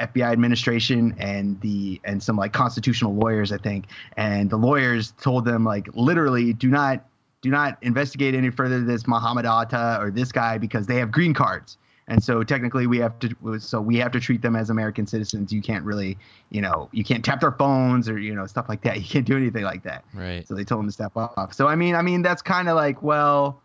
FBI 0.00 0.32
administration 0.32 1.14
and 1.18 1.60
the 1.60 2.00
and 2.04 2.22
some 2.22 2.36
like 2.36 2.52
constitutional 2.52 3.14
lawyers, 3.14 3.52
I 3.52 3.58
think. 3.58 3.86
And 4.16 4.50
the 4.50 4.56
lawyers 4.56 5.12
told 5.20 5.44
them 5.44 5.64
like 5.64 5.88
literally 5.94 6.52
do 6.52 6.68
not 6.68 7.04
do 7.42 7.50
not 7.50 7.78
investigate 7.82 8.34
any 8.34 8.50
further 8.50 8.80
this 8.82 9.06
Muhammad 9.06 9.46
Atta 9.46 9.98
or 10.00 10.10
this 10.10 10.32
guy 10.32 10.58
because 10.58 10.86
they 10.86 10.96
have 10.96 11.10
green 11.10 11.34
cards. 11.34 11.78
And 12.08 12.22
so 12.22 12.42
technically 12.42 12.88
we 12.88 12.98
have 12.98 13.18
to 13.20 13.58
so 13.60 13.80
we 13.80 13.96
have 13.98 14.10
to 14.12 14.20
treat 14.20 14.42
them 14.42 14.56
as 14.56 14.68
American 14.68 15.06
citizens. 15.06 15.52
You 15.52 15.62
can't 15.62 15.84
really, 15.84 16.18
you 16.50 16.60
know, 16.60 16.88
you 16.92 17.04
can't 17.04 17.24
tap 17.24 17.40
their 17.40 17.52
phones 17.52 18.08
or 18.08 18.18
you 18.18 18.34
know 18.34 18.46
stuff 18.46 18.68
like 18.68 18.82
that. 18.82 18.96
You 19.00 19.08
can't 19.08 19.24
do 19.24 19.36
anything 19.36 19.62
like 19.62 19.84
that. 19.84 20.04
Right. 20.12 20.46
So 20.46 20.54
they 20.54 20.64
told 20.64 20.80
him 20.80 20.88
to 20.88 20.92
step 20.92 21.12
off. 21.16 21.54
So 21.54 21.68
I 21.68 21.76
mean, 21.76 21.94
I 21.94 22.02
mean 22.02 22.22
that's 22.22 22.42
kind 22.42 22.68
of 22.68 22.74
like, 22.74 23.00
well, 23.02 23.62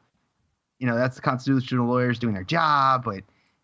you 0.80 0.86
know, 0.86 0.96
that's 0.96 1.16
the 1.16 1.22
constitutional 1.24 1.88
lawyers 1.88 2.20
doing 2.20 2.36
their 2.36 2.44
job, 2.44 3.04
but 3.04 3.24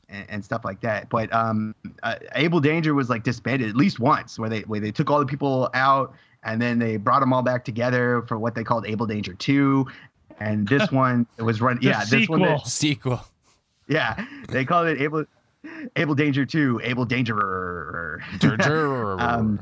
and, 0.10 0.26
and 0.30 0.46
stuff 0.46 0.66
like 0.66 0.82
that. 0.82 1.10
But 1.10 1.32
um, 1.34 1.76
uh, 2.02 2.16
Able 2.36 2.60
Danger 2.60 2.94
was 2.96 3.10
like 3.10 3.24
disbanded 3.24 3.70
at 3.70 3.76
least 3.76 4.00
once, 4.00 4.40
where 4.40 4.50
they 4.50 4.62
where 4.62 4.80
they 4.80 4.92
took 4.92 5.12
all 5.12 5.20
the 5.20 5.26
people 5.26 5.70
out 5.76 6.14
and 6.44 6.62
then 6.62 6.80
they 6.80 6.98
brought 6.98 7.20
them 7.20 7.34
all 7.34 7.44
back 7.44 7.64
together 7.66 8.24
for 8.28 8.38
what 8.38 8.56
they 8.56 8.64
called 8.64 8.86
Able 8.86 9.06
Danger 9.06 9.34
Two. 9.34 9.88
And 10.40 10.68
this 10.68 10.92
one 10.92 11.28
it 11.38 11.44
was 11.44 11.62
run. 11.62 11.80
The 11.80 11.88
Yeah, 11.88 12.04
this 12.06 12.28
one. 12.30 12.40
sequel. 12.42 12.60
Sequel. 12.66 13.26
Yeah, 13.88 14.26
they 14.50 14.66
called 14.66 14.88
it 14.88 15.02
Able 15.02 15.26
Able 15.96 16.16
Danger 16.16 16.46
Two, 16.46 16.80
Able 16.84 17.06
Danger. 17.06 18.22
Um, 18.42 19.60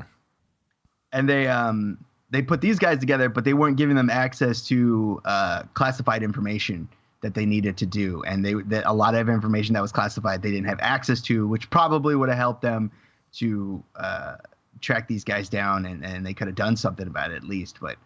and 1.12 1.28
they 1.28 1.48
um 1.48 1.98
they 2.30 2.42
put 2.42 2.60
these 2.60 2.78
guys 2.78 2.98
together, 2.98 3.28
but 3.28 3.44
they 3.44 3.54
weren't 3.54 3.76
giving 3.76 3.96
them 3.96 4.08
access 4.08 4.62
to 4.68 5.20
uh, 5.24 5.64
classified 5.74 6.22
information 6.22 6.88
that 7.22 7.34
they 7.34 7.44
needed 7.44 7.76
to 7.78 7.86
do, 7.86 8.22
and 8.22 8.44
they 8.44 8.54
that 8.54 8.84
a 8.86 8.92
lot 8.92 9.14
of 9.14 9.28
information 9.28 9.74
that 9.74 9.82
was 9.82 9.92
classified 9.92 10.40
they 10.42 10.50
didn't 10.50 10.68
have 10.68 10.78
access 10.80 11.20
to, 11.22 11.46
which 11.48 11.68
probably 11.70 12.14
would 12.14 12.28
have 12.28 12.38
helped 12.38 12.62
them 12.62 12.90
to 13.32 13.82
uh, 13.96 14.36
track 14.80 15.08
these 15.08 15.24
guys 15.24 15.48
down, 15.48 15.86
and, 15.86 16.04
and 16.04 16.24
they 16.24 16.34
could 16.34 16.46
have 16.46 16.56
done 16.56 16.76
something 16.76 17.06
about 17.06 17.30
it 17.30 17.36
at 17.36 17.44
least. 17.44 17.78
But 17.80 17.96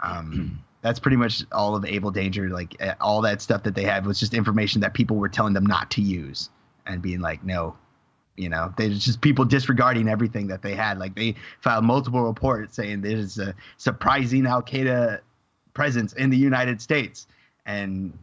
um, 0.00 0.62
that's 0.82 1.00
pretty 1.00 1.16
much 1.16 1.44
all 1.52 1.76
of 1.76 1.84
Able 1.84 2.10
Danger. 2.10 2.48
Like 2.48 2.76
uh, 2.82 2.94
all 3.00 3.20
that 3.22 3.42
stuff 3.42 3.62
that 3.64 3.74
they 3.74 3.84
had 3.84 4.06
was 4.06 4.18
just 4.18 4.34
information 4.34 4.80
that 4.80 4.94
people 4.94 5.16
were 5.16 5.28
telling 5.28 5.54
them 5.54 5.66
not 5.66 5.90
to 5.92 6.02
use, 6.02 6.50
and 6.86 7.02
being 7.02 7.20
like, 7.20 7.44
no, 7.44 7.76
you 8.36 8.48
know, 8.48 8.72
there's 8.76 9.04
just 9.04 9.20
people 9.20 9.44
disregarding 9.44 10.08
everything 10.08 10.48
that 10.48 10.62
they 10.62 10.74
had. 10.74 10.98
Like 10.98 11.14
they 11.14 11.34
filed 11.60 11.84
multiple 11.84 12.22
reports 12.22 12.76
saying 12.76 13.02
there's 13.02 13.38
a 13.38 13.54
surprising 13.76 14.46
Al 14.46 14.62
Qaeda 14.62 15.20
presence 15.74 16.12
in 16.14 16.30
the 16.30 16.36
United 16.36 16.80
States, 16.80 17.26
and 17.66 18.16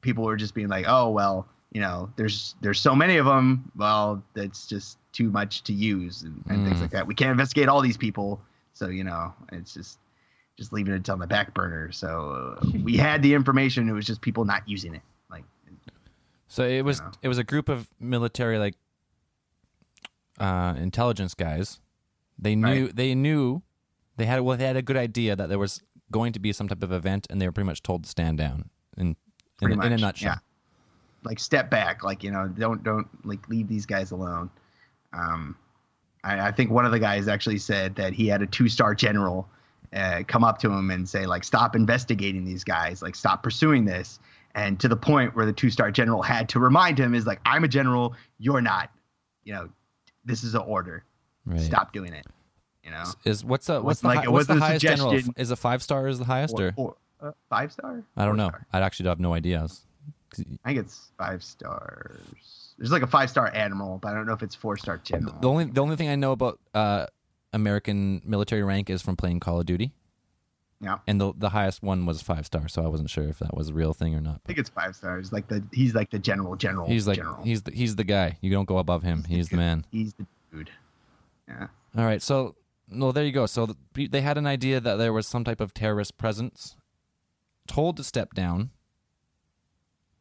people 0.00 0.24
were 0.24 0.36
just 0.36 0.54
being 0.54 0.68
like, 0.68 0.86
oh 0.88 1.10
well, 1.10 1.48
you 1.72 1.80
know, 1.80 2.10
there's 2.16 2.54
there's 2.60 2.80
so 2.80 2.94
many 2.94 3.16
of 3.16 3.26
them. 3.26 3.70
Well, 3.76 4.22
that's 4.34 4.66
just 4.66 4.98
too 5.16 5.30
much 5.30 5.62
to 5.62 5.72
use 5.72 6.22
and, 6.22 6.42
and 6.48 6.64
things 6.66 6.78
Mm. 6.78 6.82
like 6.82 6.90
that. 6.90 7.06
We 7.06 7.14
can't 7.14 7.30
investigate 7.30 7.68
all 7.68 7.80
these 7.80 7.96
people, 7.96 8.40
so 8.74 8.88
you 8.88 9.02
know, 9.04 9.32
it's 9.52 9.72
just 9.72 9.98
just 10.58 10.72
leaving 10.72 10.92
it 10.94 11.08
on 11.08 11.18
the 11.18 11.26
back 11.26 11.54
burner. 11.54 11.90
So 11.92 12.58
uh, 12.62 12.66
we 12.82 12.96
had 12.96 13.22
the 13.22 13.32
information. 13.34 13.88
It 13.88 13.92
was 13.92 14.04
just 14.06 14.20
people 14.20 14.44
not 14.44 14.62
using 14.68 14.94
it. 14.94 15.02
Like 15.30 15.44
So 16.48 16.64
it 16.64 16.82
was 16.84 17.00
know. 17.00 17.10
it 17.22 17.28
was 17.28 17.38
a 17.38 17.44
group 17.44 17.68
of 17.70 17.88
military 17.98 18.58
like 18.58 18.74
uh, 20.38 20.74
intelligence 20.78 21.34
guys. 21.34 21.80
They 22.38 22.54
knew 22.54 22.92
they 22.92 23.14
knew 23.14 23.62
they 24.16 24.26
had 24.26 24.40
well 24.42 24.56
they 24.58 24.66
had 24.66 24.76
a 24.76 24.82
good 24.82 24.96
idea 24.98 25.34
that 25.36 25.48
there 25.48 25.58
was 25.58 25.82
going 26.10 26.32
to 26.34 26.38
be 26.38 26.52
some 26.52 26.68
type 26.68 26.82
of 26.82 26.92
event, 26.92 27.26
and 27.30 27.40
they 27.40 27.46
were 27.48 27.52
pretty 27.52 27.66
much 27.66 27.82
told 27.82 28.04
to 28.04 28.10
stand 28.10 28.36
down. 28.38 28.68
In 28.98 29.16
in, 29.62 29.72
in 29.72 29.92
a 29.92 29.96
nutshell. 29.96 30.36
like 31.24 31.38
step 31.38 31.70
back, 31.70 32.04
like 32.04 32.22
you 32.22 32.30
know, 32.30 32.48
don't 32.48 32.82
don't 32.84 33.08
like 33.24 33.48
leave 33.48 33.68
these 33.68 33.86
guys 33.86 34.10
alone. 34.10 34.50
Um, 35.16 35.56
I, 36.24 36.48
I 36.48 36.52
think 36.52 36.70
one 36.70 36.84
of 36.84 36.92
the 36.92 36.98
guys 36.98 37.28
actually 37.28 37.58
said 37.58 37.94
that 37.96 38.12
he 38.12 38.26
had 38.26 38.42
a 38.42 38.46
two 38.46 38.68
star 38.68 38.94
general 38.94 39.48
uh, 39.94 40.22
come 40.26 40.44
up 40.44 40.58
to 40.58 40.70
him 40.70 40.90
and 40.90 41.08
say 41.08 41.26
like, 41.26 41.44
stop 41.44 41.74
investigating 41.76 42.44
these 42.44 42.64
guys, 42.64 43.02
like 43.02 43.14
stop 43.14 43.42
pursuing 43.42 43.84
this. 43.84 44.18
And 44.54 44.80
to 44.80 44.88
the 44.88 44.96
point 44.96 45.36
where 45.36 45.46
the 45.46 45.52
two 45.52 45.70
star 45.70 45.90
general 45.90 46.22
had 46.22 46.48
to 46.50 46.58
remind 46.58 46.98
him 46.98 47.14
is 47.14 47.26
like, 47.26 47.40
I'm 47.44 47.64
a 47.64 47.68
general, 47.68 48.14
you're 48.38 48.60
not. 48.62 48.90
You 49.44 49.54
know, 49.54 49.68
this 50.24 50.42
is 50.42 50.54
an 50.54 50.62
order. 50.62 51.04
Right. 51.44 51.60
Stop 51.60 51.92
doing 51.92 52.12
it. 52.12 52.26
You 52.82 52.90
know, 52.92 53.04
Is 53.24 53.44
what's 53.44 53.66
the 53.66 53.80
what's 53.80 54.00
the, 54.00 54.08
like- 54.08 54.24
hi- 54.24 54.28
what's 54.28 54.46
the 54.46 54.54
highest 54.54 54.82
general? 54.82 55.12
Is 55.36 55.50
a 55.50 55.56
five 55.56 55.82
star 55.82 56.08
is 56.08 56.18
the 56.18 56.24
highest 56.24 56.54
or, 56.56 56.72
or, 56.76 56.96
uh, 57.20 57.32
five 57.50 57.72
star. 57.72 58.02
I 58.16 58.24
don't 58.24 58.36
know. 58.36 58.48
star? 58.48 58.66
I 58.72 58.80
actually 58.80 59.08
have 59.08 59.18
no 59.20 59.34
idea. 59.34 59.66
I 60.64 60.68
think 60.68 60.78
it's 60.80 61.10
five 61.18 61.42
stars. 61.42 62.65
There's 62.78 62.92
like 62.92 63.02
a 63.02 63.06
five 63.06 63.30
star 63.30 63.50
admiral, 63.54 63.98
but 63.98 64.08
I 64.08 64.14
don't 64.14 64.26
know 64.26 64.34
if 64.34 64.42
it's 64.42 64.54
four 64.54 64.76
star 64.76 64.98
general. 64.98 65.34
The 65.40 65.48
only 65.48 65.64
the 65.64 65.82
only 65.82 65.96
thing 65.96 66.08
I 66.08 66.16
know 66.16 66.32
about 66.32 66.60
uh, 66.74 67.06
American 67.52 68.22
military 68.24 68.62
rank 68.62 68.90
is 68.90 69.02
from 69.02 69.16
playing 69.16 69.40
Call 69.40 69.60
of 69.60 69.66
Duty, 69.66 69.92
yeah, 70.80 70.98
and 71.06 71.20
the 71.20 71.32
the 71.36 71.48
highest 71.50 71.82
one 71.82 72.04
was 72.04 72.20
five 72.20 72.44
star. 72.44 72.68
So 72.68 72.84
I 72.84 72.88
wasn't 72.88 73.08
sure 73.08 73.24
if 73.24 73.38
that 73.38 73.56
was 73.56 73.70
a 73.70 73.74
real 73.74 73.94
thing 73.94 74.14
or 74.14 74.20
not. 74.20 74.40
I 74.44 74.46
think 74.46 74.58
it's 74.58 74.68
five 74.68 74.94
stars. 74.94 75.32
Like 75.32 75.48
the 75.48 75.64
he's 75.72 75.94
like 75.94 76.10
the 76.10 76.18
general 76.18 76.54
general. 76.56 76.86
He's 76.86 77.06
like 77.08 77.16
general. 77.16 77.42
he's 77.42 77.62
the, 77.62 77.72
he's 77.72 77.96
the 77.96 78.04
guy. 78.04 78.36
You 78.42 78.50
don't 78.50 78.66
go 78.66 78.78
above 78.78 79.02
him. 79.02 79.24
He's 79.24 79.48
the 79.48 79.56
man. 79.56 79.86
He's 79.90 80.12
the 80.14 80.26
dude. 80.52 80.70
Yeah. 81.48 81.68
All 81.96 82.04
right, 82.04 82.20
so 82.20 82.56
well, 82.90 83.12
there 83.12 83.24
you 83.24 83.32
go. 83.32 83.46
So 83.46 83.66
the, 83.66 84.06
they 84.06 84.20
had 84.20 84.36
an 84.36 84.46
idea 84.46 84.80
that 84.80 84.96
there 84.96 85.12
was 85.12 85.26
some 85.26 85.44
type 85.44 85.60
of 85.60 85.72
terrorist 85.72 86.18
presence, 86.18 86.76
told 87.66 87.96
to 87.96 88.04
step 88.04 88.34
down, 88.34 88.70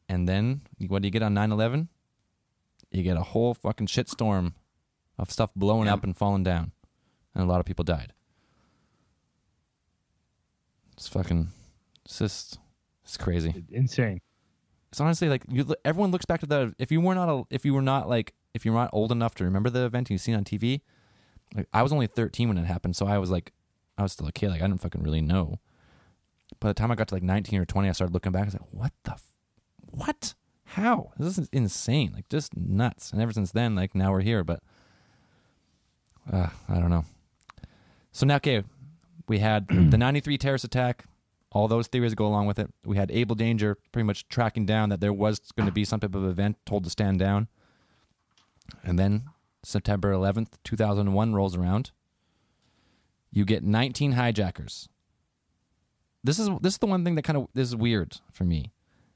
and 0.08 0.28
then 0.28 0.62
what 0.88 1.02
do 1.02 1.08
you 1.08 1.12
get 1.12 1.22
on 1.22 1.36
9-11? 1.36 1.90
You 2.96 3.04
get 3.04 3.18
a 3.18 3.24
whole 3.24 3.54
fucking 3.54 3.88
shitstorm 3.88 4.54
of 5.18 5.30
stuff 5.32 5.54
blowing 5.56 5.88
Yeah. 5.88 5.94
up 5.96 6.04
and 6.04 6.16
falling 6.16 6.44
down, 6.44 6.72
and 7.34 7.44
a 7.44 7.48
lot 7.48 7.60
of 7.60 7.66
people 7.66 7.84
died. 7.84 8.14
It's 10.94 11.08
fucking, 11.08 11.50
it's 12.06 12.20
just, 12.20 12.58
it's 13.04 13.18
crazy 13.18 13.66
Insane. 13.70 14.22
it's 14.92 15.00
honestly 15.02 15.28
like 15.30 15.44
you, 15.50 15.66
everyone 15.84 16.12
looks 16.12 16.26
back 16.26 16.40
to 16.40 16.46
the 16.46 16.74
if 16.80 16.92
you 16.92 17.02
were 17.02 17.14
not 17.14 17.30
a, 17.30 17.44
if 17.50 17.66
you 17.66 17.74
were 17.74 17.82
not 17.82 18.08
like 18.10 18.34
if 18.54 18.64
you're 18.66 18.74
not 18.74 18.90
old 18.94 19.12
enough 19.12 19.36
to 19.36 19.44
remember 19.44 19.70
the 19.70 19.86
event 19.86 20.10
you've 20.10 20.22
seen 20.22 20.36
on 20.36 20.44
TV. 20.46 20.82
Like 21.54 21.68
I 21.74 21.84
was 21.84 21.92
only 21.92 22.08
13 22.08 22.48
when 22.48 22.58
it 22.58 22.66
happened, 22.66 22.96
so 22.96 23.06
I 23.06 23.18
was 23.18 23.30
like 23.30 23.52
I 23.98 24.04
was 24.04 24.14
still 24.14 24.28
a 24.28 24.32
kid. 24.32 24.50
Like 24.50 24.62
I 24.62 24.68
didn't 24.68 24.82
fucking 24.82 25.04
really 25.04 25.22
know. 25.22 25.60
By 26.60 26.70
the 26.70 26.74
time 26.74 26.92
I 26.92 26.96
got 26.96 27.10
to 27.10 27.16
like 27.16 27.24
19 27.24 27.60
or 27.60 27.66
20, 27.66 27.90
I 27.90 27.92
started 27.92 28.14
looking 28.14 28.32
back. 28.32 28.44
I 28.44 28.46
was 28.46 28.54
like, 28.54 28.68
what 28.72 28.92
the, 29.04 29.12
f- 29.12 29.32
what, 29.92 30.34
how? 30.76 31.12
This 31.18 31.38
is 31.38 31.50
insane. 31.54 32.12
Like 32.14 32.28
just 32.28 32.56
nuts. 32.56 33.12
And 33.12 33.22
ever 33.22 33.32
since 33.32 33.52
then, 33.52 33.76
like 33.76 33.96
now 33.96 34.12
we're 34.12 34.22
here. 34.22 34.44
But 34.44 34.62
uh, 36.32 36.50
I 36.68 36.76
don't 36.76 36.90
know. 36.90 37.06
So 38.12 38.26
now, 38.26 38.36
okay, 38.36 38.64
we 39.28 39.40
had 39.40 39.68
the 39.70 39.98
93 39.98 40.38
terrorist 40.38 40.66
attack. 40.66 41.06
All 41.52 41.70
those 41.70 41.88
theories 41.88 42.14
go 42.14 42.26
along 42.28 42.48
with 42.48 42.60
it. 42.60 42.70
We 42.84 42.98
had 42.98 43.10
Able 43.12 43.36
Danger 43.36 43.78
pretty 43.94 44.06
much 44.06 44.28
tracking 44.28 44.66
down 44.66 44.90
that 44.90 45.00
there 45.00 45.14
was 45.14 45.40
going 45.56 45.68
to 45.68 45.72
be 45.72 45.86
some 45.86 46.02
type 46.02 46.14
of 46.14 46.26
event 46.26 46.58
told 46.66 46.84
to 46.84 46.90
stand 46.90 47.20
down. 47.20 47.48
And 48.84 49.00
then 49.00 49.30
September 49.64 50.12
11th, 50.12 50.50
2001 50.66 51.34
rolls 51.34 51.56
around. 51.56 51.92
You 53.32 53.46
get 53.46 53.64
19 53.64 54.14
hijackers. 54.14 54.90
This 56.22 56.40
is 56.40 56.50
this 56.62 56.74
is 56.74 56.80
the 56.80 56.88
one 56.88 57.06
thing 57.06 57.16
that 57.16 57.22
kind 57.22 57.38
of 57.38 57.48
is 57.56 57.76
weird 57.76 58.18
for 58.34 58.44
me. 58.44 58.74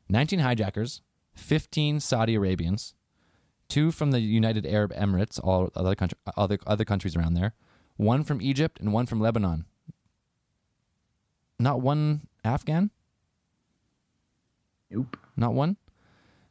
19 0.10 0.40
hijackers, 0.40 1.02
15 1.34 2.00
Saudi 2.00 2.36
Arabians, 2.36 2.94
two 3.68 3.92
from 3.92 4.12
the 4.12 4.20
United 4.20 4.66
Arab 4.66 4.94
Emirates, 4.94 5.40
all 5.44 5.72
other 5.76 5.96
country, 5.96 6.18
other 6.36 6.58
other 6.68 6.86
countries 6.86 7.16
around 7.16 7.34
there, 7.34 7.54
one 7.98 8.24
from 8.24 8.42
Egypt 8.42 8.80
and 8.80 8.94
one 8.94 9.06
from 9.06 9.20
Lebanon. 9.20 9.66
Not 11.60 11.82
one 11.82 12.28
Afghan. 12.44 12.90
Nope. 14.90 15.18
Not 15.36 15.54
one. 15.54 15.78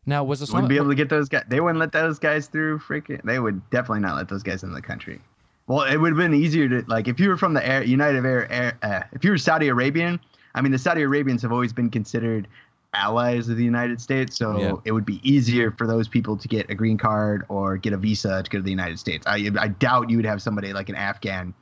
Now 0.06 0.24
was 0.24 0.40
this 0.40 0.50
Wouldn't 0.50 0.68
be 0.68 0.76
able 0.76 0.88
to 0.88 0.94
get 0.94 1.08
those 1.08 1.28
guys. 1.28 1.44
They 1.48 1.60
wouldn't 1.60 1.78
let 1.78 1.92
those 1.92 2.18
guys 2.18 2.46
through. 2.46 2.78
Freaking. 2.78 3.22
They 3.24 3.38
would 3.38 3.68
definitely 3.70 4.00
not 4.00 4.16
let 4.16 4.28
those 4.28 4.42
guys 4.42 4.62
in 4.62 4.72
the 4.72 4.80
country. 4.80 5.20
Well, 5.66 5.82
it 5.82 5.98
would 5.98 6.12
have 6.12 6.16
been 6.16 6.34
easier 6.34 6.66
to 6.68 6.84
like 6.88 7.08
if 7.08 7.20
you 7.20 7.28
were 7.28 7.36
from 7.36 7.52
the 7.52 7.66
Air, 7.66 7.82
United 7.82 8.24
Air, 8.24 8.50
Air 8.50 8.78
uh, 8.82 9.02
if 9.12 9.22
you 9.24 9.30
were 9.30 9.38
Saudi 9.38 9.68
Arabian. 9.68 10.18
I 10.54 10.62
mean, 10.62 10.72
the 10.72 10.78
Saudi 10.78 11.02
Arabians 11.02 11.42
have 11.42 11.52
always 11.52 11.74
been 11.74 11.90
considered 11.90 12.48
allies 12.94 13.48
of 13.48 13.56
the 13.56 13.64
United 13.64 14.00
States, 14.00 14.36
so 14.36 14.58
Yeah. 14.58 14.72
it 14.84 14.92
would 14.92 15.04
be 15.04 15.20
easier 15.28 15.70
for 15.72 15.86
those 15.86 16.08
people 16.08 16.36
to 16.36 16.48
get 16.48 16.70
a 16.70 16.74
green 16.74 16.96
card 16.98 17.44
or 17.48 17.76
get 17.76 17.92
a 17.92 17.96
visa 17.96 18.42
to 18.42 18.50
go 18.50 18.58
to 18.58 18.62
the 18.62 18.70
United 18.70 18.98
States. 18.98 19.26
I 19.26 19.50
I 19.58 19.68
doubt 19.68 20.10
you 20.10 20.16
would 20.16 20.26
have 20.26 20.40
somebody 20.40 20.72
like 20.72 20.88
an 20.88 20.94
Afghan 20.96 21.54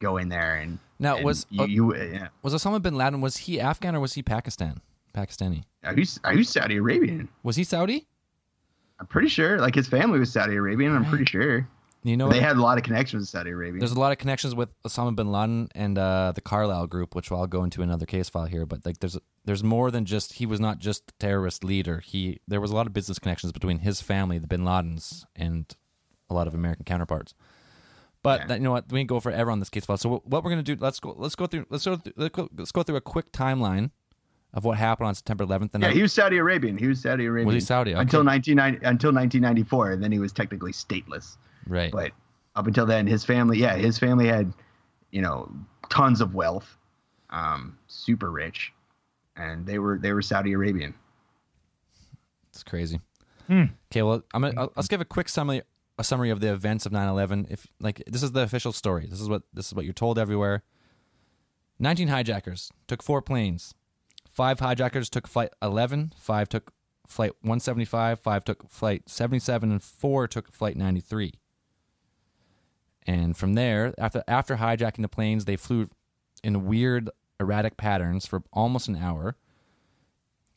go 0.00 0.16
in 0.16 0.28
there 0.28 0.56
and 0.56 0.78
Now, 0.98 1.16
and 1.16 1.24
was- 1.24 1.46
you, 1.50 1.62
uh, 1.62 1.66
you 1.66 1.96
yeah. 1.96 2.28
was 2.42 2.54
Osama 2.54 2.80
bin 2.80 2.94
Laden? 2.94 3.20
Was 3.20 3.36
he 3.38 3.60
Afghan 3.60 3.94
or 3.96 4.00
was 4.00 4.14
he 4.14 4.22
Pakistan? 4.22 4.80
Pakistani. 5.14 5.64
Are 5.82 5.94
you 5.98 6.06
are 6.24 6.34
you 6.34 6.44
Saudi 6.44 6.76
Arabian? 6.76 7.28
Was 7.42 7.56
he 7.56 7.64
Saudi? 7.64 8.06
I'm 9.00 9.06
pretty 9.06 9.28
sure. 9.28 9.58
Like 9.58 9.74
his 9.74 9.88
family 9.88 10.18
was 10.20 10.30
Saudi 10.30 10.54
Arabian. 10.54 10.94
I'm 10.94 11.04
pretty 11.06 11.24
sure. 11.24 11.66
You 12.02 12.16
know, 12.16 12.30
They 12.30 12.40
had 12.40 12.56
a 12.56 12.62
lot 12.62 12.78
of 12.78 12.84
connections 12.84 13.20
with 13.20 13.28
Saudi 13.28 13.50
Arabia. 13.50 13.78
there's 13.78 13.92
a 13.92 14.00
lot 14.00 14.10
of 14.10 14.16
connections 14.16 14.54
with 14.54 14.70
Osama 14.84 15.14
bin 15.14 15.30
Laden 15.30 15.68
and 15.74 15.98
uh, 15.98 16.32
the 16.34 16.40
Carlyle 16.40 16.86
Group, 16.86 17.14
which 17.14 17.30
I'll 17.30 17.46
go 17.46 17.62
into 17.62 17.82
another 17.82 18.06
case 18.06 18.30
file 18.30 18.46
here. 18.46 18.64
But 18.64 18.86
like, 18.86 19.00
there's 19.00 19.18
there's 19.44 19.62
more 19.62 19.90
than 19.90 20.06
just 20.06 20.34
he 20.34 20.46
was 20.46 20.60
not 20.60 20.78
just 20.78 21.06
the 21.08 21.12
terrorist 21.18 21.62
leader. 21.62 22.00
He 22.00 22.40
there 22.48 22.60
was 22.60 22.70
a 22.70 22.74
lot 22.74 22.86
of 22.86 22.94
business 22.94 23.18
connections 23.18 23.52
between 23.52 23.80
his 23.80 24.00
family, 24.00 24.38
the 24.38 24.46
Bin 24.46 24.62
Ladens, 24.62 25.24
and 25.36 25.66
a 26.30 26.34
lot 26.34 26.46
of 26.46 26.54
American 26.54 26.84
counterparts. 26.86 27.34
But 28.22 28.40
Yeah. 28.40 28.46
that, 28.48 28.58
you 28.58 28.64
know 28.64 28.70
what? 28.72 28.90
We 28.90 29.00
can 29.00 29.06
go 29.06 29.20
forever 29.20 29.50
on 29.50 29.58
this 29.58 29.68
case 29.68 29.84
file. 29.84 29.96
So 29.98 30.08
what- 30.08 30.26
what 30.26 30.42
we're 30.44 30.50
gonna 30.50 30.62
do? 30.62 30.76
Let's 30.78 31.00
go. 31.00 31.14
Let's 31.18 31.34
go 31.34 31.46
through. 31.46 31.66
Let's 31.68 31.84
go. 31.84 31.96
Through, 31.96 32.12
let's 32.16 32.34
go, 32.34 32.48
let's 32.56 32.72
go 32.72 32.82
through 32.82 32.96
a 32.96 33.00
quick 33.02 33.30
timeline 33.32 33.90
of 34.54 34.64
what 34.64 34.78
happened 34.78 35.06
on 35.08 35.14
September 35.14 35.44
11th. 35.44 35.74
And 35.74 35.82
yeah, 35.82 35.90
I- 35.90 35.92
he 35.94 36.02
was 36.02 36.12
Saudi 36.14 36.38
Arabian. 36.38 36.76
He 36.78 36.86
was 36.86 37.00
Saudi 37.02 37.26
Arabian. 37.26 37.46
Was 37.46 37.54
he 37.56 37.60
Saudi? 37.60 37.92
Okay. 37.92 38.00
Until 38.00 38.24
1990, 38.24 38.84
until 38.86 39.12
1994, 39.12 39.90
and 39.92 40.02
then 40.02 40.12
he 40.12 40.18
was 40.18 40.32
technically 40.32 40.72
stateless. 40.72 41.36
Right. 41.70 41.90
But 41.90 42.12
up 42.56 42.66
until 42.66 42.84
then, 42.84 43.06
his 43.06 43.24
family, 43.24 43.58
yeah, 43.58 43.76
his 43.76 43.98
family 43.98 44.26
had, 44.26 44.52
you 45.10 45.22
know, 45.22 45.50
tons 45.88 46.20
of 46.20 46.34
wealth, 46.34 46.76
um, 47.30 47.78
super 47.86 48.30
rich, 48.30 48.72
and 49.36 49.64
they 49.64 49.78
were 49.78 49.98
they 49.98 50.12
were 50.12 50.22
Saudi 50.22 50.52
Arabian. 50.52 50.94
It's 52.50 52.62
crazy. 52.62 53.00
Hmm. 53.46 53.64
Okay, 53.90 54.02
well, 54.02 54.22
I'm 54.34 54.42
gonna, 54.42 54.60
I'll, 54.60 54.72
let's 54.76 54.88
give 54.88 55.00
a 55.00 55.04
quick 55.04 55.28
summary 55.28 55.62
a 55.98 56.04
summary 56.04 56.30
of 56.30 56.40
the 56.40 56.52
events 56.52 56.86
of 56.86 56.92
9/11. 56.92 57.50
If 57.50 57.66
like 57.80 58.02
this 58.06 58.22
is 58.22 58.32
the 58.32 58.42
official 58.42 58.72
story. 58.72 59.06
This 59.06 59.20
is 59.20 59.28
what 59.28 59.42
this 59.52 59.68
is 59.68 59.74
what 59.74 59.84
you're 59.84 59.94
told 59.94 60.18
everywhere. 60.18 60.62
19 61.78 62.08
hijackers 62.08 62.70
took 62.86 63.02
four 63.02 63.22
planes. 63.22 63.74
Five 64.28 64.60
hijackers 64.60 65.08
took 65.08 65.26
flight 65.26 65.50
11, 65.62 66.12
five 66.16 66.48
took 66.48 66.72
flight 67.06 67.32
175, 67.40 68.20
five 68.20 68.44
took 68.44 68.68
flight 68.70 69.08
77 69.08 69.72
and 69.72 69.82
four 69.82 70.28
took 70.28 70.52
flight 70.52 70.76
93. 70.76 71.39
And 73.10 73.36
from 73.36 73.54
there, 73.54 73.92
after 73.98 74.22
after 74.28 74.58
hijacking 74.58 75.02
the 75.02 75.08
planes, 75.08 75.44
they 75.44 75.56
flew 75.56 75.88
in 76.44 76.66
weird 76.66 77.10
erratic 77.40 77.76
patterns 77.76 78.24
for 78.24 78.44
almost 78.52 78.86
an 78.86 78.94
hour 78.94 79.34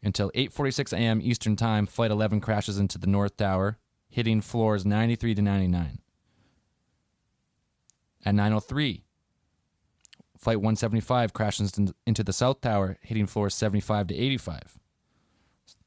until 0.03 0.29
8:46 0.35 0.93
a.m. 0.93 1.19
Eastern 1.19 1.55
Time. 1.55 1.87
Flight 1.87 2.11
11 2.11 2.41
crashes 2.41 2.77
into 2.77 2.99
the 2.99 3.07
North 3.07 3.37
Tower, 3.37 3.79
hitting 4.07 4.39
floors 4.39 4.85
93 4.85 5.33
to 5.33 5.41
99. 5.41 5.97
At 8.23 8.35
9:03, 8.35 9.01
Flight 10.37 10.57
175 10.57 11.33
crashes 11.33 11.73
into 12.05 12.23
the 12.23 12.33
South 12.33 12.61
Tower, 12.61 12.99
hitting 13.01 13.25
floors 13.25 13.55
75 13.55 14.09
to 14.09 14.15
85. 14.15 14.77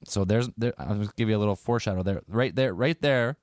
So 0.04 0.24
there's 0.24 0.48
there. 0.56 0.74
I'll 0.78 0.98
just 0.98 1.14
give 1.14 1.28
you 1.28 1.36
a 1.36 1.38
little 1.38 1.54
foreshadow 1.54 2.02
there. 2.02 2.22
Right 2.26 2.56
there, 2.56 2.74
right 2.74 3.00
there, 3.00 3.36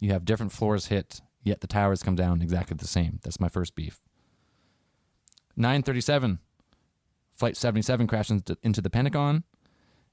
you 0.00 0.10
have 0.10 0.24
different 0.24 0.50
floors 0.50 0.86
hit, 0.86 1.20
yet 1.44 1.60
the 1.60 1.66
towers 1.68 2.02
come 2.02 2.16
down 2.16 2.42
exactly 2.42 2.76
the 2.76 2.88
same. 2.88 3.20
That's 3.22 3.38
my 3.38 3.48
first 3.48 3.74
beef. 3.76 4.00
937, 5.56 6.40
Flight 7.36 7.56
77 7.56 8.06
crashes 8.06 8.42
into- 8.62 8.80
the 8.80 8.90
Pentagon. 8.90 9.44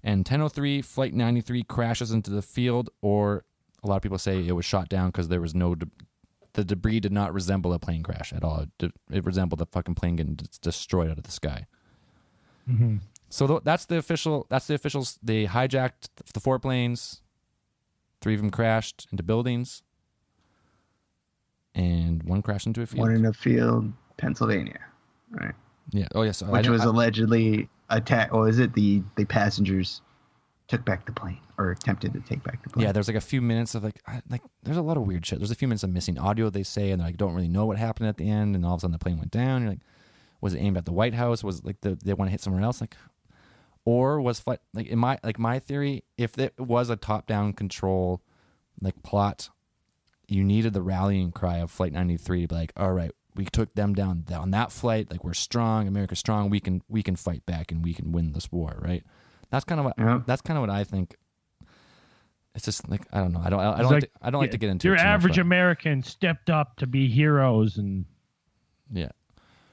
And 0.03 0.25
1003 0.25 0.81
flight 0.81 1.13
93 1.13 1.61
crashes 1.63 2.11
into 2.11 2.31
the 2.31 2.41
field 2.41 2.89
or 3.01 3.45
a 3.83 3.87
lot 3.87 3.97
of 3.97 4.01
people 4.01 4.17
say 4.17 4.45
it 4.47 4.53
was 4.53 4.65
shot 4.65 4.89
down 4.89 5.09
because 5.09 5.27
there 5.27 5.41
was 5.41 5.53
no 5.53 5.75
de- 5.75 5.85
the 6.53 6.63
debris 6.63 6.99
did 6.99 7.11
not 7.11 7.31
resemble 7.33 7.71
a 7.71 7.77
plane 7.79 8.01
crash 8.01 8.33
at 8.33 8.43
all. 8.43 8.61
It, 8.61 8.69
de- 8.79 9.15
it 9.15 9.23
resembled 9.25 9.61
a 9.61 9.67
fucking 9.67 9.93
plane 9.93 10.15
getting 10.15 10.33
d- 10.35 10.45
destroyed 10.61 11.11
out 11.11 11.19
of 11.19 11.23
the 11.23 11.31
sky. 11.31 11.67
Mm-hmm. 12.67 12.97
so 13.29 13.45
th- 13.47 13.61
that's 13.63 13.85
the 13.85 13.97
official 13.97 14.47
that's 14.49 14.65
the 14.65 14.73
officials. 14.73 15.19
They 15.21 15.45
hijacked 15.45 16.09
the 16.33 16.39
four 16.39 16.57
planes. 16.57 17.21
Three 18.21 18.33
of 18.33 18.41
them 18.41 18.49
crashed 18.51 19.07
into 19.11 19.21
buildings 19.23 19.83
and 21.75 22.23
one 22.23 22.41
crashed 22.41 22.67
into 22.67 22.81
a 22.81 22.85
field 22.85 23.01
One 23.07 23.15
in 23.15 23.25
a 23.25 23.33
field, 23.33 23.91
Pennsylvania, 24.17 24.79
right? 25.31 25.53
yeah 25.91 26.07
oh 26.15 26.21
yes 26.23 26.41
Which 26.41 26.67
was 26.67 26.83
allegedly 26.83 27.69
attack. 27.89 28.33
Or 28.33 28.47
is 28.47 28.59
it 28.59 28.73
the 28.73 29.01
the 29.15 29.25
passengers 29.25 30.01
took 30.71 30.85
back 30.85 31.05
the 31.05 31.11
plane 31.11 31.37
or 31.57 31.71
attempted 31.71 32.13
to 32.13 32.21
take 32.21 32.41
back 32.43 32.63
the 32.63 32.69
plane. 32.69 32.85
Yeah, 32.85 32.93
there's 32.93 33.09
like 33.09 33.17
a 33.17 33.21
few 33.21 33.41
minutes 33.41 33.75
of 33.75 33.83
like, 33.83 34.01
I- 34.07 34.21
like 34.29 34.41
there's 34.63 34.77
a 34.77 34.81
lot 34.81 34.95
of 34.95 35.03
weird 35.05 35.25
shit. 35.25 35.39
There's 35.39 35.51
a 35.51 35.55
few 35.55 35.67
minutes 35.67 35.83
of 35.83 35.89
missing 35.89 36.17
audio. 36.17 36.49
They 36.49 36.63
say, 36.63 36.91
and 36.91 37.01
they 37.01 37.05
like 37.05 37.17
don't 37.17 37.33
really 37.33 37.49
know 37.49 37.65
what 37.65 37.77
happened 37.77 38.07
at 38.07 38.15
the 38.15 38.29
end, 38.29 38.55
and 38.55 38.65
all 38.65 38.75
of 38.75 38.79
a 38.79 38.81
sudden 38.81 38.93
the 38.93 38.97
plane 38.97 39.17
went 39.17 39.31
down. 39.31 39.63
You're 39.63 39.71
like, 39.71 39.81
was 40.39 40.53
it 40.53 40.59
aimed 40.59 40.77
at 40.77 40.85
the 40.85 40.93
White 40.93 41.13
House? 41.13 41.43
Was 41.43 41.59
it, 41.59 41.65
like 41.65 41.81
the, 41.81 41.95
they 41.95 42.13
want 42.13 42.29
to 42.29 42.31
hit 42.31 42.39
somewhere 42.39 42.63
else? 42.63 42.79
Like, 42.79 42.95
or 43.83 44.21
was 44.21 44.39
flight 44.39 44.59
like 44.73 44.87
in 44.87 44.97
my 44.97 45.19
like 45.25 45.37
my 45.37 45.59
theory? 45.59 46.05
If 46.17 46.37
it 46.37 46.57
was 46.57 46.89
a 46.89 46.95
top 46.95 47.27
down 47.27 47.51
control 47.51 48.21
like 48.81 49.03
plot, 49.03 49.49
you 50.31 50.43
needed 50.43 50.73
the 50.73 50.81
rallying 50.81 51.31
cry 51.31 51.57
of 51.57 51.69
Flight 51.71 51.91
93 51.93 52.41
to 52.43 52.47
be 52.47 52.55
like, 52.55 52.71
all 52.77 52.93
right, 52.93 53.11
we 53.35 53.45
took 53.45 53.73
them 53.75 53.93
down 53.93 54.25
on 54.33 54.51
that 54.51 54.71
flight. 54.71 55.11
Like 55.11 55.23
we're 55.23 55.33
strong, 55.33 55.87
America's 55.87 56.19
strong. 56.19 56.49
We 56.49 56.59
can 56.59 56.81
we 56.89 57.03
can 57.03 57.15
fight 57.15 57.45
back 57.45 57.71
and 57.71 57.83
we 57.83 57.93
can 57.93 58.11
win 58.11 58.31
this 58.33 58.51
war, 58.51 58.77
right? 58.81 59.03
That's 59.49 59.65
kind 59.65 59.79
of 59.79 59.85
what 59.85 59.95
Yeah. 59.97 60.21
that's 60.25 60.41
kind 60.41 60.57
of 60.57 60.61
what 60.61 60.69
I 60.69 60.83
think. 60.83 61.15
It's 62.53 62.65
just 62.65 62.89
like 62.89 63.01
I 63.13 63.19
don't 63.19 63.31
know. 63.31 63.41
I 63.43 63.49
don't. 63.49 63.59
I 63.61 63.81
don't. 63.81 63.91
Like, 63.91 64.03
to, 64.03 64.09
I 64.21 64.29
don't 64.29 64.41
like 64.41 64.51
to 64.51 64.57
get 64.57 64.69
into 64.69 64.87
Your 64.87 64.97
much, 64.97 65.05
average 65.05 65.35
but- 65.35 65.41
American 65.41 66.03
stepped 66.03 66.49
up 66.49 66.75
to 66.77 66.87
be 66.87 67.07
heroes 67.07 67.77
and 67.77 68.03
Yeah, 68.91 69.09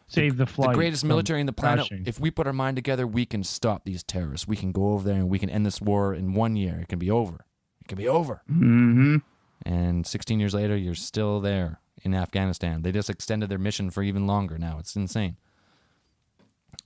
save 0.07 0.37
the 0.37 0.47
flight. 0.47 0.71
the 0.71 0.75
greatest 0.77 1.05
military 1.05 1.41
in 1.41 1.47
the 1.47 1.53
planet. 1.53 1.89
crashing. 1.89 2.07
If 2.07 2.21
we 2.21 2.31
put 2.31 2.47
our 2.47 2.53
mind 2.53 2.77
together, 2.77 3.05
we 3.05 3.27
can 3.27 3.43
stop 3.43 3.85
these 3.85 4.05
terrorists. 4.05 4.47
We 4.47 4.55
can 4.55 4.71
go 4.71 4.93
over 4.93 5.03
there 5.09 5.17
and 5.19 5.29
we 5.29 5.41
can 5.41 5.51
end 5.51 5.67
this 5.67 5.81
war 5.81 6.15
in 6.15 6.35
one 6.35 6.55
year. 6.55 6.79
It 6.81 6.87
can 6.89 7.01
be 7.01 7.11
over. 7.11 7.45
It 7.81 7.89
can 7.89 7.99
be 7.99 8.07
over. 8.09 8.43
Mm-hmm. 8.49 9.17
And 9.65 10.07
16 10.07 10.41
years 10.41 10.55
later, 10.55 10.77
you're 10.77 10.95
still 10.95 11.41
there 11.41 11.81
in 12.03 12.15
Afghanistan. 12.15 12.83
They 12.83 12.93
just 12.93 13.11
extended 13.11 13.49
their 13.49 13.59
mission 13.59 13.91
for 13.91 14.03
even 14.03 14.27
longer 14.27 14.59
now. 14.59 14.79
It's 14.79 14.97
insane. 14.97 15.37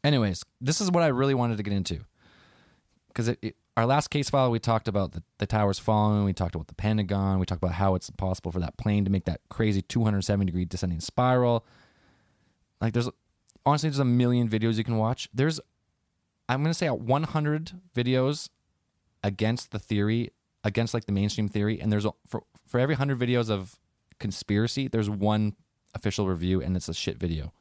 Anyways, 0.02 0.44
this 0.60 0.80
is 0.80 0.90
what 0.90 1.02
I 1.02 1.08
really 1.08 1.34
wanted 1.34 1.58
to 1.58 1.62
get 1.62 1.72
into. 1.72 2.00
Because 3.08 3.34
our 3.76 3.86
last 3.86 4.08
case 4.08 4.30
file, 4.30 4.50
we 4.50 4.58
talked 4.58 4.88
about 4.88 5.12
the, 5.12 5.22
the 5.38 5.46
towers 5.46 5.78
falling. 5.78 6.24
We 6.24 6.32
talked 6.32 6.54
about 6.54 6.68
the 6.68 6.74
Pentagon. 6.74 7.38
We 7.38 7.46
talked 7.46 7.62
about 7.62 7.74
how 7.74 7.94
it's 7.94 8.10
possible 8.10 8.50
for 8.50 8.60
that 8.60 8.76
plane 8.76 9.04
to 9.04 9.10
make 9.10 9.24
that 9.26 9.40
crazy 9.48 9.82
270 9.82 10.46
degree 10.46 10.64
descending 10.64 11.00
spiral. 11.00 11.64
Like, 12.80 12.94
there's 12.94 13.08
honestly, 13.64 13.90
there's 13.90 13.98
a 13.98 14.04
million 14.04 14.48
videos 14.48 14.76
you 14.76 14.84
can 14.84 14.96
watch. 14.96 15.28
There's, 15.32 15.60
I'm 16.48 16.62
going 16.62 16.72
to 16.72 16.78
say, 16.78 16.88
100 16.88 17.72
videos 17.94 18.48
against 19.22 19.70
the 19.70 19.78
theory 19.78 20.30
against 20.64 20.94
like 20.94 21.06
the 21.06 21.12
mainstream 21.12 21.48
theory 21.48 21.80
and 21.80 21.92
there's 21.92 22.04
a, 22.04 22.12
for 22.26 22.42
for 22.66 22.78
every 22.78 22.94
100 22.94 23.18
videos 23.18 23.50
of 23.50 23.78
conspiracy 24.18 24.88
there's 24.88 25.10
one 25.10 25.54
official 25.94 26.28
review 26.28 26.60
and 26.62 26.76
it's 26.76 26.88
a 26.88 26.94
shit 26.94 27.18
video. 27.18 27.52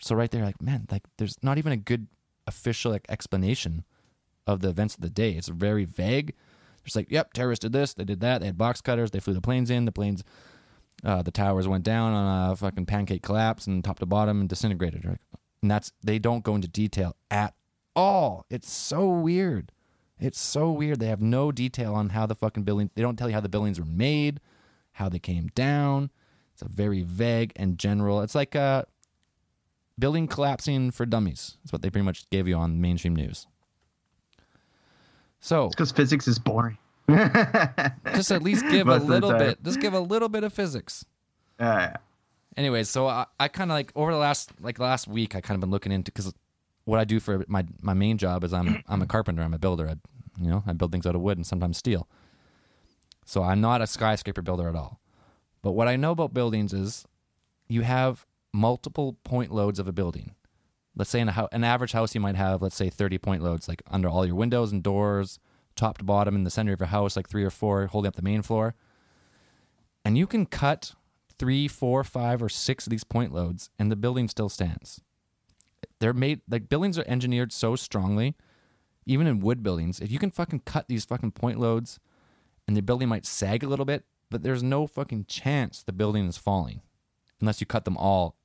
So 0.00 0.14
right 0.14 0.30
there 0.30 0.44
like 0.44 0.60
man 0.60 0.86
like 0.90 1.04
there's 1.18 1.36
not 1.42 1.58
even 1.58 1.72
a 1.72 1.76
good 1.76 2.08
official 2.46 2.92
like 2.92 3.06
explanation 3.08 3.84
of 4.46 4.60
the 4.60 4.68
events 4.68 4.94
of 4.94 5.00
the 5.00 5.10
day. 5.10 5.32
It's 5.32 5.48
very 5.48 5.84
vague. 5.84 6.34
Just 6.84 6.96
like 6.96 7.10
yep 7.10 7.32
terrorists 7.32 7.62
did 7.62 7.72
this 7.72 7.94
they 7.94 8.04
did 8.04 8.20
that 8.20 8.40
they 8.40 8.46
had 8.46 8.58
box 8.58 8.80
cutters 8.80 9.10
they 9.10 9.20
flew 9.20 9.34
the 9.34 9.40
planes 9.40 9.70
in 9.70 9.84
the 9.84 9.92
planes 9.92 10.22
uh, 11.02 11.22
the 11.22 11.30
towers 11.30 11.68
went 11.68 11.84
down 11.84 12.12
on 12.12 12.52
a 12.52 12.56
fucking 12.56 12.86
pancake 12.86 13.22
collapse 13.22 13.66
and 13.66 13.84
top 13.84 13.98
to 13.98 14.06
bottom 14.06 14.40
and 14.40 14.48
disintegrated. 14.48 15.04
And 15.62 15.70
that's 15.70 15.92
they 16.02 16.18
don't 16.18 16.44
go 16.44 16.54
into 16.54 16.68
detail 16.68 17.16
at 17.30 17.54
all. 17.94 18.46
It's 18.50 18.70
so 18.70 19.08
weird 19.08 19.72
it's 20.18 20.40
so 20.40 20.70
weird. 20.70 21.00
They 21.00 21.08
have 21.08 21.20
no 21.20 21.52
detail 21.52 21.94
on 21.94 22.10
how 22.10 22.26
the 22.26 22.34
fucking 22.34 22.62
building. 22.62 22.90
They 22.94 23.02
don't 23.02 23.16
tell 23.16 23.28
you 23.28 23.34
how 23.34 23.40
the 23.40 23.48
buildings 23.48 23.78
were 23.78 23.86
made, 23.86 24.40
how 24.92 25.08
they 25.08 25.18
came 25.18 25.48
down. 25.54 26.10
It's 26.52 26.62
a 26.62 26.68
very 26.68 27.02
vague 27.02 27.52
and 27.56 27.78
general. 27.78 28.20
It's 28.20 28.34
like 28.34 28.54
uh, 28.54 28.84
building 29.98 30.28
collapsing 30.28 30.92
for 30.92 31.04
dummies. 31.04 31.56
That's 31.62 31.72
what 31.72 31.82
they 31.82 31.90
pretty 31.90 32.04
much 32.04 32.28
gave 32.30 32.46
you 32.46 32.54
on 32.56 32.80
mainstream 32.80 33.16
news. 33.16 33.46
So 35.40 35.68
Because 35.68 35.92
physics 35.92 36.26
is 36.28 36.38
boring. 36.38 36.78
just 37.10 38.30
at 38.30 38.42
least 38.42 38.64
give 38.70 38.88
a 38.88 38.98
Most 38.98 39.06
little 39.06 39.32
bit. 39.32 39.62
Just 39.62 39.80
give 39.80 39.92
a 39.94 40.00
little 40.00 40.28
bit 40.28 40.44
of 40.44 40.52
physics. 40.52 41.04
Uh, 41.58 41.90
Anyways, 42.56 42.88
so 42.88 43.08
I, 43.08 43.26
I 43.38 43.48
kind 43.48 43.70
of 43.70 43.74
like 43.74 43.92
over 43.96 44.12
the 44.12 44.18
last 44.18 44.52
like 44.60 44.78
last 44.78 45.08
week, 45.08 45.34
I 45.34 45.40
kind 45.40 45.56
of 45.56 45.60
been 45.60 45.70
looking 45.70 45.90
into 45.90 46.12
because 46.12 46.32
what 46.84 47.00
I 47.00 47.04
do 47.04 47.20
for 47.20 47.44
my 47.48 47.64
my 47.80 47.94
main 47.94 48.18
job 48.18 48.44
is 48.44 48.52
I'm 48.52 48.82
I'm 48.88 49.02
a 49.02 49.06
carpenter. 49.06 49.42
I'm 49.42 49.54
a 49.54 49.58
builder. 49.58 49.88
I, 49.88 49.96
you 50.40 50.48
know, 50.50 50.62
I 50.66 50.72
build 50.72 50.92
things 50.92 51.06
out 51.06 51.14
of 51.14 51.20
wood 51.20 51.38
and 51.38 51.46
sometimes 51.46 51.78
steel. 51.78 52.08
So 53.24 53.42
I'm 53.42 53.60
not 53.60 53.80
a 53.80 53.86
skyscraper 53.86 54.42
builder 54.42 54.68
at 54.68 54.76
all. 54.76 55.00
But 55.62 55.72
what 55.72 55.88
I 55.88 55.96
know 55.96 56.10
about 56.10 56.34
buildings 56.34 56.72
is 56.74 57.06
you 57.68 57.82
have 57.82 58.26
multiple 58.52 59.16
point 59.24 59.50
loads 59.50 59.78
of 59.78 59.88
a 59.88 59.92
building. 59.92 60.34
Let's 60.96 61.10
say 61.10 61.20
in 61.20 61.28
a 61.28 61.32
hou- 61.32 61.48
an 61.50 61.64
average 61.64 61.92
house, 61.92 62.14
you 62.14 62.20
might 62.20 62.36
have 62.36 62.60
let's 62.62 62.76
say 62.76 62.90
30 62.90 63.18
point 63.18 63.42
loads, 63.42 63.68
like 63.68 63.82
under 63.90 64.08
all 64.08 64.26
your 64.26 64.36
windows 64.36 64.72
and 64.72 64.82
doors, 64.82 65.38
top 65.74 65.98
to 65.98 66.04
bottom 66.04 66.34
in 66.34 66.44
the 66.44 66.50
center 66.50 66.72
of 66.72 66.80
your 66.80 66.88
house, 66.88 67.16
like 67.16 67.28
three 67.28 67.44
or 67.44 67.50
four 67.50 67.86
holding 67.86 68.08
up 68.08 68.16
the 68.16 68.22
main 68.22 68.42
floor. 68.42 68.74
And 70.04 70.18
you 70.18 70.26
can 70.26 70.44
cut 70.44 70.92
three, 71.38 71.66
four, 71.66 72.04
five, 72.04 72.42
or 72.42 72.48
six 72.48 72.86
of 72.86 72.90
these 72.90 73.04
point 73.04 73.32
loads, 73.32 73.70
and 73.78 73.90
the 73.90 73.96
building 73.96 74.28
still 74.28 74.48
stands. 74.48 75.00
They're 76.00 76.12
made 76.12 76.40
like 76.48 76.68
buildings 76.68 76.98
are 76.98 77.04
engineered 77.06 77.52
so 77.52 77.76
strongly, 77.76 78.34
even 79.06 79.26
in 79.26 79.40
wood 79.40 79.62
buildings. 79.62 80.00
If 80.00 80.10
you 80.10 80.18
can 80.18 80.30
fucking 80.30 80.60
cut 80.60 80.88
these 80.88 81.04
fucking 81.04 81.32
point 81.32 81.58
loads, 81.60 81.98
and 82.66 82.76
the 82.76 82.82
building 82.82 83.08
might 83.08 83.26
sag 83.26 83.62
a 83.62 83.68
little 83.68 83.84
bit, 83.84 84.04
but 84.30 84.42
there's 84.42 84.62
no 84.62 84.86
fucking 84.86 85.26
chance 85.26 85.82
the 85.82 85.92
building 85.92 86.26
is 86.26 86.36
falling 86.38 86.80
unless 87.40 87.60
you 87.60 87.66
cut 87.66 87.84
them 87.84 87.96
all 87.96 88.36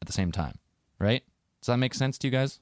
at 0.00 0.06
the 0.06 0.12
same 0.12 0.32
time, 0.32 0.58
right? 0.98 1.22
Does 1.60 1.66
that 1.66 1.76
make 1.76 1.92
sense 1.94 2.16
to 2.18 2.26
you 2.26 2.30
guys? 2.30 2.60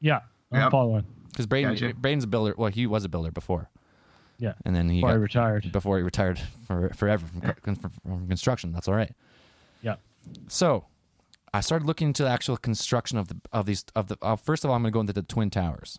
yeah, 0.00 0.20
I'm 0.52 0.60
Yep. 0.62 0.70
following. 0.70 1.04
Because 1.28 1.46
Braden, 1.46 1.74
Gotcha. 1.74 1.92
Braden's 1.94 2.24
a 2.24 2.26
builder. 2.28 2.54
Well, 2.56 2.70
he 2.70 2.86
was 2.86 3.04
a 3.04 3.08
builder 3.10 3.30
before, 3.30 3.68
Yeah, 4.38 4.54
and 4.64 4.74
then 4.74 4.88
he 4.88 4.98
before 5.00 5.10
I 5.10 5.14
got, 5.14 5.20
retired. 5.20 5.72
before 5.72 5.98
he 5.98 6.02
retired 6.02 6.38
for, 6.66 6.88
forever 6.94 7.26
from, 7.26 7.74
from, 7.76 7.90
from 8.06 8.28
construction. 8.28 8.72
That's 8.72 8.88
all 8.88 8.94
right. 8.94 9.12
Yeah, 9.82 9.96
So, 10.48 10.86
I 11.56 11.60
started 11.60 11.86
looking 11.86 12.08
into 12.08 12.22
the 12.22 12.28
actual 12.28 12.58
construction 12.58 13.16
of 13.16 13.28
the 13.28 13.40
of 13.50 13.64
these 13.64 13.82
of 13.94 14.08
the. 14.08 14.18
Uh, 14.20 14.36
first 14.36 14.62
of 14.62 14.70
all, 14.70 14.76
I'm 14.76 14.82
going 14.82 14.92
to 14.92 14.94
go 14.94 15.00
into 15.00 15.12
the 15.14 15.22
twin 15.22 15.48
towers. 15.48 15.98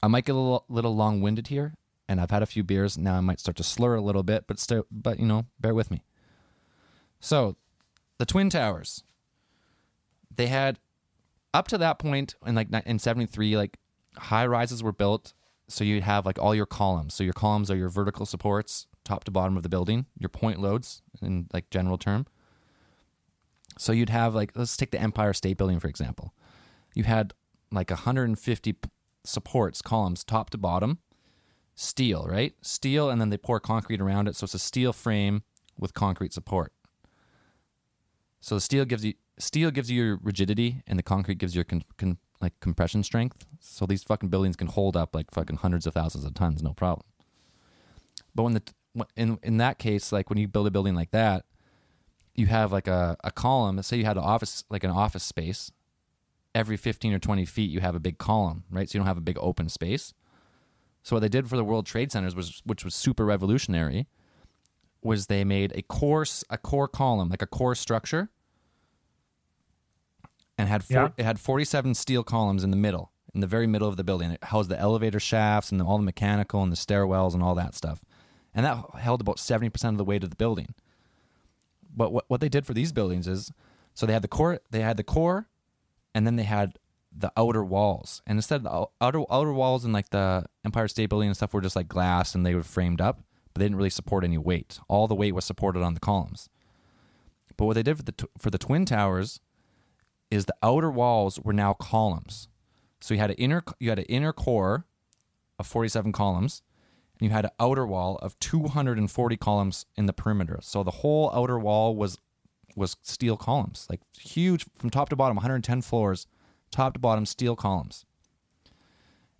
I 0.00 0.06
might 0.06 0.24
get 0.24 0.36
a 0.36 0.38
little, 0.38 0.64
little 0.68 0.94
long 0.94 1.20
winded 1.20 1.48
here, 1.48 1.74
and 2.08 2.20
I've 2.20 2.30
had 2.30 2.44
a 2.44 2.46
few 2.46 2.62
beers 2.62 2.96
now. 2.96 3.16
I 3.16 3.20
might 3.20 3.40
start 3.40 3.56
to 3.56 3.64
slur 3.64 3.96
a 3.96 4.00
little 4.00 4.22
bit, 4.22 4.44
but 4.46 4.60
still, 4.60 4.86
but 4.88 5.18
you 5.18 5.26
know, 5.26 5.46
bear 5.58 5.74
with 5.74 5.90
me. 5.90 6.04
So, 7.18 7.56
the 8.18 8.26
twin 8.26 8.50
towers. 8.50 9.02
They 10.32 10.46
had 10.46 10.78
up 11.52 11.66
to 11.68 11.78
that 11.78 11.98
point 11.98 12.36
in 12.46 12.54
like 12.54 12.68
in 12.86 13.00
'73, 13.00 13.56
like 13.56 13.78
high 14.16 14.46
rises 14.46 14.80
were 14.80 14.92
built, 14.92 15.32
so 15.66 15.82
you'd 15.82 16.04
have 16.04 16.24
like 16.24 16.38
all 16.38 16.54
your 16.54 16.66
columns. 16.66 17.14
So 17.14 17.24
your 17.24 17.32
columns 17.32 17.68
are 17.68 17.76
your 17.76 17.88
vertical 17.88 18.26
supports, 18.26 18.86
top 19.02 19.24
to 19.24 19.32
bottom 19.32 19.56
of 19.56 19.64
the 19.64 19.68
building. 19.68 20.06
Your 20.16 20.28
point 20.28 20.60
loads, 20.60 21.02
in 21.20 21.48
like 21.52 21.68
general 21.70 21.98
term. 21.98 22.26
So 23.78 23.92
you'd 23.92 24.10
have 24.10 24.34
like 24.34 24.52
let's 24.54 24.76
take 24.76 24.90
the 24.90 25.00
Empire 25.00 25.32
State 25.32 25.56
Building 25.56 25.80
for 25.80 25.88
example. 25.88 26.34
You 26.94 27.04
had 27.04 27.32
like 27.70 27.90
150 27.90 28.76
supports, 29.24 29.82
columns, 29.82 30.24
top 30.24 30.50
to 30.50 30.58
bottom, 30.58 30.98
steel, 31.74 32.26
right? 32.28 32.54
Steel, 32.60 33.08
and 33.08 33.20
then 33.20 33.30
they 33.30 33.36
pour 33.36 33.60
concrete 33.60 34.00
around 34.00 34.26
it, 34.26 34.36
so 34.36 34.44
it's 34.44 34.54
a 34.54 34.58
steel 34.58 34.92
frame 34.92 35.42
with 35.78 35.94
concrete 35.94 36.32
support. 36.32 36.72
So 38.40 38.56
the 38.56 38.60
steel 38.60 38.84
gives 38.84 39.04
you 39.04 39.14
steel 39.38 39.70
gives 39.70 39.90
you 39.90 40.02
your 40.02 40.18
rigidity, 40.22 40.82
and 40.86 40.98
the 40.98 41.02
concrete 41.02 41.38
gives 41.38 41.54
you 41.54 41.58
your 41.58 41.64
con, 41.64 41.84
con, 41.96 42.18
like 42.40 42.58
compression 42.60 43.02
strength. 43.02 43.46
So 43.60 43.86
these 43.86 44.02
fucking 44.02 44.28
buildings 44.28 44.56
can 44.56 44.68
hold 44.68 44.96
up 44.96 45.14
like 45.14 45.30
fucking 45.30 45.58
hundreds 45.58 45.86
of 45.86 45.94
thousands 45.94 46.24
of 46.24 46.34
tons, 46.34 46.62
no 46.62 46.72
problem. 46.72 47.06
But 48.34 48.42
when 48.42 48.54
the 48.54 48.62
in 49.16 49.38
in 49.42 49.58
that 49.58 49.78
case, 49.78 50.10
like 50.10 50.30
when 50.30 50.38
you 50.38 50.48
build 50.48 50.66
a 50.66 50.70
building 50.70 50.94
like 50.94 51.10
that, 51.12 51.44
you 52.38 52.46
have 52.46 52.72
like 52.72 52.86
a, 52.88 53.16
a 53.24 53.30
column. 53.30 53.76
Let's 53.76 53.88
say 53.88 53.96
you 53.96 54.04
had 54.04 54.16
an 54.16 54.22
office, 54.22 54.64
like 54.70 54.84
an 54.84 54.90
office 54.90 55.24
space. 55.24 55.72
Every 56.54 56.76
15 56.76 57.12
or 57.12 57.18
20 57.18 57.44
feet, 57.44 57.70
you 57.70 57.80
have 57.80 57.94
a 57.94 58.00
big 58.00 58.18
column, 58.18 58.64
right? 58.70 58.88
So 58.88 58.96
you 58.96 59.00
don't 59.00 59.06
have 59.06 59.18
a 59.18 59.20
big 59.22 59.38
open 59.40 59.68
space. 59.68 60.14
So 61.02 61.14
what 61.16 61.20
they 61.20 61.28
did 61.28 61.48
for 61.48 61.56
the 61.56 61.64
World 61.64 61.86
Trade 61.86 62.10
Centers 62.12 62.34
was, 62.34 62.62
which 62.64 62.84
was 62.84 62.94
super 62.94 63.24
revolutionary, 63.24 64.06
was 65.02 65.26
they 65.26 65.44
made 65.44 65.72
a 65.76 65.82
core, 65.82 66.22
s- 66.22 66.44
a 66.50 66.58
core 66.58 66.88
column, 66.88 67.28
like 67.28 67.42
a 67.42 67.46
core 67.46 67.74
structure, 67.74 68.30
and 70.56 70.68
had 70.68 70.82
four, 70.84 70.96
Yeah. 70.96 71.08
it 71.16 71.24
had 71.24 71.38
47 71.38 71.94
steel 71.94 72.24
columns 72.24 72.64
in 72.64 72.70
the 72.70 72.76
middle, 72.76 73.12
in 73.34 73.40
the 73.40 73.46
very 73.46 73.66
middle 73.66 73.88
of 73.88 73.96
the 73.96 74.04
building. 74.04 74.30
It 74.32 74.44
housed 74.44 74.68
the 74.70 74.78
elevator 74.78 75.20
shafts 75.20 75.70
and 75.70 75.80
all 75.80 75.98
the 75.98 76.02
mechanical 76.04 76.62
and 76.62 76.72
the 76.72 76.76
stairwells 76.76 77.34
and 77.34 77.42
all 77.42 77.54
that 77.54 77.74
stuff, 77.74 78.02
and 78.54 78.64
that 78.66 78.84
held 78.98 79.20
about 79.20 79.38
70% 79.38 79.90
of 79.94 79.98
the 79.98 80.04
weight 80.04 80.24
of 80.24 80.30
the 80.30 80.36
building 80.36 80.74
but 81.98 82.12
what, 82.12 82.24
what 82.28 82.40
they 82.40 82.48
did 82.48 82.64
for 82.64 82.72
these 82.72 82.92
buildings 82.92 83.26
is 83.26 83.52
so 83.92 84.06
they 84.06 84.12
had 84.12 84.22
the 84.22 84.28
core 84.28 84.60
they 84.70 84.80
had 84.80 84.96
the 84.96 85.02
core 85.02 85.48
and 86.14 86.26
then 86.26 86.36
they 86.36 86.44
had 86.44 86.78
the 87.14 87.32
outer 87.36 87.64
walls. 87.64 88.22
And 88.26 88.38
instead 88.38 88.56
of 88.56 88.62
the 88.62 88.86
outer 89.04 89.24
outer 89.30 89.52
walls 89.52 89.84
and 89.84 89.92
like 89.92 90.10
the 90.10 90.44
empire 90.64 90.88
state 90.88 91.10
building 91.10 91.28
and 91.28 91.36
stuff 91.36 91.52
were 91.52 91.60
just 91.60 91.76
like 91.76 91.88
glass 91.88 92.34
and 92.34 92.46
they 92.46 92.54
were 92.54 92.62
framed 92.62 93.00
up 93.00 93.22
but 93.52 93.60
they 93.60 93.64
didn't 93.64 93.76
really 93.76 93.90
support 93.90 94.24
any 94.24 94.38
weight. 94.38 94.78
All 94.88 95.08
the 95.08 95.14
weight 95.14 95.34
was 95.34 95.44
supported 95.44 95.82
on 95.82 95.94
the 95.94 96.00
columns. 96.00 96.48
But 97.56 97.64
what 97.64 97.74
they 97.74 97.82
did 97.82 97.96
for 97.96 98.04
the 98.04 98.14
for 98.38 98.50
the 98.50 98.58
twin 98.58 98.84
towers 98.84 99.40
is 100.30 100.44
the 100.44 100.54
outer 100.62 100.90
walls 100.90 101.40
were 101.40 101.52
now 101.52 101.72
columns. 101.72 102.48
So 103.00 103.14
you 103.14 103.20
had 103.20 103.30
an 103.30 103.36
inner 103.36 103.64
you 103.80 103.88
had 103.88 103.98
an 103.98 104.04
inner 104.04 104.32
core 104.32 104.86
of 105.58 105.66
47 105.66 106.12
columns 106.12 106.62
and 107.18 107.28
you 107.28 107.30
had 107.30 107.46
an 107.46 107.50
outer 107.58 107.86
wall 107.86 108.16
of 108.22 108.38
240 108.38 109.36
columns 109.36 109.86
in 109.96 110.06
the 110.06 110.12
perimeter. 110.12 110.58
So 110.62 110.82
the 110.82 110.90
whole 110.90 111.30
outer 111.34 111.58
wall 111.58 111.96
was 111.96 112.18
was 112.76 112.96
steel 113.02 113.36
columns, 113.36 113.86
like 113.90 114.00
huge 114.16 114.64
from 114.78 114.90
top 114.90 115.08
to 115.08 115.16
bottom, 115.16 115.36
110 115.36 115.82
floors, 115.82 116.28
top 116.70 116.94
to 116.94 117.00
bottom 117.00 117.26
steel 117.26 117.56
columns. 117.56 118.06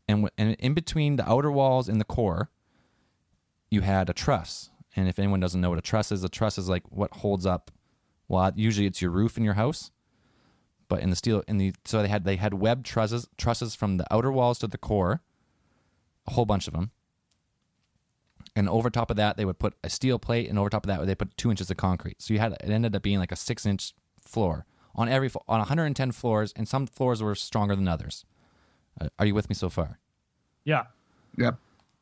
And 0.09 0.24
w- 0.24 0.30
and 0.36 0.56
in 0.59 0.74
between 0.74 1.16
the 1.16 1.28
outer 1.28 1.52
walls 1.52 1.88
and 1.88 2.00
the 2.00 2.05
core, 2.05 2.50
you 3.70 3.82
had 3.82 4.10
a 4.10 4.12
truss. 4.12 4.70
And 4.96 5.09
if 5.09 5.18
anyone 5.18 5.38
doesn't 5.38 5.60
know 5.60 5.68
what 5.68 5.78
a 5.78 5.82
truss 5.82 6.10
is, 6.10 6.24
a 6.24 6.28
truss 6.28 6.59
is 6.59 6.68
like 6.68 6.82
what 6.90 7.12
holds 7.12 7.46
up. 7.46 7.70
Well, 8.26 8.50
usually 8.56 8.86
it's 8.86 9.00
your 9.00 9.12
roof 9.12 9.36
in 9.36 9.44
your 9.44 9.55
house, 9.55 9.92
but 10.88 11.00
in 11.00 11.10
the 11.10 11.16
steel 11.16 11.44
in 11.46 11.59
the 11.59 11.74
so 11.84 12.02
they 12.02 12.09
had 12.09 12.24
they 12.24 12.36
had 12.36 12.55
web 12.55 12.82
trusses 12.82 13.28
trusses 13.36 13.74
from 13.74 13.98
the 13.98 14.12
outer 14.12 14.32
walls 14.32 14.59
to 14.59 14.66
the 14.66 14.78
core, 14.78 15.22
a 16.26 16.32
whole 16.32 16.46
bunch 16.46 16.66
of 16.66 16.74
them. 16.74 16.90
And 18.59 18.68
over 18.68 18.90
top 18.90 19.09
of 19.09 19.16
that, 19.16 19.36
they 19.36 19.44
would 19.44 19.60
put 19.60 19.74
a 19.85 19.89
steel 19.89 20.18
plate, 20.18 20.48
and 20.48 20.59
over 20.59 20.68
top 20.68 20.85
of 20.85 20.89
that, 20.89 21.06
they 21.06 21.14
put 21.14 21.36
two 21.36 21.48
inches 21.48 21.70
of 21.70 21.76
concrete. 21.76 22.20
So 22.20 22.35
you 22.35 22.40
had 22.40 22.55
it 22.55 22.68
ended 22.68 22.97
up 22.97 23.02
being 23.02 23.20
like 23.20 23.30
a 23.30 23.36
six 23.36 23.64
inch 23.64 23.94
floor 24.20 24.66
on 24.97 25.09
every 25.09 25.30
on 25.47 25.60
110 25.60 26.10
floors, 26.10 26.52
and 26.56 26.66
some 26.66 26.89
floors 26.89 27.22
were 27.22 27.36
stronger 27.36 27.76
than 27.76 27.86
others. 27.86 28.24
Uh, 29.01 29.10
are 29.16 29.26
you 29.26 29.35
with 29.35 29.48
me 29.48 29.55
so 29.55 29.68
far? 29.68 30.01
Yeah. 30.64 30.86
Yep. 31.36 31.55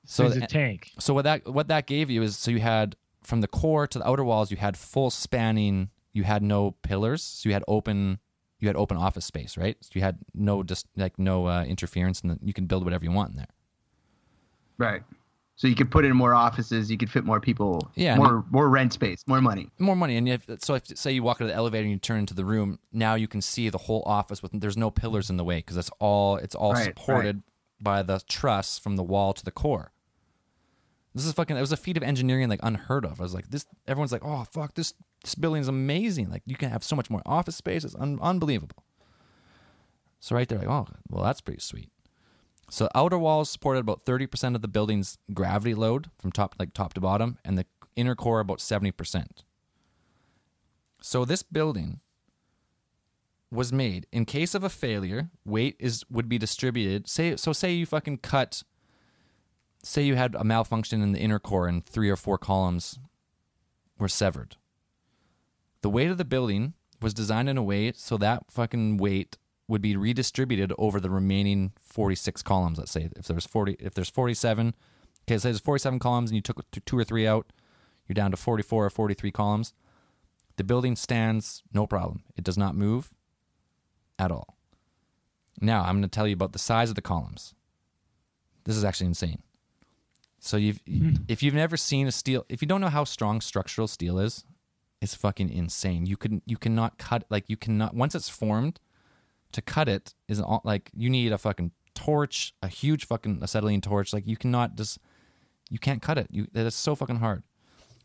So 0.07 0.31
So 0.31 0.35
it's 0.35 0.45
a 0.45 0.47
tank. 0.47 0.93
So 0.99 1.13
what 1.13 1.25
that 1.25 1.47
what 1.47 1.69
that 1.69 1.87
gave 1.87 2.09
you 2.09 2.23
is 2.23 2.39
so 2.39 2.51
you 2.51 2.61
had 2.61 2.97
from 3.23 3.43
the 3.43 3.49
core 3.49 3.87
to 3.89 3.99
the 3.99 4.09
outer 4.09 4.25
walls, 4.25 4.51
you 4.51 4.57
had 4.57 4.79
full 4.79 5.11
spanning. 5.11 5.91
You 6.15 6.25
had 6.25 6.43
no 6.43 6.71
pillars, 6.71 7.23
so 7.23 7.51
you 7.51 7.53
had 7.53 7.65
open 7.69 8.19
you 8.61 8.69
had 8.69 8.77
open 8.77 8.97
office 8.97 9.27
space, 9.27 9.59
right? 9.59 9.77
So 9.83 9.91
you 9.93 10.01
had 10.01 10.21
no 10.33 10.63
just 10.63 10.87
like 10.97 11.19
no 11.19 11.49
uh, 11.49 11.65
interference, 11.65 12.23
and 12.23 12.39
you 12.43 12.55
can 12.55 12.65
build 12.65 12.83
whatever 12.83 13.05
you 13.05 13.13
want 13.13 13.33
in 13.33 13.37
there. 13.37 13.49
Right. 14.79 15.03
So 15.59 15.67
you 15.69 15.75
could 15.75 15.91
put 15.91 16.05
in 16.05 16.15
more 16.15 16.35
offices. 16.35 16.91
You 16.91 16.99
could 16.99 17.11
fit 17.11 17.25
more 17.25 17.41
people. 17.41 17.91
Yeah, 17.95 18.17
More 18.17 18.45
more 18.51 18.69
rent 18.69 18.93
space. 18.93 19.25
More 19.27 19.41
money. 19.41 19.71
more 19.79 19.97
money. 19.97 20.19
And 20.19 20.29
if 20.29 20.45
so, 20.63 20.75
if 20.75 20.87
say 20.99 21.13
you 21.13 21.23
walk 21.23 21.41
into 21.41 21.51
the 21.51 21.57
elevator 21.57 21.83
and 21.85 21.91
you 21.91 21.99
turn 21.99 22.19
into 22.21 22.35
the 22.35 22.45
room, 22.45 22.79
now 22.93 23.15
you 23.15 23.27
can 23.27 23.41
see 23.41 23.71
the 23.71 23.79
whole 23.79 24.03
office 24.05 24.43
with 24.43 24.53
there's 24.61 24.77
no 24.77 24.91
pillars 24.91 25.31
in 25.31 25.39
the 25.39 25.45
way 25.45 25.57
because 25.59 25.79
it's 25.79 25.91
all 25.99 26.37
it's 26.37 26.55
all 26.55 26.75
Right, 26.75 26.85
supported 26.85 27.43
by 27.81 28.03
the 28.03 28.21
truss 28.29 28.79
from 28.79 28.97
the 28.97 29.03
wall 29.03 29.33
to 29.33 29.43
the 29.45 29.51
core. 29.51 29.93
This 31.15 31.25
is 31.25 31.33
fucking. 31.33 31.57
It 31.57 31.61
was 31.63 31.73
a 31.73 31.79
feat 31.79 31.97
of 31.97 32.03
engineering 32.03 32.51
like 32.51 32.61
unheard 32.63 33.07
of. 33.07 33.19
I 33.21 33.23
was 33.23 33.33
like, 33.33 33.49
this. 33.49 33.65
Everyone's 33.89 34.13
like, 34.13 34.25
oh 34.25 34.45
fuck, 34.53 34.75
this 34.75 34.93
this 35.25 35.35
building 35.35 35.63
is 35.63 35.69
amazing. 35.69 36.29
Like 36.29 36.43
you 36.45 36.57
can 36.57 36.69
have 36.69 36.85
so 36.85 36.95
much 36.95 37.09
more 37.09 37.23
office 37.25 37.57
space. 37.57 37.83
It's 37.83 37.95
un- 37.97 38.19
unbelievable. 38.21 38.85
So 40.21 40.37
right 40.37 40.47
there, 40.47 40.59
like, 40.59 40.69
oh, 40.69 40.87
well, 41.09 41.25
that's 41.25 41.41
pretty 41.41 41.61
sweet. 41.61 41.89
So 42.69 42.89
outer 42.95 43.19
walls 43.19 43.51
supported 43.51 43.81
about 43.81 44.05
thirty 44.05 44.27
percent 44.27 44.57
of 44.57 44.63
the 44.63 44.69
building's 44.69 45.19
gravity 45.33 45.75
load 45.75 46.11
from 46.19 46.33
top 46.33 46.57
like 46.59 46.75
top 46.75 46.95
to 46.95 47.01
bottom, 47.01 47.39
and 47.45 47.57
the 47.57 47.67
inner 47.95 48.15
core 48.15 48.41
about 48.41 48.61
seventy 48.61 48.91
percent. 48.91 49.45
So 51.01 51.25
this 51.25 51.43
building 51.43 52.01
was 53.53 53.73
made 53.73 54.07
in 54.11 54.25
case 54.25 54.55
of 54.55 54.65
a 54.65 54.69
failure. 54.69 55.31
Weight 55.45 55.77
is 55.79 56.05
would 56.11 56.29
be 56.29 56.39
distributed. 56.39 57.09
Say 57.09 57.37
so. 57.37 57.53
Say 57.53 57.73
you 57.73 57.87
fucking 57.87 58.19
cut. 58.19 58.63
Say 59.85 60.03
you 60.03 60.17
had 60.17 60.35
a 60.35 60.43
malfunction 60.43 61.01
in 61.01 61.13
the 61.13 61.21
inner 61.21 61.39
core 61.39 61.69
and 61.69 61.87
three 61.87 62.11
or 62.11 62.17
four 62.17 62.39
columns 62.39 62.99
were 63.99 64.09
severed. 64.09 64.57
The 65.83 65.91
weight 65.91 66.11
of 66.11 66.19
the 66.19 66.25
building 66.25 66.75
was 67.01 67.15
designed 67.15 67.49
in 67.49 67.57
a 67.57 67.63
way 67.63 67.93
so 67.95 68.17
that 68.17 68.51
fucking 68.51 68.97
weight 68.97 69.39
would 69.69 69.83
be 69.83 69.97
redistributed 69.97 70.73
over 70.79 71.01
the 71.01 71.11
remaining 71.11 71.73
46 71.83 72.43
columns 72.43 72.79
let's 72.79 72.93
say. 72.93 73.09
If 73.17 73.27
there's 73.27 73.47
40 73.47 73.77
if 73.79 73.95
there's 73.95 74.11
47 74.11 74.75
okay 75.25 75.39
so 75.39 75.49
there's 75.49 75.61
47 75.61 75.99
columns 75.99 76.31
and 76.31 76.37
you 76.37 76.43
took 76.43 76.65
two 76.71 76.99
or 76.99 77.05
three 77.05 77.27
out 77.27 77.53
you're 78.07 78.15
down 78.15 78.31
to 78.31 78.37
44 78.37 78.87
or 78.87 78.91
43 78.91 79.31
columns. 79.33 79.75
The 80.57 80.65
building 80.65 80.97
stands 80.97 81.63
no 81.73 81.87
problem. 81.87 82.23
It 82.37 82.45
does 82.45 82.57
not 82.57 82.75
move 82.75 83.13
at 84.19 84.31
all. 84.31 84.57
Now 85.61 85.83
i'm 85.83 85.97
going 85.97 86.03
to 86.03 86.09
tell 86.09 86.27
you 86.27 86.35
about 86.35 86.53
the 86.53 86.59
size 86.59 86.89
of 86.89 86.95
the 86.97 87.03
columns. 87.03 87.55
This 88.65 88.77
is 88.77 88.85
actually 88.85 89.09
insane. 89.09 89.43
So 90.39 90.57
you've 90.57 90.81
hmm. 90.87 91.15
if 91.29 91.43
you've 91.43 91.55
never 91.55 91.77
seen 91.77 92.07
a 92.07 92.13
steel 92.13 92.45
if 92.49 92.63
you 92.63 92.69
don't 92.69 92.81
know 92.81 92.89
how 92.89 93.05
strong 93.05 93.41
structural 93.41 93.89
steel 93.89 94.19
is 94.19 94.45
it's 95.01 95.15
fucking 95.15 95.51
insane. 95.51 96.07
You 96.07 96.17
can 96.17 96.43
you 96.47 96.57
cannot 96.57 96.99
cut 96.99 97.25
like 97.29 97.49
you 97.49 97.57
cannot 97.57 97.95
once 97.95 98.15
it's 98.15 98.29
formed 98.29 98.81
to 99.53 99.63
cut 99.63 99.89
it 99.89 100.15
is 100.29 100.41
all, 100.41 100.61
like 100.65 100.91
you 100.95 101.11
need 101.11 101.33
a 101.33 101.39
fucking 101.39 101.73
torch, 101.95 102.55
a 102.63 102.69
huge 102.69 103.07
fucking 103.07 103.41
acetylene 103.43 103.81
torch. 103.81 104.13
Like 104.13 104.27
you 104.27 104.37
cannot 104.37 104.77
just 104.77 104.99
you 105.71 105.79
can't 105.79 106.03
cut 106.03 106.19
it. 106.19 106.29
You 106.31 106.47
that 106.53 106.67
is 106.67 106.75
so 106.75 106.95
fucking 106.95 107.17
hard. 107.17 107.43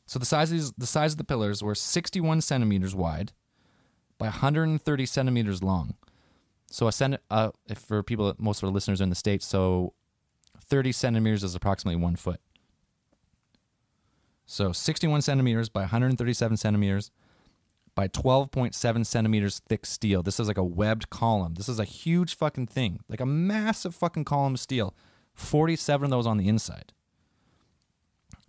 So 0.06 0.20
the 0.20 0.26
size 0.26 0.52
of 0.52 0.58
these, 0.58 0.72
the 0.74 0.86
size 0.88 1.14
of 1.14 1.18
the 1.18 1.24
pillars 1.24 1.64
were 1.64 1.76
61 1.76 2.42
centimeters 2.42 2.96
wide 2.96 3.32
by 4.18 4.26
130 4.26 5.06
centimeters 5.06 5.64
long. 5.64 5.96
So 6.70 6.88
a 6.88 6.92
cent, 6.92 7.18
uh, 7.30 7.52
for 7.76 8.02
people, 8.02 8.34
most 8.38 8.62
of 8.62 8.68
our 8.68 8.74
listeners 8.74 9.02
are 9.02 9.04
in 9.04 9.10
the 9.10 9.16
states, 9.16 9.46
so 9.46 9.94
30 10.66 10.92
centimeters 10.92 11.44
is 11.44 11.56
approximately 11.56 12.02
one 12.02 12.16
foot. 12.16 12.40
So 14.46 14.72
61 14.72 15.22
centimeters 15.22 15.70
by 15.70 15.82
137 15.82 16.58
centimeters 16.58 17.12
by 17.96 18.08
12.7 18.08 19.06
centimeters 19.06 19.62
thick 19.68 19.86
steel. 19.86 20.24
This 20.24 20.40
is 20.40 20.48
like 20.48 20.58
a 20.58 20.64
webbed 20.64 21.10
column. 21.10 21.56
This 21.56 21.70
is 21.70 21.80
a 21.80 21.86
huge 21.86 22.36
fucking 22.36 22.68
thing, 22.68 23.00
like 23.10 23.20
a 23.20 23.26
massive 23.26 23.96
fucking 23.96 24.26
column 24.26 24.54
of 24.54 24.60
steel. 24.60 24.96
47 25.34 26.06
of 26.06 26.12
those 26.12 26.28
on 26.28 26.38
the 26.38 26.48
inside. 26.48 26.94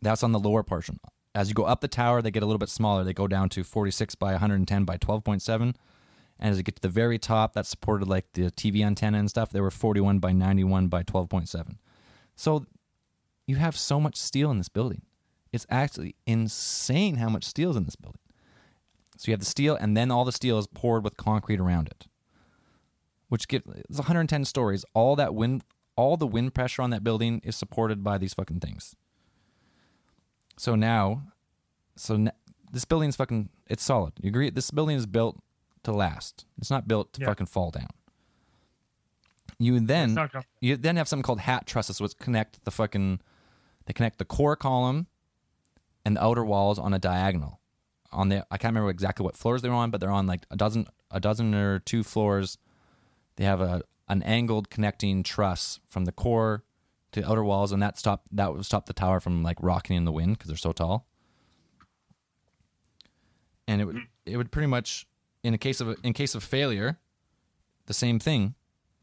That's 0.00 0.22
on 0.22 0.32
the 0.32 0.38
lower 0.38 0.62
portion. 0.62 1.00
As 1.34 1.48
you 1.48 1.54
go 1.54 1.64
up 1.64 1.80
the 1.80 1.88
tower, 1.88 2.20
they 2.20 2.30
get 2.30 2.42
a 2.42 2.46
little 2.46 2.58
bit 2.58 2.68
smaller. 2.68 3.04
They 3.04 3.14
go 3.14 3.26
down 3.26 3.48
to 3.50 3.64
46 3.64 4.14
by 4.16 4.32
110 4.32 4.84
by 4.84 4.98
12.7. 4.98 5.60
And 5.60 5.74
as 6.50 6.56
you 6.56 6.62
get 6.62 6.76
to 6.76 6.82
the 6.82 6.88
very 6.88 7.18
top, 7.18 7.54
that 7.54 7.66
supported 7.66 8.08
like 8.08 8.26
the 8.32 8.50
TV 8.50 8.84
antenna 8.84 9.18
and 9.18 9.30
stuff. 9.30 9.50
They 9.50 9.60
were 9.60 9.70
41 9.70 10.18
by 10.18 10.32
91 10.32 10.88
by 10.88 11.02
12.7. 11.04 11.76
So 12.34 12.66
you 13.46 13.56
have 13.56 13.76
so 13.76 14.00
much 14.00 14.16
steel 14.16 14.50
in 14.50 14.58
this 14.58 14.68
building. 14.68 15.02
It's 15.52 15.66
actually 15.70 16.16
insane 16.26 17.16
how 17.16 17.28
much 17.28 17.44
steel 17.44 17.70
is 17.70 17.76
in 17.76 17.84
this 17.84 17.96
building. 17.96 18.21
So 19.16 19.30
you 19.30 19.32
have 19.32 19.40
the 19.40 19.46
steel, 19.46 19.76
and 19.76 19.96
then 19.96 20.10
all 20.10 20.24
the 20.24 20.32
steel 20.32 20.58
is 20.58 20.66
poured 20.66 21.04
with 21.04 21.16
concrete 21.16 21.60
around 21.60 21.88
it, 21.88 22.06
which 23.28 23.46
gives 23.48 23.64
it's 23.88 23.98
110 23.98 24.44
stories. 24.44 24.84
All 24.94 25.14
that 25.16 25.34
wind, 25.34 25.62
all 25.96 26.16
the 26.16 26.26
wind 26.26 26.54
pressure 26.54 26.82
on 26.82 26.90
that 26.90 27.04
building 27.04 27.40
is 27.44 27.54
supported 27.54 28.02
by 28.02 28.18
these 28.18 28.34
fucking 28.34 28.60
things. 28.60 28.96
So 30.56 30.74
now, 30.74 31.22
so 31.96 32.14
n- 32.14 32.32
this 32.72 32.84
building's 32.84 33.16
fucking 33.16 33.48
it's 33.68 33.82
solid. 33.84 34.12
You 34.20 34.28
agree? 34.28 34.50
This 34.50 34.70
building 34.70 34.96
is 34.96 35.06
built 35.06 35.38
to 35.84 35.92
last. 35.92 36.44
It's 36.58 36.70
not 36.70 36.88
built 36.88 37.12
to 37.14 37.20
Yeah. 37.20 37.26
fucking 37.28 37.46
fall 37.46 37.70
down. 37.70 37.88
You 39.58 39.78
then 39.78 40.14
you 40.60 40.76
then 40.76 40.96
have 40.96 41.06
something 41.08 41.22
called 41.22 41.40
hat 41.40 41.66
trusses, 41.66 42.00
which 42.00 42.16
connect 42.18 42.64
the 42.64 42.70
fucking 42.70 43.20
they 43.86 43.92
connect 43.92 44.18
the 44.18 44.24
core 44.24 44.56
column 44.56 45.06
and 46.04 46.16
the 46.16 46.24
outer 46.24 46.44
walls 46.44 46.78
on 46.78 46.92
a 46.94 46.98
diagonal. 46.98 47.60
On 48.12 48.28
the 48.28 48.46
I 48.50 48.58
can't 48.58 48.72
remember 48.72 48.90
exactly 48.90 49.24
what 49.24 49.36
floors 49.36 49.62
they're 49.62 49.72
on, 49.72 49.90
but 49.90 50.00
they're 50.00 50.10
on 50.10 50.26
like 50.26 50.44
a 50.50 50.56
dozen 50.56 50.86
a 51.10 51.20
dozen 51.20 51.54
or 51.54 51.78
two 51.78 52.02
floors. 52.02 52.58
They 53.36 53.44
have 53.44 53.60
a 53.60 53.82
an 54.08 54.22
angled 54.24 54.68
connecting 54.68 55.22
truss 55.22 55.80
from 55.88 56.04
the 56.04 56.12
core 56.12 56.64
to 57.12 57.20
the 57.20 57.30
outer 57.30 57.44
walls, 57.44 57.72
and 57.72 57.82
that 57.82 57.98
stop 57.98 58.24
that 58.32 58.52
would 58.52 58.64
stop 58.64 58.86
the 58.86 58.92
tower 58.92 59.20
from 59.20 59.42
like 59.42 59.56
rocking 59.60 59.96
in 59.96 60.04
the 60.04 60.12
wind 60.12 60.38
because 60.38 60.48
they're 60.48 60.56
so 60.56 60.72
tall. 60.72 61.06
And 63.66 63.80
it 63.80 63.84
would 63.84 64.00
it 64.26 64.36
would 64.36 64.50
pretty 64.50 64.66
much 64.66 65.06
in 65.42 65.54
a 65.54 65.58
case 65.58 65.80
of 65.80 65.96
in 66.02 66.12
case 66.12 66.34
of 66.34 66.42
failure, 66.42 66.98
the 67.86 67.94
same 67.94 68.18
thing. 68.18 68.54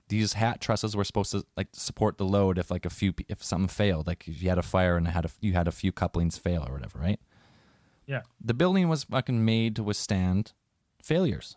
These 0.10 0.34
hat 0.34 0.60
trusses 0.60 0.95
were 0.95 1.03
supposed 1.03 1.31
to 1.31 1.45
like 1.56 1.68
support 1.73 2.18
the 2.18 2.26
load 2.26 2.57
if 2.57 2.72
like 2.72 2.86
a 2.86 2.90
few 2.90 3.14
if 3.27 3.44
something 3.44 3.68
failed, 3.68 4.07
like 4.07 4.27
if 4.27 4.41
you 4.41 4.49
had 4.49 4.57
a 4.57 4.64
fire 4.64 4.98
and 4.98 5.07
had 5.07 5.26
a, 5.26 5.30
you 5.40 5.53
had 5.53 5.68
a 5.68 5.72
few 5.72 5.91
couplings 5.91 6.38
fail 6.38 6.65
or 6.68 6.73
whatever, 6.73 6.98
right? 6.98 7.19
Yeah. 8.10 8.22
The 8.44 8.56
building 8.56 8.90
was 8.90 9.03
fucking 9.03 9.45
made 9.45 9.76
to 9.76 9.84
withstand 9.84 10.53
failures. 10.99 11.56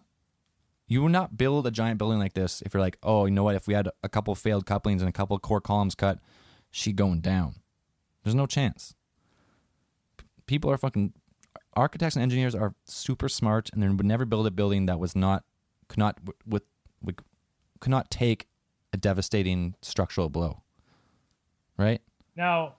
You 0.86 1.02
would 1.02 1.12
not 1.12 1.38
build 1.38 1.66
a 1.66 1.70
giant 1.70 1.96
building 1.96 2.18
like 2.18 2.34
this 2.34 2.60
if 2.60 2.74
you're 2.74 2.82
like, 2.82 2.98
oh, 3.02 3.24
you 3.24 3.30
know 3.30 3.42
what? 3.42 3.54
If 3.54 3.66
we 3.66 3.72
had 3.72 3.88
a 4.02 4.08
couple 4.10 4.34
failed 4.34 4.66
couplings 4.66 5.00
and 5.00 5.08
a 5.08 5.12
couple 5.12 5.38
core 5.38 5.62
columns 5.62 5.94
cut, 5.94 6.18
she 6.70 6.92
going 6.92 7.20
down. 7.20 7.54
There's 8.22 8.34
no 8.34 8.44
chance. 8.44 8.94
People 10.44 10.70
are 10.70 10.76
fucking 10.76 11.14
architects 11.74 12.16
and 12.16 12.22
engineers 12.22 12.54
are 12.54 12.74
super 12.84 13.30
smart, 13.30 13.70
and 13.72 13.82
they 13.82 13.88
would 13.88 14.04
never 14.04 14.26
build 14.26 14.46
a 14.46 14.50
building 14.50 14.84
that 14.86 14.98
was 14.98 15.16
not 15.16 15.44
could 15.88 15.98
not 15.98 16.18
with, 16.46 16.64
with 17.02 17.16
could 17.80 17.90
not 17.90 18.10
take 18.10 18.46
a 18.92 18.98
devastating 18.98 19.74
structural 19.80 20.28
blow. 20.28 20.60
Right? 21.78 22.02
Now, 22.36 22.74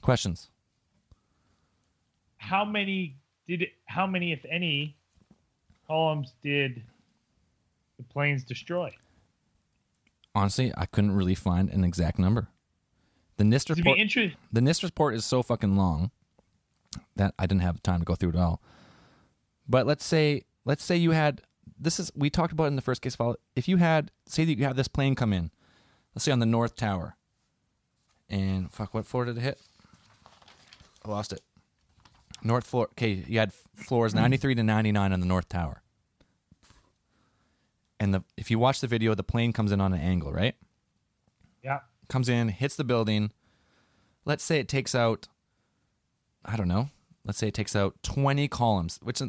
Questions? 0.00 0.50
How 2.44 2.64
many 2.64 3.16
did 3.48 3.62
it, 3.62 3.70
how 3.86 4.06
many, 4.06 4.32
if 4.32 4.44
any, 4.50 4.94
columns 5.86 6.32
did 6.42 6.82
the 7.96 8.02
planes 8.04 8.44
destroy? 8.44 8.90
honestly, 10.36 10.72
I 10.76 10.86
couldn't 10.86 11.12
really 11.12 11.36
find 11.36 11.70
an 11.70 11.84
exact 11.84 12.18
number 12.18 12.48
The 13.36 13.44
NIST 13.44 13.76
report. 13.76 13.98
inter- 13.98 14.32
the 14.52 14.60
NIST 14.60 14.82
report 14.82 15.14
is 15.14 15.24
so 15.24 15.44
fucking 15.44 15.76
long 15.76 16.10
that 17.14 17.34
I 17.38 17.46
didn't 17.46 17.62
have 17.62 17.80
time 17.84 18.00
to 18.00 18.04
go 18.04 18.16
through 18.16 18.30
it 18.30 18.36
all. 18.36 18.60
But 19.68 19.86
let's 19.86 20.04
say 20.04 20.42
let's 20.64 20.82
say 20.82 20.96
you 20.96 21.12
had 21.12 21.42
this 21.78 22.00
is 22.00 22.10
we 22.16 22.30
talked 22.30 22.52
about 22.52 22.64
it 22.64 22.68
in 22.68 22.76
the 22.76 22.82
first 22.82 23.00
case 23.00 23.14
file. 23.14 23.36
If 23.54 23.68
you 23.68 23.76
had 23.76 24.10
say 24.26 24.44
that 24.44 24.58
you 24.58 24.64
have 24.64 24.74
this 24.74 24.88
plane 24.88 25.14
come 25.14 25.32
in, 25.32 25.52
let's 26.16 26.24
say 26.24 26.32
on 26.32 26.40
the 26.40 26.46
north 26.46 26.74
tower, 26.74 27.16
and 28.28 28.72
fuck, 28.72 28.92
what 28.92 29.06
floor 29.06 29.24
did 29.26 29.38
it 29.38 29.42
hit? 29.42 29.60
I 31.04 31.10
lost 31.10 31.32
it. 31.32 31.42
North 32.44 32.66
floor. 32.66 32.88
Okay, 32.92 33.24
you 33.26 33.38
had 33.38 33.52
floors 33.74 34.12
hmm. 34.12 34.18
ninety 34.18 34.36
three 34.36 34.54
to 34.54 34.62
ninety 34.62 34.92
nine 34.92 35.12
on 35.12 35.20
the 35.20 35.26
north 35.26 35.48
tower. 35.48 35.82
And 37.98 38.12
the 38.12 38.24
if 38.36 38.50
you 38.50 38.58
watch 38.58 38.80
the 38.80 38.86
video, 38.86 39.14
the 39.14 39.24
plane 39.24 39.52
comes 39.52 39.72
in 39.72 39.80
on 39.80 39.92
an 39.92 40.00
angle, 40.00 40.32
right? 40.32 40.54
yeah. 41.64 41.80
comes 42.08 42.28
in, 42.28 42.48
hits 42.48 42.76
the 42.76 42.84
building. 42.84 43.32
Let's 44.24 44.44
say 44.44 44.60
it 44.60 44.68
takes 44.68 44.94
out, 44.94 45.28
I 46.44 46.56
don't 46.56 46.68
know. 46.68 46.90
Let's 47.24 47.38
say 47.38 47.48
it 47.48 47.54
takes 47.54 47.74
out 47.74 47.96
20 48.02 48.46
columns, 48.48 49.00
which 49.02 49.22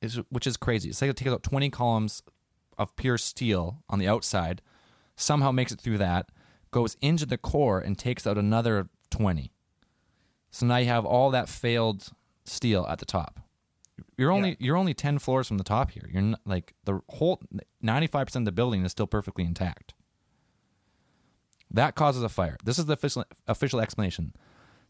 is 0.00 0.20
which 0.30 0.46
is 0.46 0.56
crazy. 0.56 0.92
Say 0.92 1.08
it 1.08 1.16
takes 1.16 1.30
out 1.30 1.42
20 1.42 1.70
columns 1.70 2.22
of 2.78 2.94
pure 2.96 3.18
steel 3.18 3.82
on 3.88 3.98
the 3.98 4.06
outside, 4.08 4.62
somehow 5.16 5.50
makes 5.50 5.72
it 5.72 5.80
through 5.80 5.98
that, 5.98 6.28
goes 6.70 6.96
into 7.00 7.26
the 7.26 7.38
core 7.38 7.80
and 7.80 7.98
takes 7.98 8.26
out 8.26 8.38
another 8.38 8.88
20. 9.10 9.52
So 10.54 10.66
now 10.66 10.76
you 10.76 10.86
have 10.86 11.04
all 11.04 11.32
that 11.32 11.48
failed 11.48 12.10
steel 12.44 12.86
at 12.88 13.00
the 13.00 13.04
top. 13.04 13.40
You're 14.16 14.30
only 14.30 14.50
Yeah. 14.50 14.56
you're 14.60 14.76
only 14.76 14.94
10 14.94 15.18
floors 15.18 15.48
from 15.48 15.58
the 15.58 15.64
top 15.64 15.90
here. 15.90 16.08
You're 16.12 16.22
not, 16.22 16.40
like 16.44 16.74
the 16.84 17.00
whole 17.08 17.42
95% 17.82 18.42
of 18.42 18.44
the 18.44 18.52
building 18.52 18.84
is 18.84 18.92
still 18.92 19.08
perfectly 19.08 19.42
intact. 19.42 19.94
That 21.68 21.96
causes 21.96 22.22
a 22.22 22.28
fire. 22.28 22.56
This 22.62 22.78
is 22.78 22.86
the 22.86 22.92
official 22.92 23.24
official 23.48 23.80
explanation. 23.80 24.32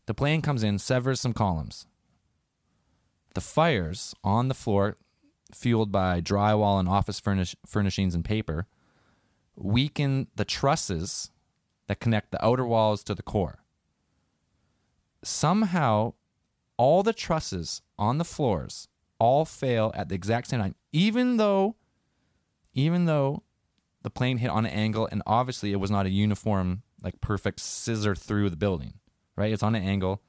The 0.04 0.12
plane 0.12 0.42
comes 0.42 0.62
in, 0.62 0.78
severs 0.78 1.22
some 1.22 1.32
columns. 1.32 1.86
The 3.32 3.40
fires 3.40 4.14
on 4.22 4.48
the 4.48 4.54
floor, 4.54 4.98
fueled 5.50 5.90
by 5.90 6.20
drywall 6.20 6.78
and 6.78 6.90
office 6.90 7.18
furnish, 7.18 7.56
furnishings 7.64 8.14
and 8.14 8.22
paper, 8.22 8.66
weaken 9.56 10.26
the 10.36 10.44
trusses 10.44 11.30
that 11.86 12.00
connect 12.00 12.32
the 12.32 12.44
outer 12.44 12.66
walls 12.66 13.02
to 13.04 13.14
the 13.14 13.22
core. 13.22 13.63
Somehow, 15.24 16.14
all 16.76 17.02
the 17.02 17.12
trusses 17.12 17.82
on 17.98 18.18
the 18.18 18.24
floors 18.24 18.88
all 19.18 19.44
fail 19.44 19.92
at 19.94 20.08
the 20.08 20.14
exact 20.14 20.48
same 20.48 20.60
time, 20.60 20.74
even 20.92 21.36
though, 21.36 21.76
even 22.74 23.06
though 23.06 23.42
the 24.02 24.10
plane 24.10 24.38
hit 24.38 24.50
on 24.50 24.66
an 24.66 24.72
angle 24.72 25.08
and 25.10 25.22
obviously 25.26 25.72
it 25.72 25.76
was 25.76 25.90
not 25.90 26.04
a 26.06 26.10
uniform 26.10 26.82
like 27.02 27.20
perfect 27.20 27.60
scissor 27.60 28.14
through 28.14 28.50
the 28.50 28.56
building 28.56 28.94
right? 29.36 29.52
It's 29.52 29.62
on 29.64 29.74
an 29.74 29.82
angle. 29.82 30.22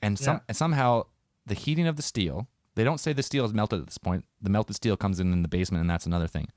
And 0.00 0.18
some 0.18 0.36
Yeah. 0.36 0.40
and 0.48 0.56
somehow 0.56 1.04
the 1.46 1.54
heating 1.54 1.86
of 1.86 1.96
the 1.96 2.02
steel 2.02 2.48
they 2.74 2.84
don't 2.84 2.98
say 2.98 3.12
the 3.14 3.22
steel 3.22 3.44
is 3.46 3.54
melted 3.54 3.80
at 3.80 3.86
this 3.86 3.96
point. 3.98 4.26
The 4.42 4.50
melted 4.50 4.76
steel 4.76 4.96
comes 4.98 5.18
in 5.18 5.32
in 5.32 5.40
the 5.42 5.48
basement 5.48 5.80
and 5.80 5.88
that's 5.88 6.04
another 6.06 6.26
thing. 6.26 6.48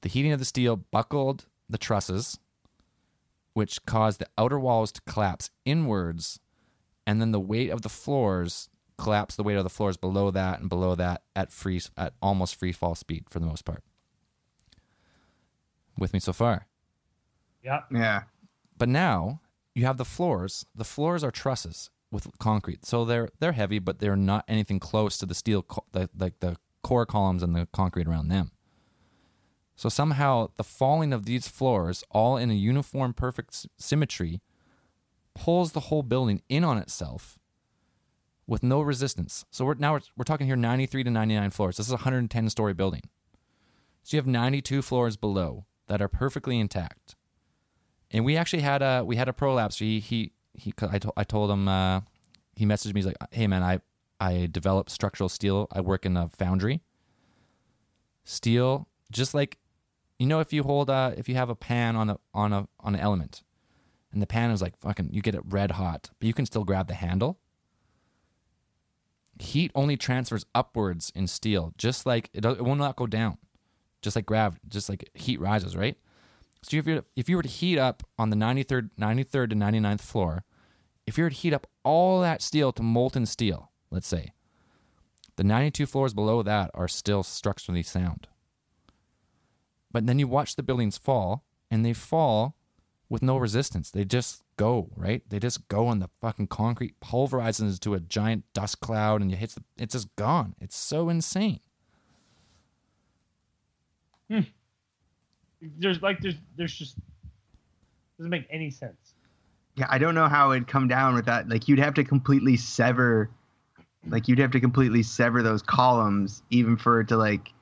The 0.00 0.08
heating 0.08 0.32
of 0.32 0.38
the 0.38 0.44
steel 0.46 0.76
buckled 0.76 1.46
the 1.68 1.78
trusses 1.78 2.38
which 3.56 3.86
caused 3.86 4.20
the 4.20 4.28
outer 4.36 4.58
walls 4.58 4.92
to 4.92 5.00
collapse 5.06 5.48
inwards 5.64 6.38
and 7.06 7.22
then 7.22 7.32
the 7.32 7.40
weight 7.40 7.70
of 7.70 7.80
the 7.80 7.88
floors 7.88 8.68
collapsed 8.98 9.38
the 9.38 9.42
weight 9.42 9.56
of 9.56 9.64
the 9.64 9.70
floors 9.70 9.96
below 9.96 10.30
that 10.30 10.60
and 10.60 10.68
below 10.68 10.94
that 10.94 11.22
at 11.34 11.50
free 11.50 11.80
at 11.96 12.12
almost 12.20 12.54
free 12.54 12.70
fall 12.70 12.94
speed 12.94 13.24
for 13.30 13.38
the 13.38 13.46
most 13.46 13.64
part 13.64 13.82
with 15.98 16.12
me 16.12 16.20
so 16.20 16.34
far. 16.34 16.66
Yeah. 17.64 17.80
Yeah. 17.90 18.24
But 18.76 18.90
now 18.90 19.40
you 19.74 19.86
have 19.86 19.96
the 19.96 20.04
floors. 20.04 20.66
The 20.74 20.84
floors 20.84 21.24
are 21.24 21.30
trusses 21.30 21.88
with 22.10 22.28
concrete, 22.38 22.84
so 22.84 23.06
they're 23.06 23.30
they're 23.40 23.52
heavy, 23.52 23.78
but 23.78 24.00
they're 24.00 24.16
not 24.16 24.44
anything 24.48 24.80
close 24.80 25.16
to 25.16 25.24
the 25.24 25.34
steel, 25.34 25.62
co- 25.62 25.86
the, 25.92 26.10
like 26.14 26.40
the 26.40 26.56
core 26.82 27.06
columns 27.06 27.42
and 27.42 27.56
the 27.56 27.66
concrete 27.72 28.06
around 28.06 28.28
them. 28.28 28.52
So 29.76 29.88
somehow 29.90 30.48
the 30.56 30.64
falling 30.64 31.12
of 31.12 31.26
these 31.26 31.46
floors, 31.46 32.02
all 32.10 32.36
in 32.38 32.50
a 32.50 32.54
uniform, 32.54 33.12
perfect 33.12 33.50
s- 33.50 33.66
symmetry, 33.76 34.40
pulls 35.34 35.72
the 35.72 35.80
whole 35.80 36.02
building 36.02 36.40
in 36.48 36.64
on 36.64 36.78
itself 36.78 37.38
with 38.46 38.62
no 38.62 38.80
resistance. 38.80 39.44
So 39.50 39.66
we're 39.66 39.74
now 39.74 39.92
we're, 39.92 40.00
we're 40.16 40.24
talking 40.24 40.46
here 40.46 40.56
93 40.56 41.04
to 41.04 41.10
99 41.10 41.50
floors. 41.50 41.76
This 41.76 41.86
is 41.86 41.92
a 41.92 41.96
110 41.96 42.48
story 42.48 42.72
building. 42.72 43.02
So 44.02 44.16
you 44.16 44.18
have 44.18 44.26
92 44.26 44.80
floors 44.82 45.16
below 45.16 45.66
that 45.88 46.00
are 46.00 46.08
perfectly 46.08 46.58
intact. 46.58 47.14
And 48.10 48.24
we 48.24 48.36
actually 48.36 48.62
had 48.62 48.80
a 48.80 49.02
we 49.04 49.16
had 49.16 49.28
a 49.28 49.32
prolapse. 49.32 49.78
He 49.78 50.00
he 50.00 50.32
he. 50.54 50.72
I 50.80 50.98
told 50.98 51.12
I 51.16 51.24
told 51.24 51.50
him. 51.50 51.68
Uh, 51.68 52.00
he 52.54 52.64
messaged 52.64 52.94
me. 52.94 53.00
He's 53.00 53.06
like, 53.06 53.16
"Hey 53.30 53.46
man, 53.46 53.62
I 53.62 53.80
I 54.20 54.48
develop 54.50 54.88
structural 54.88 55.28
steel. 55.28 55.66
I 55.70 55.82
work 55.82 56.06
in 56.06 56.16
a 56.16 56.28
foundry. 56.28 56.80
Steel, 58.24 58.88
just 59.10 59.34
like 59.34 59.58
you 60.18 60.26
know, 60.26 60.40
if 60.40 60.52
you 60.52 60.62
hold 60.62 60.90
a 60.90 61.14
if 61.16 61.28
you 61.28 61.34
have 61.34 61.50
a 61.50 61.54
pan 61.54 61.96
on 61.96 62.10
a 62.10 62.18
on 62.32 62.52
a 62.52 62.68
on 62.80 62.94
an 62.94 63.00
element, 63.00 63.42
and 64.12 64.22
the 64.22 64.26
pan 64.26 64.50
is 64.50 64.62
like 64.62 64.78
fucking, 64.78 65.10
you 65.12 65.20
get 65.20 65.34
it 65.34 65.42
red 65.44 65.72
hot, 65.72 66.10
but 66.18 66.26
you 66.26 66.32
can 66.32 66.46
still 66.46 66.64
grab 66.64 66.88
the 66.88 66.94
handle. 66.94 67.38
Heat 69.38 69.70
only 69.74 69.98
transfers 69.98 70.46
upwards 70.54 71.12
in 71.14 71.26
steel, 71.26 71.74
just 71.76 72.06
like 72.06 72.30
it, 72.32 72.44
it 72.44 72.64
will 72.64 72.76
not 72.76 72.96
go 72.96 73.06
down, 73.06 73.36
just 74.00 74.16
like 74.16 74.24
gravity, 74.24 74.62
just 74.68 74.88
like 74.88 75.10
heat 75.12 75.38
rises, 75.38 75.76
right? 75.76 75.98
So 76.62 76.78
if 76.78 76.86
you 76.86 77.04
if 77.14 77.28
you 77.28 77.36
were 77.36 77.42
to 77.42 77.48
heat 77.48 77.78
up 77.78 78.02
on 78.18 78.30
the 78.30 78.36
93rd 78.36 78.90
93rd 78.98 79.50
to 79.50 79.56
99th 79.56 80.00
floor, 80.00 80.44
if 81.06 81.18
you 81.18 81.24
were 81.24 81.30
to 81.30 81.36
heat 81.36 81.52
up 81.52 81.66
all 81.84 82.22
that 82.22 82.40
steel 82.40 82.72
to 82.72 82.82
molten 82.82 83.26
steel, 83.26 83.70
let's 83.90 84.08
say, 84.08 84.32
the 85.36 85.44
92 85.44 85.84
floors 85.84 86.14
below 86.14 86.42
that 86.42 86.70
are 86.72 86.88
still 86.88 87.22
structurally 87.22 87.82
sound. 87.82 88.28
But 89.96 90.04
then 90.06 90.18
you 90.18 90.28
watch 90.28 90.56
the 90.56 90.62
buildings 90.62 90.98
fall, 90.98 91.42
and 91.70 91.82
they 91.82 91.94
fall 91.94 92.54
with 93.08 93.22
no 93.22 93.38
resistance. 93.38 93.90
They 93.90 94.04
just 94.04 94.42
go, 94.58 94.90
right? 94.94 95.22
They 95.26 95.38
just 95.38 95.68
go 95.68 95.88
and 95.88 96.02
the 96.02 96.10
fucking 96.20 96.48
concrete 96.48 97.00
pulverizes 97.00 97.62
into 97.62 97.94
a 97.94 98.00
giant 98.00 98.44
dust 98.52 98.80
cloud 98.80 99.22
and 99.22 99.30
you 99.30 99.38
hits 99.38 99.54
the 99.54 99.62
it's 99.78 99.94
just 99.94 100.14
gone. 100.16 100.54
It's 100.60 100.76
so 100.76 101.08
insane. 101.08 101.60
Hmm. 104.28 104.40
There's 105.62 106.02
like 106.02 106.20
there's 106.20 106.36
there's 106.58 106.74
just 106.74 106.96
doesn't 108.18 108.28
make 108.28 108.46
any 108.50 108.68
sense. 108.68 109.14
Yeah, 109.76 109.86
I 109.88 109.96
don't 109.96 110.14
know 110.14 110.28
how 110.28 110.52
it'd 110.52 110.68
come 110.68 110.88
down 110.88 111.14
with 111.14 111.24
that. 111.24 111.48
Like 111.48 111.68
you'd 111.68 111.78
have 111.78 111.94
to 111.94 112.04
completely 112.04 112.58
sever 112.58 113.30
like 114.06 114.28
you'd 114.28 114.40
have 114.40 114.50
to 114.50 114.60
completely 114.60 115.02
sever 115.02 115.42
those 115.42 115.62
columns 115.62 116.42
even 116.50 116.76
for 116.76 117.00
it 117.00 117.08
to 117.08 117.16
like 117.16 117.54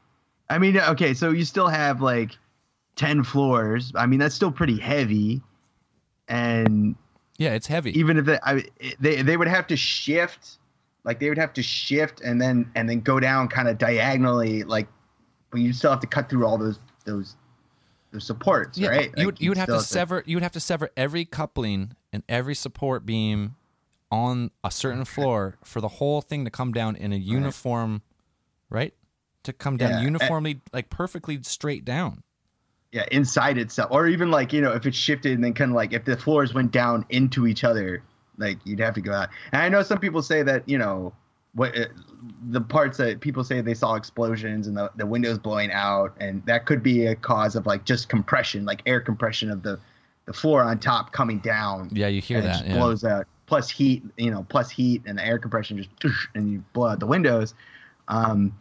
I 0.50 0.58
mean, 0.58 0.78
okay, 0.78 1.14
so 1.14 1.30
you 1.30 1.44
still 1.44 1.68
have 1.68 2.00
like 2.00 2.36
10 2.96 3.24
floors. 3.24 3.92
I 3.94 4.06
mean, 4.06 4.18
that's 4.18 4.34
still 4.34 4.52
pretty 4.52 4.78
heavy. 4.78 5.42
And 6.28 6.94
Yeah, 7.38 7.54
it's 7.54 7.66
heavy. 7.66 7.98
even 7.98 8.18
if 8.18 8.26
they, 8.26 8.38
I, 8.42 8.64
they 9.00 9.22
they 9.22 9.36
would 9.36 9.48
have 9.48 9.66
to 9.68 9.76
shift 9.76 10.58
like 11.04 11.20
they 11.20 11.28
would 11.28 11.38
have 11.38 11.52
to 11.54 11.62
shift 11.62 12.22
and 12.22 12.40
then 12.40 12.70
and 12.74 12.88
then 12.88 13.00
go 13.00 13.20
down 13.20 13.48
kind 13.48 13.68
of 13.68 13.76
diagonally 13.76 14.62
like 14.64 14.88
but 15.50 15.60
you 15.60 15.72
still 15.72 15.90
have 15.90 16.00
to 16.00 16.06
cut 16.06 16.30
through 16.30 16.46
all 16.46 16.56
those 16.56 16.78
those 17.04 17.36
those 18.10 18.26
supports 18.26 18.78
Yeah, 18.78 18.88
right 18.88 19.04
you 19.04 19.12
Like, 19.16 19.26
would 19.26 19.40
you 19.40 19.50
would 19.50 19.58
have 19.58 19.68
to 19.68 19.80
sever 19.80 20.22
you 20.26 20.36
would 20.36 20.42
have 20.42 20.52
to 20.52 20.60
sever 20.60 20.90
every 20.96 21.26
coupling 21.26 21.94
and 22.10 22.22
every 22.26 22.54
support 22.54 23.04
beam 23.04 23.56
on 24.10 24.50
a 24.62 24.70
certain 24.70 25.04
floor 25.04 25.56
for 25.64 25.80
the 25.80 25.88
whole 25.88 26.20
thing 26.22 26.44
to 26.44 26.50
come 26.50 26.72
down 26.72 26.94
in 26.94 27.12
a 27.12 27.16
uniform, 27.16 28.02
right? 28.70 28.94
To 29.44 29.52
come 29.52 29.76
down 29.76 29.90
Yeah, 29.90 29.96
and- 29.96 30.04
uniformly, 30.04 30.60
like 30.72 30.90
perfectly 30.90 31.38
straight 31.42 31.84
down. 31.84 32.22
yeah 32.92 33.04
inside 33.10 33.58
itself 33.58 33.88
or 33.90 34.06
even 34.06 34.30
like 34.30 34.52
you 34.52 34.60
know 34.60 34.72
if 34.72 34.86
it 34.86 34.94
shifted 34.94 35.32
and 35.32 35.42
then 35.44 35.52
kind 35.54 35.70
of 35.70 35.74
like 35.74 35.92
if 35.92 36.04
the 36.04 36.16
floors 36.16 36.54
went 36.54 36.70
down 36.72 37.04
into 37.10 37.46
each 37.46 37.64
other 37.64 38.02
like 38.38 38.56
you'd 38.64 38.78
have 38.80 38.94
to 38.94 39.00
go 39.00 39.12
out 39.12 39.28
and 39.52 39.60
i 39.62 39.68
know 39.68 39.82
some 39.82 39.98
people 39.98 40.22
say 40.22 40.42
that 40.44 40.62
you 40.68 40.78
know 40.78 41.12
what 41.54 41.76
uh, 41.76 41.86
the 42.50 42.60
parts 42.60 42.96
that 42.98 43.20
people 43.20 43.42
say 43.44 43.60
they 43.60 43.74
saw 43.74 43.94
explosions 43.96 44.66
and 44.68 44.76
the, 44.76 44.90
the 44.96 45.04
windows 45.06 45.38
blowing 45.38 45.70
out 45.72 46.14
and 46.20 46.44
that 46.46 46.66
could 46.66 46.82
be 46.84 47.06
a 47.06 47.14
cause 47.16 47.56
of 47.56 47.66
like 47.66 47.84
just 47.84 48.08
compression 48.08 48.64
like 48.64 48.80
air 48.86 49.00
compression 49.00 49.50
of 49.50 49.62
the 49.64 49.78
the 50.26 50.32
floor 50.32 50.62
on 50.62 50.78
top 50.78 51.12
coming 51.12 51.38
down 51.40 51.88
Yeah, 51.92 52.06
you 52.06 52.20
hear 52.20 52.38
and 52.38 52.46
it 52.46 52.48
that. 52.48 52.52
just 52.60 52.66
Yeah. 52.66 52.74
blows 52.76 53.04
out 53.04 53.26
plus 53.46 53.68
heat 53.70 54.02
you 54.16 54.30
know 54.30 54.46
plus 54.48 54.70
heat 54.70 55.02
and 55.06 55.18
the 55.18 55.26
air 55.26 55.38
compression 55.38 55.84
just 56.00 56.14
and 56.36 56.50
you 56.52 56.64
blow 56.72 56.88
out 56.90 57.00
the 57.00 57.06
windows 57.06 57.54
um 58.08 58.52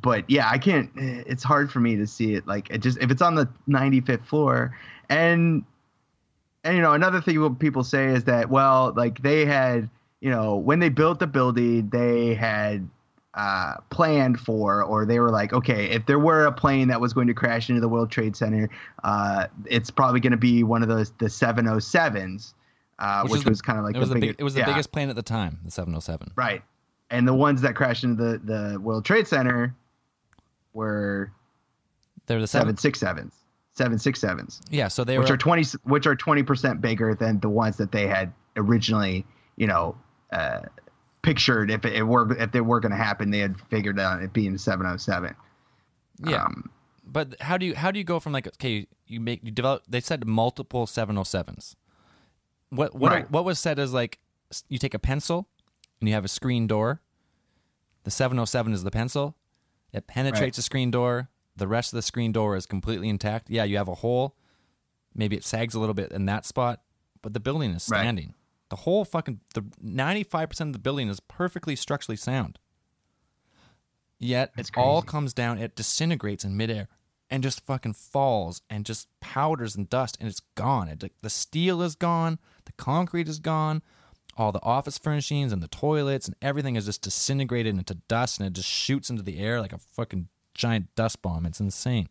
but 0.00 0.24
yeah 0.28 0.48
i 0.50 0.58
can't 0.58 0.90
it's 0.96 1.42
hard 1.42 1.70
for 1.70 1.80
me 1.80 1.96
to 1.96 2.06
see 2.06 2.34
it 2.34 2.46
like 2.46 2.70
it 2.70 2.78
just 2.78 2.98
if 2.98 3.10
it's 3.10 3.22
on 3.22 3.34
the 3.34 3.48
95th 3.68 4.24
floor 4.24 4.76
and 5.08 5.64
and 6.64 6.76
you 6.76 6.82
know 6.82 6.92
another 6.92 7.20
thing 7.20 7.40
what 7.40 7.58
people 7.58 7.84
say 7.84 8.06
is 8.06 8.24
that 8.24 8.50
well 8.50 8.92
like 8.96 9.22
they 9.22 9.44
had 9.44 9.88
you 10.20 10.30
know 10.30 10.56
when 10.56 10.78
they 10.78 10.88
built 10.88 11.18
the 11.18 11.26
building 11.26 11.88
they 11.90 12.34
had 12.34 12.88
uh, 13.38 13.76
planned 13.90 14.40
for, 14.40 14.82
or 14.82 15.06
they 15.06 15.20
were 15.20 15.30
like, 15.30 15.52
okay, 15.52 15.90
if 15.90 16.04
there 16.06 16.18
were 16.18 16.44
a 16.44 16.52
plane 16.52 16.88
that 16.88 17.00
was 17.00 17.12
going 17.12 17.28
to 17.28 17.34
crash 17.34 17.68
into 17.68 17.80
the 17.80 17.88
World 17.88 18.10
Trade 18.10 18.34
Center, 18.34 18.68
uh, 19.04 19.46
it's 19.66 19.92
probably 19.92 20.18
going 20.18 20.32
to 20.32 20.36
be 20.36 20.64
one 20.64 20.82
of 20.82 20.88
those 20.88 21.12
the 21.18 21.26
707s, 21.26 22.54
uh, 22.98 23.28
which, 23.28 23.44
was 23.44 23.62
kind 23.62 23.78
of 23.78 23.84
like 23.84 23.94
it 23.94 24.00
was 24.00 24.08
the, 24.08 24.14
the 24.16 24.20
big, 24.20 24.28
biggest, 24.30 24.40
it 24.40 24.44
was 24.44 24.54
the 24.54 24.60
yeah, 24.60 24.66
biggest 24.66 24.90
plane 24.90 25.08
at 25.08 25.14
the 25.14 25.22
time, 25.22 25.60
the 25.64 25.70
707. 25.70 26.32
right. 26.34 26.62
And 27.10 27.26
the 27.26 27.32
ones 27.32 27.62
that 27.62 27.74
crashed 27.74 28.04
into 28.04 28.22
the 28.22 28.38
the 28.38 28.80
World 28.80 29.04
Trade 29.04 29.26
Center 29.26 29.74
were 30.72 31.32
They 32.26 32.34
were 32.34 32.40
the 32.40 32.46
seven. 32.46 32.66
seven 32.66 32.76
six 32.76 33.00
sevens, 33.00 33.34
seven 33.74 33.98
six 33.98 34.20
sevens, 34.20 34.60
Yeah, 34.70 34.88
so 34.88 35.04
they 35.04 35.18
which 35.18 35.28
were 35.28 35.34
are 35.34 35.38
twenty, 35.38 35.64
which 35.84 36.06
are 36.06 36.16
twenty 36.16 36.42
percent 36.42 36.80
bigger 36.80 37.14
than 37.14 37.40
the 37.40 37.48
ones 37.48 37.76
that 37.78 37.92
they 37.92 38.06
had 38.06 38.32
originally, 38.56 39.24
you 39.56 39.66
know, 39.66 39.96
uh, 40.32 40.60
pictured. 41.22 41.70
If 41.70 41.84
it, 41.84 41.94
it 41.94 42.02
were 42.02 42.30
if 42.40 42.52
they 42.52 42.60
were 42.60 42.80
going 42.80 42.92
to 42.92 42.98
happen, 42.98 43.30
they 43.30 43.38
had 43.40 43.60
figured 43.70 43.98
out 43.98 44.22
it 44.22 44.32
being 44.32 44.56
seven 44.58 44.86
oh 44.86 44.96
seven. 44.96 45.34
yeah. 46.24 46.44
Um, 46.44 46.70
but 47.10 47.40
how 47.40 47.56
do 47.56 47.64
you 47.66 47.74
how 47.74 47.90
do 47.90 47.98
you 47.98 48.04
go 48.04 48.20
from 48.20 48.32
like 48.34 48.46
okay 48.48 48.86
you 49.06 49.18
make 49.20 49.40
you 49.42 49.50
develop 49.50 49.82
they 49.88 50.00
said 50.00 50.26
multiple 50.26 50.84
707s 50.86 51.74
what 52.68 52.94
what 52.94 53.10
Right. 53.12 53.30
what 53.30 53.46
was 53.46 53.58
said 53.58 53.78
is 53.78 53.94
like 53.94 54.18
you 54.68 54.76
take 54.78 54.92
a 54.92 54.98
pencil 54.98 55.48
and 56.00 56.08
you 56.08 56.14
have 56.14 56.26
a 56.26 56.28
screen 56.28 56.66
door 56.66 57.00
the 58.04 58.10
707 58.10 58.74
is 58.74 58.84
the 58.84 58.90
pencil 58.90 59.36
it 59.92 60.06
penetrates 60.06 60.40
Right. 60.42 60.54
the 60.54 60.62
screen 60.62 60.90
door 60.90 61.28
the 61.56 61.68
rest 61.68 61.92
of 61.92 61.96
the 61.96 62.02
screen 62.02 62.30
door 62.32 62.56
is 62.56 62.66
completely 62.66 63.08
intact 63.08 63.50
yeah 63.50 63.64
you 63.64 63.76
have 63.76 63.88
a 63.88 63.96
hole 63.96 64.36
maybe 65.14 65.36
it 65.36 65.44
sags 65.44 65.74
a 65.74 65.80
little 65.80 65.94
bit 65.94 66.12
in 66.12 66.26
that 66.26 66.44
spot 66.46 66.82
but 67.22 67.34
the 67.34 67.40
building 67.40 67.70
is 67.72 67.88
Right. 67.90 68.00
standing 68.00 68.34
the 68.68 68.76
whole 68.76 69.04
fucking 69.04 69.40
the 69.54 69.62
95% 69.82 70.60
of 70.60 70.72
the 70.72 70.78
building 70.78 71.08
is 71.08 71.20
perfectly 71.20 71.74
structurally 71.76 72.16
sound 72.16 72.58
Yet 74.20 74.52
That's 74.56 74.70
it 74.70 74.76
all 74.76 75.02
comes 75.02 75.32
down, 75.32 75.58
it 75.58 75.76
disintegrates 75.76 76.44
in 76.44 76.56
midair 76.56 76.88
and 77.30 77.40
just 77.42 77.64
fucking 77.64 77.92
falls 77.92 78.62
and 78.68 78.84
just 78.84 79.06
powders 79.20 79.76
and 79.76 79.88
dust 79.88 80.16
and 80.18 80.28
it's 80.28 80.40
gone. 80.56 80.88
It, 80.88 81.12
the 81.22 81.30
steel 81.30 81.82
is 81.82 81.94
gone, 81.94 82.38
the 82.64 82.72
concrete 82.72 83.28
is 83.28 83.38
gone, 83.38 83.80
all 84.38 84.52
the 84.52 84.62
office 84.62 84.98
furnishings 84.98 85.52
and 85.52 85.62
the 85.62 85.68
toilets 85.68 86.26
and 86.26 86.36
everything 86.42 86.76
is 86.76 86.84
just 86.86 87.02
disintegrated 87.02 87.74
into 87.76 87.94
dust 88.08 88.38
and 88.38 88.46
it 88.46 88.52
just 88.52 88.68
shoots 88.68 89.10
into 89.10 89.22
the 89.22 89.38
air 89.38 89.60
like 89.60 89.72
a 89.72 89.78
fucking 89.78 90.28
giant 90.54 90.86
dust 90.94 91.20
bomb. 91.22 91.46
It's 91.46 91.60
insane. 91.60 92.08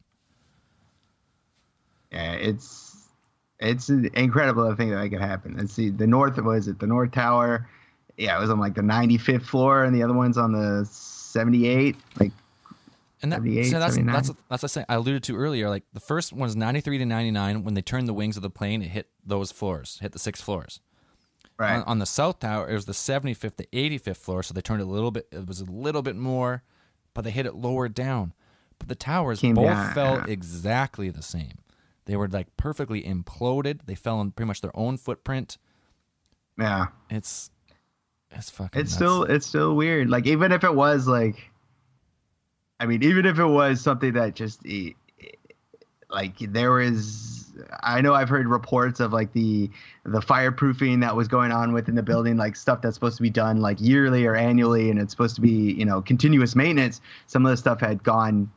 yeah, 2.12 2.34
it's 2.34 3.08
it's 3.60 3.90
incredible 3.90 4.68
the 4.70 4.76
thing 4.76 4.91
that 4.91 5.10
could 5.10 5.22
happen. 5.22 5.56
Let's 5.58 5.74
see, 5.74 5.90
the 5.90 6.08
North 6.08 6.38
was 6.38 6.68
it 6.68 6.80
the 6.80 6.88
North 6.88 7.12
Tower? 7.12 7.68
Yeah, 8.18 8.38
it 8.38 8.41
was 8.41 8.49
on 8.49 8.60
like 8.60 8.76
the 8.76 8.82
ninety 8.82 9.18
fifth 9.18 9.45
floor, 9.45 9.84
and 9.84 9.95
the 9.95 10.04
other 10.04 10.14
one's 10.14 10.38
on 10.38 10.52
the 10.52 10.86
seventy 10.90 11.68
eight. 11.68 11.95
Like 12.20 12.32
And 13.22 13.32
that, 13.32 13.40
so 13.41 13.80
that's 13.80 13.95
79? 13.95 14.14
that's 14.14 14.32
that's 14.49 14.64
I 14.64 14.68
say- 14.68 14.86
I 14.90 14.95
alluded 14.95 15.24
to 15.24 15.36
earlier. 15.36 15.70
Like 15.70 15.84
the 15.94 15.99
first 15.99 16.34
one 16.34 16.41
was 16.41 16.56
93 16.56 16.99
to 16.99 17.06
99 17.06 17.64
when 17.64 17.74
they 17.74 17.82
turned 17.82 18.08
the 18.08 18.14
wings 18.14 18.36
of 18.38 18.44
the 18.44 18.49
plane, 18.49 18.82
it 18.82 18.90
hit 18.90 19.10
those 19.26 19.52
floors, 19.52 19.98
hit 20.02 20.12
the 20.14 20.20
six 20.20 20.40
floors. 20.41 20.80
Right, 21.57 21.77
On, 21.77 21.84
on 21.84 21.99
the 21.99 22.05
south 22.05 22.39
tower, 22.39 22.69
it 22.69 22.73
was 22.73 22.85
the 22.85 22.93
75th 22.93 23.57
to 23.57 23.65
85th 23.67 24.17
floor, 24.17 24.43
so 24.43 24.53
they 24.53 24.61
turned 24.61 24.81
it 24.81 24.88
a 24.88 24.89
little 24.89 25.11
bit. 25.11 25.27
It 25.31 25.47
was 25.47 25.61
a 25.61 25.65
little 25.65 26.01
bit 26.01 26.15
more, 26.15 26.63
but 27.13 27.23
they 27.23 27.31
hit 27.31 27.45
it 27.45 27.55
lower 27.55 27.88
down. 27.89 28.34
But 28.79 28.89
the 28.89 28.95
towers 28.95 29.39
Came 29.39 29.55
both 29.55 29.65
down, 29.65 29.93
fell 29.93 30.23
exactly 30.27 31.09
the 31.09 31.23
same. 31.23 31.59
They 32.05 32.15
were 32.15 32.27
like 32.27 32.55
perfectly 32.57 33.03
imploded. 33.03 33.81
They 33.85 33.95
fell 33.95 34.21
in 34.21 34.31
pretty 34.31 34.47
much 34.47 34.61
their 34.61 34.75
own 34.77 34.97
footprint. 34.97 35.57
yeah. 36.59 36.88
It's 37.09 37.49
it's 38.31 38.49
fucking. 38.49 38.79
it's 38.79 38.91
nuts. 38.91 38.95
still 38.95 39.23
it's 39.23 39.45
still 39.45 39.75
weird 39.75 40.09
like 40.09 40.27
even 40.27 40.51
if 40.51 40.65
it 40.65 40.75
was 40.75 41.07
like 41.07 41.49
i 42.79 42.85
mean 42.85 43.01
even 43.01 43.25
if 43.25 43.39
it 43.39 43.45
was 43.45 43.79
something 43.79 44.13
that 44.13 44.35
just 44.35 44.61
like 46.09 46.38
there 46.39 46.71
was 46.71 47.36
i 47.84 48.01
know 48.01 48.13
i've 48.13 48.29
heard 48.29 48.47
reports 48.47 48.99
of 48.99 49.13
like 49.13 49.31
the 49.34 49.69
the 50.05 50.19
fireproofing 50.19 51.01
that 51.01 51.15
was 51.15 51.27
going 51.27 51.51
on 51.51 51.73
within 51.73 51.95
the 51.95 52.03
building 52.03 52.38
like 52.38 52.55
stuff 52.55 52.81
that's 52.81 52.95
supposed 52.95 53.17
to 53.17 53.23
be 53.23 53.29
done 53.29 53.61
like 53.61 53.79
yearly 53.79 54.25
or 54.25 54.35
annually 54.35 54.89
and 54.89 54.99
it's 54.99 55.11
supposed 55.11 55.35
to 55.35 55.41
be 55.41 55.73
you 55.73 55.85
know 55.85 56.01
continuous 56.01 56.55
maintenance 56.55 57.01
some 57.27 57.45
of 57.45 57.49
the 57.49 57.57
stuff 57.57 57.79
had 57.79 58.03
gone 58.03 58.49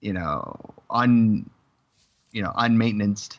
you 0.00 0.12
know 0.12 0.56
un 0.90 1.48
you 2.32 2.42
know 2.42 2.52
unmaintenanced 2.56 3.38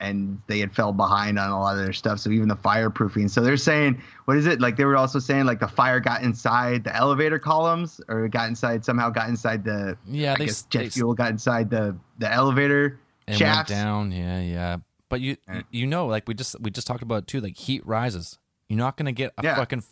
and 0.00 0.40
they 0.46 0.58
had 0.58 0.74
fell 0.74 0.92
behind 0.92 1.38
on 1.38 1.50
a 1.50 1.60
lot 1.60 1.76
of 1.76 1.84
their 1.84 1.92
stuff. 1.92 2.18
So 2.18 2.30
even 2.30 2.48
the 2.48 2.56
fireproofing. 2.56 3.28
So 3.28 3.42
they're 3.42 3.56
saying, 3.56 4.02
what 4.24 4.36
is 4.36 4.46
it? 4.46 4.60
Like 4.60 4.76
they 4.76 4.86
were 4.86 4.96
also 4.96 5.18
saying, 5.18 5.44
like 5.44 5.60
the 5.60 5.68
fire 5.68 6.00
got 6.00 6.22
inside 6.22 6.84
the 6.84 6.96
elevator 6.96 7.38
columns, 7.38 8.00
or 8.08 8.24
it 8.24 8.30
got 8.30 8.48
inside 8.48 8.84
somehow 8.84 9.10
got 9.10 9.28
inside 9.28 9.62
the 9.62 9.96
Yeah, 10.06 10.32
I 10.32 10.36
they 10.38 10.46
guess 10.46 10.62
jet 10.62 10.78
they 10.78 10.88
fuel 10.88 11.14
got 11.14 11.30
inside 11.30 11.70
the 11.70 11.94
the 12.18 12.32
elevator 12.32 12.98
and 13.30 13.38
shafts. 13.38 13.70
went 13.70 13.82
down. 13.82 14.12
Yeah, 14.12 14.40
yeah. 14.40 14.76
But 15.08 15.20
you 15.20 15.36
Yeah. 15.48 15.62
you 15.70 15.86
know, 15.86 16.06
like 16.06 16.28
we 16.28 16.34
just 16.34 16.58
we 16.60 16.70
just 16.70 16.86
talked 16.86 17.02
about 17.02 17.22
it 17.22 17.26
too. 17.26 17.40
Like 17.40 17.56
heat 17.56 17.84
rises. 17.86 18.38
You're 18.68 18.78
not 18.78 18.96
gonna 18.96 19.12
get 19.12 19.32
a 19.38 19.42
Yeah. 19.42 19.56
fucking 19.56 19.82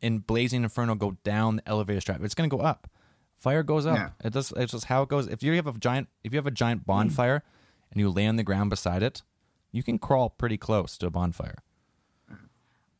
in 0.00 0.18
blazing 0.18 0.62
inferno 0.64 0.94
go 0.94 1.16
down 1.24 1.56
the 1.56 1.68
elevator 1.68 2.00
strap. 2.00 2.20
It's 2.22 2.34
gonna 2.34 2.48
go 2.48 2.58
up. 2.60 2.90
Fire 3.36 3.62
goes 3.62 3.86
up. 3.86 3.96
Yeah. 3.96 4.10
It 4.24 4.32
does. 4.32 4.52
It's 4.56 4.72
just 4.72 4.86
how 4.86 5.02
it 5.02 5.08
goes. 5.08 5.26
If 5.28 5.42
you 5.42 5.52
have 5.54 5.66
a 5.66 5.72
giant 5.78 6.08
if 6.24 6.32
you 6.32 6.38
have 6.38 6.46
a 6.46 6.50
giant 6.50 6.86
bonfire 6.86 7.42
and 7.90 8.00
you 8.00 8.10
lay 8.10 8.26
on 8.26 8.36
the 8.36 8.42
ground 8.42 8.70
beside 8.70 9.02
it, 9.02 9.22
you 9.70 9.82
can 9.82 9.98
crawl 9.98 10.30
pretty 10.30 10.56
close 10.56 10.96
to 10.98 11.06
a 11.06 11.10
bonfire. 11.10 11.58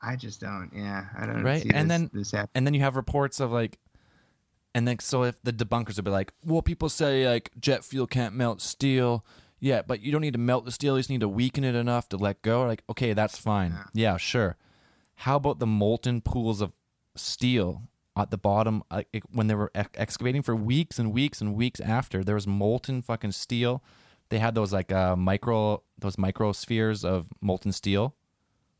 I 0.00 0.16
just 0.16 0.40
don't. 0.40 0.70
Yeah, 0.74 1.06
I 1.18 1.26
don't. 1.26 1.42
Right, 1.42 1.62
See 1.62 1.70
and 1.72 1.90
this, 1.90 1.98
then- 1.98 2.10
this. 2.12 2.34
And 2.54 2.66
then 2.66 2.74
you 2.74 2.80
have 2.80 2.94
reports 2.94 3.40
of 3.40 3.50
like, 3.52 3.78
and 4.74 4.86
then 4.86 4.98
so 4.98 5.22
if 5.24 5.40
the 5.42 5.52
debunkers 5.52 5.96
would 5.96 6.04
be 6.04 6.10
like, 6.10 6.32
well, 6.44 6.62
people 6.62 6.88
say 6.88 7.26
like 7.26 7.50
jet 7.58 7.84
fuel 7.84 8.06
can't 8.06 8.34
melt 8.34 8.60
steel. 8.60 9.24
Yeah, 9.64 9.80
but 9.80 10.00
you 10.02 10.12
don't 10.12 10.20
need 10.20 10.34
to 10.34 10.38
melt 10.38 10.66
the 10.66 10.70
steel. 10.72 10.94
You 10.96 11.00
just 11.00 11.08
need 11.08 11.20
to 11.20 11.28
weaken 11.28 11.64
it 11.64 11.74
enough 11.74 12.06
to 12.10 12.18
let 12.18 12.42
go. 12.42 12.66
Like, 12.66 12.82
okay, 12.90 13.14
that's 13.14 13.38
fine. 13.38 13.74
Yeah, 13.94 14.18
sure. 14.18 14.56
How 15.16 15.36
about 15.36 15.58
the 15.58 15.66
molten 15.66 16.20
pools 16.20 16.60
of 16.60 16.72
steel 17.16 17.82
at 18.14 18.30
the 18.30 18.36
bottom 18.36 18.82
it- 19.12 19.22
when 19.32 19.46
they 19.46 19.54
were 19.54 19.70
ex- 19.74 19.88
excavating 19.94 20.42
for 20.42 20.54
weeks 20.54 20.98
and 20.98 21.12
weeks 21.12 21.40
and 21.40 21.54
weeks 21.54 21.80
after? 21.80 22.22
There 22.22 22.34
was 22.34 22.46
molten 22.46 23.00
fucking 23.00 23.32
steel. 23.32 23.82
They 24.28 24.38
had 24.38 24.54
those 24.54 24.70
like 24.72 24.92
uh, 24.92 25.16
micro 25.16 25.82
those 25.98 26.16
microspheres 26.16 27.04
of 27.04 27.28
molten 27.40 27.72
steel 27.72 28.14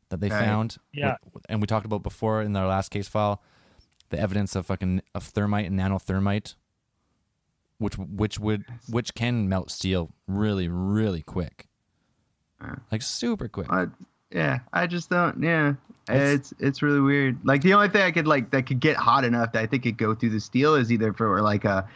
that 0.09 0.19
they 0.19 0.29
Right. 0.29 0.45
found. 0.45 0.77
Yeah. 0.93 1.15
With- 1.33 1.45
and 1.49 1.61
we 1.61 1.67
talked 1.67 1.85
about 1.87 2.03
before 2.03 2.41
in 2.43 2.55
our 2.55 2.67
last 2.67 2.89
case 2.89 3.07
file 3.07 3.41
the 4.09 4.19
evidence 4.19 4.55
of 4.55 4.67
fucking 4.67 5.01
of 5.15 5.23
thermite 5.23 5.65
and 5.65 5.79
nanothermite, 5.79 6.53
which 7.77 7.97
which 7.97 8.39
would 8.39 8.65
which 8.89 9.13
can 9.13 9.49
melt 9.49 9.69
steel 9.71 10.11
really 10.27 10.67
really 10.67 11.21
quick, 11.21 11.67
like 12.91 13.01
super 13.01 13.47
quick. 13.47 13.67
I, 13.69 13.87
yeah, 14.31 14.59
I 14.73 14.87
just 14.87 15.09
don't. 15.09 15.41
Yeah, 15.43 15.75
It's- 16.09 16.33
it's 16.33 16.53
it's 16.59 16.81
really 16.81 16.99
weird. 16.99 17.37
Like 17.45 17.61
the 17.61 17.73
only 17.73 17.89
thing 17.89 18.01
I 18.01 18.11
could 18.11 18.27
like 18.27 18.49
that 18.51 18.65
could 18.65 18.79
get 18.79 18.95
hot 18.97 19.23
enough 19.23 19.51
that 19.53 19.61
I 19.63 19.65
think 19.67 19.83
could 19.83 19.97
go 19.97 20.13
through 20.15 20.31
the 20.31 20.39
steel 20.39 20.75
is 20.75 20.91
either 20.91 21.13
for 21.13 21.41
like 21.41 21.65
a, 21.65 21.87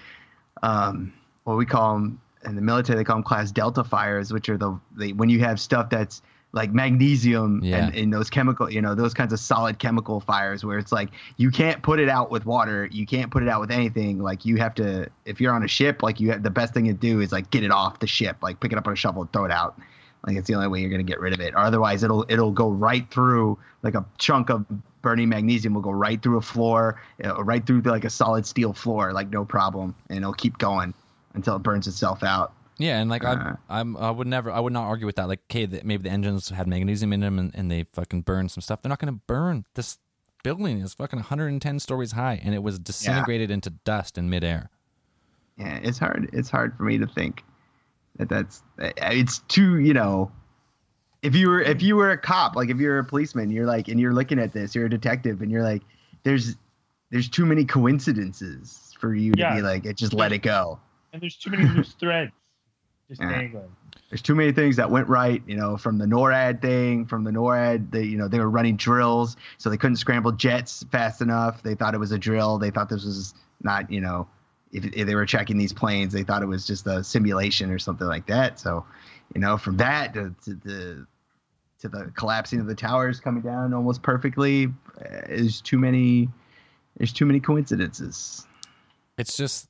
um, 0.64 1.14
what 1.44 1.58
we 1.58 1.66
call 1.66 1.94
them 1.94 2.22
in 2.46 2.56
the 2.56 2.62
military 2.62 2.98
they 2.98 3.04
call 3.04 3.18
them 3.18 3.24
class 3.24 3.52
delta 3.52 3.84
fires, 3.84 4.32
which 4.32 4.48
are 4.50 4.58
the, 4.58 4.80
the 4.98 5.14
when 5.14 5.30
you 5.30 5.40
have 5.40 5.60
stuff 5.60 5.90
that's 5.90 6.22
like 6.52 6.74
magnesium 6.74 7.62
Yeah. 7.64 7.86
and 7.86 7.96
in 7.96 8.10
those 8.10 8.30
chemical, 8.30 8.72
you 8.72 8.82
know, 8.82 8.96
those 8.96 9.14
kinds 9.14 9.34
of 9.34 9.40
solid 9.40 9.78
chemical 9.78 10.20
fires 10.20 10.66
where 10.66 10.80
it's 10.80 10.92
like 10.92 11.10
you 11.38 11.52
can't 11.52 11.82
put 11.84 12.00
it 12.00 12.10
out 12.10 12.32
with 12.32 12.46
water, 12.46 12.88
you 12.92 13.06
can't 13.06 13.30
put 13.32 13.44
it 13.44 13.50
out 13.50 13.62
with 13.62 13.70
anything. 13.72 14.20
Like 14.20 14.46
you 14.46 14.58
have 14.58 14.74
to, 14.76 15.08
if 15.26 15.40
you're 15.40 15.54
on 15.54 15.64
a 15.64 15.68
ship, 15.68 16.02
like 16.02 16.20
you 16.20 16.32
have 16.32 16.42
the 16.42 16.50
best 16.50 16.74
thing 16.74 16.86
to 16.86 16.94
do 16.94 17.20
is 17.22 17.32
like 17.32 17.52
get 17.52 17.64
it 17.64 17.72
off 17.72 18.00
the 18.00 18.08
ship, 18.08 18.38
like 18.42 18.60
pick 18.60 18.72
it 18.72 18.78
up 18.78 18.88
on 18.88 18.94
a 18.94 18.96
shovel 18.96 19.22
and 19.22 19.32
throw 19.32 19.46
it 19.46 19.52
out. 19.52 19.80
Like 20.26 20.38
it's 20.38 20.48
the 20.48 20.56
only 20.56 20.68
way 20.68 20.82
you're 20.82 20.90
gonna 20.90 21.04
get 21.04 21.20
rid 21.20 21.34
of 21.34 21.40
it. 21.40 21.54
Or 21.54 21.60
otherwise, 21.60 22.04
it'll 22.04 22.26
it'll 22.30 22.52
go 22.52 22.70
right 22.70 23.10
through 23.12 23.58
like 23.84 23.96
a 23.96 24.04
chunk 24.18 24.50
of 24.50 24.66
burning 25.02 25.30
magnesium 25.30 25.74
will 25.74 25.82
go 25.82 25.92
right 25.92 26.22
through 26.22 26.38
a 26.38 26.42
floor, 26.42 27.02
uh, 27.24 27.42
right 27.44 27.66
through 27.66 27.80
like 27.82 28.04
a 28.04 28.10
solid 28.10 28.46
steel 28.46 28.74
floor, 28.74 29.14
like 29.14 29.30
no 29.30 29.46
problem, 29.46 29.96
and 30.10 30.18
it'll 30.20 30.34
keep 30.34 30.58
going 30.58 30.94
until 31.36 31.56
it 31.56 31.60
burns 31.60 31.88
itself 31.88 32.22
out. 32.22 32.52
Yeah, 32.80 33.00
and 33.00 33.10
like 33.10 33.24
Uh, 33.24 33.56
I'm, 33.70 33.96
I'm, 33.96 33.98
I 33.98 34.10
would 34.10 34.26
never, 34.26 34.50
I 34.50 34.60
would 34.60 34.74
not 34.74 34.86
argue 34.86 35.06
with 35.06 35.18
that. 35.18 35.28
Like, 35.28 35.42
okay, 35.52 35.66
that 35.68 35.86
maybe 35.86 36.04
the 36.04 36.10
engines 36.10 36.50
had 36.50 36.66
magnesium 36.68 37.14
in 37.14 37.20
them 37.20 37.38
and, 37.38 37.52
and 37.54 37.70
they 37.70 37.84
fucking 37.94 38.22
burned 38.22 38.52
some 38.52 38.62
stuff. 38.62 38.82
They're 38.82 38.90
not 38.90 39.00
going 39.00 39.14
to 39.14 39.20
burn. 39.28 39.66
This 39.76 40.00
building 40.44 40.80
is 40.80 40.94
fucking 40.94 41.20
110 41.20 41.80
stories 41.80 42.14
high, 42.14 42.42
and 42.44 42.56
it 42.56 42.64
was 42.64 42.80
disintegrated 42.80 43.52
into 43.52 43.70
dust 43.70 44.18
in 44.18 44.30
midair. 44.30 44.70
Yeah, 45.58 45.78
it's 45.84 46.00
hard. 46.00 46.30
It's 46.32 46.50
hard 46.50 46.76
for 46.78 46.84
me 46.84 46.98
to 46.98 47.06
think 47.06 47.44
that 48.16 48.30
that's 48.30 48.64
it's 48.78 49.40
too 49.50 49.80
you 49.80 49.94
know. 49.94 50.32
If 51.22 51.36
you 51.36 51.50
were 51.50 51.62
if 51.62 51.82
you 51.82 51.98
were 51.98 52.12
a 52.12 52.18
cop, 52.18 52.56
like 52.56 52.70
if 52.70 52.78
you're 52.78 53.00
a 53.00 53.04
policeman, 53.04 53.52
you're 53.52 53.66
like, 53.66 53.90
and 53.90 54.00
you're 54.00 54.14
looking 54.14 54.40
at 54.40 54.54
this, 54.54 54.74
you're 54.74 54.86
a 54.86 54.90
detective, 54.90 55.42
and 55.42 55.52
you're 55.52 55.64
like, 55.64 55.82
there's 56.24 56.56
there's 57.12 57.28
too 57.28 57.46
many 57.46 57.66
coincidences 57.66 58.96
for 59.02 59.14
you 59.16 59.34
to 59.34 59.40
Yeah. 59.42 59.56
be 59.56 59.62
like, 59.62 59.86
it 59.86 59.98
just 59.98 60.14
let 60.14 60.32
it 60.32 60.44
go. 60.44 60.80
And 61.12 61.22
there's 61.22 61.36
too 61.36 61.50
many 61.50 61.66
loose 61.66 61.92
threads 62.00 62.32
just 63.10 63.22
Yeah. 63.22 63.30
dangling. 63.30 63.76
there's 64.10 64.22
too 64.22 64.34
many 64.34 64.52
things 64.52 64.76
that 64.78 64.90
went 64.90 65.08
right, 65.08 65.44
you 65.46 65.56
know, 65.56 65.78
from 65.78 65.98
the 65.98 66.06
NORAD 66.06 66.62
thing, 66.62 67.06
from 67.06 67.24
the 67.24 67.32
NORAD, 67.32 67.92
they, 67.92 68.04
you 68.04 68.18
know, 68.18 68.28
they 68.28 68.40
were 68.40 68.50
running 68.50 68.76
drills, 68.76 69.36
so 69.60 69.70
they 69.70 69.78
couldn't 69.78 69.98
scramble 69.98 70.32
jets 70.32 70.84
fast 70.92 71.22
enough. 71.22 71.62
They 71.62 71.76
thought 71.76 71.94
it 71.94 72.00
was 72.00 72.12
a 72.12 72.18
drill. 72.18 72.58
They 72.58 72.72
thought 72.72 72.90
this 72.90 73.04
was 73.06 73.34
not 73.62 73.92
you 73.92 74.00
know 74.02 74.28
if, 74.72 74.86
if 74.86 75.08
they 75.08 75.16
were 75.16 75.26
checking 75.26 75.58
these 75.58 75.74
planes, 75.74 76.14
they 76.14 76.24
thought 76.24 76.42
it 76.42 76.48
was 76.48 76.66
just 76.66 76.88
a 76.88 77.04
simulation 77.04 77.72
or 77.72 77.80
something 77.80 78.08
like 78.08 78.26
that. 78.28 78.60
So, 78.60 78.86
you 79.34 79.42
know, 79.42 79.58
from 79.58 79.78
that 79.78 80.14
to, 80.14 80.34
to 80.46 80.54
the 80.54 81.08
to 81.80 81.90
the 81.90 82.12
collapsing 82.16 82.60
of 82.60 82.68
the 82.68 82.76
towers 82.76 83.20
coming 83.20 83.42
down 83.42 83.74
almost 83.74 84.02
perfectly 84.02 84.68
uh, 85.00 85.22
is 85.28 85.62
too 85.62 85.78
many. 85.78 86.30
There's 86.98 87.14
too 87.14 87.26
many 87.26 87.40
coincidences. 87.40 88.46
It's 89.18 89.38
just 89.38 89.70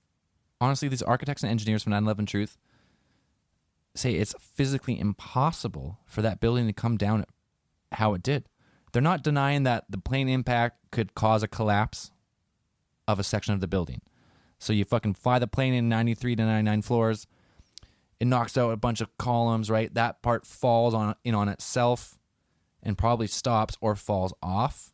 honestly, 0.59 0.87
these 0.87 1.01
architects 1.03 1.43
and 1.43 1.51
engineers 1.51 1.83
from 1.83 1.93
9/11 1.93 2.27
Truth 2.27 2.57
say 3.95 4.13
it's 4.13 4.35
physically 4.39 4.99
impossible 4.99 5.99
for 6.05 6.21
that 6.21 6.39
building 6.39 6.67
to 6.67 6.73
come 6.73 6.97
down 6.97 7.25
how 7.93 8.13
it 8.13 8.23
did. 8.23 8.47
They're 8.91 9.01
not 9.01 9.23
denying 9.23 9.63
that 9.63 9.85
the 9.89 9.97
plane 9.97 10.29
impact 10.29 10.77
could 10.91 11.15
cause 11.15 11.43
a 11.43 11.47
collapse 11.47 12.11
of 13.07 13.19
a 13.19 13.23
section 13.23 13.53
of 13.53 13.61
the 13.61 13.67
building. 13.67 14.01
So 14.59 14.73
you 14.73 14.85
fucking 14.85 15.13
fly 15.15 15.39
the 15.39 15.47
plane 15.47 15.73
in 15.73 15.89
93 15.89 16.35
to 16.35 16.45
99 16.45 16.81
floors. 16.81 17.27
It 18.19 18.27
knocks 18.27 18.57
out 18.57 18.71
a 18.71 18.77
bunch 18.77 18.99
of 18.99 19.17
columns, 19.17 19.69
right? 19.69 19.93
That 19.93 20.21
part 20.21 20.45
falls 20.45 20.93
on 20.93 21.15
in 21.23 21.33
on 21.33 21.47
itself 21.47 22.17
and 22.83 22.97
probably 22.97 23.27
stops 23.27 23.77
or 23.79 23.95
falls 23.95 24.33
off. 24.43 24.93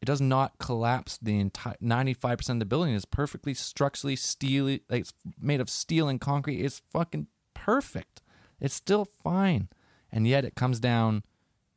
It 0.00 0.06
does 0.06 0.20
not 0.20 0.58
collapse 0.58 1.18
the 1.22 1.38
entire 1.38 1.76
95% 1.82 2.50
of 2.50 2.58
the 2.58 2.64
building 2.64 2.92
is 2.92 3.04
perfectly 3.04 3.54
structurally 3.54 4.16
steel 4.16 4.66
like 4.66 4.82
it's 4.90 5.14
made 5.40 5.60
of 5.60 5.70
steel 5.70 6.08
and 6.08 6.20
concrete. 6.20 6.60
It's 6.60 6.82
fucking 6.90 7.28
perfect. 7.64 8.20
It's 8.60 8.74
still 8.74 9.04
fine. 9.04 9.68
And 10.10 10.26
yet 10.26 10.44
it 10.44 10.54
comes 10.54 10.80
down 10.80 11.22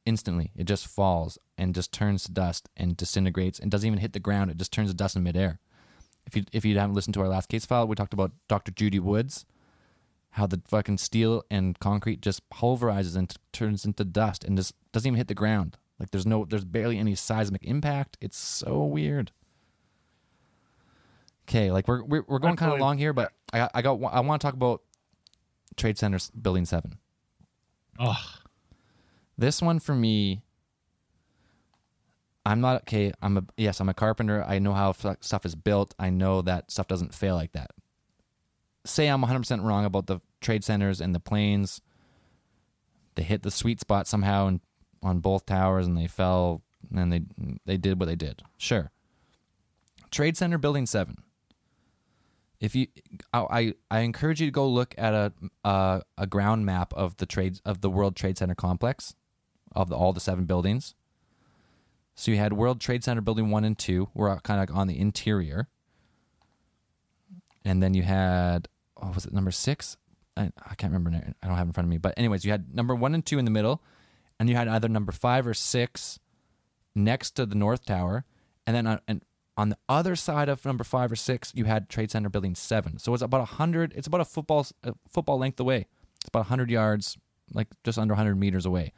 instantly. 0.05 0.51
It 0.55 0.65
just 0.65 0.87
falls 0.87 1.37
and 1.57 1.75
just 1.75 1.91
turns 1.91 2.23
to 2.23 2.31
dust 2.31 2.69
and 2.75 2.97
disintegrates 2.97 3.59
and 3.59 3.69
doesn't 3.69 3.87
even 3.87 3.99
hit 3.99 4.13
the 4.13 4.19
ground. 4.19 4.51
It 4.51 4.57
just 4.57 4.73
turns 4.73 4.89
to 4.89 4.95
dust 4.95 5.15
in 5.15 5.23
midair. 5.23 5.59
If 6.25 6.35
you 6.35 6.43
if 6.51 6.65
you 6.65 6.77
haven't 6.77 6.95
listened 6.95 7.13
to 7.15 7.21
our 7.21 7.27
last 7.27 7.49
case 7.49 7.65
file, 7.65 7.87
we 7.87 7.95
talked 7.95 8.13
about 8.13 8.31
Dr. 8.47 8.71
Judy 8.71 8.99
Woods, 8.99 9.45
how 10.31 10.47
the 10.47 10.61
fucking 10.67 10.97
steel 10.97 11.43
and 11.51 11.77
concrete 11.79 12.21
just 12.21 12.49
pulverizes 12.49 13.15
and 13.15 13.29
t- 13.29 13.37
turns 13.53 13.85
into 13.85 14.03
dust 14.03 14.43
and 14.43 14.57
just 14.57 14.73
doesn't 14.91 15.07
even 15.07 15.17
hit 15.17 15.27
the 15.27 15.35
ground. 15.35 15.77
Like 15.99 16.09
there's 16.09 16.25
no 16.25 16.45
there's 16.45 16.65
barely 16.65 16.97
any 16.97 17.13
seismic 17.13 17.63
impact. 17.63 18.17
It's 18.19 18.37
so 18.37 18.83
weird. 18.83 19.31
Okay, 21.47 21.69
like 21.71 21.87
we're 21.87 22.03
we're, 22.03 22.23
we're 22.27 22.39
going 22.39 22.55
kind 22.55 22.73
of 22.73 22.79
long 22.79 22.97
here, 22.97 23.13
but 23.13 23.31
I 23.53 23.69
I 23.75 23.81
got 23.83 24.01
I 24.03 24.19
want 24.21 24.41
to 24.41 24.45
talk 24.45 24.55
about 24.55 24.81
Trade 25.77 25.97
Center 25.97 26.19
Building 26.39 26.65
Seven. 26.65 26.97
Oh, 27.99 28.17
This 29.37 29.61
one 29.61 29.79
for 29.79 29.95
me, 29.95 30.41
I'm 32.45 32.61
not 32.61 32.81
okay. 32.81 33.11
I'm 33.21 33.37
a 33.37 33.43
yes, 33.57 33.79
I'm 33.79 33.89
a 33.89 33.93
carpenter. 33.93 34.43
I 34.43 34.59
know 34.59 34.73
how 34.73 34.93
stuff 35.21 35.45
is 35.45 35.55
built. 35.55 35.95
I 35.97 36.09
know 36.09 36.41
that 36.41 36.71
stuff 36.71 36.87
doesn't 36.87 37.13
fail 37.13 37.35
like 37.35 37.53
that. 37.53 37.71
Say 38.85 39.07
I'm 39.07 39.23
100% 39.23 39.63
wrong 39.63 39.83
about 39.85 40.05
the 40.07 40.19
trade 40.41 40.63
centers 40.63 41.01
and 41.01 41.15
the 41.15 41.19
planes. 41.19 41.81
They 43.15 43.23
hit 43.23 43.41
the 43.43 43.49
sweet 43.51 43.79
spot 43.79 44.07
somehow 44.07 44.47
and 44.47 44.59
on 45.01 45.19
both 45.19 45.45
towers 45.45 45.87
and 45.87 45.97
they 45.97 46.07
fell 46.07 46.61
and 46.95 47.11
they 47.11 47.21
they 47.65 47.77
did 47.77 47.99
what 47.99 48.05
they 48.07 48.15
did. 48.15 48.43
Sure. 48.57 48.91
Trade 50.11 50.37
Center 50.37 50.57
Building 50.57 50.85
7. 50.85 51.17
If 52.65 52.75
you 52.75 52.87
I 53.31 53.73
I, 53.91 53.99
encourage 53.99 54.41
you 54.41 54.47
to 54.47 54.51
go 54.51 54.67
look 54.67 54.95
at 54.97 55.13
a 55.13 55.31
a, 55.63 56.01
a 56.17 56.25
ground 56.25 56.65
map 56.65 56.93
of 56.93 57.15
the 57.17 57.27
trades 57.27 57.61
of 57.63 57.81
the 57.81 57.91
World 57.91 58.15
Trade 58.15 58.39
Center 58.39 58.55
complex 58.55 59.15
of 59.75 59.89
the, 59.89 59.95
all 59.95 60.13
the 60.13 60.19
seven 60.19 60.45
buildings. 60.45 60.95
So 62.15 62.31
you 62.31 62.37
had 62.37 62.53
World 62.53 62.81
Trade 62.81 63.03
Center 63.03 63.21
Building 63.21 63.51
1 63.51 63.65
and 63.65 63.77
2 63.77 64.09
were 64.13 64.39
kind 64.39 64.67
of 64.67 64.75
on 64.75 64.87
the 64.87 64.97
interior. 64.97 65.67
And 67.65 67.83
then 67.83 67.93
you 67.93 68.03
had 68.03 68.67
oh 68.99 69.11
was 69.11 69.25
it 69.25 69.33
number 69.33 69.51
6? 69.51 69.97
I, 70.35 70.51
I 70.67 70.75
can't 70.75 70.91
remember. 70.91 71.33
I 71.43 71.47
don't 71.47 71.57
have 71.57 71.67
it 71.67 71.69
in 71.69 71.73
front 71.73 71.85
of 71.85 71.91
me. 71.91 71.97
But 71.97 72.15
anyways, 72.17 72.45
you 72.45 72.51
had 72.51 72.73
number 72.73 72.95
1 72.95 73.13
and 73.13 73.23
2 73.23 73.37
in 73.37 73.45
the 73.45 73.51
middle 73.51 73.83
and 74.39 74.49
you 74.49 74.55
had 74.55 74.67
either 74.67 74.89
number 74.89 75.11
5 75.11 75.47
or 75.47 75.53
6 75.53 76.19
next 76.95 77.31
to 77.31 77.45
the 77.45 77.55
North 77.55 77.85
Tower 77.85 78.25
and 78.65 78.75
then 78.75 78.87
on, 78.87 79.01
and 79.07 79.21
on 79.57 79.69
the 79.69 79.77
other 79.87 80.15
side 80.15 80.49
of 80.49 80.65
number 80.65 80.83
5 80.83 81.11
or 81.13 81.15
6 81.15 81.51
you 81.55 81.65
had 81.65 81.89
Trade 81.89 82.11
Center 82.11 82.29
Building 82.29 82.55
7. 82.55 82.99
So 82.99 83.13
it's 83.13 83.23
about 83.23 83.37
a 83.37 83.55
100 83.55 83.93
it's 83.95 84.07
about 84.07 84.21
a 84.21 84.25
football 84.25 84.65
a 84.83 84.89
uh, 84.89 84.93
football 85.09 85.37
length 85.37 85.59
away. 85.59 85.87
It's 86.21 86.29
about 86.29 86.41
100 86.41 86.69
yards 86.69 87.17
like 87.53 87.67
just 87.83 87.97
under 87.97 88.13
100 88.13 88.35
meters 88.35 88.65
away. 88.65 88.91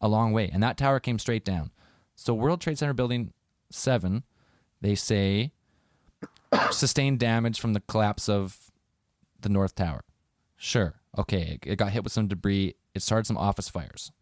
A 0.00 0.08
long 0.08 0.32
way. 0.32 0.50
And 0.52 0.62
that 0.62 0.76
tower 0.76 1.00
came 1.00 1.18
straight 1.18 1.44
down. 1.44 1.70
So 2.14 2.34
World 2.34 2.60
Trade 2.60 2.78
Center 2.78 2.92
Building 2.92 3.32
7, 3.70 4.22
they 4.80 4.94
say 4.94 5.52
sustained 6.70 7.18
damage 7.18 7.60
from 7.60 7.72
the 7.72 7.80
collapse 7.80 8.28
of 8.28 8.70
the 9.40 9.48
North 9.48 9.74
Tower. 9.74 10.04
Sure. 10.56 10.94
Okay, 11.18 11.58
it 11.64 11.76
got 11.76 11.92
hit 11.92 12.04
with 12.04 12.12
some 12.12 12.28
debris. 12.28 12.74
It 12.94 13.02
started 13.02 13.26
some 13.26 13.38
office 13.38 13.68
fires. 13.68 14.12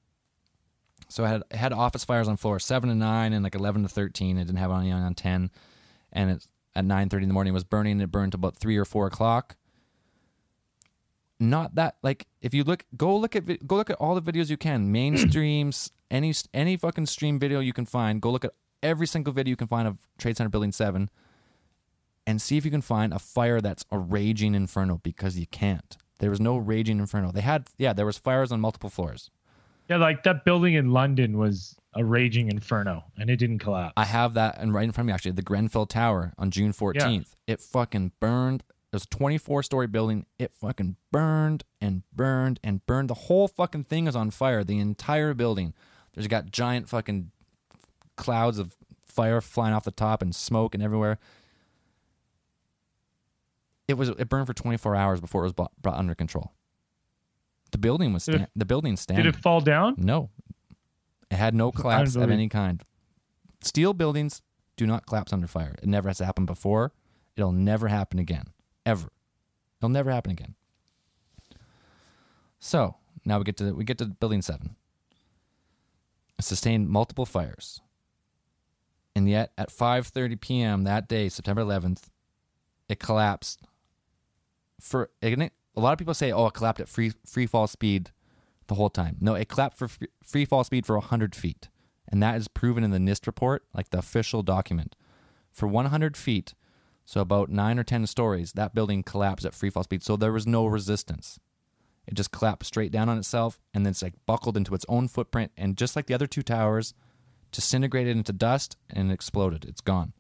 So 1.09 1.25
I 1.25 1.29
had, 1.29 1.43
it 1.51 1.57
had 1.57 1.73
office 1.73 2.05
fires 2.05 2.29
on 2.29 2.37
floor 2.37 2.59
7 2.59 2.89
and 2.89 3.01
9 3.01 3.33
and 3.33 3.43
like 3.45 3.55
11 3.55 3.83
to 3.83 3.89
13. 3.89 4.39
It 4.39 4.45
didn't 4.45 4.59
have 4.59 4.71
any 4.71 4.93
on 4.93 5.15
10. 5.15 5.51
And 6.13 6.31
it, 6.31 6.47
at 6.77 6.85
9.30 6.85 7.23
in 7.23 7.29
the 7.29 7.35
morning 7.35 7.53
it 7.53 7.55
was 7.55 7.65
burning. 7.65 8.01
It 8.01 8.11
burned 8.11 8.33
to 8.33 8.37
about 8.37 8.57
3 8.57 8.77
or 8.77 8.85
4 8.85 9.07
o'clock 9.07 9.57
not 11.41 11.75
that 11.75 11.97
like 12.03 12.27
if 12.41 12.55
you 12.55 12.65
look 12.65 12.85
go 12.97 13.17
look 13.17 13.35
at 13.35 13.67
go 13.67 13.77
look 13.77 13.91
at 13.91 13.97
all 13.97 14.15
the 14.15 14.23
videos 14.23 14.51
you 14.51 14.57
can 14.57 14.93
mainstreams 14.93 15.91
any 16.11 16.33
any 16.53 16.77
fucking 16.77 17.07
stream 17.07 17.39
video 17.39 17.61
you 17.61 17.73
can 17.73 17.85
find 17.85 18.21
go 18.21 18.31
look 18.31 18.45
at 18.45 18.53
every 18.83 19.07
single 19.07 19.33
video 19.33 19.51
you 19.51 19.57
can 19.57 19.67
find 19.67 19.89
of 19.89 19.99
trade 20.19 20.37
center 20.37 20.51
building 20.51 20.73
7 20.73 21.11
and 22.27 22.41
see 22.41 22.57
if 22.57 22.65
you 22.65 22.71
can 22.71 22.81
find 22.81 23.13
a 23.13 23.19
fire 23.19 23.61
that's 23.61 23.85
a 23.91 23.99
raging 23.99 24.55
inferno 24.55 25.01
because 25.03 25.39
you 25.39 25.47
can't 25.47 25.97
there 26.21 26.31
was 26.31 26.41
no 26.41 26.57
raging 26.57 26.99
inferno 26.99 27.33
they 27.33 27.41
had 27.41 27.67
yeah 27.79 27.93
there 27.93 28.07
was 28.07 28.19
fires 28.19 28.53
on 28.53 28.61
multiple 28.61 28.91
floors 28.91 29.31
yeah, 29.89 29.97
like 29.97 30.23
that 30.25 30.45
building 30.45 30.75
in 30.75 30.91
London 30.93 31.39
was 31.39 31.77
a 31.95 32.05
raging 32.05 32.51
inferno, 32.51 33.05
and 33.17 33.31
it 33.31 33.37
didn't 33.37 33.61
collapse. 33.61 33.93
i 33.97 34.05
have 34.05 34.35
that 34.35 34.59
and 34.59 34.75
right 34.75 34.85
in 34.85 34.91
front 34.93 35.05
of 35.05 35.07
me 35.09 35.13
actually 35.13 35.31
the 35.31 35.43
grenfell 35.43 35.87
tower 35.87 36.33
on 36.37 36.51
june 36.51 36.73
14th 36.73 37.35
it 37.47 37.61
fucking 37.61 38.13
burned. 38.21 38.63
It 38.93 38.97
was 38.97 39.05
a 39.05 39.09
24 39.09 39.63
story 39.65 39.87
building. 39.87 40.25
It 40.39 40.55
fucking 40.55 40.97
burned 41.11 41.65
and 41.81 42.03
burned 42.15 42.61
and 42.63 42.85
burned. 42.87 43.11
The 43.11 43.15
whole 43.15 43.49
fucking 43.49 43.85
thing 43.85 44.07
is 44.07 44.15
on 44.17 44.31
fire 44.31 44.63
the 44.63 44.79
entire 44.79 45.35
building. 45.35 45.75
There's 46.15 46.29
got 46.29 46.51
giant 46.51 46.89
fucking 46.89 47.33
clouds 48.17 48.59
of 48.59 48.77
fire 49.05 49.41
flying 49.41 49.75
off 49.75 49.85
the 49.85 49.91
top 49.91 50.23
and 50.23 50.35
smoke 50.35 50.75
and 50.75 50.83
everywhere. 50.83 51.19
It 53.89 53.95
was 53.95 54.09
it 54.11 54.29
burned 54.29 54.47
for 54.47 54.55
24 54.55 54.95
hours 54.97 55.21
before 55.21 55.43
it 55.43 55.53
was 55.55 55.69
brought 55.83 55.99
under 55.99 56.15
control 56.15 56.53
the 57.75 57.79
building 57.79 58.13
was 58.13 58.29
it- 58.29 58.35
sta- 58.37 58.47
the 58.55 58.65
building 58.65 58.97
Did 58.97 59.27
it 59.27 59.35
fall 59.35 59.61
down? 59.61 59.97
no. 59.99 60.31
It 61.29 61.37
had 61.37 61.55
no 61.55 61.73
collapse 61.81 62.15
of 62.15 62.31
any 62.31 62.49
kind. 62.49 62.81
Steel 63.61 63.93
buildings 63.95 64.43
do 64.77 64.87
not 64.87 65.07
collapse 65.07 65.33
under 65.33 65.49
fire. 65.49 65.75
It 65.83 65.89
never 65.89 66.09
has 66.09 66.21
happened 66.21 66.47
before. 66.47 66.93
It'll 67.37 67.51
never 67.51 67.89
happen 67.89 68.21
again. 68.21 68.45
Ever. 68.87 69.09
It'll 69.81 69.89
never 69.89 70.13
happen 70.13 70.31
again. 70.31 70.55
So 72.61 72.95
now 73.25 73.39
we 73.39 73.45
get 73.45 73.57
to 73.57 73.73
we 73.75 73.83
get 73.85 73.99
to 73.99 74.07
building 74.07 74.43
seven. 74.43 74.77
It 76.39 76.45
sustained 76.45 76.89
multiple 76.89 77.27
fires. 77.27 77.81
And 79.17 79.29
yet 79.29 79.53
at 79.59 79.71
5.30 79.71 80.41
p.m 80.41 80.85
that 80.85 81.09
day 81.09 81.29
september 81.29 81.63
11th 81.63 82.05
it 82.89 82.99
collapsed 82.99 83.61
for 84.81 85.11
a 85.77 85.81
lot 85.81 85.93
of 85.93 85.99
people 85.99 86.15
say 86.15 86.33
oh 86.33 86.47
it 86.47 86.55
collapsed 86.55 86.81
at 86.81 86.89
free 86.89 87.13
free 87.27 87.47
fall 87.47 87.67
speed 87.67 88.11
the 88.67 88.75
whole 88.75 88.91
time. 88.91 89.17
No 89.21 89.35
it 89.35 89.49
collapsed 89.49 89.79
for 89.79 89.89
free, 89.89 90.09
free 90.23 90.45
fall 90.45 90.65
speed 90.65 90.87
for 90.87 90.97
100 90.97 91.35
feet. 91.35 91.69
And 92.09 92.23
that 92.23 92.37
is 92.37 92.49
proven 92.49 92.85
in 92.85 92.91
the 92.91 92.99
nist 92.99 93.27
report 93.27 93.65
like 93.75 93.91
the 93.91 93.99
official 93.99 94.43
document. 94.43 94.95
For 95.51 95.67
100 95.67 96.17
feet 96.17 96.55
so 97.05 97.21
about 97.21 97.51
nine 97.51 97.79
or 97.79 97.85
10 97.85 98.07
stories 98.07 98.53
that 98.53 98.75
building 98.75 99.03
collapsed 99.03 99.45
at 99.45 99.55
free 99.55 99.71
fall 99.71 99.85
speed. 99.85 100.03
So 100.03 100.17
there 100.17 100.33
was 100.33 100.47
no 100.47 100.67
resistance. 100.67 101.39
It 102.07 102.15
just 102.15 102.31
collapsed 102.31 102.69
straight 102.69 102.93
down 102.93 103.09
on 103.09 103.19
itself 103.19 103.61
and 103.73 103.85
then 103.85 103.91
it's 103.91 104.03
like 104.03 104.15
buckled 104.27 104.57
into 104.57 104.75
its 104.75 104.87
own 104.89 105.09
footprint. 105.09 105.53
And 105.57 105.77
just 105.77 105.97
like 105.97 106.07
the 106.07 106.15
other 106.15 106.27
two 106.27 106.43
towers 106.43 106.95
disintegrated 107.53 108.17
into 108.17 108.33
dust 108.33 108.77
and 108.91 109.13
exploded. 109.13 109.65
It's 109.65 109.81
gone. 109.81 110.13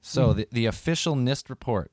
So 0.00 0.32
hmm. 0.32 0.38
the, 0.38 0.48
the 0.50 0.66
official 0.66 1.14
nist 1.14 1.48
report 1.48 1.90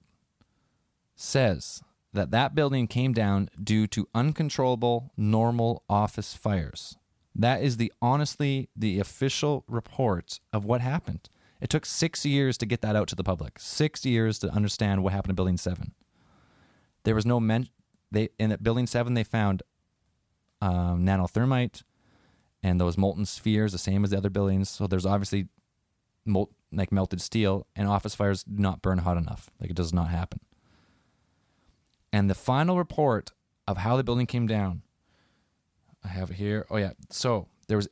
says 1.17 1.81
that 2.13 2.31
that 2.31 2.55
building 2.55 2.87
came 2.87 3.11
down 3.11 3.49
due 3.61 3.87
to 3.87 4.07
uncontrollable 4.15 5.11
normal 5.17 5.83
office 5.89 6.33
fires. 6.33 6.95
That 7.35 7.61
is 7.61 7.77
the 7.77 7.91
honestly 8.01 8.69
the 8.75 8.99
official 8.99 9.65
report 9.67 10.39
of 10.53 10.63
what 10.63 10.79
happened. 10.79 11.29
It 11.59 11.69
took 11.69 11.85
six 11.85 12.25
years 12.25 12.57
to 12.59 12.65
get 12.65 12.81
that 12.81 12.95
out 12.95 13.09
to 13.09 13.15
the 13.15 13.23
public. 13.23 13.59
Six 13.59 14.05
years 14.05 14.39
to 14.39 14.49
understand 14.49 15.03
what 15.03 15.11
happened 15.11 15.31
to 15.31 15.35
building 15.35 15.57
7 15.57 15.91
there 17.07 17.15
was 17.15 17.25
no 17.25 17.39
men 17.39 17.69
they 18.11 18.27
in 18.37 18.55
building 18.61 18.85
7 18.85 19.13
they 19.13 19.23
found 19.23 19.63
um, 20.59 21.05
nanothermite 21.05 21.83
and 22.61 22.81
those 22.81 22.97
molten 22.97 23.25
spheres 23.25 23.71
the 23.71 23.77
same 23.77 24.03
as 24.03 24.09
the 24.09 24.17
other 24.17 24.29
buildings. 24.29 24.69
So 24.69 24.87
there's 24.87 25.05
obviously 25.05 25.47
like 26.73 26.91
melted 26.91 27.21
steel, 27.21 27.65
and 27.77 27.87
office 27.87 28.13
fires 28.13 28.43
do 28.43 28.61
not 28.61 28.81
burn 28.81 28.97
hot 28.97 29.15
enough. 29.15 29.49
Like 29.61 29.69
it 29.69 29.75
does 29.75 29.93
not 29.93 30.09
happen. 30.09 30.41
And 32.11 32.29
the 32.29 32.35
final 32.35 32.77
report 32.77 33.31
of 33.67 33.77
how 33.77 33.97
the 33.97 34.03
building 34.03 34.25
came 34.25 34.47
down, 34.47 34.81
I 36.03 36.09
have 36.09 36.31
it 36.31 36.35
here. 36.35 36.65
Oh 36.69 36.77
yeah, 36.77 36.91
so 37.09 37.47
there 37.67 37.77
was, 37.77 37.87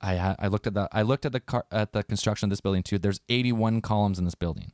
I 0.00 0.34
I 0.38 0.48
looked 0.48 0.66
at 0.66 0.74
the 0.74 0.88
I 0.92 1.02
looked 1.02 1.26
at 1.26 1.32
the 1.32 1.40
car, 1.40 1.64
at 1.70 1.92
the 1.92 2.02
construction 2.02 2.46
of 2.46 2.50
this 2.50 2.60
building 2.60 2.82
too. 2.82 2.98
There's 2.98 3.20
81 3.28 3.82
columns 3.82 4.18
in 4.18 4.24
this 4.24 4.34
building. 4.34 4.72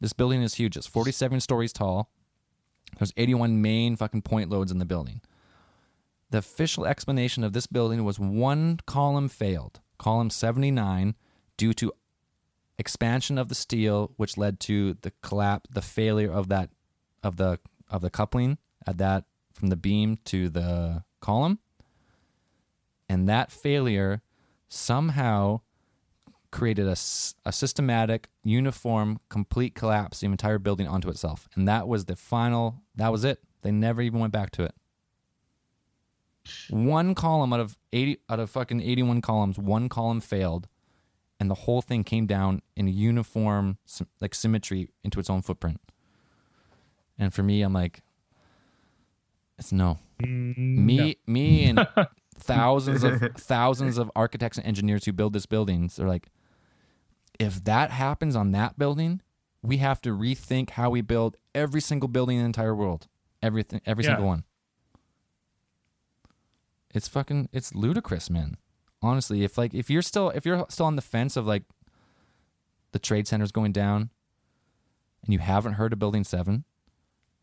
This 0.00 0.12
building 0.12 0.42
is 0.42 0.54
huge. 0.54 0.76
It's 0.76 0.86
47 0.86 1.40
stories 1.40 1.72
tall. 1.72 2.10
There's 2.98 3.12
81 3.16 3.60
main 3.60 3.96
fucking 3.96 4.22
point 4.22 4.50
loads 4.50 4.70
in 4.70 4.78
the 4.78 4.84
building. 4.84 5.20
The 6.30 6.38
official 6.38 6.86
explanation 6.86 7.44
of 7.44 7.52
this 7.52 7.66
building 7.66 8.04
was 8.04 8.18
one 8.18 8.80
column 8.86 9.28
failed, 9.28 9.80
column 9.98 10.30
79, 10.30 11.14
due 11.56 11.72
to 11.74 11.92
expansion 12.78 13.38
of 13.38 13.48
the 13.48 13.54
steel, 13.54 14.12
which 14.16 14.36
led 14.36 14.58
to 14.60 14.94
the 15.02 15.12
collapse, 15.22 15.70
the 15.72 15.82
failure 15.82 16.32
of 16.32 16.48
that 16.48 16.70
of 17.22 17.36
the 17.36 17.58
of 17.90 18.02
the 18.02 18.10
coupling 18.10 18.58
at 18.86 18.98
that 18.98 19.24
from 19.52 19.68
the 19.68 19.76
beam 19.76 20.18
to 20.24 20.48
the 20.48 21.04
column, 21.20 21.58
and 23.08 23.28
that 23.28 23.52
failure 23.52 24.22
somehow 24.68 25.60
created 26.50 26.86
a, 26.86 26.96
a 27.44 27.52
systematic, 27.52 28.28
uniform, 28.44 29.18
complete 29.28 29.74
collapse, 29.74 30.20
the 30.20 30.26
entire 30.26 30.58
building 30.58 30.86
onto 30.86 31.08
itself, 31.08 31.48
and 31.54 31.66
that 31.66 31.88
was 31.88 32.04
the 32.04 32.16
final. 32.16 32.82
That 32.94 33.10
was 33.10 33.24
it. 33.24 33.40
They 33.62 33.70
never 33.70 34.02
even 34.02 34.20
went 34.20 34.32
back 34.32 34.50
to 34.52 34.64
it. 34.64 34.74
One 36.68 37.14
column 37.14 37.52
out 37.52 37.60
of 37.60 37.76
eighty 37.92 38.18
out 38.28 38.38
of 38.38 38.50
fucking 38.50 38.82
eighty-one 38.82 39.22
columns, 39.22 39.58
one 39.58 39.88
column 39.88 40.20
failed, 40.20 40.68
and 41.40 41.50
the 41.50 41.54
whole 41.54 41.80
thing 41.80 42.04
came 42.04 42.26
down 42.26 42.60
in 42.76 42.86
uniform, 42.86 43.78
like 44.20 44.34
symmetry 44.34 44.90
into 45.02 45.18
its 45.18 45.30
own 45.30 45.42
footprint. 45.42 45.80
And 47.18 47.32
for 47.32 47.42
me, 47.42 47.62
I'm 47.62 47.72
like, 47.72 48.02
it's 49.58 49.72
no. 49.72 49.98
Mm, 50.22 50.56
Me, 50.78 51.16
me, 51.26 51.64
and 51.66 51.86
thousands 52.38 53.04
of 53.04 53.20
thousands 53.36 53.98
of 53.98 54.10
architects 54.16 54.58
and 54.58 54.66
engineers 54.66 55.04
who 55.04 55.12
build 55.12 55.32
these 55.32 55.46
buildings 55.46 55.98
are 56.00 56.08
like, 56.08 56.28
if 57.38 57.62
that 57.64 57.90
happens 57.90 58.34
on 58.36 58.52
that 58.52 58.78
building, 58.78 59.20
we 59.62 59.76
have 59.78 60.00
to 60.02 60.10
rethink 60.10 60.70
how 60.70 60.90
we 60.90 61.00
build 61.00 61.36
every 61.54 61.80
single 61.80 62.08
building 62.08 62.36
in 62.36 62.42
the 62.42 62.46
entire 62.46 62.74
world, 62.74 63.06
everything, 63.42 63.80
every 63.86 64.04
Yeah. 64.04 64.10
single 64.10 64.26
one. 64.26 64.44
It's 66.92 67.08
fucking, 67.08 67.48
it's 67.52 67.74
ludicrous, 67.74 68.30
man. 68.30 68.56
Honestly, 69.02 69.42
if 69.44 69.58
like 69.58 69.74
if 69.74 69.90
you're 69.90 70.00
still 70.02 70.30
if 70.30 70.46
you're 70.46 70.64
still 70.70 70.86
on 70.86 70.96
the 70.96 71.02
fence 71.02 71.36
of 71.36 71.46
like 71.46 71.64
the 72.92 72.98
trade 72.98 73.26
centers 73.28 73.52
going 73.52 73.72
down, 73.72 74.08
and 75.24 75.32
you 75.32 75.40
haven't 75.40 75.74
heard 75.74 75.92
of 75.92 75.98
Building 75.98 76.24
Seven, 76.24 76.64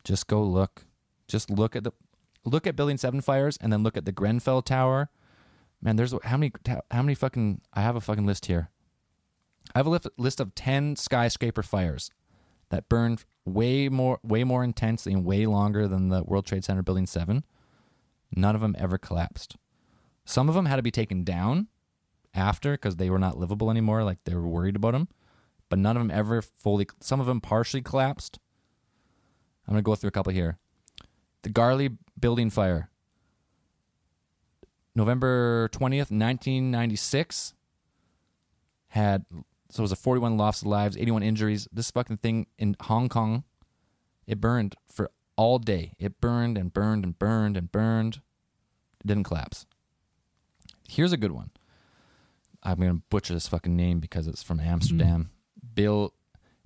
just 0.03 0.27
go 0.27 0.43
look. 0.43 0.85
Just 1.27 1.49
look 1.49 1.75
at 1.75 1.83
the 1.83 1.91
look 2.43 2.67
at 2.67 2.75
Building 2.75 2.97
Seven 2.97 3.21
fires, 3.21 3.57
and 3.61 3.71
then 3.71 3.83
look 3.83 3.97
at 3.97 4.05
the 4.05 4.11
Grenfell 4.11 4.61
Tower. 4.61 5.09
Man, 5.81 5.95
there's 5.95 6.13
how 6.23 6.37
many 6.37 6.51
how 6.65 7.01
many 7.01 7.15
fucking 7.15 7.61
I 7.73 7.81
have 7.81 7.95
a 7.95 8.01
fucking 8.01 8.25
list 8.25 8.45
here. 8.45 8.69
I 9.73 9.79
have 9.79 9.87
a 9.87 9.89
list 9.89 10.07
list 10.17 10.39
of 10.39 10.55
ten 10.55 10.95
skyscraper 10.95 11.63
fires 11.63 12.11
that 12.69 12.89
burned 12.89 13.25
way 13.45 13.89
more 13.89 14.19
way 14.23 14.43
more 14.43 14.63
intensely 14.63 15.13
and 15.13 15.25
way 15.25 15.45
longer 15.45 15.87
than 15.87 16.09
the 16.09 16.23
World 16.23 16.45
Trade 16.45 16.63
Center 16.63 16.81
Building 16.81 17.07
Seven. 17.07 17.43
None 18.35 18.55
of 18.55 18.61
them 18.61 18.75
ever 18.77 18.97
collapsed. 18.97 19.57
Some 20.25 20.49
of 20.49 20.55
them 20.55 20.65
had 20.65 20.77
to 20.77 20.83
be 20.83 20.91
taken 20.91 21.23
down 21.23 21.67
after 22.33 22.73
because 22.73 22.95
they 22.95 23.09
were 23.09 23.19
not 23.19 23.37
livable 23.37 23.69
anymore. 23.69 24.03
Like 24.03 24.19
they 24.23 24.35
were 24.35 24.47
worried 24.47 24.75
about 24.75 24.93
them, 24.93 25.07
but 25.69 25.79
none 25.79 25.97
of 25.97 26.01
them 26.01 26.11
ever 26.11 26.41
fully. 26.41 26.87
Some 26.99 27.19
of 27.19 27.25
them 27.25 27.41
partially 27.41 27.81
collapsed. 27.81 28.39
I'm 29.71 29.75
gonna 29.75 29.83
go 29.83 29.95
through 29.95 30.09
a 30.09 30.11
couple 30.11 30.33
here. 30.33 30.57
The 31.43 31.49
Garley 31.49 31.97
building 32.19 32.49
fire, 32.49 32.89
November 34.93 35.69
twentieth, 35.69 36.11
nineteen 36.11 36.71
ninety 36.71 36.97
six. 36.97 37.53
Had 38.89 39.23
so 39.69 39.79
it 39.79 39.81
was 39.81 39.93
a 39.93 39.95
41 39.95 40.35
lost 40.35 40.65
lives, 40.65 40.97
81 40.97 41.23
injuries. 41.23 41.69
This 41.71 41.89
fucking 41.89 42.17
thing 42.17 42.47
in 42.59 42.75
Hong 42.81 43.07
Kong, 43.07 43.45
it 44.27 44.41
burned 44.41 44.75
for 44.89 45.09
all 45.37 45.57
day. 45.57 45.93
It 45.97 46.19
burned 46.19 46.57
and 46.57 46.73
burned 46.73 47.05
and 47.05 47.17
burned 47.17 47.55
and 47.55 47.71
burned. 47.71 48.17
It 48.99 49.07
didn't 49.07 49.23
collapse. 49.23 49.65
Here's 50.89 51.13
a 51.13 51.17
good 51.17 51.31
one. 51.31 51.51
I'm 52.61 52.77
gonna 52.77 53.01
butcher 53.09 53.33
this 53.33 53.47
fucking 53.47 53.77
name 53.77 54.01
because 54.01 54.27
it's 54.27 54.43
from 54.43 54.59
Amsterdam. 54.59 55.29
Mm-hmm. 55.29 55.73
Bill 55.75 56.13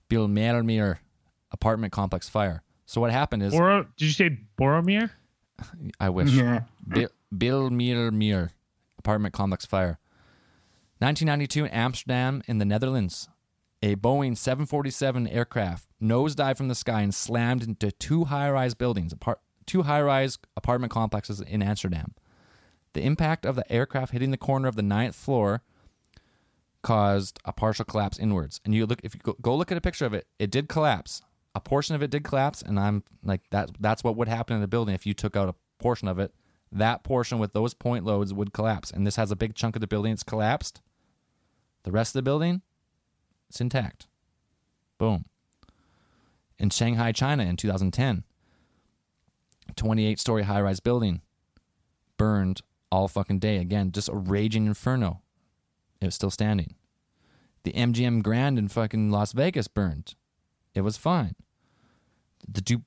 Bill 0.10 0.28
Mermelmeer 0.28 0.98
apartment 1.52 1.94
complex 1.94 2.28
fire. 2.28 2.64
So 2.86 3.02
what 3.02 3.12
happened 3.12 3.44
is 3.44 3.54
Boro, 3.54 3.84
did 3.98 4.06
you 4.06 4.12
say 4.12 4.38
Boromir? 4.60 5.10
I 6.00 6.10
wish 6.10 6.32
Yeah. 6.32 6.64
Bill, 6.88 7.10
Bill 7.36 7.70
Mermelmeer 7.70 8.52
apartment 9.00 9.34
complex 9.34 9.66
fire. 9.66 10.00
1992 11.00 11.66
in 11.66 11.72
Amsterdam 11.72 12.42
in 12.48 12.58
the 12.58 12.66
Netherlands. 12.66 13.28
A 13.82 13.96
Boeing 13.96 14.36
747 14.38 15.28
aircraft 15.28 15.88
nosedived 16.02 16.58
from 16.58 16.70
the 16.70 16.76
sky 16.76 17.02
and 17.02 17.14
slammed 17.14 17.64
into 17.64 17.92
two 17.92 18.26
high-rise 18.26 18.74
buildings, 18.74 19.14
apart, 19.14 19.40
two 19.66 19.84
high-rise 19.84 20.40
apartment 20.56 20.92
complexes 20.92 21.42
in 21.42 21.62
Amsterdam. 21.62 22.14
The 22.94 23.04
impact 23.04 23.46
of 23.46 23.56
the 23.56 23.70
aircraft 23.72 24.14
hitting 24.14 24.32
the 24.32 24.38
corner 24.38 24.68
of 24.68 24.76
the 24.76 24.82
ninth 24.82 25.16
floor 25.16 25.62
caused 26.82 27.40
a 27.46 27.52
partial 27.52 27.84
collapse 27.86 28.18
inwards. 28.18 28.62
And 28.64 28.74
you 28.74 28.86
look 28.86 29.02
if 29.04 29.14
you 29.14 29.20
go, 29.22 29.36
go 29.42 29.56
look 29.56 29.72
at 29.72 29.78
a 29.78 29.82
picture 29.82 30.06
of 30.06 30.14
it, 30.14 30.28
it 30.40 30.50
did 30.50 30.70
collapse. 30.70 31.22
A 31.56 31.62
portion 31.62 31.96
of 31.96 32.04
it 32.04 32.12
did 32.12 32.26
collapse, 32.26 32.62
and 32.62 32.78
I'm 32.78 33.04
like 33.24 33.42
that. 33.52 33.72
That's 33.80 34.04
what 34.04 34.18
would 34.18 34.28
happen 34.28 34.56
in 34.56 34.62
the 34.62 34.68
building 34.68 34.94
if 34.94 35.06
you 35.06 35.14
took 35.14 35.38
out 35.38 35.50
a 35.50 35.56
portion 35.80 36.08
of 36.10 36.20
it. 36.20 36.34
That 36.72 37.04
portion 37.04 37.40
with 37.40 37.54
those 37.54 37.74
point 37.74 38.04
loads 38.04 38.34
would 38.34 38.52
collapse, 38.52 38.92
and 38.92 39.08
this 39.08 39.16
has 39.16 39.32
a 39.32 39.36
big 39.36 39.56
chunk 39.56 39.78
of 39.78 39.80
the 39.80 39.88
building 39.88 40.12
that's 40.12 40.24
collapsed. 40.24 40.82
The 41.84 41.92
rest 41.92 42.10
of 42.10 42.20
the 42.20 42.24
building, 42.24 42.62
it's 43.50 43.62
intact. 43.62 44.08
Boom. 44.98 45.26
In 46.60 46.70
Shanghai, 46.70 47.14
China, 47.14 47.44
in 47.44 47.56
2010, 47.56 48.24
28 49.76 50.20
story 50.20 50.44
high 50.44 50.62
rise 50.62 50.80
building 50.80 51.22
burned 52.18 52.62
all 52.92 53.08
fucking 53.08 53.40
day. 53.40 53.58
Again, 53.58 53.92
just 53.92 54.10
a 54.10 54.16
raging 54.16 54.66
inferno. 54.66 55.22
It 56.02 56.06
was 56.06 56.16
still 56.16 56.32
standing. 56.32 56.76
The 57.64 57.74
MGM 57.74 58.24
Grand 58.24 58.60
in 58.60 58.68
fucking 58.68 59.10
Las 59.10 59.32
Vegas 59.32 59.68
burned. 59.68 60.16
It 60.74 60.82
was 60.82 60.98
fine. 60.98 61.36
The 62.48 62.62
du- 62.62 62.84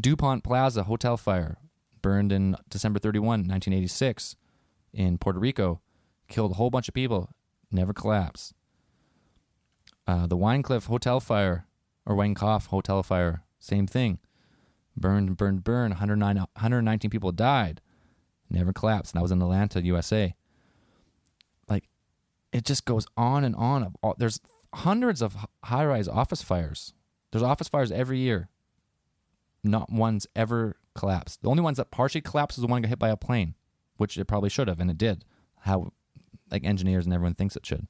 DuPont 0.00 0.44
Plaza 0.44 0.84
hotel 0.84 1.16
fire 1.16 1.58
burned 2.02 2.32
in 2.32 2.56
December 2.68 2.98
31, 2.98 3.40
1986 3.40 4.36
in 4.92 5.18
Puerto 5.18 5.38
Rico. 5.38 5.80
Killed 6.28 6.52
a 6.52 6.54
whole 6.54 6.70
bunch 6.70 6.88
of 6.88 6.94
people. 6.94 7.30
Never 7.70 7.92
collapsed. 7.92 8.52
Uh, 10.06 10.26
the 10.26 10.36
Winecliff 10.36 10.86
hotel 10.86 11.20
fire, 11.20 11.66
or 12.04 12.14
Winecoff 12.14 12.66
hotel 12.68 13.02
fire, 13.02 13.42
same 13.58 13.86
thing. 13.86 14.18
Burned, 14.96 15.36
burned, 15.36 15.64
burned. 15.64 15.94
109, 15.94 16.36
119 16.36 17.10
people 17.10 17.32
died. 17.32 17.80
Never 18.48 18.72
collapsed. 18.72 19.14
And 19.14 19.18
that 19.18 19.22
was 19.22 19.32
in 19.32 19.42
Atlanta, 19.42 19.82
USA. 19.82 20.34
Like, 21.68 21.88
it 22.52 22.64
just 22.64 22.84
goes 22.84 23.06
on 23.16 23.44
and 23.44 23.56
on. 23.56 23.94
There's 24.18 24.40
hundreds 24.72 25.20
of 25.22 25.36
high 25.64 25.84
rise 25.84 26.08
office 26.08 26.42
fires. 26.42 26.92
There's 27.32 27.42
office 27.42 27.68
fires 27.68 27.90
every 27.90 28.20
year. 28.20 28.48
Not 29.66 29.90
one's 29.90 30.26
ever 30.34 30.76
collapsed. 30.94 31.42
The 31.42 31.50
only 31.50 31.62
ones 31.62 31.76
that 31.76 31.90
partially 31.90 32.20
collapsed 32.20 32.58
is 32.58 32.62
the 32.62 32.68
one 32.68 32.82
that 32.82 32.88
got 32.88 32.90
hit 32.90 32.98
by 32.98 33.08
a 33.10 33.16
plane, 33.16 33.54
which 33.96 34.16
it 34.16 34.24
probably 34.26 34.50
should 34.50 34.68
have, 34.68 34.80
and 34.80 34.90
it 34.90 34.98
did. 34.98 35.24
How, 35.60 35.92
like 36.50 36.64
engineers 36.64 37.04
and 37.04 37.14
everyone 37.14 37.34
thinks 37.34 37.56
it 37.56 37.66
should. 37.66 37.86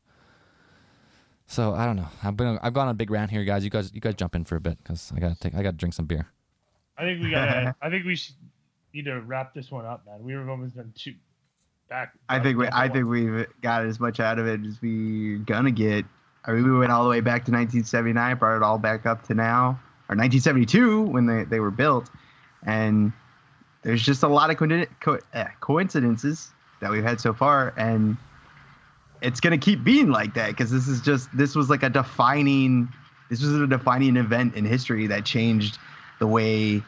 So 1.46 1.74
I 1.74 1.86
don't 1.86 1.96
know. 1.96 2.08
I've 2.22 2.36
been 2.36 2.58
I've 2.60 2.72
gone 2.72 2.88
on 2.88 2.92
a 2.92 2.94
big 2.94 3.10
rant 3.10 3.30
here, 3.30 3.44
guys. 3.44 3.62
You 3.62 3.70
guys 3.70 3.92
you 3.94 4.00
guys 4.00 4.14
jump 4.14 4.34
in 4.34 4.44
for 4.44 4.56
a 4.56 4.60
bit 4.60 4.78
because 4.78 5.12
I 5.14 5.20
gotta 5.20 5.36
take 5.38 5.54
I 5.54 5.62
gotta 5.62 5.76
drink 5.76 5.94
some 5.94 6.06
beer. 6.06 6.26
I 6.98 7.02
think 7.02 7.22
we 7.22 7.30
gotta. 7.30 7.74
I 7.82 7.88
think 7.88 8.04
we 8.04 8.16
should 8.16 8.34
need 8.92 9.04
to 9.04 9.20
wrap 9.20 9.54
this 9.54 9.70
one 9.70 9.84
up, 9.84 10.04
man. 10.06 10.22
We've 10.22 10.48
almost 10.48 10.74
done 10.74 10.92
two 10.96 11.14
back. 11.88 12.14
I 12.28 12.40
think 12.40 12.58
we, 12.58 12.68
I 12.72 12.88
think 12.88 13.06
we've 13.06 13.46
got 13.62 13.84
as 13.84 14.00
much 14.00 14.18
out 14.18 14.38
of 14.38 14.46
it 14.46 14.64
as 14.66 14.80
we're 14.82 15.38
gonna 15.38 15.70
get. 15.70 16.04
I 16.44 16.52
mean, 16.52 16.64
we 16.64 16.78
went 16.78 16.92
all 16.92 17.04
the 17.04 17.10
way 17.10 17.20
back 17.20 17.44
to 17.46 17.52
1979, 17.52 18.36
brought 18.38 18.56
it 18.56 18.62
all 18.62 18.78
back 18.78 19.04
up 19.04 19.26
to 19.26 19.34
now, 19.34 19.80
or 20.08 20.14
1972 20.14 21.02
when 21.02 21.26
they, 21.26 21.44
they 21.44 21.60
were 21.60 21.70
built, 21.70 22.10
and 22.64 23.12
there's 23.82 24.02
just 24.02 24.22
a 24.22 24.28
lot 24.28 24.50
of 24.50 24.56
co- 25.00 25.18
uh, 25.34 25.44
coincidences 25.60 26.50
that 26.80 26.90
we've 26.90 27.04
had 27.04 27.20
so 27.20 27.32
far, 27.32 27.72
and 27.76 28.16
it's 29.20 29.40
gonna 29.40 29.58
keep 29.58 29.82
being 29.82 30.10
like 30.10 30.34
that 30.34 30.50
because 30.50 30.70
this 30.70 30.88
is 30.88 31.00
just 31.00 31.28
this 31.36 31.54
was 31.54 31.70
like 31.70 31.82
a 31.82 31.90
defining, 31.90 32.88
this 33.30 33.42
was 33.42 33.54
a 33.54 33.66
defining 33.66 34.16
event 34.16 34.54
in 34.54 34.64
history 34.64 35.06
that 35.06 35.24
changed 35.24 35.78
the 36.18 36.26
way 36.26 36.82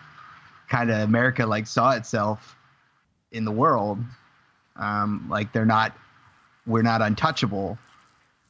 kind 0.69 0.91
of 0.91 0.99
America 1.01 1.47
like 1.47 1.67
saw 1.67 1.93
itself 1.93 2.57
in 3.33 3.45
the 3.45 3.53
world. 3.53 3.99
Um, 4.77 5.27
like 5.29 5.53
they're 5.53 5.67
not 5.67 5.97
we're 6.67 6.83
not 6.83 7.03
untouchable. 7.03 7.79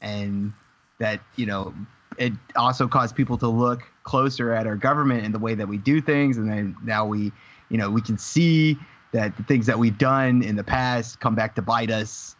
And 0.00 0.52
that 0.98 1.20
you 1.36 1.46
know 1.46 1.74
it 2.18 2.32
also 2.56 2.88
caused 2.88 3.14
people 3.14 3.38
to 3.38 3.48
look 3.48 3.82
closer 4.02 4.52
at 4.52 4.66
our 4.66 4.76
government 4.76 5.24
and 5.24 5.32
the 5.32 5.38
way 5.38 5.54
that 5.54 5.68
we 5.68 5.78
do 5.78 6.00
things, 6.00 6.36
and 6.36 6.50
then 6.50 6.76
now 6.84 7.06
we, 7.06 7.32
you 7.68 7.78
know, 7.78 7.90
we 7.90 8.02
can 8.02 8.18
see 8.18 8.76
that 9.12 9.36
the 9.36 9.42
things 9.44 9.66
that 9.66 9.78
we've 9.78 9.96
done 9.96 10.42
in 10.42 10.56
the 10.56 10.64
past 10.64 11.20
come 11.20 11.34
back 11.34 11.54
to 11.54 11.62
bite 11.62 11.90
us, 11.90 12.36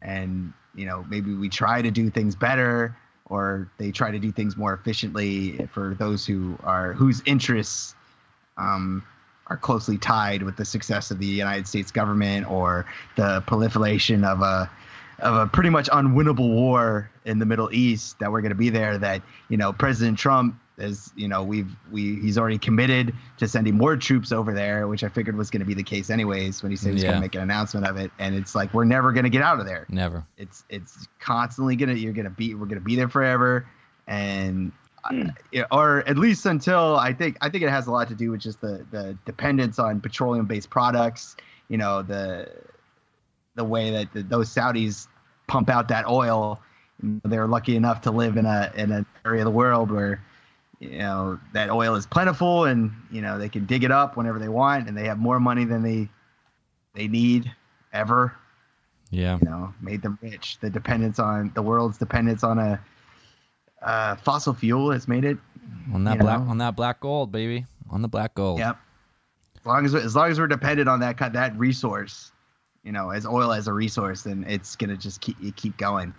and 0.00 0.52
you 0.74 0.86
know 0.86 1.04
maybe 1.08 1.34
we 1.34 1.48
try 1.48 1.82
to 1.82 1.90
do 1.90 2.08
things 2.08 2.34
better 2.34 2.96
or 3.26 3.70
they 3.76 3.90
try 3.90 4.10
to 4.10 4.18
do 4.18 4.32
things 4.32 4.56
more 4.56 4.72
efficiently 4.72 5.68
for 5.72 5.94
those 5.98 6.24
who 6.24 6.56
are 6.62 6.92
whose 6.94 7.22
interests 7.26 7.94
um, 8.56 9.02
are 9.48 9.56
closely 9.56 9.98
tied 9.98 10.42
with 10.42 10.56
the 10.56 10.64
success 10.64 11.10
of 11.10 11.18
the 11.18 11.26
United 11.26 11.66
States 11.66 11.90
government 11.90 12.50
or 12.50 12.86
the 13.16 13.42
proliferation 13.46 14.24
of 14.24 14.40
a 14.40 14.70
of 15.20 15.34
a 15.34 15.46
pretty 15.46 15.70
much 15.70 15.88
unwinnable 15.90 16.48
war 16.48 17.10
in 17.24 17.38
the 17.38 17.46
Middle 17.46 17.68
East 17.72 18.18
that 18.20 18.30
we're 18.30 18.40
going 18.40 18.50
to 18.50 18.56
be 18.56 18.70
there 18.70 18.98
that 18.98 19.22
you 19.48 19.56
know 19.56 19.72
President 19.72 20.18
Trump 20.18 20.54
is 20.78 21.12
you 21.16 21.26
know 21.26 21.42
we've 21.42 21.70
we 21.90 22.16
he's 22.20 22.38
already 22.38 22.56
committed 22.58 23.12
to 23.38 23.48
sending 23.48 23.74
more 23.76 23.96
troops 23.96 24.30
over 24.30 24.54
there 24.54 24.86
which 24.86 25.02
I 25.02 25.08
figured 25.08 25.36
was 25.36 25.50
going 25.50 25.60
to 25.60 25.66
be 25.66 25.74
the 25.74 25.82
case 25.82 26.08
anyways 26.08 26.62
when 26.62 26.70
he 26.70 26.76
said 26.76 26.92
he's 26.92 27.02
Yeah. 27.02 27.08
going 27.10 27.20
to 27.20 27.24
make 27.24 27.34
an 27.34 27.40
announcement 27.42 27.84
of 27.86 27.96
it 27.96 28.12
and 28.20 28.34
it's 28.36 28.54
like 28.54 28.72
we're 28.72 28.84
never 28.84 29.10
going 29.12 29.24
to 29.24 29.30
get 29.30 29.42
out 29.42 29.58
of 29.58 29.66
there 29.66 29.86
Never. 29.88 30.24
it's 30.36 30.64
it's 30.68 31.08
constantly 31.18 31.74
gonna 31.74 31.94
you're 31.94 32.12
gonna 32.12 32.30
be 32.30 32.54
we're 32.54 32.66
gonna 32.66 32.80
be 32.80 32.94
there 32.94 33.08
forever 33.08 33.66
and 34.06 34.70
uh, 35.04 35.24
or 35.72 36.08
at 36.08 36.16
least 36.16 36.46
until 36.46 36.96
i 36.96 37.12
think 37.12 37.36
i 37.40 37.48
think 37.48 37.64
it 37.64 37.70
has 37.70 37.88
a 37.88 37.90
lot 37.90 38.06
to 38.08 38.14
do 38.14 38.30
with 38.30 38.40
just 38.40 38.60
the 38.60 38.86
the 38.92 39.18
dependence 39.26 39.80
on 39.80 40.00
petroleum 40.00 40.46
based 40.46 40.70
products 40.70 41.36
you 41.68 41.76
know 41.76 42.02
the 42.02 42.48
the 43.58 43.64
way 43.64 43.90
that 43.90 44.12
the, 44.14 44.22
those 44.22 44.48
saudis 44.48 45.08
pump 45.48 45.68
out 45.68 45.88
that 45.88 46.06
oil 46.06 46.60
they're 47.24 47.46
lucky 47.46 47.76
enough 47.76 48.00
to 48.02 48.10
live 48.10 48.36
in 48.36 48.46
a 48.46 48.72
in 48.76 48.90
an 48.92 49.04
area 49.26 49.42
of 49.42 49.44
the 49.44 49.50
world 49.50 49.90
where 49.90 50.22
you 50.80 50.98
know 50.98 51.38
that 51.52 51.68
oil 51.70 51.94
is 51.96 52.06
plentiful 52.06 52.64
and 52.64 52.90
you 53.10 53.20
know 53.20 53.38
they 53.38 53.48
can 53.48 53.66
dig 53.66 53.82
it 53.84 53.90
up 53.90 54.16
whenever 54.16 54.38
they 54.38 54.48
want 54.48 54.88
and 54.88 54.96
they 54.96 55.04
have 55.04 55.18
more 55.18 55.40
money 55.40 55.64
than 55.64 55.82
they 55.82 56.08
they 56.94 57.08
need 57.08 57.50
ever 57.92 58.32
Yeah. 59.10 59.38
you 59.40 59.48
know, 59.48 59.72
made 59.80 60.02
them 60.02 60.18
rich. 60.20 60.58
The 60.60 60.68
dependence 60.70 61.18
on 61.18 61.50
the 61.54 61.62
world's 61.62 61.96
dependence 61.98 62.44
on 62.44 62.58
a 62.58 62.80
uh, 63.82 64.16
fossil 64.16 64.52
fuel 64.54 64.90
has 64.90 65.08
made 65.08 65.24
it. 65.24 65.38
On 65.94 66.04
that 66.04 66.18
black 66.18 66.40
know? 66.40 66.50
on 66.50 66.58
that 66.58 66.76
black 66.76 67.00
gold, 67.00 67.32
baby. 67.32 67.64
On 67.90 68.02
the 68.02 68.08
black 68.08 68.34
gold. 68.34 68.58
Yep. 68.58 68.76
As 69.60 69.66
long 69.66 69.84
as 69.84 69.94
as 69.94 70.14
long 70.16 70.30
as 70.30 70.38
we're 70.38 70.46
dependent 70.48 70.88
on 70.88 71.00
that 71.00 71.16
kind 71.16 71.32
that 71.34 71.56
resource, 71.58 72.32
you 72.84 72.92
know, 72.92 73.10
as 73.10 73.26
oil 73.26 73.52
as 73.52 73.68
a 73.68 73.72
resource, 73.72 74.22
then 74.22 74.44
it's 74.48 74.76
gonna 74.76 74.96
just 74.96 75.20
keep 75.20 75.36
keep 75.56 75.76
going. 75.76 76.14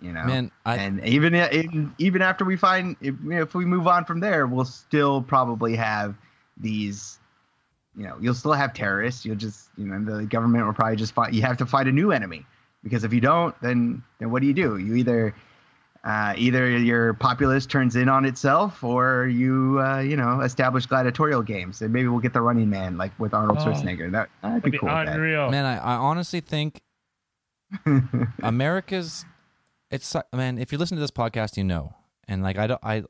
You 0.00 0.12
know, 0.12 0.24
Man, 0.24 0.50
I 0.64 0.76
and 0.76 1.04
even 1.04 1.34
even 1.34 1.94
even 1.98 2.22
after 2.22 2.44
we 2.44 2.56
find 2.56 2.96
if, 3.00 3.14
you 3.22 3.30
know, 3.30 3.42
if 3.42 3.54
we 3.54 3.64
move 3.64 3.86
on 3.86 4.04
from 4.04 4.20
there, 4.20 4.46
we'll 4.46 4.64
still 4.64 5.22
probably 5.22 5.76
have 5.76 6.16
these. 6.56 7.18
You 7.96 8.04
know, 8.04 8.16
you'll 8.20 8.34
still 8.34 8.52
have 8.52 8.74
terrorists. 8.74 9.24
You'll 9.24 9.36
just 9.36 9.70
you 9.76 9.86
know 9.86 10.18
the 10.18 10.24
government 10.24 10.66
will 10.66 10.72
probably 10.72 10.96
just 10.96 11.14
fight. 11.14 11.32
You 11.32 11.42
have 11.42 11.56
to 11.56 11.66
fight 11.66 11.88
a 11.88 11.92
new 11.92 12.12
enemy 12.12 12.46
because 12.84 13.02
if 13.02 13.12
you 13.12 13.20
don't, 13.20 13.60
then 13.60 14.04
then 14.20 14.30
what 14.30 14.40
do 14.40 14.46
you 14.46 14.54
do? 14.54 14.78
You 14.78 14.94
either 14.94 15.34
uh, 16.04 16.32
either 16.36 16.68
your 16.78 17.14
populace 17.14 17.66
turns 17.66 17.96
in 17.96 18.08
on 18.08 18.24
itself, 18.24 18.82
or 18.84 19.26
you 19.26 19.80
uh, 19.80 19.98
you 20.00 20.16
know 20.16 20.40
establish 20.40 20.86
gladiatorial 20.86 21.42
games, 21.42 21.82
and 21.82 21.92
maybe 21.92 22.08
we'll 22.08 22.20
get 22.20 22.32
the 22.32 22.40
Running 22.40 22.70
Man 22.70 22.96
like 22.96 23.18
with 23.18 23.34
Arnold 23.34 23.58
Oh. 23.60 23.64
Schwarzenegger. 23.64 24.10
That 24.12 24.28
that'd 24.42 24.56
That'd 24.58 24.62
be 24.64 24.70
be 24.70 24.78
cool. 24.78 24.88
unreal. 24.88 25.50
man, 25.50 25.64
I, 25.64 25.78
I 25.78 25.94
honestly 25.96 26.40
think 26.40 26.82
America's 28.42 29.24
it's 29.90 30.06
su- 30.06 30.22
man, 30.32 30.58
if 30.58 30.72
you 30.72 30.78
listen 30.78 30.96
to 30.96 31.00
this 31.00 31.10
podcast, 31.10 31.56
you 31.56 31.64
know. 31.64 31.94
And 32.26 32.42
like 32.42 32.58
I 32.58 32.66
don't 32.66 32.80
I 32.82 33.04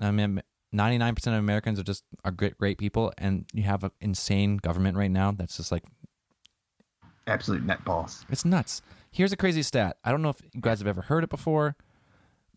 I 0.00 0.10
mean 0.10 0.40
99% 0.74 1.26
of 1.26 1.32
Americans 1.34 1.78
are 1.80 1.82
just 1.82 2.04
are 2.24 2.30
great 2.30 2.56
great 2.58 2.78
people 2.78 3.12
and 3.18 3.44
you 3.52 3.64
have 3.64 3.82
an 3.84 3.90
insane 4.00 4.56
government 4.58 4.96
right 4.96 5.10
now 5.10 5.32
that's 5.32 5.56
just 5.56 5.72
like 5.72 5.82
Absolute 7.26 7.64
net 7.64 7.84
balls. 7.84 8.24
It's 8.30 8.44
nuts. 8.44 8.80
Here's 9.12 9.32
a 9.32 9.36
crazy 9.36 9.62
stat. 9.62 9.98
I 10.04 10.10
don't 10.10 10.22
know 10.22 10.30
if 10.30 10.40
you 10.52 10.60
guys 10.60 10.78
have 10.78 10.86
ever 10.88 11.02
heard 11.02 11.22
it 11.24 11.30
before, 11.30 11.76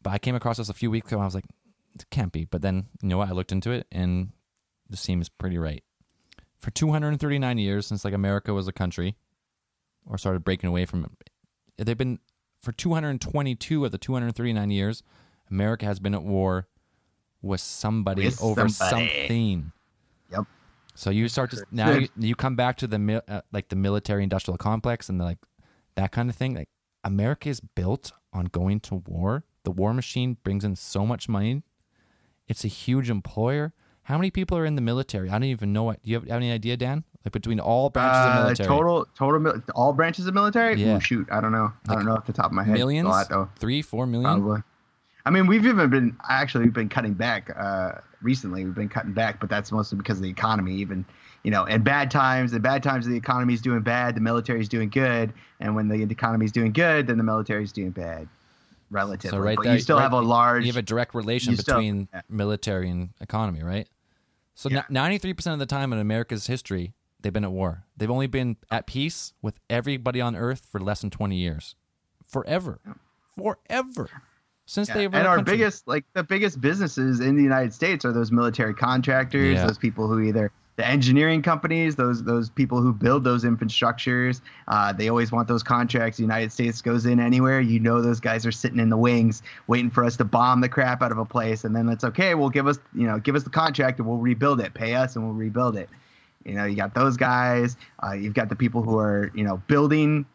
but 0.04 0.12
I 0.12 0.18
came 0.20 0.36
across 0.36 0.58
this 0.58 0.70
a 0.70 0.74
few 0.74 0.92
weeks 0.92 1.08
ago. 1.08 1.18
And 1.18 1.24
I 1.24 1.26
was 1.26 1.36
like, 1.36 1.46
it 1.96 2.06
can't 2.10 2.32
be. 2.32 2.46
But 2.46 2.62
then, 2.62 2.88
you 3.02 3.10
know 3.10 3.18
what? 3.18 3.30
I 3.30 3.32
looked 3.32 3.52
into 3.52 3.72
it 3.72 3.88
and 3.92 4.32
this 4.90 5.02
seems 5.02 5.30
pretty 5.30 5.58
right. 5.58 5.84
For 6.60 6.72
239 6.72 7.58
years 7.58 7.88
since 7.88 8.06
like 8.06 8.14
America 8.14 8.54
was 8.54 8.68
a 8.68 8.74
country 8.74 9.16
or 10.06 10.18
started 10.18 10.44
breaking 10.44 10.70
away 10.70 10.86
from 10.86 11.06
it, 11.78 11.86
they've 11.86 11.98
been 11.98 12.20
for 12.62 12.72
222 12.72 13.84
of 13.86 13.92
the 13.92 13.98
239 13.98 14.72
years, 14.72 15.04
America 15.52 15.86
has 15.86 16.00
been 16.00 16.14
at 16.14 16.24
war 16.24 16.68
with 17.42 17.60
somebody 17.60 18.26
With 18.26 18.42
over 18.42 18.70
somebody. 18.70 19.10
something. 19.10 19.72
Yep. 20.32 20.46
So 20.96 21.10
you 21.10 21.28
start 21.28 21.52
to 21.52 21.66
now 21.72 21.92
you, 21.92 22.08
you 22.18 22.36
come 22.36 22.56
back 22.56 22.78
to 22.78 22.88
the 22.88 23.24
uh, 23.28 23.42
like 23.52 23.68
the 23.68 23.76
military 23.76 24.24
industrial 24.24 24.58
complex 24.58 25.10
and 25.10 25.20
the, 25.20 25.26
like 25.26 25.40
that 25.96 26.12
kind 26.14 26.30
of 26.30 26.36
thing. 26.36 26.56
Like 26.56 26.70
America 27.04 27.50
is 27.50 27.60
built 27.60 28.14
on 28.32 28.46
going 28.46 28.80
to 28.82 28.96
war. 29.06 29.44
The 29.64 29.72
war 29.72 29.94
machine 29.94 30.38
brings 30.44 30.64
in 30.64 30.76
so 30.76 31.06
much 31.06 31.30
money. 31.30 31.64
It's 32.48 32.64
a 32.64 32.68
huge 32.68 33.10
employer. 33.10 33.74
How 34.04 34.18
many 34.18 34.32
people 34.32 34.58
are 34.58 34.66
in 34.66 34.76
the 34.76 34.82
military? 34.82 35.30
I 35.30 35.34
don't 35.34 35.44
even 35.46 35.72
know 35.72 35.84
what. 35.84 36.04
Do 36.04 36.10
you 36.10 36.18
have, 36.18 36.28
have 36.28 36.36
any 36.38 36.52
idea, 36.52 36.76
Dan? 36.76 37.06
Like 37.24 37.32
between 37.32 37.62
all 37.62 37.90
branches 37.90 38.18
of 38.18 38.32
Uh, 38.32 38.44
military, 38.44 38.68
total, 38.68 39.08
total, 39.18 39.62
all 39.76 39.94
branches 39.94 40.28
of 40.28 40.34
military. 40.34 40.76
Yeah. 40.76 40.98
Ooh, 40.98 41.00
shoot, 41.00 41.26
I 41.32 41.40
don't 41.40 41.54
know. 41.54 41.72
I 41.88 41.96
don't 41.96 42.06
know 42.06 42.16
off 42.16 42.26
the 42.26 42.34
top 42.34 42.48
of 42.48 42.52
my 42.52 42.66
head. 42.66 42.74
millions, 42.74 43.08
A 43.08 43.10
lot 43.10 43.30
though. 43.30 43.48
three, 43.58 43.82
four 43.82 44.06
million. 44.06 44.42
Probably. 44.42 44.62
I 45.26 45.30
mean, 45.30 45.48
we've 45.48 45.66
even 45.66 45.90
been 45.90 46.18
actually 46.28 46.66
we've 46.66 46.74
been 46.74 46.90
cutting 46.90 47.14
back 47.14 47.50
uh, 47.58 47.94
recently. 48.22 48.66
We've 48.66 48.76
been 48.76 48.90
cutting 48.90 49.14
back, 49.14 49.40
but 49.40 49.50
that's 49.50 49.72
mostly 49.72 49.98
because 49.98 50.18
of 50.18 50.24
the 50.24 50.30
economy. 50.30 50.76
Even 50.76 51.06
you 51.44 51.52
know, 51.52 51.64
in 51.64 51.82
bad 51.82 52.12
times, 52.12 52.52
in 52.52 52.62
bad 52.62 52.84
times, 52.84 53.06
the 53.08 53.16
economy's 53.16 53.62
doing 53.62 53.80
bad, 53.84 54.16
the 54.16 54.22
military's 54.22 54.68
doing 54.68 54.90
good, 54.90 55.32
and 55.62 55.76
when 55.76 55.88
the 55.88 56.02
economy's 56.04 56.52
doing 56.52 56.74
good, 56.74 57.08
then 57.08 57.18
the 57.18 57.24
military's 57.24 57.72
doing 57.72 57.92
bad, 57.92 58.28
relatively. 58.94 59.38
So 59.38 59.44
right 59.44 59.56
but 59.58 59.64
there, 59.64 59.74
you 59.74 59.80
still 59.82 59.98
right- 59.98 60.04
have 60.04 60.14
a 60.14 60.22
large. 60.22 60.64
You 60.64 60.72
have 60.72 60.78
a 60.78 60.82
direct 60.82 61.14
relation 61.14 61.58
still- 61.58 61.76
between 61.76 62.08
yeah. 62.14 62.22
military 62.30 62.90
and 62.90 63.10
economy, 63.20 63.62
right? 63.64 63.88
So 64.56 64.70
Yeah. 64.70 64.84
ninety-three 64.90 65.34
percent 65.34 65.54
of 65.54 65.60
the 65.60 65.66
time 65.66 65.92
in 65.92 66.00
America's 66.00 66.48
history, 66.48 66.94
they've 67.20 67.34
been 67.34 67.44
at 67.44 67.52
war. 67.52 67.84
They've 67.98 68.10
only 68.12 68.28
been 68.28 68.58
at 68.72 68.86
peace 68.88 69.34
with 69.42 69.60
everybody 69.70 70.22
on 70.22 70.36
Earth 70.36 70.66
for 70.72 70.80
less 70.80 71.02
than 71.02 71.10
twenty 71.10 71.38
years, 71.38 71.76
forever, 72.26 72.80
forever. 73.38 74.10
Since 74.66 74.90
Yeah, 74.90 74.94
they 74.96 75.06
and 75.06 75.16
our 75.16 75.38
country. 75.38 75.56
biggest 75.56 75.88
like 75.88 76.06
the 76.14 76.24
biggest 76.24 76.62
businesses 76.62 77.20
in 77.20 77.36
the 77.36 77.44
United 77.44 77.74
States 77.74 78.06
are 78.06 78.14
those 78.14 78.32
military 78.32 78.74
contractors, 78.74 79.56
Yeah. 79.56 79.68
those 79.68 79.78
people 79.78 80.08
who 80.08 80.20
either 80.22 80.52
the 80.76 80.88
engineering 80.88 81.42
companies, 81.42 81.96
those 81.96 82.24
those 82.24 82.50
people 82.50 82.82
who 82.82 82.94
build 82.94 83.24
those 83.24 83.44
infrastructures. 83.44 84.42
Uh, 84.68 84.92
they 84.92 85.10
always 85.10 85.32
want 85.32 85.48
those 85.48 85.64
contracts. 85.64 86.18
The 86.18 86.24
United 86.24 86.52
States 86.52 86.82
goes 86.82 87.06
in 87.06 87.20
anywhere. 87.20 87.62
You 87.62 87.80
know 87.80 88.02
those 88.02 88.20
guys 88.20 88.46
are 88.46 88.52
sitting 88.52 88.80
in 88.80 88.90
the 88.90 88.98
wings 88.98 89.44
waiting 89.68 89.92
for 89.92 90.04
us 90.04 90.18
to 90.18 90.24
bomb 90.24 90.62
the 90.62 90.70
crap 90.70 91.02
out 91.02 91.12
of 91.12 91.18
a 91.18 91.26
place, 91.26 91.64
and 91.64 91.76
then 91.76 91.90
it's 91.90 92.04
okay. 92.04 92.34
We'll 92.34 92.50
give 92.50 92.68
us 92.68 92.80
you 92.96 93.06
know 93.06 93.20
give 93.20 93.36
us 93.36 93.44
the 93.44 93.52
contract 93.52 94.00
and 94.00 94.08
we'll 94.08 94.18
rebuild 94.18 94.62
it. 94.62 94.74
Pay 94.74 94.96
us 94.96 95.16
and 95.16 95.24
we'll 95.24 95.36
rebuild 95.36 95.78
it. 95.78 95.90
You 96.46 96.56
know, 96.56 96.66
you 96.66 96.76
got 96.76 96.94
those 96.94 97.18
guys. 97.18 97.78
Uh, 98.04 98.14
you've 98.14 98.34
got 98.34 98.50
the 98.50 98.56
people 98.56 98.82
who 98.82 99.00
are, 99.00 99.32
you 99.34 99.44
know, 99.44 99.58
building, 99.68 100.26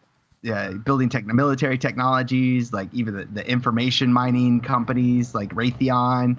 uh, 0.51 0.73
building 0.73 1.09
tech, 1.09 1.27
military 1.27 1.79
technologies, 1.79 2.73
like 2.73 2.89
even 2.93 3.15
the, 3.15 3.25
the 3.27 3.49
information 3.49 4.13
mining 4.13 4.61
companies, 4.61 5.35
like 5.35 5.51
Raytheon. 5.51 6.39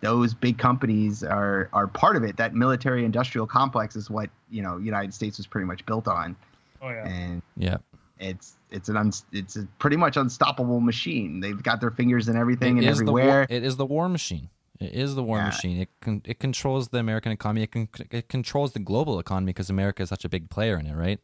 Those 0.00 0.34
big 0.34 0.58
companies 0.58 1.22
are 1.22 1.68
are 1.72 1.86
part 1.86 2.16
of 2.16 2.22
it. 2.24 2.36
That 2.36 2.54
military 2.54 3.04
industrial 3.04 3.46
complex 3.46 3.96
is 3.96 4.08
what 4.10 4.30
you 4.50 4.62
know 4.62 4.78
United 4.78 5.12
States 5.14 5.38
was 5.38 5.46
pretty 5.46 5.66
much 5.66 5.84
built 5.86 6.08
on, 6.08 6.36
Oh 6.82 6.88
yeah. 6.88 7.06
and 7.06 7.42
yeah, 7.56 7.76
it's 8.18 8.56
it's 8.70 8.88
an 8.88 8.96
un, 8.96 9.12
it's 9.32 9.56
a 9.56 9.66
pretty 9.78 9.96
much 9.96 10.16
unstoppable 10.16 10.80
machine. 10.80 11.40
They've 11.40 11.62
got 11.62 11.80
their 11.80 11.90
fingers 11.90 12.28
in 12.28 12.36
everything 12.36 12.78
It 12.78 12.80
and 12.84 12.90
is 12.90 12.98
the 12.98 13.12
war, 13.12 13.20
everywhere. 13.20 13.46
it 13.48 13.62
is 13.64 13.76
the 13.76 13.86
war 13.86 14.08
machine. 14.08 14.50
It 14.78 14.92
is 14.92 15.14
the 15.14 15.22
war 15.22 15.38
Yeah. 15.38 15.46
machine. 15.46 15.80
It 15.80 15.88
con- 16.00 16.22
it 16.24 16.38
controls 16.38 16.88
the 16.88 16.98
American 16.98 17.32
economy. 17.32 17.62
It, 17.62 17.70
con- 17.72 17.88
it 18.10 18.28
controls 18.28 18.72
the 18.72 18.78
global 18.80 19.18
economy 19.18 19.50
because 19.50 19.70
America 19.70 20.02
is 20.02 20.08
such 20.10 20.24
a 20.24 20.28
big 20.28 20.50
player 20.50 20.78
in 20.78 20.86
it, 20.86 20.94
right? 20.94 21.18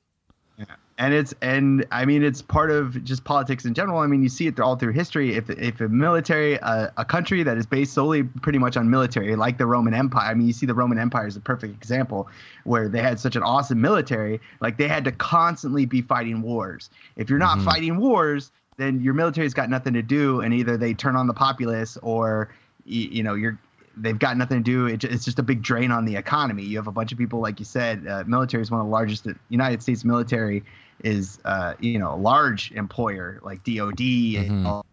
And 1.02 1.12
it's 1.12 1.34
and 1.42 1.84
I 1.90 2.04
mean 2.04 2.22
it's 2.22 2.40
part 2.40 2.70
of 2.70 3.02
just 3.02 3.24
politics 3.24 3.64
in 3.64 3.74
general. 3.74 3.98
I 3.98 4.06
mean 4.06 4.22
you 4.22 4.28
see 4.28 4.46
it 4.46 4.60
all 4.60 4.76
through 4.76 4.92
history. 4.92 5.34
If 5.34 5.50
if 5.50 5.80
a 5.80 5.88
military 5.88 6.60
uh, 6.60 6.90
a 6.96 7.04
country 7.04 7.42
that 7.42 7.58
is 7.58 7.66
based 7.66 7.92
solely 7.92 8.22
pretty 8.22 8.60
much 8.60 8.76
on 8.76 8.88
military, 8.88 9.34
like 9.34 9.58
the 9.58 9.66
Roman 9.66 9.94
Empire. 9.94 10.30
I 10.30 10.34
mean 10.34 10.46
you 10.46 10.52
see 10.52 10.64
the 10.64 10.74
Roman 10.74 10.98
Empire 11.00 11.26
is 11.26 11.36
a 11.36 11.40
perfect 11.40 11.74
example 11.74 12.28
where 12.62 12.88
they 12.88 13.02
had 13.02 13.18
such 13.18 13.34
an 13.34 13.42
awesome 13.42 13.80
military. 13.80 14.40
Like 14.60 14.76
they 14.76 14.86
had 14.86 15.04
to 15.04 15.12
constantly 15.12 15.86
be 15.86 16.02
fighting 16.02 16.40
wars. 16.40 16.88
If 17.16 17.28
you're 17.28 17.40
not 17.40 17.58
Mhm. 17.58 17.64
fighting 17.64 17.96
wars, 17.96 18.52
then 18.76 19.00
your 19.00 19.14
military's 19.14 19.54
got 19.54 19.68
nothing 19.68 19.94
to 19.94 20.02
do, 20.02 20.40
and 20.40 20.54
either 20.54 20.76
they 20.76 20.94
turn 20.94 21.16
on 21.16 21.26
the 21.26 21.34
populace 21.34 21.98
or 22.02 22.48
y- 22.86 23.08
you 23.10 23.24
know 23.24 23.34
you're 23.34 23.58
they've 23.96 24.18
got 24.18 24.36
nothing 24.38 24.62
to 24.62 24.64
do. 24.64 24.86
It's 24.86 25.24
just 25.24 25.38
a 25.38 25.42
big 25.42 25.60
drain 25.62 25.90
on 25.90 26.04
the 26.06 26.16
economy. 26.16 26.62
You 26.62 26.78
have 26.78 26.86
a 26.86 26.92
bunch 26.92 27.12
of 27.12 27.18
people, 27.18 27.40
like 27.40 27.58
you 27.58 27.66
said, 27.66 28.06
uh, 28.06 28.24
military 28.26 28.62
is 28.62 28.70
one 28.70 28.80
of 28.80 28.86
the 28.86 28.90
largest. 28.92 29.26
United 29.50 29.82
States 29.82 30.02
military 30.04 30.62
is, 31.04 31.38
uh, 31.44 31.74
you 31.80 31.98
know, 31.98 32.14
a 32.14 32.16
large 32.16 32.72
employer 32.72 33.40
like 33.42 33.62
DoD 33.64 33.98
Mhm. 33.98 34.46
and 34.48 34.66
all 34.66 34.86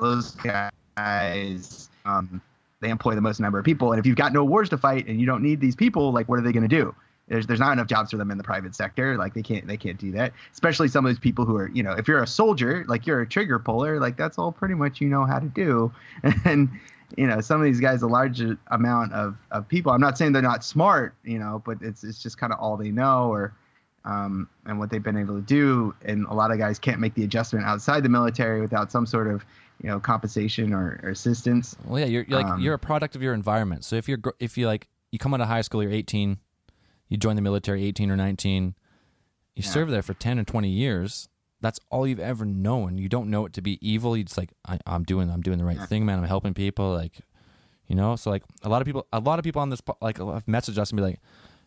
those 0.00 0.36
guys. 0.96 1.88
um, 2.04 2.40
they 2.80 2.90
employ 2.90 3.14
the 3.14 3.20
most 3.20 3.40
number 3.40 3.58
of 3.58 3.64
people, 3.64 3.92
and 3.92 3.98
if 3.98 4.06
you've 4.06 4.16
got 4.16 4.32
no 4.32 4.44
wars 4.44 4.68
to 4.68 4.76
fight 4.78 5.06
and 5.08 5.18
you 5.20 5.26
don't 5.26 5.42
need 5.42 5.60
these 5.60 5.74
people, 5.74 6.12
like 6.12 6.28
what 6.28 6.38
are 6.38 6.42
they 6.42 6.52
going 6.52 6.68
to 6.68 6.68
do? 6.68 6.94
There's 7.26 7.46
there's 7.46 7.58
not 7.58 7.72
enough 7.72 7.88
jobs 7.88 8.12
for 8.12 8.16
them 8.18 8.30
in 8.30 8.38
the 8.38 8.44
private 8.44 8.74
sector. 8.74 9.16
Like 9.16 9.34
they 9.34 9.42
can't 9.42 9.66
they 9.66 9.76
can't 9.76 9.98
do 9.98 10.12
that. 10.12 10.32
Especially 10.52 10.86
some 10.86 11.04
of 11.04 11.10
those 11.10 11.18
people 11.18 11.44
who 11.44 11.56
are 11.56 11.68
you 11.70 11.82
know 11.82 11.92
if 11.92 12.06
you're 12.06 12.22
a 12.22 12.26
soldier 12.26 12.84
like 12.86 13.04
you're 13.06 13.22
a 13.22 13.26
trigger 13.28 13.58
puller 13.58 13.98
like 13.98 14.16
that's 14.16 14.38
all 14.38 14.52
pretty 14.52 14.74
much 14.74 15.00
you 15.00 15.08
know 15.08 15.24
how 15.24 15.40
to 15.40 15.46
do. 15.46 15.90
And 16.44 16.68
you 17.16 17.26
know 17.26 17.40
some 17.40 17.60
of 17.60 17.64
these 17.64 17.80
guys 17.80 18.02
a 18.02 18.06
large 18.06 18.40
amount 18.68 19.12
of, 19.12 19.36
of 19.50 19.66
people. 19.68 19.90
I'm 19.90 20.00
not 20.00 20.16
saying 20.18 20.32
they're 20.32 20.42
not 20.42 20.62
smart 20.64 21.14
you 21.24 21.38
know 21.40 21.62
but 21.66 21.78
it's 21.80 22.04
it's 22.04 22.22
just 22.22 22.38
kind 22.38 22.52
of 22.52 22.60
all 22.60 22.76
they 22.76 22.90
know 22.92 23.32
or 23.32 23.52
um, 24.06 24.48
and 24.64 24.78
what 24.78 24.88
they've 24.90 25.02
been 25.02 25.18
able 25.18 25.34
to 25.34 25.42
do. 25.42 25.94
And 26.04 26.26
a 26.26 26.34
lot 26.34 26.50
of 26.50 26.58
guys 26.58 26.78
can't 26.78 27.00
make 27.00 27.14
the 27.14 27.24
adjustment 27.24 27.66
outside 27.66 28.02
the 28.02 28.08
military 28.08 28.60
without 28.60 28.90
some 28.90 29.04
sort 29.06 29.26
of 29.28 29.44
you 29.82 29.88
know 29.90 30.00
compensation 30.00 30.72
or, 30.72 30.98
or 31.02 31.10
assistance. 31.10 31.76
Well, 31.84 32.00
yeah, 32.00 32.06
you're, 32.06 32.24
you're 32.28 32.38
like 32.42 32.46
Um, 32.54 32.60
you're 32.60 32.74
a 32.74 32.78
product 32.78 33.14
of 33.16 33.22
your 33.22 33.34
environment. 33.34 33.84
So 33.84 33.96
if 33.96 34.08
you're 34.08 34.20
if 34.40 34.56
you 34.56 34.66
like 34.66 34.88
you 35.12 35.18
come 35.18 35.34
out 35.34 35.40
of 35.42 35.48
high 35.48 35.60
school, 35.60 35.82
you're 35.82 35.92
18, 35.92 36.38
you 37.08 37.16
join 37.16 37.36
the 37.36 37.42
military 37.42 37.84
18 37.84 38.10
or 38.10 38.16
19, 38.16 38.74
you 39.54 39.62
Yeah. 39.62 39.70
serve 39.70 39.90
there 39.90 40.02
for 40.02 40.14
10 40.14 40.38
or 40.38 40.44
20 40.44 40.68
years. 40.68 41.28
That's 41.60 41.80
all 41.90 42.06
you've 42.06 42.20
ever 42.20 42.44
known. 42.44 42.98
You 42.98 43.08
don't 43.08 43.30
know 43.30 43.46
it 43.46 43.52
to 43.54 43.62
be 43.62 43.78
evil. 43.86 44.16
You 44.16 44.24
just 44.24 44.36
like 44.38 44.50
I, 44.66 44.78
I'm 44.86 45.04
doing 45.04 45.30
I'm 45.30 45.40
doing 45.42 45.58
the 45.58 45.64
right 45.64 45.78
Yeah. 45.78 45.86
thing, 45.86 46.04
man. 46.06 46.18
I'm 46.18 46.24
helping 46.24 46.54
people. 46.54 46.92
Like 46.92 47.18
you 47.86 47.96
know. 47.96 48.14
So 48.16 48.30
like 48.30 48.44
a 48.62 48.68
lot 48.68 48.82
of 48.82 48.86
people 48.86 49.06
a 49.12 49.20
lot 49.20 49.38
of 49.38 49.44
people 49.44 49.62
on 49.62 49.70
this 49.70 49.80
like 50.00 50.18
have 50.18 50.46
messaged 50.46 50.78
us 50.78 50.90
and 50.90 50.96
be 50.96 51.02
like, 51.02 51.18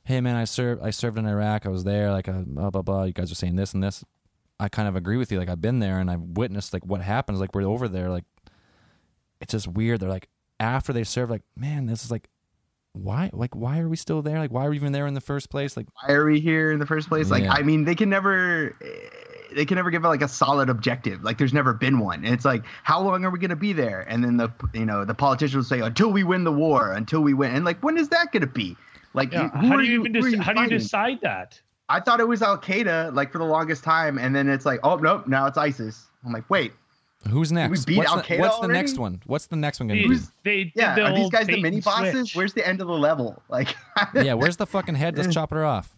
hey 0.10 0.22
man, 0.22 0.36
I 0.36 0.45
served 0.45 0.81
I 0.84 0.90
served 0.90 1.19
in 1.19 1.27
Iraq. 1.27 1.68
I 1.68 1.69
was 1.69 1.84
there. 1.84 2.11
Like 2.11 2.27
uh, 2.27 2.41
blah 2.45 2.72
blah 2.72 2.81
blah. 2.81 3.03
You 3.03 3.14
guys 3.14 3.31
are 3.31 3.36
saying 3.36 3.56
this 3.56 3.76
and 3.76 3.84
this. 3.84 4.03
I 4.60 4.68
kind 4.68 4.88
of 4.88 4.95
agree 4.95 5.18
with 5.18 5.31
you. 5.31 5.38
Like 5.38 5.49
I've 5.49 5.61
been 5.61 5.77
there 5.77 5.99
and 5.99 6.10
I've 6.10 6.22
witnessed 6.22 6.73
like 6.73 6.84
what 6.84 7.02
happens. 7.02 7.40
Like 7.40 7.53
we're 7.53 7.61
over 7.61 7.88
there. 7.88 8.10
Like 8.10 8.26
it's 9.40 9.52
just 9.52 9.68
weird. 9.68 9.99
They're 9.99 10.10
like 10.10 10.27
after 10.60 10.91
they 10.91 11.03
serve, 11.03 11.30
like 11.30 11.44
man, 11.56 11.86
this 11.86 12.03
is 12.03 12.10
like 12.10 12.27
why 12.94 13.30
like 13.34 13.56
why 13.56 13.80
are 13.80 13.88
we 13.88 13.98
still 13.98 14.23
there? 14.23 14.40
Like 14.40 14.52
why 14.52 14.65
are 14.65 14.72
we 14.72 14.77
even 14.77 14.94
there 14.94 15.06
in 15.06 15.14
the 15.14 15.22
first 15.22 15.52
place? 15.52 15.77
Like 15.77 15.86
Why 16.02 16.15
are 16.15 16.26
we 16.26 16.40
here 16.40 16.72
in 16.72 16.80
the 16.80 16.88
first 16.88 17.07
place? 17.07 17.30
Like 17.30 17.44
Yeah. 17.44 17.53
I 17.53 17.61
mean 17.61 17.86
they 17.86 17.95
can 17.95 18.10
never. 18.10 18.76
They 19.56 19.65
can 19.65 19.77
never 19.77 19.90
give 19.90 20.03
like 20.03 20.22
a 20.22 20.27
solid 20.27 20.69
objective. 20.69 21.23
Like 21.23 21.40
there's 21.40 21.53
never 21.53 21.73
been 21.73 21.98
one. 21.98 22.23
And 22.23 22.36
it's 22.36 22.45
like, 22.45 22.64
how 22.84 23.02
long 23.02 23.26
are 23.26 23.31
we 23.31 23.40
going 23.40 23.49
to 23.49 23.56
be 23.56 23.73
there? 23.73 24.02
And 24.07 24.23
then 24.23 24.38
the 24.38 24.52
you 24.76 24.86
know 24.86 25.06
the 25.06 25.15
politicians 25.15 25.56
will 25.56 25.64
say 25.64 25.80
until 25.84 26.11
we 26.11 26.23
win 26.23 26.44
the 26.44 26.52
war, 26.52 26.91
until 26.94 27.22
we 27.22 27.34
win. 27.34 27.56
And 27.56 27.65
like 27.65 27.80
when 27.84 27.98
is 27.98 28.10
that 28.10 28.31
going 28.31 28.41
to 28.41 28.48
be? 28.48 28.77
Like 29.14 29.31
Yeah, 29.34 29.49
who 29.49 29.68
how 29.68 29.76
are 29.76 29.81
do 29.81 29.88
you 29.88 29.99
even 30.02 30.14
who 30.14 30.27
are 30.27 30.31
dec- 30.31 30.40
how 30.40 30.53
do 30.53 30.61
you 30.61 30.69
decide 30.69 31.19
that? 31.22 31.60
I 31.90 31.99
thought 31.99 32.19
it 32.19 32.27
was 32.27 32.41
Al 32.44 32.57
Qaeda 32.57 33.14
like 33.15 33.31
for 33.31 33.40
the 33.40 33.45
longest 33.45 33.84
time, 33.84 34.18
and 34.19 34.36
then 34.36 34.48
it's 34.48 34.65
like, 34.65 34.80
oh 34.84 34.95
nope, 34.98 35.27
now 35.27 35.48
it's 35.48 35.57
ISIS. 35.57 36.06
I'm 36.26 36.31
like, 36.31 36.48
wait, 36.49 36.73
who's 37.27 37.52
next? 37.52 37.88
We 37.88 37.94
beat 37.95 37.98
what's 37.98 38.11
Al 38.11 38.18
the, 38.18 38.23
Qaeda 38.23 38.40
what's 38.40 38.60
the 38.60 38.68
next 38.68 38.98
one? 38.99 39.22
What's 39.26 39.48
the 39.48 39.56
next 39.56 39.80
one 39.80 39.88
gonna 39.88 40.07
be? 40.07 40.18
They 40.44 40.72
yeah, 40.76 40.94
the 40.95 41.03
are 41.06 41.15
these 41.15 41.30
guys 41.31 41.48
the 41.48 41.61
mini 41.61 41.81
bosses? 41.81 42.11
switch. 42.30 42.36
Where's 42.36 42.53
the 42.53 42.68
end 42.68 42.81
of 42.81 42.88
the 42.88 42.94
level? 42.94 43.41
Like, 43.49 43.76
yeah, 44.14 44.36
where's 44.36 44.57
the 44.57 44.68
fucking 44.68 44.95
head? 44.95 45.18
Let's 45.18 45.34
chop 45.34 45.49
her 45.49 45.65
off. 45.65 45.95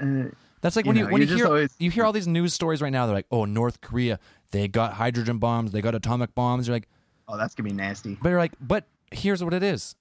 uh, 0.00 0.24
That's 0.62 0.76
like 0.76 0.86
You 0.86 0.90
when 0.90 0.96
you 0.96 1.04
know, 1.04 1.10
when 1.10 1.22
you 1.22 1.28
hear 1.36 1.46
always- 1.46 1.74
you 1.78 1.90
hear 1.90 2.04
all 2.04 2.12
these 2.12 2.26
news 2.28 2.54
stories 2.54 2.80
right 2.80 2.90
now. 2.92 3.04
They're 3.06 3.14
like, 3.14 3.26
oh, 3.30 3.44
North 3.44 3.80
Korea, 3.82 4.18
they 4.52 4.68
got 4.68 4.94
hydrogen 4.94 5.38
bombs, 5.38 5.72
they 5.72 5.82
got 5.82 5.94
atomic 5.94 6.34
bombs. 6.34 6.66
You're 6.66 6.76
like, 6.76 6.88
oh, 7.28 7.36
that's 7.36 7.54
gonna 7.54 7.68
be 7.68 7.74
nasty. 7.74 8.16
but 8.22 8.30
you're 8.30 8.38
like, 8.38 8.52
but 8.60 8.86
here's 9.12 9.44
what 9.44 9.52
it 9.52 9.62
is. 9.62 9.94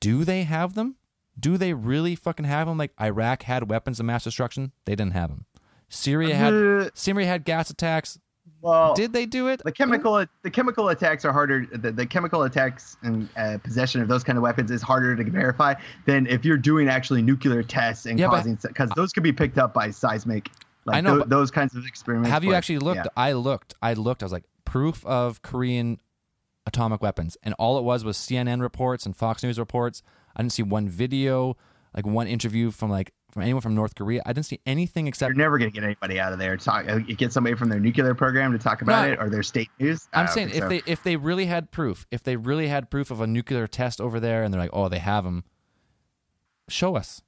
Do 0.00 0.24
they 0.24 0.42
have 0.42 0.74
them? 0.74 0.96
Do 1.38 1.56
they 1.56 1.72
really 1.74 2.14
fucking 2.14 2.44
have 2.46 2.66
them? 2.66 2.78
Like 2.78 2.92
Iraq 3.00 3.42
had 3.44 3.68
weapons 3.68 3.98
of 4.00 4.06
mass 4.06 4.24
destruction, 4.24 4.72
they 4.84 4.94
didn't 4.94 5.12
have 5.14 5.30
them. 5.30 5.46
Syria 5.88 6.34
had 6.34 6.52
Uh, 6.54 6.90
Syria 6.94 7.26
had 7.26 7.44
gas 7.44 7.70
attacks. 7.70 8.18
well, 8.60 8.94
Did 8.94 9.12
they 9.12 9.26
do 9.26 9.48
it? 9.48 9.62
the 9.64 9.72
chemical 9.72 10.24
the 10.42 10.50
chemical 10.50 10.88
attacks 10.88 11.24
are 11.24 11.32
harder. 11.32 11.66
The, 11.72 11.92
the 11.92 12.06
chemical 12.06 12.42
attacks 12.44 12.96
and 13.02 13.28
uh, 13.36 13.58
possession 13.62 14.00
of 14.00 14.08
those 14.08 14.24
kind 14.24 14.38
of 14.38 14.42
weapons 14.42 14.70
is 14.70 14.80
harder 14.82 15.14
to 15.16 15.24
verify 15.30 15.74
than 16.06 16.26
if 16.26 16.44
you're 16.44 16.56
doing 16.56 16.88
actually 16.88 17.22
nuclear 17.22 17.62
tests 17.62 18.06
and 18.06 18.18
Yeah, 18.18 18.28
causing 18.28 18.56
because 18.62 18.90
those 18.96 19.12
could 19.12 19.22
be 19.22 19.32
picked 19.32 19.58
up 19.58 19.74
by 19.74 19.90
seismic. 19.90 20.50
Like 20.86 20.96
I 20.96 21.00
know, 21.00 21.18
but 21.18 21.28
those 21.30 21.50
kinds 21.50 21.74
of 21.74 21.86
experiments. 21.86 22.30
Have 22.30 22.44
you 22.44 22.50
but, 22.50 22.56
actually 22.56 22.78
looked? 22.78 22.96
yeah. 23.04 23.06
I 23.16 23.32
looked. 23.32 23.74
I 23.80 23.94
looked. 23.94 24.22
I 24.22 24.26
was 24.26 24.32
like, 24.32 24.44
proof 24.64 25.04
of 25.06 25.40
Korean 25.42 25.98
atomic 26.66 27.02
weapons, 27.02 27.36
and 27.42 27.54
all 27.58 27.78
it 27.78 27.84
was 27.84 28.04
was 28.04 28.16
CNN 28.18 28.60
reports 28.60 29.06
and 29.06 29.16
Fox 29.16 29.42
News 29.42 29.58
reports. 29.58 30.02
I 30.36 30.42
didn't 30.42 30.52
see 30.52 30.62
one 30.62 30.88
video, 30.88 31.56
like 31.94 32.06
one 32.06 32.26
interview 32.26 32.70
from 32.70 32.90
like 32.90 33.12
from 33.30 33.42
anyone 33.42 33.60
from 33.62 33.74
North 33.74 33.94
Korea. 33.94 34.22
I 34.24 34.32
didn't 34.32 34.46
see 34.46 34.60
anything 34.64 35.06
except. 35.06 35.28
You're 35.30 35.36
never 35.36 35.58
gonna 35.58 35.70
get 35.70 35.82
anybody 35.84 36.20
out 36.20 36.32
of 36.32 36.38
there. 36.38 36.56
to 36.56 36.64
Talk, 36.64 36.88
uh, 36.88 36.96
you 36.96 37.16
get 37.16 37.32
somebody 37.32 37.56
from 37.56 37.68
their 37.68 37.80
nuclear 37.80 38.14
program 38.14 38.52
to 38.52 38.58
talk 38.58 38.82
about 38.82 39.06
No, 39.06 39.12
it 39.12 39.18
or 39.20 39.28
their 39.28 39.42
state 39.42 39.70
news. 39.78 40.08
I 40.12 40.22
I'm 40.22 40.28
saying 40.28 40.50
if 40.50 40.58
so. 40.58 40.68
they 40.68 40.82
if 40.86 41.02
they 41.02 41.16
really 41.16 41.46
had 41.46 41.70
proof, 41.70 42.06
if 42.10 42.22
they 42.22 42.36
really 42.36 42.68
had 42.68 42.90
proof 42.90 43.10
of 43.10 43.20
a 43.20 43.26
nuclear 43.26 43.66
test 43.66 44.00
over 44.00 44.20
there, 44.20 44.42
and 44.42 44.52
they're 44.54 44.60
like, 44.60 44.70
oh, 44.72 44.88
they 44.88 44.98
have 44.98 45.24
them. 45.24 45.44
Show 46.68 46.96
us, 46.96 47.22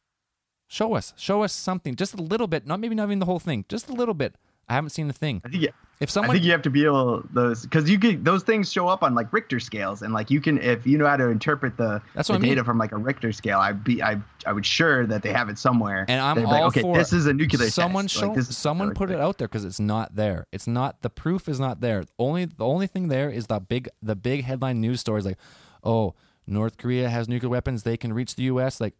show 0.67 0.95
us, 0.95 1.13
show 1.17 1.43
us 1.43 1.53
something, 1.53 1.95
just 1.95 2.15
a 2.15 2.23
little 2.23 2.47
bit. 2.47 2.67
Not 2.67 2.81
maybe 2.81 2.95
not 2.95 3.05
even 3.05 3.19
the 3.19 3.27
whole 3.27 3.41
thing, 3.41 3.65
just 3.69 3.89
a 3.89 3.93
little 3.93 4.15
bit. 4.15 4.37
I 4.69 4.75
haven't 4.75 4.91
seen 4.91 5.09
a 5.09 5.13
thing. 5.13 5.41
I 5.45 5.49
think 5.49 5.63
you- 5.63 5.69
If 5.99 6.11
someone, 6.11 6.31
I 6.31 6.33
think 6.35 6.45
you 6.45 6.53
have 6.53 6.61
to 6.63 6.69
be 6.71 6.85
able 6.85 7.23
those 7.33 7.63
because 7.63 7.89
you 7.89 7.99
could 7.99 8.23
those 8.23 8.43
things 8.43 8.71
show 8.71 8.87
up 8.87 9.03
on 9.03 9.15
like 9.15 9.33
Richter 9.33 9.59
scales 9.59 10.03
and 10.03 10.13
like 10.13 10.31
you 10.31 10.43
can 10.43 10.59
if 10.59 10.87
you 10.87 10.99
know 10.99 11.07
how 11.07 11.17
to 11.17 11.31
interpret 11.31 11.79
the, 11.79 12.03
That's 12.15 12.29
the 12.29 12.35
what 12.35 12.41
I 12.41 12.43
mean. 12.43 12.51
data 12.51 12.65
from 12.65 12.77
like 12.77 12.93
a 12.93 12.99
Richter 12.99 13.33
scale 13.33 13.61
I'd 13.61 13.83
be 13.83 14.03
I 14.03 14.21
I 14.45 14.53
would 14.53 14.67
sure 14.67 15.07
that 15.07 15.23
they 15.23 15.33
have 15.33 15.49
it 15.49 15.57
somewhere 15.57 16.05
And 16.07 16.21
I'm 16.21 16.45
all 16.45 16.53
like, 16.53 16.63
okay 16.65 16.83
for 16.83 16.99
this 16.99 17.15
is 17.15 17.25
a 17.25 17.33
nuclear 17.33 17.71
someone 17.71 18.05
test. 18.09 18.17
show 18.21 18.33
Like, 18.33 18.43
someone 18.43 18.93
put 18.93 19.11
it 19.11 19.19
out 19.19 19.39
there 19.39 19.49
because 19.49 19.65
it's 19.65 19.81
not 19.81 20.17
there. 20.17 20.47
It's 20.53 20.67
not 20.67 21.01
the 21.01 21.09
proof 21.09 21.49
is 21.49 21.59
not 21.59 21.81
there. 21.81 22.05
Only 22.19 22.45
the 22.45 22.65
only 22.67 22.87
thing 22.89 23.09
there 23.09 23.31
is 23.31 23.47
the 23.47 23.59
big 23.59 23.89
the 24.03 24.15
big 24.17 24.45
headline 24.45 24.83
news 24.83 25.01
stories 25.01 25.25
like, 25.25 25.39
oh, 25.83 26.15
North 26.47 26.77
Korea 26.77 27.09
has 27.09 27.27
nuclear 27.27 27.49
weapons. 27.51 27.85
They 27.85 27.97
can 27.97 28.13
reach 28.13 28.37
the 28.37 28.43
U.S. 28.45 28.81
Like, 28.83 28.95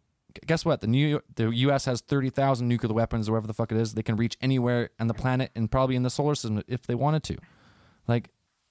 guess 0.45 0.65
what? 0.65 0.81
The 0.81 0.87
new 0.87 1.21
the 1.35 1.49
U.S. 1.49 1.85
has 1.85 2.01
thirty 2.01 2.29
thousand 2.29 2.67
nuclear 2.67 2.93
weapons, 2.93 3.27
or 3.27 3.33
whatever 3.33 3.47
the 3.47 3.53
fuck 3.53 3.71
it 3.71 3.77
is. 3.77 3.93
They 3.93 4.03
can 4.03 4.15
reach 4.15 4.37
anywhere 4.41 4.89
on 4.99 5.07
the 5.07 5.13
planet 5.13 5.51
and 5.55 5.69
probably 5.71 5.95
in 5.95 6.03
the 6.03 6.09
solar 6.09 6.35
system 6.35 6.63
if 6.67 6.85
they 6.87 6.95
wanted 6.95 7.23
to. 7.23 7.37
Like, 8.07 8.29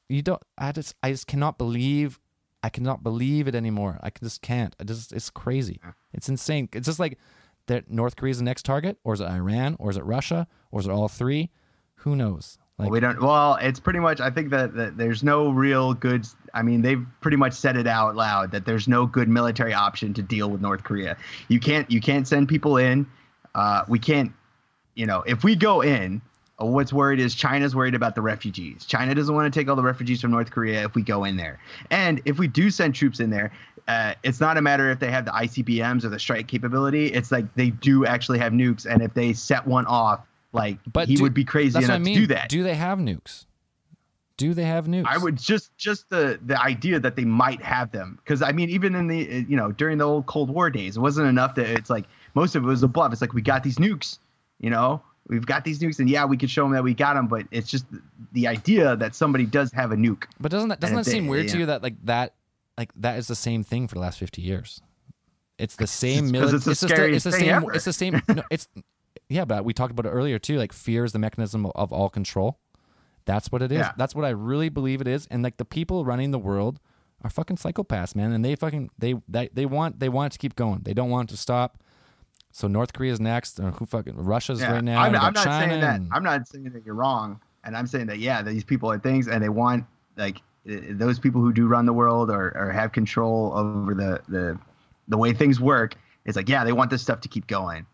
you 0.09 0.23
don't. 0.23 0.43
I 0.59 0.73
just 0.73 0.95
I 1.03 1.11
just 1.11 1.27
cannot 1.27 1.59
believe. 1.59 2.21
I 2.63 2.69
cannot 2.69 3.03
believe 3.03 3.47
it 3.49 3.55
anymore. 3.55 3.99
I 4.03 4.11
just 4.23 4.43
can't. 4.43 4.75
I 4.81 4.85
just 4.85 5.13
it's 5.13 5.31
crazy. 5.31 5.81
It's 6.13 6.29
insane. 6.29 6.69
It's 6.73 6.87
just 6.87 6.99
like 7.01 7.19
that 7.67 7.91
North 7.91 8.17
Korea's 8.17 8.39
the 8.39 8.45
next 8.45 8.65
target, 8.65 8.99
or 9.05 9.15
is 9.15 9.21
it 9.21 9.27
Iran, 9.27 9.77
or 9.79 9.91
is 9.91 9.97
it 9.97 10.05
Russia, 10.05 10.47
or 10.71 10.81
is 10.81 10.87
it 10.87 10.93
all 10.93 11.09
three? 11.09 11.51
Who 12.01 12.17
knows? 12.17 12.59
Like 12.79 12.87
Well, 12.87 12.93
we 12.93 13.01
don't. 13.01 13.23
Well, 13.23 13.55
it's 13.61 13.81
pretty 13.81 14.01
much. 14.01 14.21
I 14.21 14.31
think 14.31 14.51
that, 14.51 14.75
that 14.75 14.99
there's 14.99 15.23
no 15.23 15.49
real 15.49 15.95
good. 15.95 16.27
I 16.53 16.63
mean, 16.63 16.83
they've 16.83 17.05
pretty 17.23 17.39
much 17.39 17.55
said 17.55 17.77
it 17.77 17.87
out 17.87 18.17
loud 18.17 18.51
that 18.53 18.67
there's 18.67 18.87
no 18.87 19.07
good 19.07 19.29
military 19.29 19.73
option 19.73 20.13
to 20.15 20.23
deal 20.23 20.51
with 20.51 20.61
North 20.61 20.85
Korea. 20.85 21.17
You 21.49 21.59
can't. 21.59 21.91
You 21.91 22.03
can't 22.03 22.29
send 22.29 22.49
people 22.49 22.77
in. 22.77 23.07
Uh, 23.55 23.85
we 23.89 23.99
can't. 23.99 24.31
You 24.95 25.07
know, 25.07 25.23
if 25.27 25.43
we 25.43 25.57
go 25.57 25.81
in, 25.81 26.21
uh, 26.61 26.67
what's 26.67 26.93
worried 26.93 27.19
is 27.19 27.35
China's 27.35 27.75
worried 27.75 27.95
about 27.95 28.15
the 28.15 28.21
refugees. 28.21 28.85
China 28.85 29.15
doesn't 29.15 29.35
want 29.35 29.53
to 29.53 29.59
take 29.59 29.69
all 29.69 29.77
the 29.77 29.83
refugees 29.83 30.21
from 30.21 30.31
North 30.31 30.51
Korea 30.51 30.85
if 30.85 30.95
we 30.95 31.03
go 31.03 31.25
in 31.25 31.39
there. 31.39 31.59
And 31.91 32.21
if 32.27 32.39
we 32.39 32.47
do 32.47 32.71
send 32.71 32.95
troops 32.95 33.21
in 33.21 33.31
there, 33.31 33.53
uh, 33.89 34.15
it's 34.23 34.41
not 34.41 34.59
a 34.59 34.63
matter 34.63 34.91
if 34.91 34.99
they 34.99 35.11
have 35.11 35.25
the 35.25 35.31
ICBMs 35.31 36.05
or 36.05 36.11
the 36.11 36.19
strike 36.19 36.47
capability. 36.47 37.07
It's 37.07 37.33
like 37.33 37.55
they 37.55 37.71
do 37.71 38.05
actually 38.05 38.39
have 38.41 38.53
nukes, 38.53 38.85
and 38.85 39.01
if 39.01 39.15
they 39.15 39.33
set 39.33 39.67
one 39.67 39.87
off, 39.87 40.21
like 40.57 40.79
But 40.93 41.09
he 41.09 41.15
do- 41.17 41.23
would 41.23 41.35
be 41.35 41.45
crazy 41.45 41.79
enough 41.79 41.91
I 41.91 41.99
mean. 41.99 42.15
to 42.15 42.21
do 42.23 42.27
that. 42.35 42.49
Do 42.49 42.63
they 42.65 42.75
have 42.75 42.99
nukes? 42.99 43.45
Do 44.37 44.53
they 44.53 44.65
have 44.65 44.87
nukes? 44.87 45.07
I 45.07 45.17
would 45.17 45.37
just 45.37 45.77
just 45.79 46.11
the 46.11 46.39
the 46.45 46.61
idea 46.61 47.01
that 47.01 47.17
they 47.17 47.25
might 47.25 47.63
have 47.63 47.91
them 47.93 48.19
because 48.23 48.43
I 48.43 48.53
mean 48.53 48.69
even 48.69 48.95
in 48.95 49.07
the 49.07 49.47
you 49.49 49.57
know 49.57 49.73
during 49.73 49.97
the 49.99 50.05
old 50.05 50.27
Cold 50.27 50.51
War 50.51 50.69
days 50.69 50.97
it 50.97 51.01
wasn't 51.01 51.27
enough 51.29 51.55
that 51.55 51.67
it's 51.69 51.89
like 51.89 52.05
most 52.35 52.55
of 52.55 52.63
it 52.65 52.67
was 52.67 52.83
a 52.83 52.89
bluff. 52.89 53.13
It's 53.13 53.23
like 53.23 53.33
we 53.33 53.41
got 53.41 53.63
these 53.63 53.77
nukes, 53.77 54.19
you 54.61 54.69
know, 54.69 55.01
we've 55.29 55.47
got 55.47 55.65
these 55.65 55.79
nukes 55.79 56.01
and 56.01 56.11
yeah 56.11 56.27
we 56.27 56.37
could 56.37 56.51
show 56.51 56.65
them 56.65 56.73
that 56.73 56.85
we 56.85 56.93
got 56.93 57.15
them, 57.15 57.29
but 57.29 57.47
it's 57.51 57.71
just 57.71 57.87
the 58.33 58.47
idea 58.47 58.95
that 58.97 59.15
somebody 59.15 59.47
does 59.47 59.73
have 59.73 59.91
a 59.91 59.97
nuke. 59.97 60.25
But 60.39 60.51
doesn't 60.51 60.69
that 60.69 60.81
doesn't 60.81 60.97
that 60.97 61.07
seem 61.07 61.25
they- 61.25 61.31
weird 61.31 61.49
to 61.49 61.59
you 61.59 61.67
that 61.67 61.83
like 61.83 61.95
that 62.05 62.35
like 62.77 62.91
that 62.97 63.17
is 63.19 63.29
the 63.29 63.35
same 63.37 63.65
thing 63.65 63.89
for 63.89 63.95
the 63.95 64.03
last 64.03 64.19
fifty 64.19 64.43
years? 64.43 64.83
It's 65.59 65.77
the 65.77 65.87
same. 66.05 66.31
Military. 66.31 66.57
it's 66.57 66.65
the 66.67 66.71
it's, 66.73 66.83
it's 66.83 67.25
the 67.25 67.33
same. 67.33 67.49
ever. 67.49 67.73
It's 67.73 67.85
the 67.87 67.93
same. 67.95 68.21
No, 68.29 68.43
it's 68.51 68.69
yeah, 69.29 69.45
but 69.45 69.65
we 69.65 69.73
talked 69.73 69.91
about 69.93 70.07
it 70.07 70.11
earlier 70.11 70.39
too. 70.39 70.59
Like 70.59 70.73
fear 70.73 71.05
is 71.05 71.13
the 71.13 71.19
mechanism 71.19 71.67
of 71.67 71.93
all 71.93 72.09
control. 72.09 72.59
That's 73.25 73.51
what 73.51 73.61
it 73.63 73.73
is. 73.73 73.79
Yeah. 73.79 73.93
That's 73.97 74.15
what 74.15 74.25
I 74.25 74.31
really 74.31 74.69
believe 74.69 75.01
it 75.01 75.09
is. 75.09 75.27
And 75.31 75.43
like 75.43 75.57
the 75.57 75.65
people 75.65 76.05
running 76.05 76.31
the 76.31 76.39
world 76.39 76.79
are 77.25 77.31
fucking 77.31 77.57
psychopaths, 77.57 78.15
man. 78.15 78.33
And 78.33 78.45
they 78.45 78.55
fucking 78.55 78.91
they 78.99 79.15
they, 79.29 79.49
they 79.53 79.67
want 79.67 79.99
they 79.99 80.09
want 80.09 80.33
it 80.33 80.35
to 80.35 80.39
keep 80.39 80.55
going. 80.55 80.81
They 80.85 80.95
don't 80.95 81.11
want 81.11 81.31
it 81.31 81.35
to 81.35 81.37
stop. 81.39 81.83
So 82.53 82.69
North 82.69 82.93
Korea's 82.93 83.21
next. 83.21 83.59
Or 83.59 83.73
who 83.73 83.85
fucking 83.87 84.17
Russia's 84.17 84.61
Yeah. 84.61 84.73
right 84.75 84.85
now. 84.85 85.03
I'm, 85.03 85.15
I'm 85.17 85.33
not 85.35 85.45
China 85.45 85.69
saying 85.69 85.81
that. 85.81 85.97
and- 85.97 86.09
I'm 86.13 86.23
not 86.23 86.47
saying 86.47 86.71
that 86.71 86.87
you're 86.87 86.95
wrong, 86.95 87.41
and 87.65 87.77
I'm 87.77 87.87
saying 87.89 88.07
that 88.07 88.19
yeah, 88.21 88.43
these 88.43 88.65
people 88.65 88.91
are 88.91 88.99
things, 88.99 89.27
and 89.29 89.43
they 89.43 89.49
want 89.49 89.85
like 90.17 90.39
uh, 90.71 90.77
those 90.91 91.19
people 91.19 91.41
who 91.41 91.53
do 91.53 91.67
run 91.67 91.85
the 91.85 91.93
world 91.93 92.31
or, 92.31 92.57
or 92.57 92.71
have 92.71 92.93
control 92.93 93.53
over 93.57 93.93
the 93.95 94.21
the 94.29 94.59
the 95.09 95.19
way 95.19 95.33
things 95.33 95.61
work. 95.61 95.97
It's 96.25 96.37
like 96.37 96.49
yeah, 96.49 96.63
they 96.65 96.73
want 96.73 96.91
this 96.91 97.03
stuff 97.03 97.21
to 97.23 97.29
keep 97.29 97.47
going, 97.49 97.87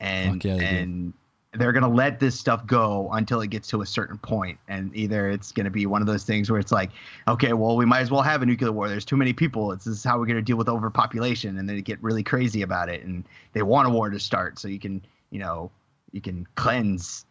and 0.00 0.44
yeah, 0.44 0.54
they 0.54 0.60
do. 0.60 0.66
and 0.66 1.12
they're 1.54 1.72
going 1.72 1.82
to 1.82 1.88
let 1.88 2.20
this 2.20 2.38
stuff 2.38 2.64
go 2.66 3.08
until 3.12 3.40
it 3.40 3.48
gets 3.48 3.66
to 3.68 3.82
a 3.82 3.86
certain 3.86 4.16
point 4.18 4.56
and 4.68 4.94
either 4.94 5.28
it's 5.28 5.50
going 5.50 5.64
to 5.64 5.70
be 5.70 5.84
one 5.84 6.00
of 6.00 6.06
those 6.06 6.22
things 6.22 6.48
where 6.48 6.60
it's 6.60 6.70
like 6.70 6.90
okay 7.26 7.52
well 7.54 7.76
we 7.76 7.84
might 7.84 7.98
as 8.00 8.10
well 8.10 8.22
have 8.22 8.40
a 8.40 8.46
nuclear 8.46 8.70
war 8.70 8.88
there's 8.88 9.04
too 9.04 9.16
many 9.16 9.32
people 9.32 9.72
it's 9.72 9.84
this 9.84 9.96
is 9.98 10.04
how 10.04 10.16
we're 10.16 10.26
going 10.26 10.36
to 10.36 10.42
deal 10.42 10.56
with 10.56 10.68
overpopulation 10.68 11.58
and 11.58 11.68
then 11.68 11.74
they 11.74 11.82
get 11.82 12.00
really 12.02 12.22
crazy 12.22 12.62
about 12.62 12.88
it 12.88 13.02
and 13.04 13.24
they 13.52 13.62
want 13.62 13.88
a 13.88 13.90
war 13.90 14.08
to 14.10 14.20
start 14.20 14.60
so 14.60 14.68
you 14.68 14.78
can 14.78 15.02
you 15.30 15.40
know 15.40 15.68
you 16.12 16.20
can 16.20 16.46
cleanse 16.54 17.26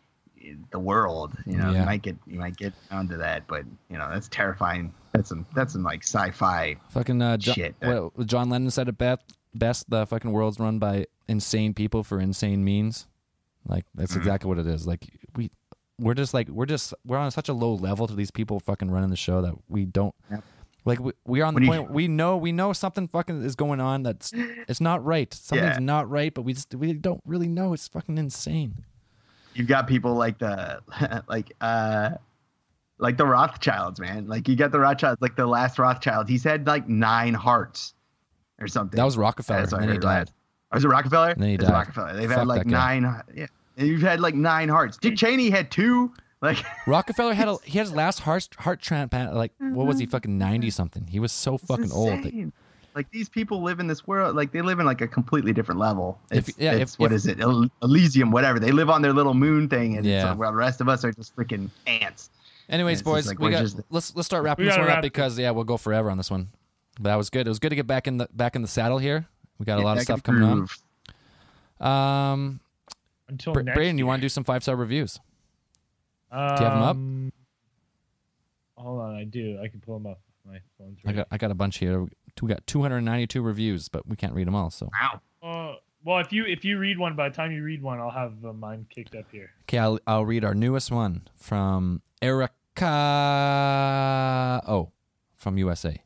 the 0.71 0.79
world 0.79 1.31
you 1.45 1.55
know 1.57 1.71
Yeah. 1.71 1.79
you 1.79 1.85
might 1.85 2.01
get 2.01 2.17
you 2.27 2.39
might 2.39 2.57
get 2.57 2.73
onto 2.91 3.15
that 3.17 3.47
but 3.47 3.63
you 3.89 3.97
know 3.97 4.09
that's 4.11 4.27
terrifying 4.27 4.93
that's 5.13 5.29
some 5.29 5.45
that's 5.55 5.71
some 5.73 5.83
like 5.83 6.03
sci-fi 6.03 6.75
Fucking 6.89 7.21
uh, 7.21 7.37
Jo- 7.37 7.53
Shit. 7.53 7.75
what- 7.79 8.25
John 8.27 8.49
Lennon 8.49 8.69
said 8.71 8.89
it 8.89 8.97
best. 8.97 9.21
Best 9.55 9.89
the 9.89 10.05
fucking 10.05 10.31
world's 10.31 10.59
run 10.59 10.77
by 10.77 11.07
insane 11.29 11.73
people 11.73 12.03
for 12.03 12.19
insane 12.19 12.63
means. 12.63 13.07
Like 13.67 13.85
that's 13.95 14.11
Mm-hmm. 14.11 14.19
exactly 14.21 14.47
what 14.49 14.57
it 14.57 14.67
is. 14.67 14.87
Like 14.87 15.05
we, 15.35 15.51
we're 15.99 16.13
just 16.13 16.33
like 16.33 16.47
we're 16.49 16.65
just 16.65 16.93
we're 17.05 17.17
on 17.17 17.29
such 17.31 17.49
a 17.49 17.53
low 17.53 17.73
level 17.75 18.07
to 18.07 18.15
these 18.15 18.31
people 18.31 18.59
fucking 18.59 18.89
running 18.89 19.09
the 19.09 19.15
show 19.17 19.41
that 19.41 19.53
we 19.67 19.85
don't. 19.85 20.15
Yep. 20.31 20.43
Like 20.85 20.99
we, 20.99 21.11
we're 21.25 21.43
on 21.43 21.53
the 21.55 21.59
When 21.59 21.63
you- 21.65 21.71
point. 21.81 21.91
We 21.91 22.07
know 22.07 22.37
we 22.37 22.51
know 22.51 22.73
something 22.73 23.07
fucking 23.09 23.43
is 23.43 23.55
going 23.55 23.79
on. 23.81 24.03
That's 24.03 24.31
it's 24.67 24.81
not 24.81 25.03
right. 25.05 25.33
Something's 25.33 25.73
Yeah. 25.75 25.79
not 25.79 26.09
right, 26.09 26.33
but 26.33 26.43
we 26.43 26.53
just 26.53 26.73
we 26.73 26.93
don't 26.93 27.21
really 27.25 27.47
know. 27.49 27.73
It's 27.73 27.87
fucking 27.87 28.17
insane. 28.17 28.85
you've 29.53 29.67
got 29.67 29.87
people 29.87 30.13
like 30.15 30.39
the 30.39 30.79
like 31.27 31.51
uh 31.61 32.11
like 32.97 33.17
the 33.17 33.25
Rothschilds, 33.25 33.99
man. 33.99 34.27
Like 34.27 34.47
you 34.47 34.55
got 34.55 34.71
the 34.71 34.79
Rothschilds, 34.79 35.21
like 35.21 35.35
the 35.35 35.45
last 35.45 35.79
Rothschild. 35.79 36.27
He's 36.29 36.43
had 36.43 36.65
like 36.65 36.87
nine 36.89 37.33
hearts 37.33 37.93
or 38.59 38.67
something. 38.67 38.97
That 38.97 39.05
was 39.05 39.17
Rockefeller, 39.17 39.59
That's 39.61 39.73
what 39.73 39.83
and 39.83 39.91
he 39.91 39.97
died. 39.97 40.29
Oh, 40.71 40.75
was 40.77 40.85
it 40.85 40.87
Rockefeller? 40.89 41.33
then 41.35 41.47
he 41.47 41.53
It 41.55 41.61
was 41.61 41.69
died. 41.69 41.73
Rockefeller. 41.75 42.13
They've 42.15 42.29
Fuck 42.29 42.37
had 42.39 42.47
like 42.47 42.65
nine. 42.65 43.21
Yeah, 43.35 43.47
you've 43.77 44.01
had 44.01 44.19
like 44.19 44.35
nine 44.35 44.69
hearts. 44.69 44.97
Dick 44.97 45.15
Cheney 45.17 45.49
had 45.49 45.71
two. 45.71 46.11
Like 46.41 46.63
Rockefeller 46.87 47.33
had 47.33 47.47
a 47.47 47.57
he 47.65 47.77
had 47.77 47.87
his 47.87 47.95
last 47.95 48.19
heart 48.21 48.47
heart 48.57 48.81
transplant. 48.81 49.33
Like 49.35 49.51
what 49.59 49.87
was 49.87 49.99
he 49.99 50.05
mm-hmm. 50.05 50.11
fucking 50.11 50.37
ninety 50.37 50.69
something? 50.69 51.07
He 51.07 51.19
was 51.19 51.31
so 51.31 51.55
it's 51.55 51.65
fucking 51.65 51.91
old. 51.91 52.23
that- 52.23 52.51
Like 52.95 53.11
these 53.11 53.27
people 53.29 53.61
live 53.61 53.79
in 53.79 53.87
this 53.87 54.07
world. 54.07 54.35
Like 54.35 54.51
they 54.51 54.61
live 54.61 54.79
in 54.79 54.85
like 54.85 55.01
a 55.01 55.07
completely 55.07 55.53
different 55.53 55.79
level. 55.79 56.19
If- 56.31 56.49
It's, 56.49 56.57
yeah, 56.57 56.73
it's, 56.73 56.93
if- 56.93 56.99
what 56.99 57.11
if- 57.11 57.17
is 57.17 57.25
it? 57.27 57.39
Elysium, 57.83 58.31
whatever. 58.31 58.59
They 58.59 58.71
live 58.71 58.89
on 58.89 59.01
their 59.01 59.13
little 59.13 59.33
moon 59.33 59.67
thing, 59.67 59.97
and 59.97 60.05
Yeah. 60.05 60.31
so, 60.31 60.35
well, 60.37 60.51
the 60.51 60.57
rest 60.57 60.81
of 60.81 60.87
us 60.87 61.03
are 61.03 61.11
just 61.11 61.35
freaking 61.35 61.69
ants. 61.87 62.29
Anyways, 62.69 63.01
boys, 63.01 63.27
like 63.27 63.39
we 63.39 63.49
got 63.49 63.61
just- 63.61 63.79
let's 63.89 64.15
let's 64.15 64.27
start 64.27 64.43
wrapping 64.43 64.63
We 64.65 64.69
this 64.69 64.77
one 64.77 64.83
up 64.87 64.89
wrap 64.89 64.99
it. 64.99 65.11
because 65.11 65.37
yeah, 65.39 65.49
we'll 65.51 65.63
go 65.63 65.77
forever 65.77 66.09
on 66.11 66.17
this 66.17 66.29
one. 66.31 66.49
But 67.01 67.09
that 67.09 67.15
was 67.15 67.29
good. 67.29 67.47
It 67.47 67.49
was 67.49 67.59
good 67.59 67.69
to 67.69 67.75
get 67.75 67.87
back 67.87 68.07
in 68.07 68.17
the 68.17 68.29
back 68.33 68.55
in 68.55 68.61
the 68.61 68.67
saddle 68.67 68.97
here. 68.99 69.27
We 69.59 69.65
got 69.65 69.79
a 69.79 69.83
lot 69.83 69.97
of 69.97 70.03
stuff 70.03 70.23
coming 70.23 70.67
up. 71.81 71.85
Um, 71.85 72.59
Until 73.27 73.53
Bra- 73.53 73.63
next 73.63 73.75
Braden, 73.75 73.97
you 73.97 74.07
want 74.07 74.21
to 74.21 74.25
do 74.25 74.29
some 74.29 74.43
five 74.43 74.63
star 74.63 74.75
reviews? 74.75 75.19
Um, 76.31 76.55
do 76.55 76.63
you 76.63 76.69
have 76.69 76.79
them 76.95 77.31
up? 78.77 78.83
Hold 78.83 79.01
on, 79.01 79.15
I 79.15 79.23
do. 79.25 79.59
I 79.61 79.67
can 79.67 79.81
pull 79.81 79.99
them 79.99 80.07
up. 80.07 80.19
My 80.47 80.59
phone's 80.77 80.99
I 81.05 81.11
got 81.11 81.27
I 81.31 81.37
got 81.37 81.51
a 81.51 81.55
bunch 81.55 81.77
here. 81.77 82.07
We 82.41 82.47
got 82.47 82.65
292 82.67 83.41
reviews, 83.41 83.89
but 83.89 84.07
we 84.07 84.15
can't 84.15 84.33
read 84.33 84.47
them 84.47 84.55
all. 84.55 84.69
So 84.69 84.89
Wow. 85.01 85.21
Uh, 85.43 85.75
well, 86.03 86.19
if 86.19 86.31
you 86.31 86.45
if 86.45 86.63
you 86.63 86.77
read 86.79 86.97
one, 86.97 87.15
by 87.15 87.27
the 87.29 87.35
time 87.35 87.51
you 87.51 87.61
read 87.63 87.81
one, 87.81 87.99
I'll 87.99 88.09
have 88.09 88.33
uh, 88.45 88.53
mine 88.53 88.85
kicked 88.89 89.15
up 89.15 89.25
here. 89.31 89.51
okay, 89.63 89.77
I'll 89.77 89.99
I'll 90.07 90.25
read 90.25 90.45
our 90.45 90.55
newest 90.55 90.91
one 90.91 91.27
from 91.35 92.01
Erica. 92.21 92.53
Oh, 94.67 94.91
from 95.35 95.57
USA. 95.57 96.01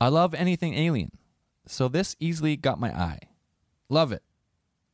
I 0.00 0.08
love 0.08 0.34
anything 0.34 0.74
alien, 0.74 1.10
so 1.70 1.88
this 1.88 2.16
easily 2.18 2.56
got 2.56 2.80
my 2.80 2.90
eye. 2.90 3.20
Love 3.88 4.12
it. 4.12 4.22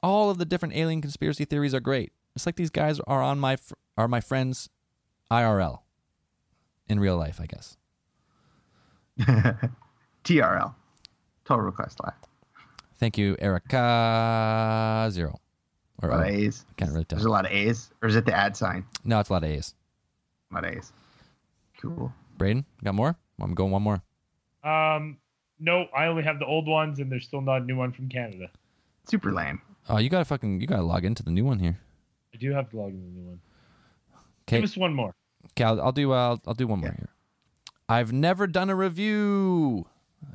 All 0.03 0.31
of 0.31 0.39
the 0.39 0.45
different 0.45 0.77
alien 0.77 1.01
conspiracy 1.01 1.45
theories 1.45 1.75
are 1.75 1.81
great. 1.81 2.13
It's 2.37 2.47
like 2.47 2.57
these 2.57 2.71
guys 2.71 3.01
are 3.01 3.23
on 3.23 3.39
my 3.39 3.57
fr- 3.57 3.75
are 3.97 4.09
my 4.09 4.21
friends 4.21 4.69
IRL 5.31 5.81
in 6.89 7.01
real 7.01 7.17
life, 7.17 7.41
I 7.41 7.47
guess. 7.47 7.77
TRL. 10.25 10.75
Total 11.45 11.65
request 11.65 12.01
live. 12.03 12.15
Thank 12.99 13.19
you, 13.19 13.37
Erica 13.39 15.09
Zero. 15.11 15.41
Or 16.03 16.09
A 16.11 16.13
lot 16.17 16.27
oh, 16.27 16.29
of 16.29 16.35
A's. 16.35 16.65
can't 16.77 16.91
really 16.91 17.05
tell. 17.05 17.17
There's 17.19 17.27
a 17.27 17.31
lot 17.31 17.45
of 17.47 17.53
A's. 17.53 17.91
Or 18.03 18.09
is 18.09 18.17
it 18.17 18.27
the 18.27 18.35
ad 18.35 18.57
sign? 18.57 18.85
No, 19.05 19.21
it's 19.21 19.31
a 19.31 19.33
lot 19.33 19.45
of 19.45 19.51
A's. 19.51 19.75
A 20.51 20.55
lot 20.55 20.65
of 20.65 20.75
A's. 20.77 20.93
Cool. 21.81 22.13
Braden, 22.37 22.65
got 22.83 22.95
more? 22.95 23.17
I'm 23.41 23.55
going 23.55 23.71
one 23.71 23.83
more. 23.83 24.03
Um, 24.65 25.19
no, 25.65 25.87
I 25.97 26.07
only 26.07 26.23
have 26.23 26.39
the 26.39 26.47
old 26.47 26.67
ones, 26.69 26.99
and 27.01 27.11
there's 27.11 27.25
still 27.25 27.41
not 27.41 27.63
a 27.63 27.65
new 27.65 27.77
one 27.77 27.93
from 27.93 28.09
Canada. 28.09 28.51
Super 29.09 29.33
lame. 29.33 29.61
Oh, 29.89 29.99
you 29.99 30.09
gotta 30.09 30.25
fucking 30.25 30.61
you 30.61 30.67
gotta 30.67 30.83
log 30.83 31.05
into 31.05 31.23
the 31.23 31.31
new 31.31 31.45
one 31.45 31.59
here. 31.59 31.79
I 32.33 32.37
do 32.37 32.53
have 32.53 32.71
to 32.71 32.77
log 32.77 32.91
in 32.91 33.03
the 33.03 33.21
new 33.21 33.27
one. 33.27 33.41
Okay, 34.47 34.59
Give 34.59 34.65
us 34.65 34.77
one 34.77 34.95
more. 34.95 35.15
okay, 35.53 35.65
I'll, 35.65 35.81
I'll 35.81 35.93
do 35.93 36.13
uh, 36.13 36.17
I'll, 36.31 36.43
I'll 36.47 36.55
do 36.55 36.67
one 36.67 36.81
more 36.81 36.91
here. 36.93 37.09
I've 37.89 38.13
never 38.13 38.47
done 38.47 38.71
a 38.71 38.75
review. 38.77 39.87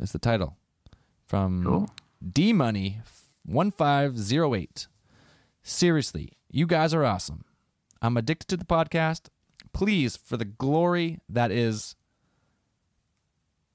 Is 0.02 0.12
the 0.12 0.20
title 0.20 0.56
from 1.26 1.64
Cool. 1.64 1.90
D 2.32 2.54
Money 2.54 3.00
one 3.46 3.72
five 3.72 4.18
zero 4.20 4.54
eight. 4.56 4.88
Seriously, 5.64 6.34
you 6.52 6.66
guys 6.68 6.94
are 6.94 7.04
awesome. 7.06 7.44
I'm 8.02 8.18
addicted 8.18 8.48
to 8.50 8.58
the 8.58 8.66
podcast. 8.66 9.28
Please, 9.74 10.16
for 10.18 10.38
the 10.38 10.46
glory 10.46 11.20
that 11.28 11.52
is, 11.52 11.96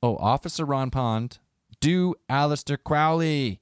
oh, 0.03 0.17
Officer 0.17 0.65
Ron 0.65 0.91
Pond, 0.91 1.39
do 1.85 2.15
Aleister 2.31 2.79
Crowley. 2.83 3.61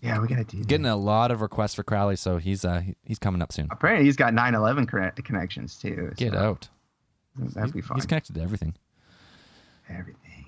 Yeah, 0.00 0.20
we 0.20 0.28
gotta 0.28 0.44
do 0.44 0.58
that. 0.58 0.66
Getting 0.66 0.86
a 0.86 0.96
lot 0.96 1.30
of 1.30 1.40
requests 1.40 1.74
for 1.74 1.82
Crowley, 1.82 2.16
so 2.16 2.38
he's 2.38 2.64
uh 2.64 2.82
he's 3.02 3.18
coming 3.18 3.42
up 3.42 3.52
soon. 3.52 3.68
Apparently, 3.70 4.04
he's 4.04 4.16
got 4.16 4.32
9/11 4.32 4.88
conne- 4.88 5.12
connections 5.24 5.76
too. 5.78 6.12
Get 6.16 6.32
so 6.32 6.38
out. 6.38 6.68
That'd 7.36 7.74
be 7.74 7.80
fun. 7.80 7.96
He's 7.96 8.06
connected 8.06 8.34
to 8.34 8.40
everything. 8.40 8.74
Everything. 9.88 10.46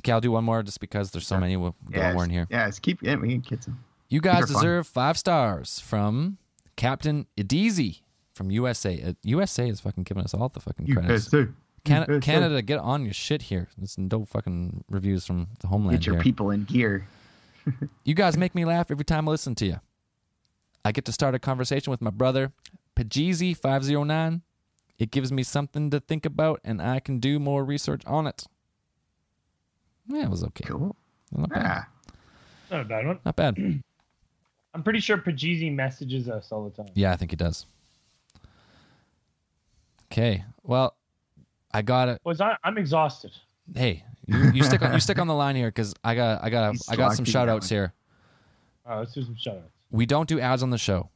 Okay, 0.00 0.12
I'll 0.12 0.20
do 0.20 0.32
one 0.32 0.44
more 0.44 0.62
just 0.62 0.80
because 0.80 1.10
there's 1.12 1.26
so 1.26 1.38
many. 1.38 1.56
We'll 1.56 1.74
Yeah, 1.90 2.12
more 2.12 2.24
in 2.24 2.30
here. 2.30 2.46
Yeah, 2.50 2.64
let's 2.64 2.78
keep. 2.78 3.02
Yeah, 3.02 3.16
we 3.16 3.28
can 3.30 3.40
get 3.40 3.64
some. 3.64 3.82
You 4.08 4.20
guys 4.20 4.44
are 4.44 4.46
fun. 4.46 4.56
deserve 4.56 4.86
five 4.86 5.16
stars 5.18 5.80
from 5.80 6.38
Captain 6.76 7.26
Ideezy 7.38 8.00
from 8.32 8.50
USA. 8.50 9.00
Uh, 9.02 9.12
USA 9.22 9.68
is 9.68 9.80
fucking 9.80 10.04
giving 10.04 10.24
us 10.24 10.34
all 10.34 10.48
the 10.48 10.60
fucking 10.60 10.92
credits. 10.92 11.32
USA. 11.32 11.50
Canada, 11.84 12.62
get 12.62 12.78
on 12.78 13.04
your 13.04 13.12
shit 13.14 13.42
here. 13.42 13.68
There's 13.76 13.98
no 13.98 14.24
fucking 14.24 14.84
reviews 14.88 15.26
from 15.26 15.48
the 15.60 15.66
homeland 15.68 15.98
Get 15.98 16.06
your 16.06 16.16
here. 16.16 16.22
people 16.22 16.50
in 16.50 16.64
gear. 16.64 17.06
You 18.04 18.14
guys 18.14 18.36
make 18.36 18.54
me 18.54 18.66
laugh 18.66 18.90
every 18.90 19.06
time 19.06 19.26
I 19.26 19.30
listen 19.30 19.54
to 19.54 19.64
you. 19.64 19.80
I 20.84 20.92
get 20.92 21.06
to 21.06 21.12
start 21.12 21.34
a 21.34 21.38
conversation 21.38 21.90
with 21.90 22.02
my 22.02 22.10
brother, 22.10 22.52
Pajeezy509. 22.94 24.42
It 24.98 25.10
gives 25.10 25.32
me 25.32 25.42
something 25.42 25.90
to 25.90 25.98
think 26.00 26.26
about, 26.26 26.60
and 26.62 26.82
I 26.82 27.00
can 27.00 27.20
do 27.20 27.38
more 27.38 27.64
research 27.64 28.02
on 28.06 28.26
it. 28.26 28.44
Yeah, 30.06 30.24
it 30.24 30.30
was 30.30 30.44
okay. 30.44 30.64
Cool. 30.64 30.94
Not 31.32 31.48
bad. 31.48 31.62
Yeah. 31.62 31.84
Not 32.70 32.80
a 32.82 32.84
bad 32.84 33.06
one. 33.06 33.18
Not 33.24 33.36
bad. 33.36 33.56
I'm 34.74 34.82
pretty 34.82 35.00
sure 35.00 35.16
Pajeezy 35.16 35.74
messages 35.74 36.28
us 36.28 36.52
all 36.52 36.68
the 36.68 36.82
time. 36.82 36.92
Yeah, 36.94 37.12
I 37.12 37.16
think 37.16 37.30
he 37.30 37.36
does. 37.36 37.64
Okay. 40.12 40.44
Well, 40.62 40.94
I 41.74 41.82
got 41.82 42.08
it. 42.08 42.20
Was 42.24 42.40
I? 42.40 42.56
I'm 42.62 42.78
exhausted. 42.78 43.32
Hey, 43.74 44.04
you, 44.26 44.52
you 44.52 44.62
stick 44.62 44.80
on 44.80 44.92
you 44.94 45.00
stick 45.00 45.18
on 45.18 45.26
the 45.26 45.34
line 45.34 45.56
here 45.56 45.68
because 45.68 45.92
I 46.04 46.14
got 46.14 46.42
I 46.42 46.48
got 46.48 46.72
He's 46.72 46.88
I 46.88 46.94
got 46.94 47.08
some 47.16 47.26
slacking 47.26 47.32
shout 47.32 47.48
outs 47.48 47.68
here. 47.68 47.92
All 48.86 48.92
right, 48.92 48.98
let's 49.00 49.12
do 49.12 49.24
some 49.24 49.36
shout 49.36 49.56
outs. 49.56 49.72
We 49.90 50.06
don't 50.06 50.28
do 50.28 50.38
ads 50.38 50.62
on 50.62 50.70
the 50.70 50.78
show. 50.78 51.10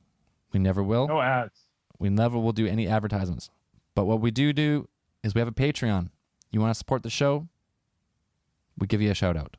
We 0.52 0.58
never 0.58 0.82
will. 0.82 1.06
No 1.06 1.20
ads. 1.20 1.60
We 2.00 2.08
never 2.08 2.38
will 2.38 2.52
do 2.52 2.66
any 2.66 2.88
advertisements. 2.88 3.50
But 3.94 4.06
what 4.06 4.20
we 4.20 4.32
do 4.32 4.52
do 4.52 4.88
is 5.22 5.34
we 5.34 5.40
have 5.40 5.48
a 5.48 5.52
Patreon. 5.52 6.10
You 6.50 6.60
want 6.60 6.70
to 6.72 6.78
support 6.78 7.02
the 7.02 7.10
show? 7.10 7.46
We 8.78 8.86
give 8.88 9.00
you 9.00 9.10
a 9.10 9.14
shout 9.14 9.36
out. 9.36 9.56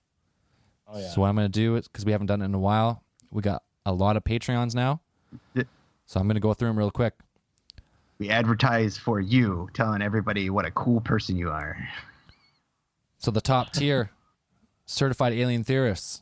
Oh 0.85 0.99
yeah. 0.99 1.09
So 1.11 1.21
what 1.21 1.27
I'm 1.27 1.35
going 1.35 1.45
to 1.45 1.59
do 1.59 1.77
is 1.77 1.87
because 1.87 2.05
we 2.05 2.11
haven't 2.11 2.27
done 2.27 2.41
it 2.41 2.45
in 2.45 2.53
a 2.53 2.59
while, 2.59 3.03
we 3.31 3.41
got 3.41 3.63
a 3.85 3.93
lot 3.93 4.17
of 4.17 4.23
Patreons 4.25 4.75
now. 4.75 4.99
Yeah. 5.53 5.63
So 6.05 6.19
I'm 6.19 6.27
going 6.27 6.35
to 6.35 6.41
go 6.41 6.53
through 6.53 6.69
them 6.69 6.77
real 6.77 6.91
quick. 6.91 7.13
We 8.19 8.29
advertise 8.29 8.97
for 8.97 9.19
you, 9.21 9.69
telling 9.73 10.01
everybody 10.01 10.49
what 10.49 10.65
a 10.65 10.71
cool 10.71 10.99
person 10.99 11.37
you 11.37 11.49
are. 11.49 11.77
So 13.17 13.31
the 13.31 13.41
top 13.41 13.71
tier, 13.71 14.11
certified 14.85 15.33
alien 15.33 15.63
theorists. 15.63 16.21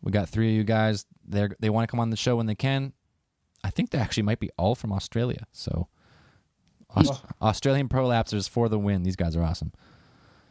We 0.00 0.12
got 0.12 0.28
three 0.28 0.50
of 0.50 0.54
you 0.54 0.64
guys. 0.64 1.06
They 1.26 1.48
they 1.58 1.70
want 1.70 1.88
to 1.88 1.90
come 1.90 1.98
on 2.00 2.10
the 2.10 2.16
show 2.16 2.36
when 2.36 2.46
they 2.46 2.54
can. 2.54 2.92
I 3.64 3.70
think 3.70 3.90
they 3.90 3.98
actually 3.98 4.22
might 4.24 4.38
be 4.40 4.50
all 4.58 4.74
from 4.74 4.92
Australia. 4.92 5.46
So 5.52 5.88
Aus- 6.94 7.08
Oh. 7.10 7.22
Australian 7.48 7.88
prolapsers 7.88 8.48
for 8.48 8.68
the 8.68 8.78
win. 8.78 9.02
These 9.02 9.16
guys 9.16 9.34
are 9.34 9.42
awesome. 9.42 9.72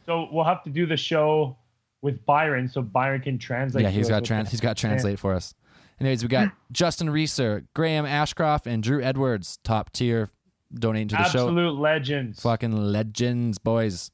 So 0.04 0.28
we'll 0.30 0.44
have 0.44 0.62
to 0.64 0.70
do 0.70 0.84
the 0.84 0.96
show 0.98 1.56
with 2.02 2.26
Byron, 2.26 2.68
so 2.68 2.82
Byron 2.82 3.22
can 3.22 3.38
translate. 3.38 3.84
yeah, 3.84 3.90
he's 3.90 4.08
got 4.10 4.24
trans. 4.24 4.50
He's 4.50 4.60
got 4.60 4.76
translate 4.76 5.18
for 5.18 5.32
us. 5.32 5.54
Anyways, 5.98 6.22
we 6.22 6.28
got 6.28 6.50
Justin 6.72 7.08
Reeser, 7.08 7.64
Graham 7.72 8.04
Ashcroft, 8.04 8.66
and 8.66 8.82
Drew 8.82 9.00
Edwards, 9.00 9.58
top 9.64 9.90
tier, 9.92 10.28
donating 10.74 11.08
to 11.08 11.16
the 11.16 11.24
show. 11.24 11.48
Absolute 11.48 11.78
legends. 11.78 12.40
Fucking 12.42 12.72
legends, 12.76 13.58
boys. 13.58 14.10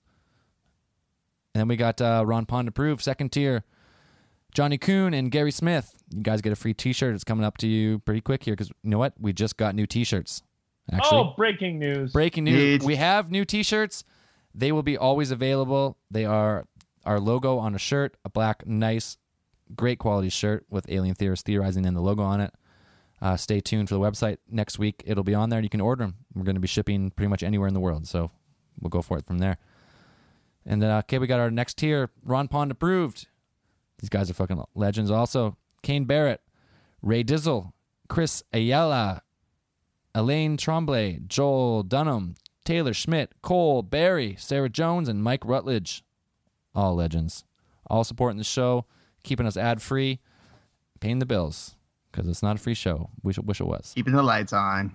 And 1.55 1.61
then 1.61 1.69
we 1.69 1.77
got 1.77 2.01
uh, 2.01 2.23
Ron 2.27 2.47
Pond 2.47 2.69
approved, 2.69 3.03
second 3.03 3.33
tier. 3.33 3.65
Johnny 4.53 4.79
Coon 4.79 5.15
and 5.15 5.31
Gary 5.31 5.53
Smith, 5.53 5.95
You 6.11 6.23
guys 6.23 6.41
get 6.41 6.53
a 6.53 6.57
free 6.57 6.75
T-shirt. 6.75 7.15
It's 7.15 7.25
coming 7.25 7.45
up 7.45 7.57
to 7.59 7.69
you 7.69 8.01
pretty 8.01 8.21
quick 8.21 8.43
here 8.43 8.55
because 8.55 8.69
you 8.83 8.91
know 8.91 8.99
what? 8.99 9.15
We 9.19 9.33
just 9.33 9.57
got 9.57 9.75
new 9.75 9.87
T-shirts. 9.87 10.43
Actually, 10.93 11.19
oh, 11.19 11.35
breaking 11.37 11.79
news. 11.79 12.13
breaking 12.13 12.45
news: 12.45 12.75
It's- 12.77 12.87
we 12.87 12.97
have 12.97 13.31
new 13.31 13.45
T-shirts. 13.45 14.03
They 14.55 14.73
will 14.73 14.83
be 14.83 14.97
always 14.97 15.31
available. 15.31 15.97
They 16.11 16.25
are 16.25 16.67
our 17.05 17.21
logo 17.21 17.59
on 17.59 17.77
a 17.77 17.79
shirt, 17.79 18.17
a 18.25 18.29
black, 18.29 18.67
nice, 18.67 19.17
great 19.77 20.01
quality 20.01 20.31
shirt 20.31 20.67
with 20.69 20.87
Alien 20.91 21.15
Theorist 21.15 21.47
theorizing 21.47 21.87
and 21.87 21.97
the 21.97 22.01
logo 22.01 22.23
on 22.23 22.41
it. 22.41 22.53
Uh, 23.23 23.37
stay 23.37 23.61
tuned 23.61 23.89
for 23.89 23.95
the 23.95 24.01
website 24.01 24.39
next 24.51 24.79
week. 24.79 25.03
It'll 25.05 25.25
be 25.25 25.35
on 25.35 25.51
there. 25.51 25.59
and 25.59 25.65
You 25.65 25.71
can 25.71 25.81
order 25.81 26.05
them. 26.05 26.17
We're 26.35 26.45
going 26.45 26.55
to 26.55 26.61
be 26.61 26.69
shipping 26.69 27.11
pretty 27.11 27.29
much 27.29 27.43
anywhere 27.43 27.69
in 27.69 27.75
the 27.75 27.81
world, 27.81 28.07
so 28.07 28.31
we'll 28.81 28.89
go 28.89 29.03
for 29.03 29.19
it 29.19 29.27
from 29.27 29.39
there. 29.39 29.59
And 30.65 30.83
uh, 30.83 30.99
okay, 31.05 31.19
we 31.19 31.27
got 31.27 31.41
our 31.41 31.51
next 31.51 31.77
tier. 31.79 32.11
Ron 32.25 32.49
Pond 32.49 32.71
approved. 32.71 33.27
These 33.99 34.09
guys 34.09 34.31
are 34.31 34.35
fucking 34.35 34.63
legends. 34.75 35.11
Also, 35.11 35.57
Kane 35.83 36.05
Barrett, 36.05 36.41
Ray 37.03 37.23
Dizzle, 37.23 37.73
Chris 38.09 38.43
Ayala, 38.55 39.23
Elaine 40.15 40.57
Tremblay, 40.57 41.21
Joel 41.27 41.83
Dunham, 41.83 42.35
Taylor 42.65 42.95
Schmidt, 42.95 43.33
Cole 43.43 43.83
Barry, 43.83 44.37
Sarah 44.39 44.69
Jones, 44.71 45.09
and 45.09 45.23
Mike 45.23 45.45
Rutledge. 45.45 46.05
All 46.75 46.95
legends. 46.95 47.45
All 47.89 48.05
supporting 48.05 48.39
the 48.39 48.45
show, 48.45 48.87
keeping 49.25 49.47
us 49.47 49.57
ad 49.57 49.83
free, 49.83 50.21
paying 51.01 51.19
the 51.19 51.27
bills 51.27 51.77
because 52.11 52.29
it's 52.29 52.43
not 52.43 52.57
a 52.57 52.59
free 52.59 52.75
show. 52.75 53.11
Wish, 53.23 53.39
wish 53.39 53.61
it 53.61 53.67
was. 53.67 53.93
Keeping 53.95 54.15
the 54.15 54.23
lights 54.23 54.53
on. 54.53 54.93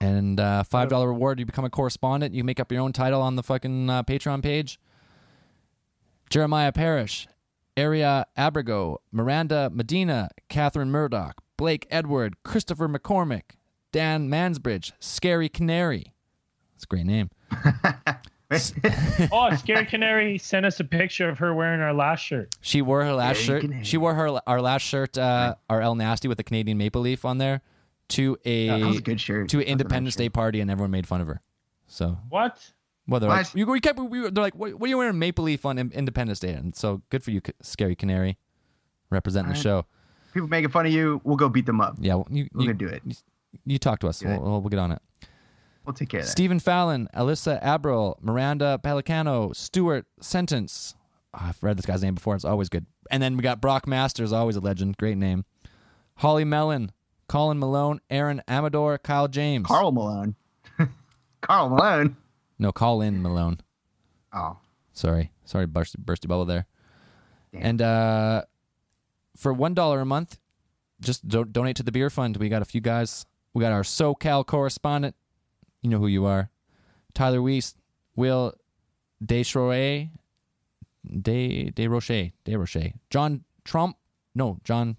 And 0.00 0.38
uh, 0.38 0.62
five 0.62 0.88
dollar 0.88 1.08
reward, 1.08 1.40
you 1.40 1.46
become 1.46 1.64
a 1.64 1.70
correspondent. 1.70 2.34
You 2.34 2.44
make 2.44 2.60
up 2.60 2.70
your 2.70 2.80
own 2.80 2.92
title 2.92 3.20
on 3.20 3.34
the 3.34 3.42
fucking 3.42 3.90
uh, 3.90 4.02
Patreon 4.04 4.42
page. 4.42 4.78
Jeremiah 6.30 6.72
Parrish, 6.72 7.26
Aria 7.76 8.26
Abrigo, 8.36 8.98
Miranda 9.10 9.70
Medina, 9.72 10.28
Catherine 10.48 10.90
Murdoch, 10.90 11.42
Blake 11.56 11.86
Edward, 11.90 12.36
Christopher 12.44 12.88
McCormick, 12.88 13.56
Dan 13.90 14.28
Mansbridge, 14.28 14.92
Scary 15.00 15.48
Canary. 15.48 16.12
That's 16.74 16.84
a 16.84 16.86
great 16.86 17.06
name. 17.06 17.30
oh, 19.32 19.54
Scary 19.56 19.84
Canary 19.86 20.38
sent 20.38 20.64
us 20.64 20.80
a 20.80 20.84
picture 20.84 21.28
of 21.28 21.38
her 21.38 21.54
wearing 21.54 21.80
our 21.80 21.92
last 21.92 22.20
shirt. 22.20 22.54
She 22.62 22.80
wore 22.82 23.04
her 23.04 23.12
last 23.12 23.42
Scary 23.42 23.46
shirt. 23.46 23.60
Canary. 23.62 23.84
She 23.84 23.96
wore 23.98 24.14
her 24.14 24.40
our 24.46 24.60
last 24.62 24.82
shirt, 24.82 25.18
uh, 25.18 25.54
our 25.68 25.82
El 25.82 25.94
Nasty 25.94 26.28
with 26.28 26.38
the 26.38 26.44
Canadian 26.44 26.78
maple 26.78 27.02
leaf 27.02 27.24
on 27.24 27.38
there, 27.38 27.60
to 28.08 28.38
a 28.44 28.68
that 28.68 28.80
was 28.86 28.98
a 28.98 29.02
good 29.02 29.20
shirt. 29.20 29.48
to 29.50 29.58
an 29.58 29.60
That's 29.60 29.66
nice 29.68 29.72
Independence 29.72 30.16
Day 30.16 30.24
shirt. 30.26 30.32
party, 30.32 30.60
and 30.60 30.70
everyone 30.70 30.90
made 30.90 31.06
fun 31.06 31.20
of 31.20 31.26
her. 31.26 31.40
So 31.86 32.18
What? 32.30 32.72
Well, 33.06 33.20
they're 33.20 33.28
like, 33.30 33.46
What? 33.46 33.54
you, 33.54 33.66
we 33.66 33.80
kept, 33.80 33.98
we, 33.98 34.20
were- 34.20 34.30
they're 34.30 34.44
like, 34.44 34.54
what, 34.54 34.74
what 34.74 34.86
are 34.86 34.90
you 34.90 34.98
wearing 34.98 35.18
maple 35.18 35.44
leaf 35.44 35.64
on 35.64 35.78
Independence 35.78 36.40
Day? 36.40 36.52
And 36.52 36.74
so 36.76 37.00
good 37.10 37.22
for 37.24 37.30
you, 37.30 37.40
Scary 37.62 37.96
Canary, 37.96 38.36
representing 39.10 39.52
the 39.52 39.58
show. 39.58 39.86
People 40.34 40.48
making 40.48 40.70
fun 40.70 40.84
of 40.86 40.92
you. 40.92 41.20
We'll 41.24 41.36
go 41.38 41.48
beat 41.48 41.64
them 41.66 41.80
up. 41.80 41.96
Yeah, 42.00 42.16
well, 42.16 42.28
you, 42.30 42.48
We're 42.52 42.62
you, 42.62 42.66
gonna 42.68 42.78
do 42.78 42.86
it. 42.88 43.02
You, 43.06 43.14
you 43.64 43.78
talk 43.78 44.00
to 44.00 44.08
us. 44.08 44.20
Do 44.20 44.28
it. 44.28 44.40
We'll, 44.42 44.60
we'll 44.60 44.68
get 44.68 44.78
on 44.78 44.92
it. 44.92 45.00
We'll 45.88 45.94
take 45.94 46.10
care 46.10 46.20
of 46.20 46.26
that. 46.26 46.30
Stephen 46.32 46.58
Fallon, 46.60 47.08
Alyssa 47.14 47.64
Abril, 47.64 48.16
Miranda 48.20 48.78
Pelicano, 48.84 49.56
Stuart 49.56 50.04
Sentence. 50.20 50.94
Oh, 51.32 51.38
I've 51.44 51.62
read 51.62 51.78
this 51.78 51.86
guy's 51.86 52.02
name 52.02 52.14
before. 52.14 52.34
It's 52.34 52.44
always 52.44 52.68
good. 52.68 52.84
And 53.10 53.22
then 53.22 53.38
we 53.38 53.42
got 53.42 53.62
Brock 53.62 53.86
Masters, 53.86 54.30
always 54.30 54.54
a 54.56 54.60
legend. 54.60 54.98
Great 54.98 55.16
name. 55.16 55.46
Holly 56.16 56.44
Mellon, 56.44 56.92
Colin 57.26 57.58
Malone, 57.58 58.00
Aaron 58.10 58.42
Amador, 58.46 58.98
Kyle 58.98 59.28
James. 59.28 59.66
Carl 59.66 59.90
Malone. 59.92 60.34
Carl 61.40 61.70
Malone. 61.70 62.18
No, 62.58 62.70
Colin 62.70 63.22
Malone. 63.22 63.58
Oh, 64.34 64.58
Sorry. 64.92 65.32
Sorry, 65.46 65.64
burst, 65.64 66.04
bursty 66.04 66.28
bubble 66.28 66.44
there. 66.44 66.66
Damn. 67.50 67.62
And 67.62 67.80
uh, 67.82 68.42
for 69.38 69.54
$1 69.54 70.02
a 70.02 70.04
month, 70.04 70.38
just 71.00 71.26
do- 71.26 71.46
donate 71.46 71.76
to 71.76 71.82
the 71.82 71.92
beer 71.92 72.10
fund. 72.10 72.36
We 72.36 72.50
got 72.50 72.60
a 72.60 72.66
few 72.66 72.82
guys. 72.82 73.24
We 73.54 73.62
got 73.62 73.72
our 73.72 73.84
SoCal 73.84 74.44
correspondent. 74.44 75.14
You 75.82 75.90
know 75.90 75.98
who 75.98 76.06
you 76.06 76.26
are. 76.26 76.50
Tyler 77.14 77.42
Weiss, 77.42 77.74
Will 78.16 78.54
Desroche, 79.24 80.10
De 81.20 81.70
De 81.70 81.88
Roche, 81.88 82.32
De 82.44 82.56
Roche, 82.56 82.92
John 83.10 83.44
Trump. 83.64 83.96
No, 84.34 84.58
John 84.64 84.96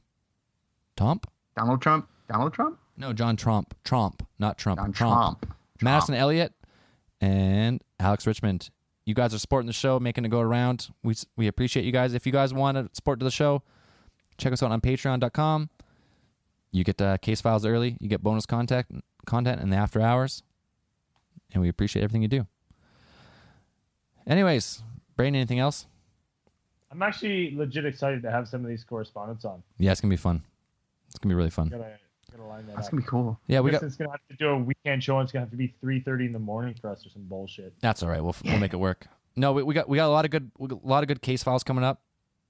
Trump. 0.98 1.30
Donald 1.56 1.82
Trump. 1.82 2.08
Donald 2.30 2.54
Trump. 2.54 2.80
No, 2.98 3.14
John 3.14 3.36
Trump. 3.36 3.74
Trump, 3.84 4.28
not 4.38 4.58
Trump. 4.58 4.80
Trump. 4.80 4.96
Trump. 4.96 5.56
Madison 5.82 6.16
Elliott 6.16 6.54
and 7.22 7.82
Alex 8.00 8.28
Richmond. 8.28 8.70
You 9.06 9.14
guys 9.16 9.34
are 9.34 9.40
supporting 9.40 9.68
the 9.68 9.74
show, 9.74 10.00
making 10.00 10.26
it 10.26 10.30
go 10.30 10.40
around. 10.40 10.90
We 11.04 11.16
we 11.36 11.48
appreciate 11.48 11.86
you 11.86 11.92
guys. 11.92 12.14
If 12.14 12.26
you 12.26 12.32
guys 12.32 12.54
want 12.54 12.78
to 12.78 12.90
support 12.94 13.20
the 13.20 13.32
show, 13.32 13.64
check 14.38 14.54
us 14.54 14.62
out 14.62 14.72
on 14.72 14.82
Patreon.com. 14.82 15.70
You 16.72 16.84
get 16.84 17.02
uh, 17.02 17.18
case 17.18 17.42
files 17.42 17.66
early. 17.66 17.98
You 18.00 18.08
get 18.08 18.22
bonus 18.22 18.46
content 18.46 19.04
content 19.26 19.62
in 19.62 19.70
the 19.70 19.78
after 19.78 20.02
hours, 20.02 20.44
and 21.54 21.62
we 21.62 21.70
appreciate 21.70 22.04
everything 22.04 22.22
you 22.22 22.28
do. 22.28 22.48
Anyways, 24.28 24.84
Brain, 25.16 25.36
anything 25.36 25.60
else? 25.60 25.86
I'm 26.92 27.02
actually 27.02 27.56
legit 27.56 27.86
excited 27.86 28.22
to 28.24 28.32
have 28.32 28.48
some 28.48 28.62
of 28.64 28.68
these 28.70 28.84
correspondents 28.84 29.46
on. 29.46 29.62
Yeah, 29.78 29.92
it's 29.92 30.02
gonna 30.02 30.12
be 30.12 30.18
fun. 30.18 30.44
It's 31.08 31.20
gonna 31.20 31.32
be 31.34 31.36
really 31.38 31.50
fun. 31.50 31.70
Gotta, 31.70 31.98
gotta 32.32 32.44
line 32.44 32.66
that 32.68 32.76
That's 32.76 32.88
up. 32.88 32.92
gonna 32.92 33.02
be 33.04 33.08
cool. 33.08 33.40
Yeah, 33.48 33.60
we 33.60 33.72
got. 33.72 33.84
It's 33.84 33.96
gonna 33.96 34.12
have 34.12 34.20
to 34.30 34.36
do 34.38 34.50
a 34.50 34.58
weekend 34.58 35.04
show. 35.04 35.18
and 35.20 35.26
It's 35.26 35.32
gonna 35.32 35.46
have 35.46 35.52
to 35.52 35.58
be 35.58 35.74
3:30 35.84 36.26
in 36.28 36.32
the 36.32 36.40
morning 36.40 36.76
for 36.80 36.90
us 36.90 37.06
or 37.06 37.10
some 37.10 37.24
bullshit. 37.26 37.74
That's 37.82 38.02
all 38.04 38.10
right. 38.10 38.22
We'll 38.24 38.36
we'll 38.44 38.60
make 38.60 38.74
it 38.74 38.78
work. 38.80 39.08
No, 39.36 39.54
we, 39.54 39.64
we 39.64 39.74
got 39.74 39.88
we 39.88 39.98
got 39.98 40.08
a 40.08 40.12
lot 40.12 40.26
of 40.26 40.32
good 40.32 40.52
a 40.60 40.66
lot 40.84 41.04
of 41.04 41.08
good 41.08 41.22
case 41.22 41.44
files 41.44 41.64
coming 41.64 41.84
up. 41.84 42.02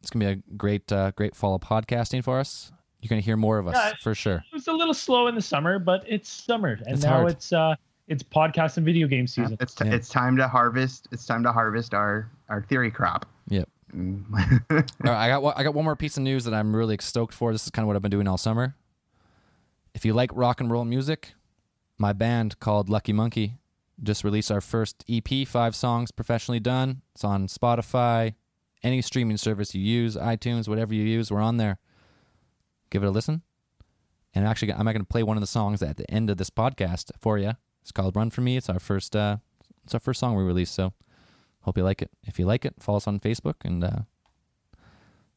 It's 0.02 0.10
gonna 0.10 0.26
be 0.26 0.32
a 0.32 0.56
great 0.56 0.90
uh, 0.92 1.12
great 1.12 1.36
fall 1.36 1.56
of 1.56 1.62
podcasting 1.62 2.24
for 2.24 2.40
us. 2.40 2.72
You're 3.02 3.10
gonna 3.10 3.22
hear 3.22 3.38
more 3.38 3.58
of 3.58 3.68
us 3.68 3.76
Yeah. 3.76 3.94
for 4.02 4.16
sure. 4.16 4.36
It 4.52 4.54
was 4.54 4.68
a 4.68 4.74
little 4.74 4.94
slow 4.94 5.28
in 5.28 5.36
the 5.36 5.42
summer, 5.42 5.80
but 5.80 6.04
it's 6.08 6.30
summer, 6.30 6.80
and 6.86 6.96
It's 6.96 7.04
now 7.04 7.12
hard. 7.20 7.32
it's 7.32 7.52
uh 7.52 7.76
it's 8.10 8.22
podcast 8.24 8.76
and 8.78 8.86
video 8.86 9.08
game 9.08 9.26
season. 9.28 9.56
It's 9.62 9.74
t- 9.74 9.86
Yeah. 9.86 9.94
it's 9.94 10.10
time 10.10 10.36
to 10.38 10.48
harvest. 10.48 11.08
It's 11.12 11.26
time 11.26 11.44
to 11.44 11.52
harvest 11.52 11.94
our 11.94 12.30
our 12.50 12.62
theory 12.64 12.92
crop. 12.92 13.26
Yep. 13.48 13.70
Mm. 13.96 14.62
All 14.72 14.78
right, 15.12 15.26
I 15.26 15.30
got 15.30 15.58
I 15.58 15.64
got 15.64 15.74
one 15.74 15.86
more 15.86 15.96
piece 15.96 16.18
of 16.18 16.24
news 16.24 16.44
that 16.44 16.54
I'm 16.54 16.76
really 16.76 16.98
stoked 17.00 17.34
for. 17.34 17.52
This 17.52 17.64
is 17.64 17.72
kind 17.72 17.84
of 17.84 17.88
what 17.88 17.96
I've 17.96 18.02
been 18.02 18.12
doing 18.12 18.28
all 18.28 18.38
summer. 18.38 18.76
If 19.96 20.06
you 20.06 20.14
like 20.14 20.30
rock 20.34 20.60
and 20.62 20.70
roll 20.70 20.86
music, 20.86 21.34
my 21.98 22.14
band 22.14 22.60
called 22.60 22.90
Lucky 22.90 23.14
Monkey 23.14 23.56
just 24.02 24.24
released 24.24 24.50
our 24.52 24.62
first 24.62 25.04
EP, 25.10 25.46
five 25.48 25.76
songs 25.76 26.12
professionally 26.12 26.60
done. 26.60 27.02
It's 27.16 27.24
on 27.24 27.48
Spotify, 27.48 28.36
any 28.84 29.02
streaming 29.02 29.36
service 29.38 29.76
you 29.76 29.82
use, 29.82 30.16
iTunes, 30.16 30.68
whatever 30.70 30.94
you 30.94 31.04
use, 31.04 31.30
we're 31.32 31.42
on 31.42 31.58
there. 31.58 31.80
Give 32.92 33.04
it 33.04 33.08
a 33.08 33.12
listen. 33.12 33.42
And 34.34 34.48
actually, 34.48 34.72
I'm 34.72 34.86
not 34.86 34.94
going 34.94 35.02
to 35.04 35.10
play 35.10 35.24
one 35.24 35.36
of 35.36 35.42
the 35.42 35.48
songs 35.48 35.82
at 35.82 35.98
the 35.98 36.10
end 36.10 36.30
of 36.30 36.38
this 36.38 36.50
podcast 36.50 37.12
for 37.20 37.38
you. 37.38 37.54
It's 37.82 37.92
called 37.92 38.16
"Run 38.16 38.30
for 38.30 38.42
Me." 38.42 38.58
It's 38.58 38.70
our 38.70 38.80
first, 38.80 39.16
uh, 39.16 39.38
it's 39.84 39.94
our 39.94 40.00
first 40.00 40.20
song 40.20 40.36
we 40.36 40.44
released. 40.44 40.74
So, 40.76 40.94
hope 41.62 41.78
you 41.78 41.84
like 41.84 42.02
it. 42.02 42.12
If 42.24 42.38
you 42.40 42.46
like 42.46 42.66
it, 42.66 42.76
follow 42.80 42.98
us 42.98 43.08
on 43.08 43.20
Facebook, 43.20 43.56
and 43.64 43.84
uh, 43.84 44.00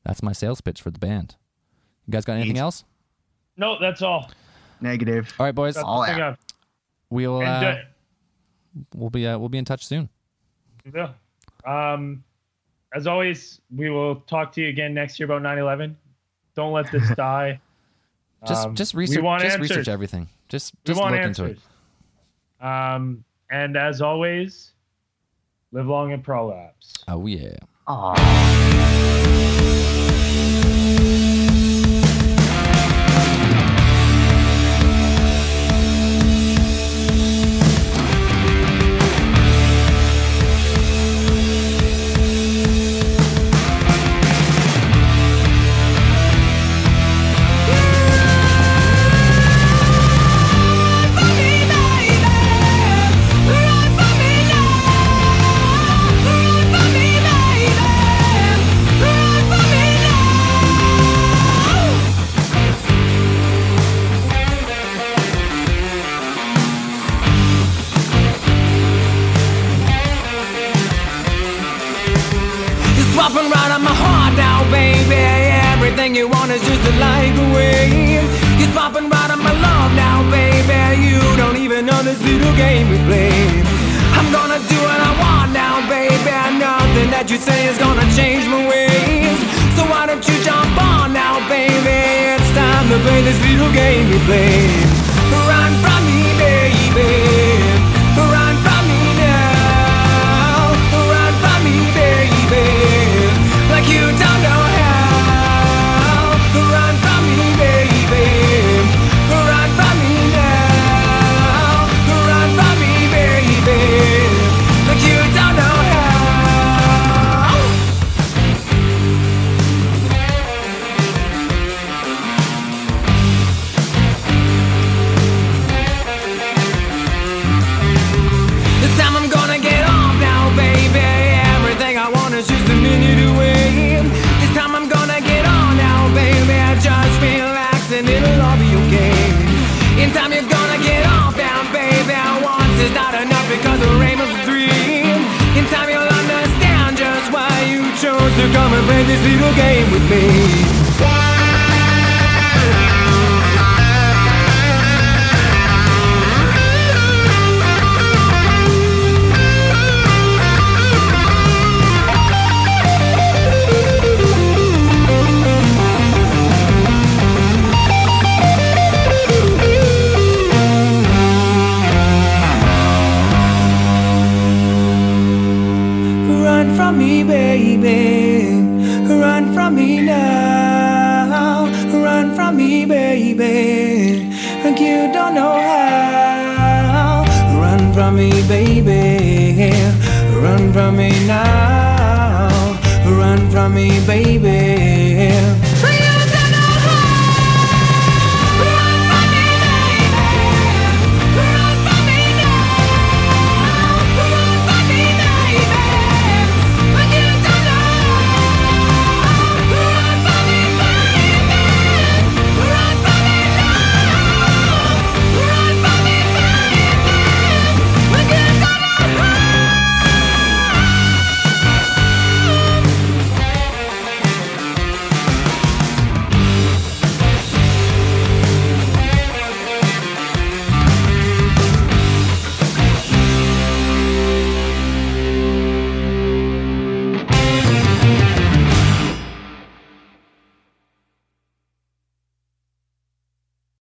that's 0.05 0.23
my 0.23 0.33
sales 0.33 0.61
pitch 0.61 0.83
for 0.83 0.91
the 0.91 0.99
band. 0.99 1.37
You 2.07 2.13
guys 2.13 2.25
got 2.25 2.35
anything 2.35 2.55
Neat. 2.55 2.61
else? 2.61 2.85
no, 3.57 3.79
that's 3.81 4.03
all. 4.03 4.31
Negative. 4.81 5.33
All 5.39 5.47
right, 5.47 5.55
boys. 5.55 5.75
That's 5.75 5.85
all 5.85 6.03
out. 6.03 6.39
We'll 7.11 7.41
and, 7.43 7.49
uh, 7.49 7.77
we'll 8.95 9.11
be 9.11 9.27
uh, 9.27 9.39
we'll 9.39 9.49
be 9.49 9.59
in 9.59 9.65
touch 9.65 9.87
soon. 9.87 10.09
uh, 10.95 11.07
yeah. 11.67 11.93
Um, 11.95 12.25
as 12.95 13.07
always, 13.07 13.61
we 13.75 13.89
will 13.91 14.17
talk 14.27 14.53
to 14.53 14.61
you 14.61 14.69
again 14.69 14.93
next 14.93 15.19
year 15.21 15.25
about 15.27 15.43
9/11. 15.43 15.95
Don't 16.57 16.73
let 16.73 16.91
this 16.91 17.09
die. 17.17 17.61
Just 18.47 18.67
Um, 18.67 18.75
just 18.75 18.95
we 18.95 19.01
research 19.03 19.23
want 19.23 19.43
just 19.43 19.55
answers. 19.55 19.71
research 19.71 19.89
everything. 19.89 20.29
Just 20.49 20.75
just 20.85 21.01
look 21.01 21.13
answers. 21.13 21.39
into 21.39 21.53
it. 21.53 21.59
Um, 22.63 23.25
and 23.51 23.77
as 23.77 24.01
always, 24.01 24.73
live 25.73 25.87
long 25.87 26.13
and 26.13 26.23
prolapse. 26.23 26.95
Oh 27.09 27.27
yeah. 27.27 27.57
Aw. 27.89 29.81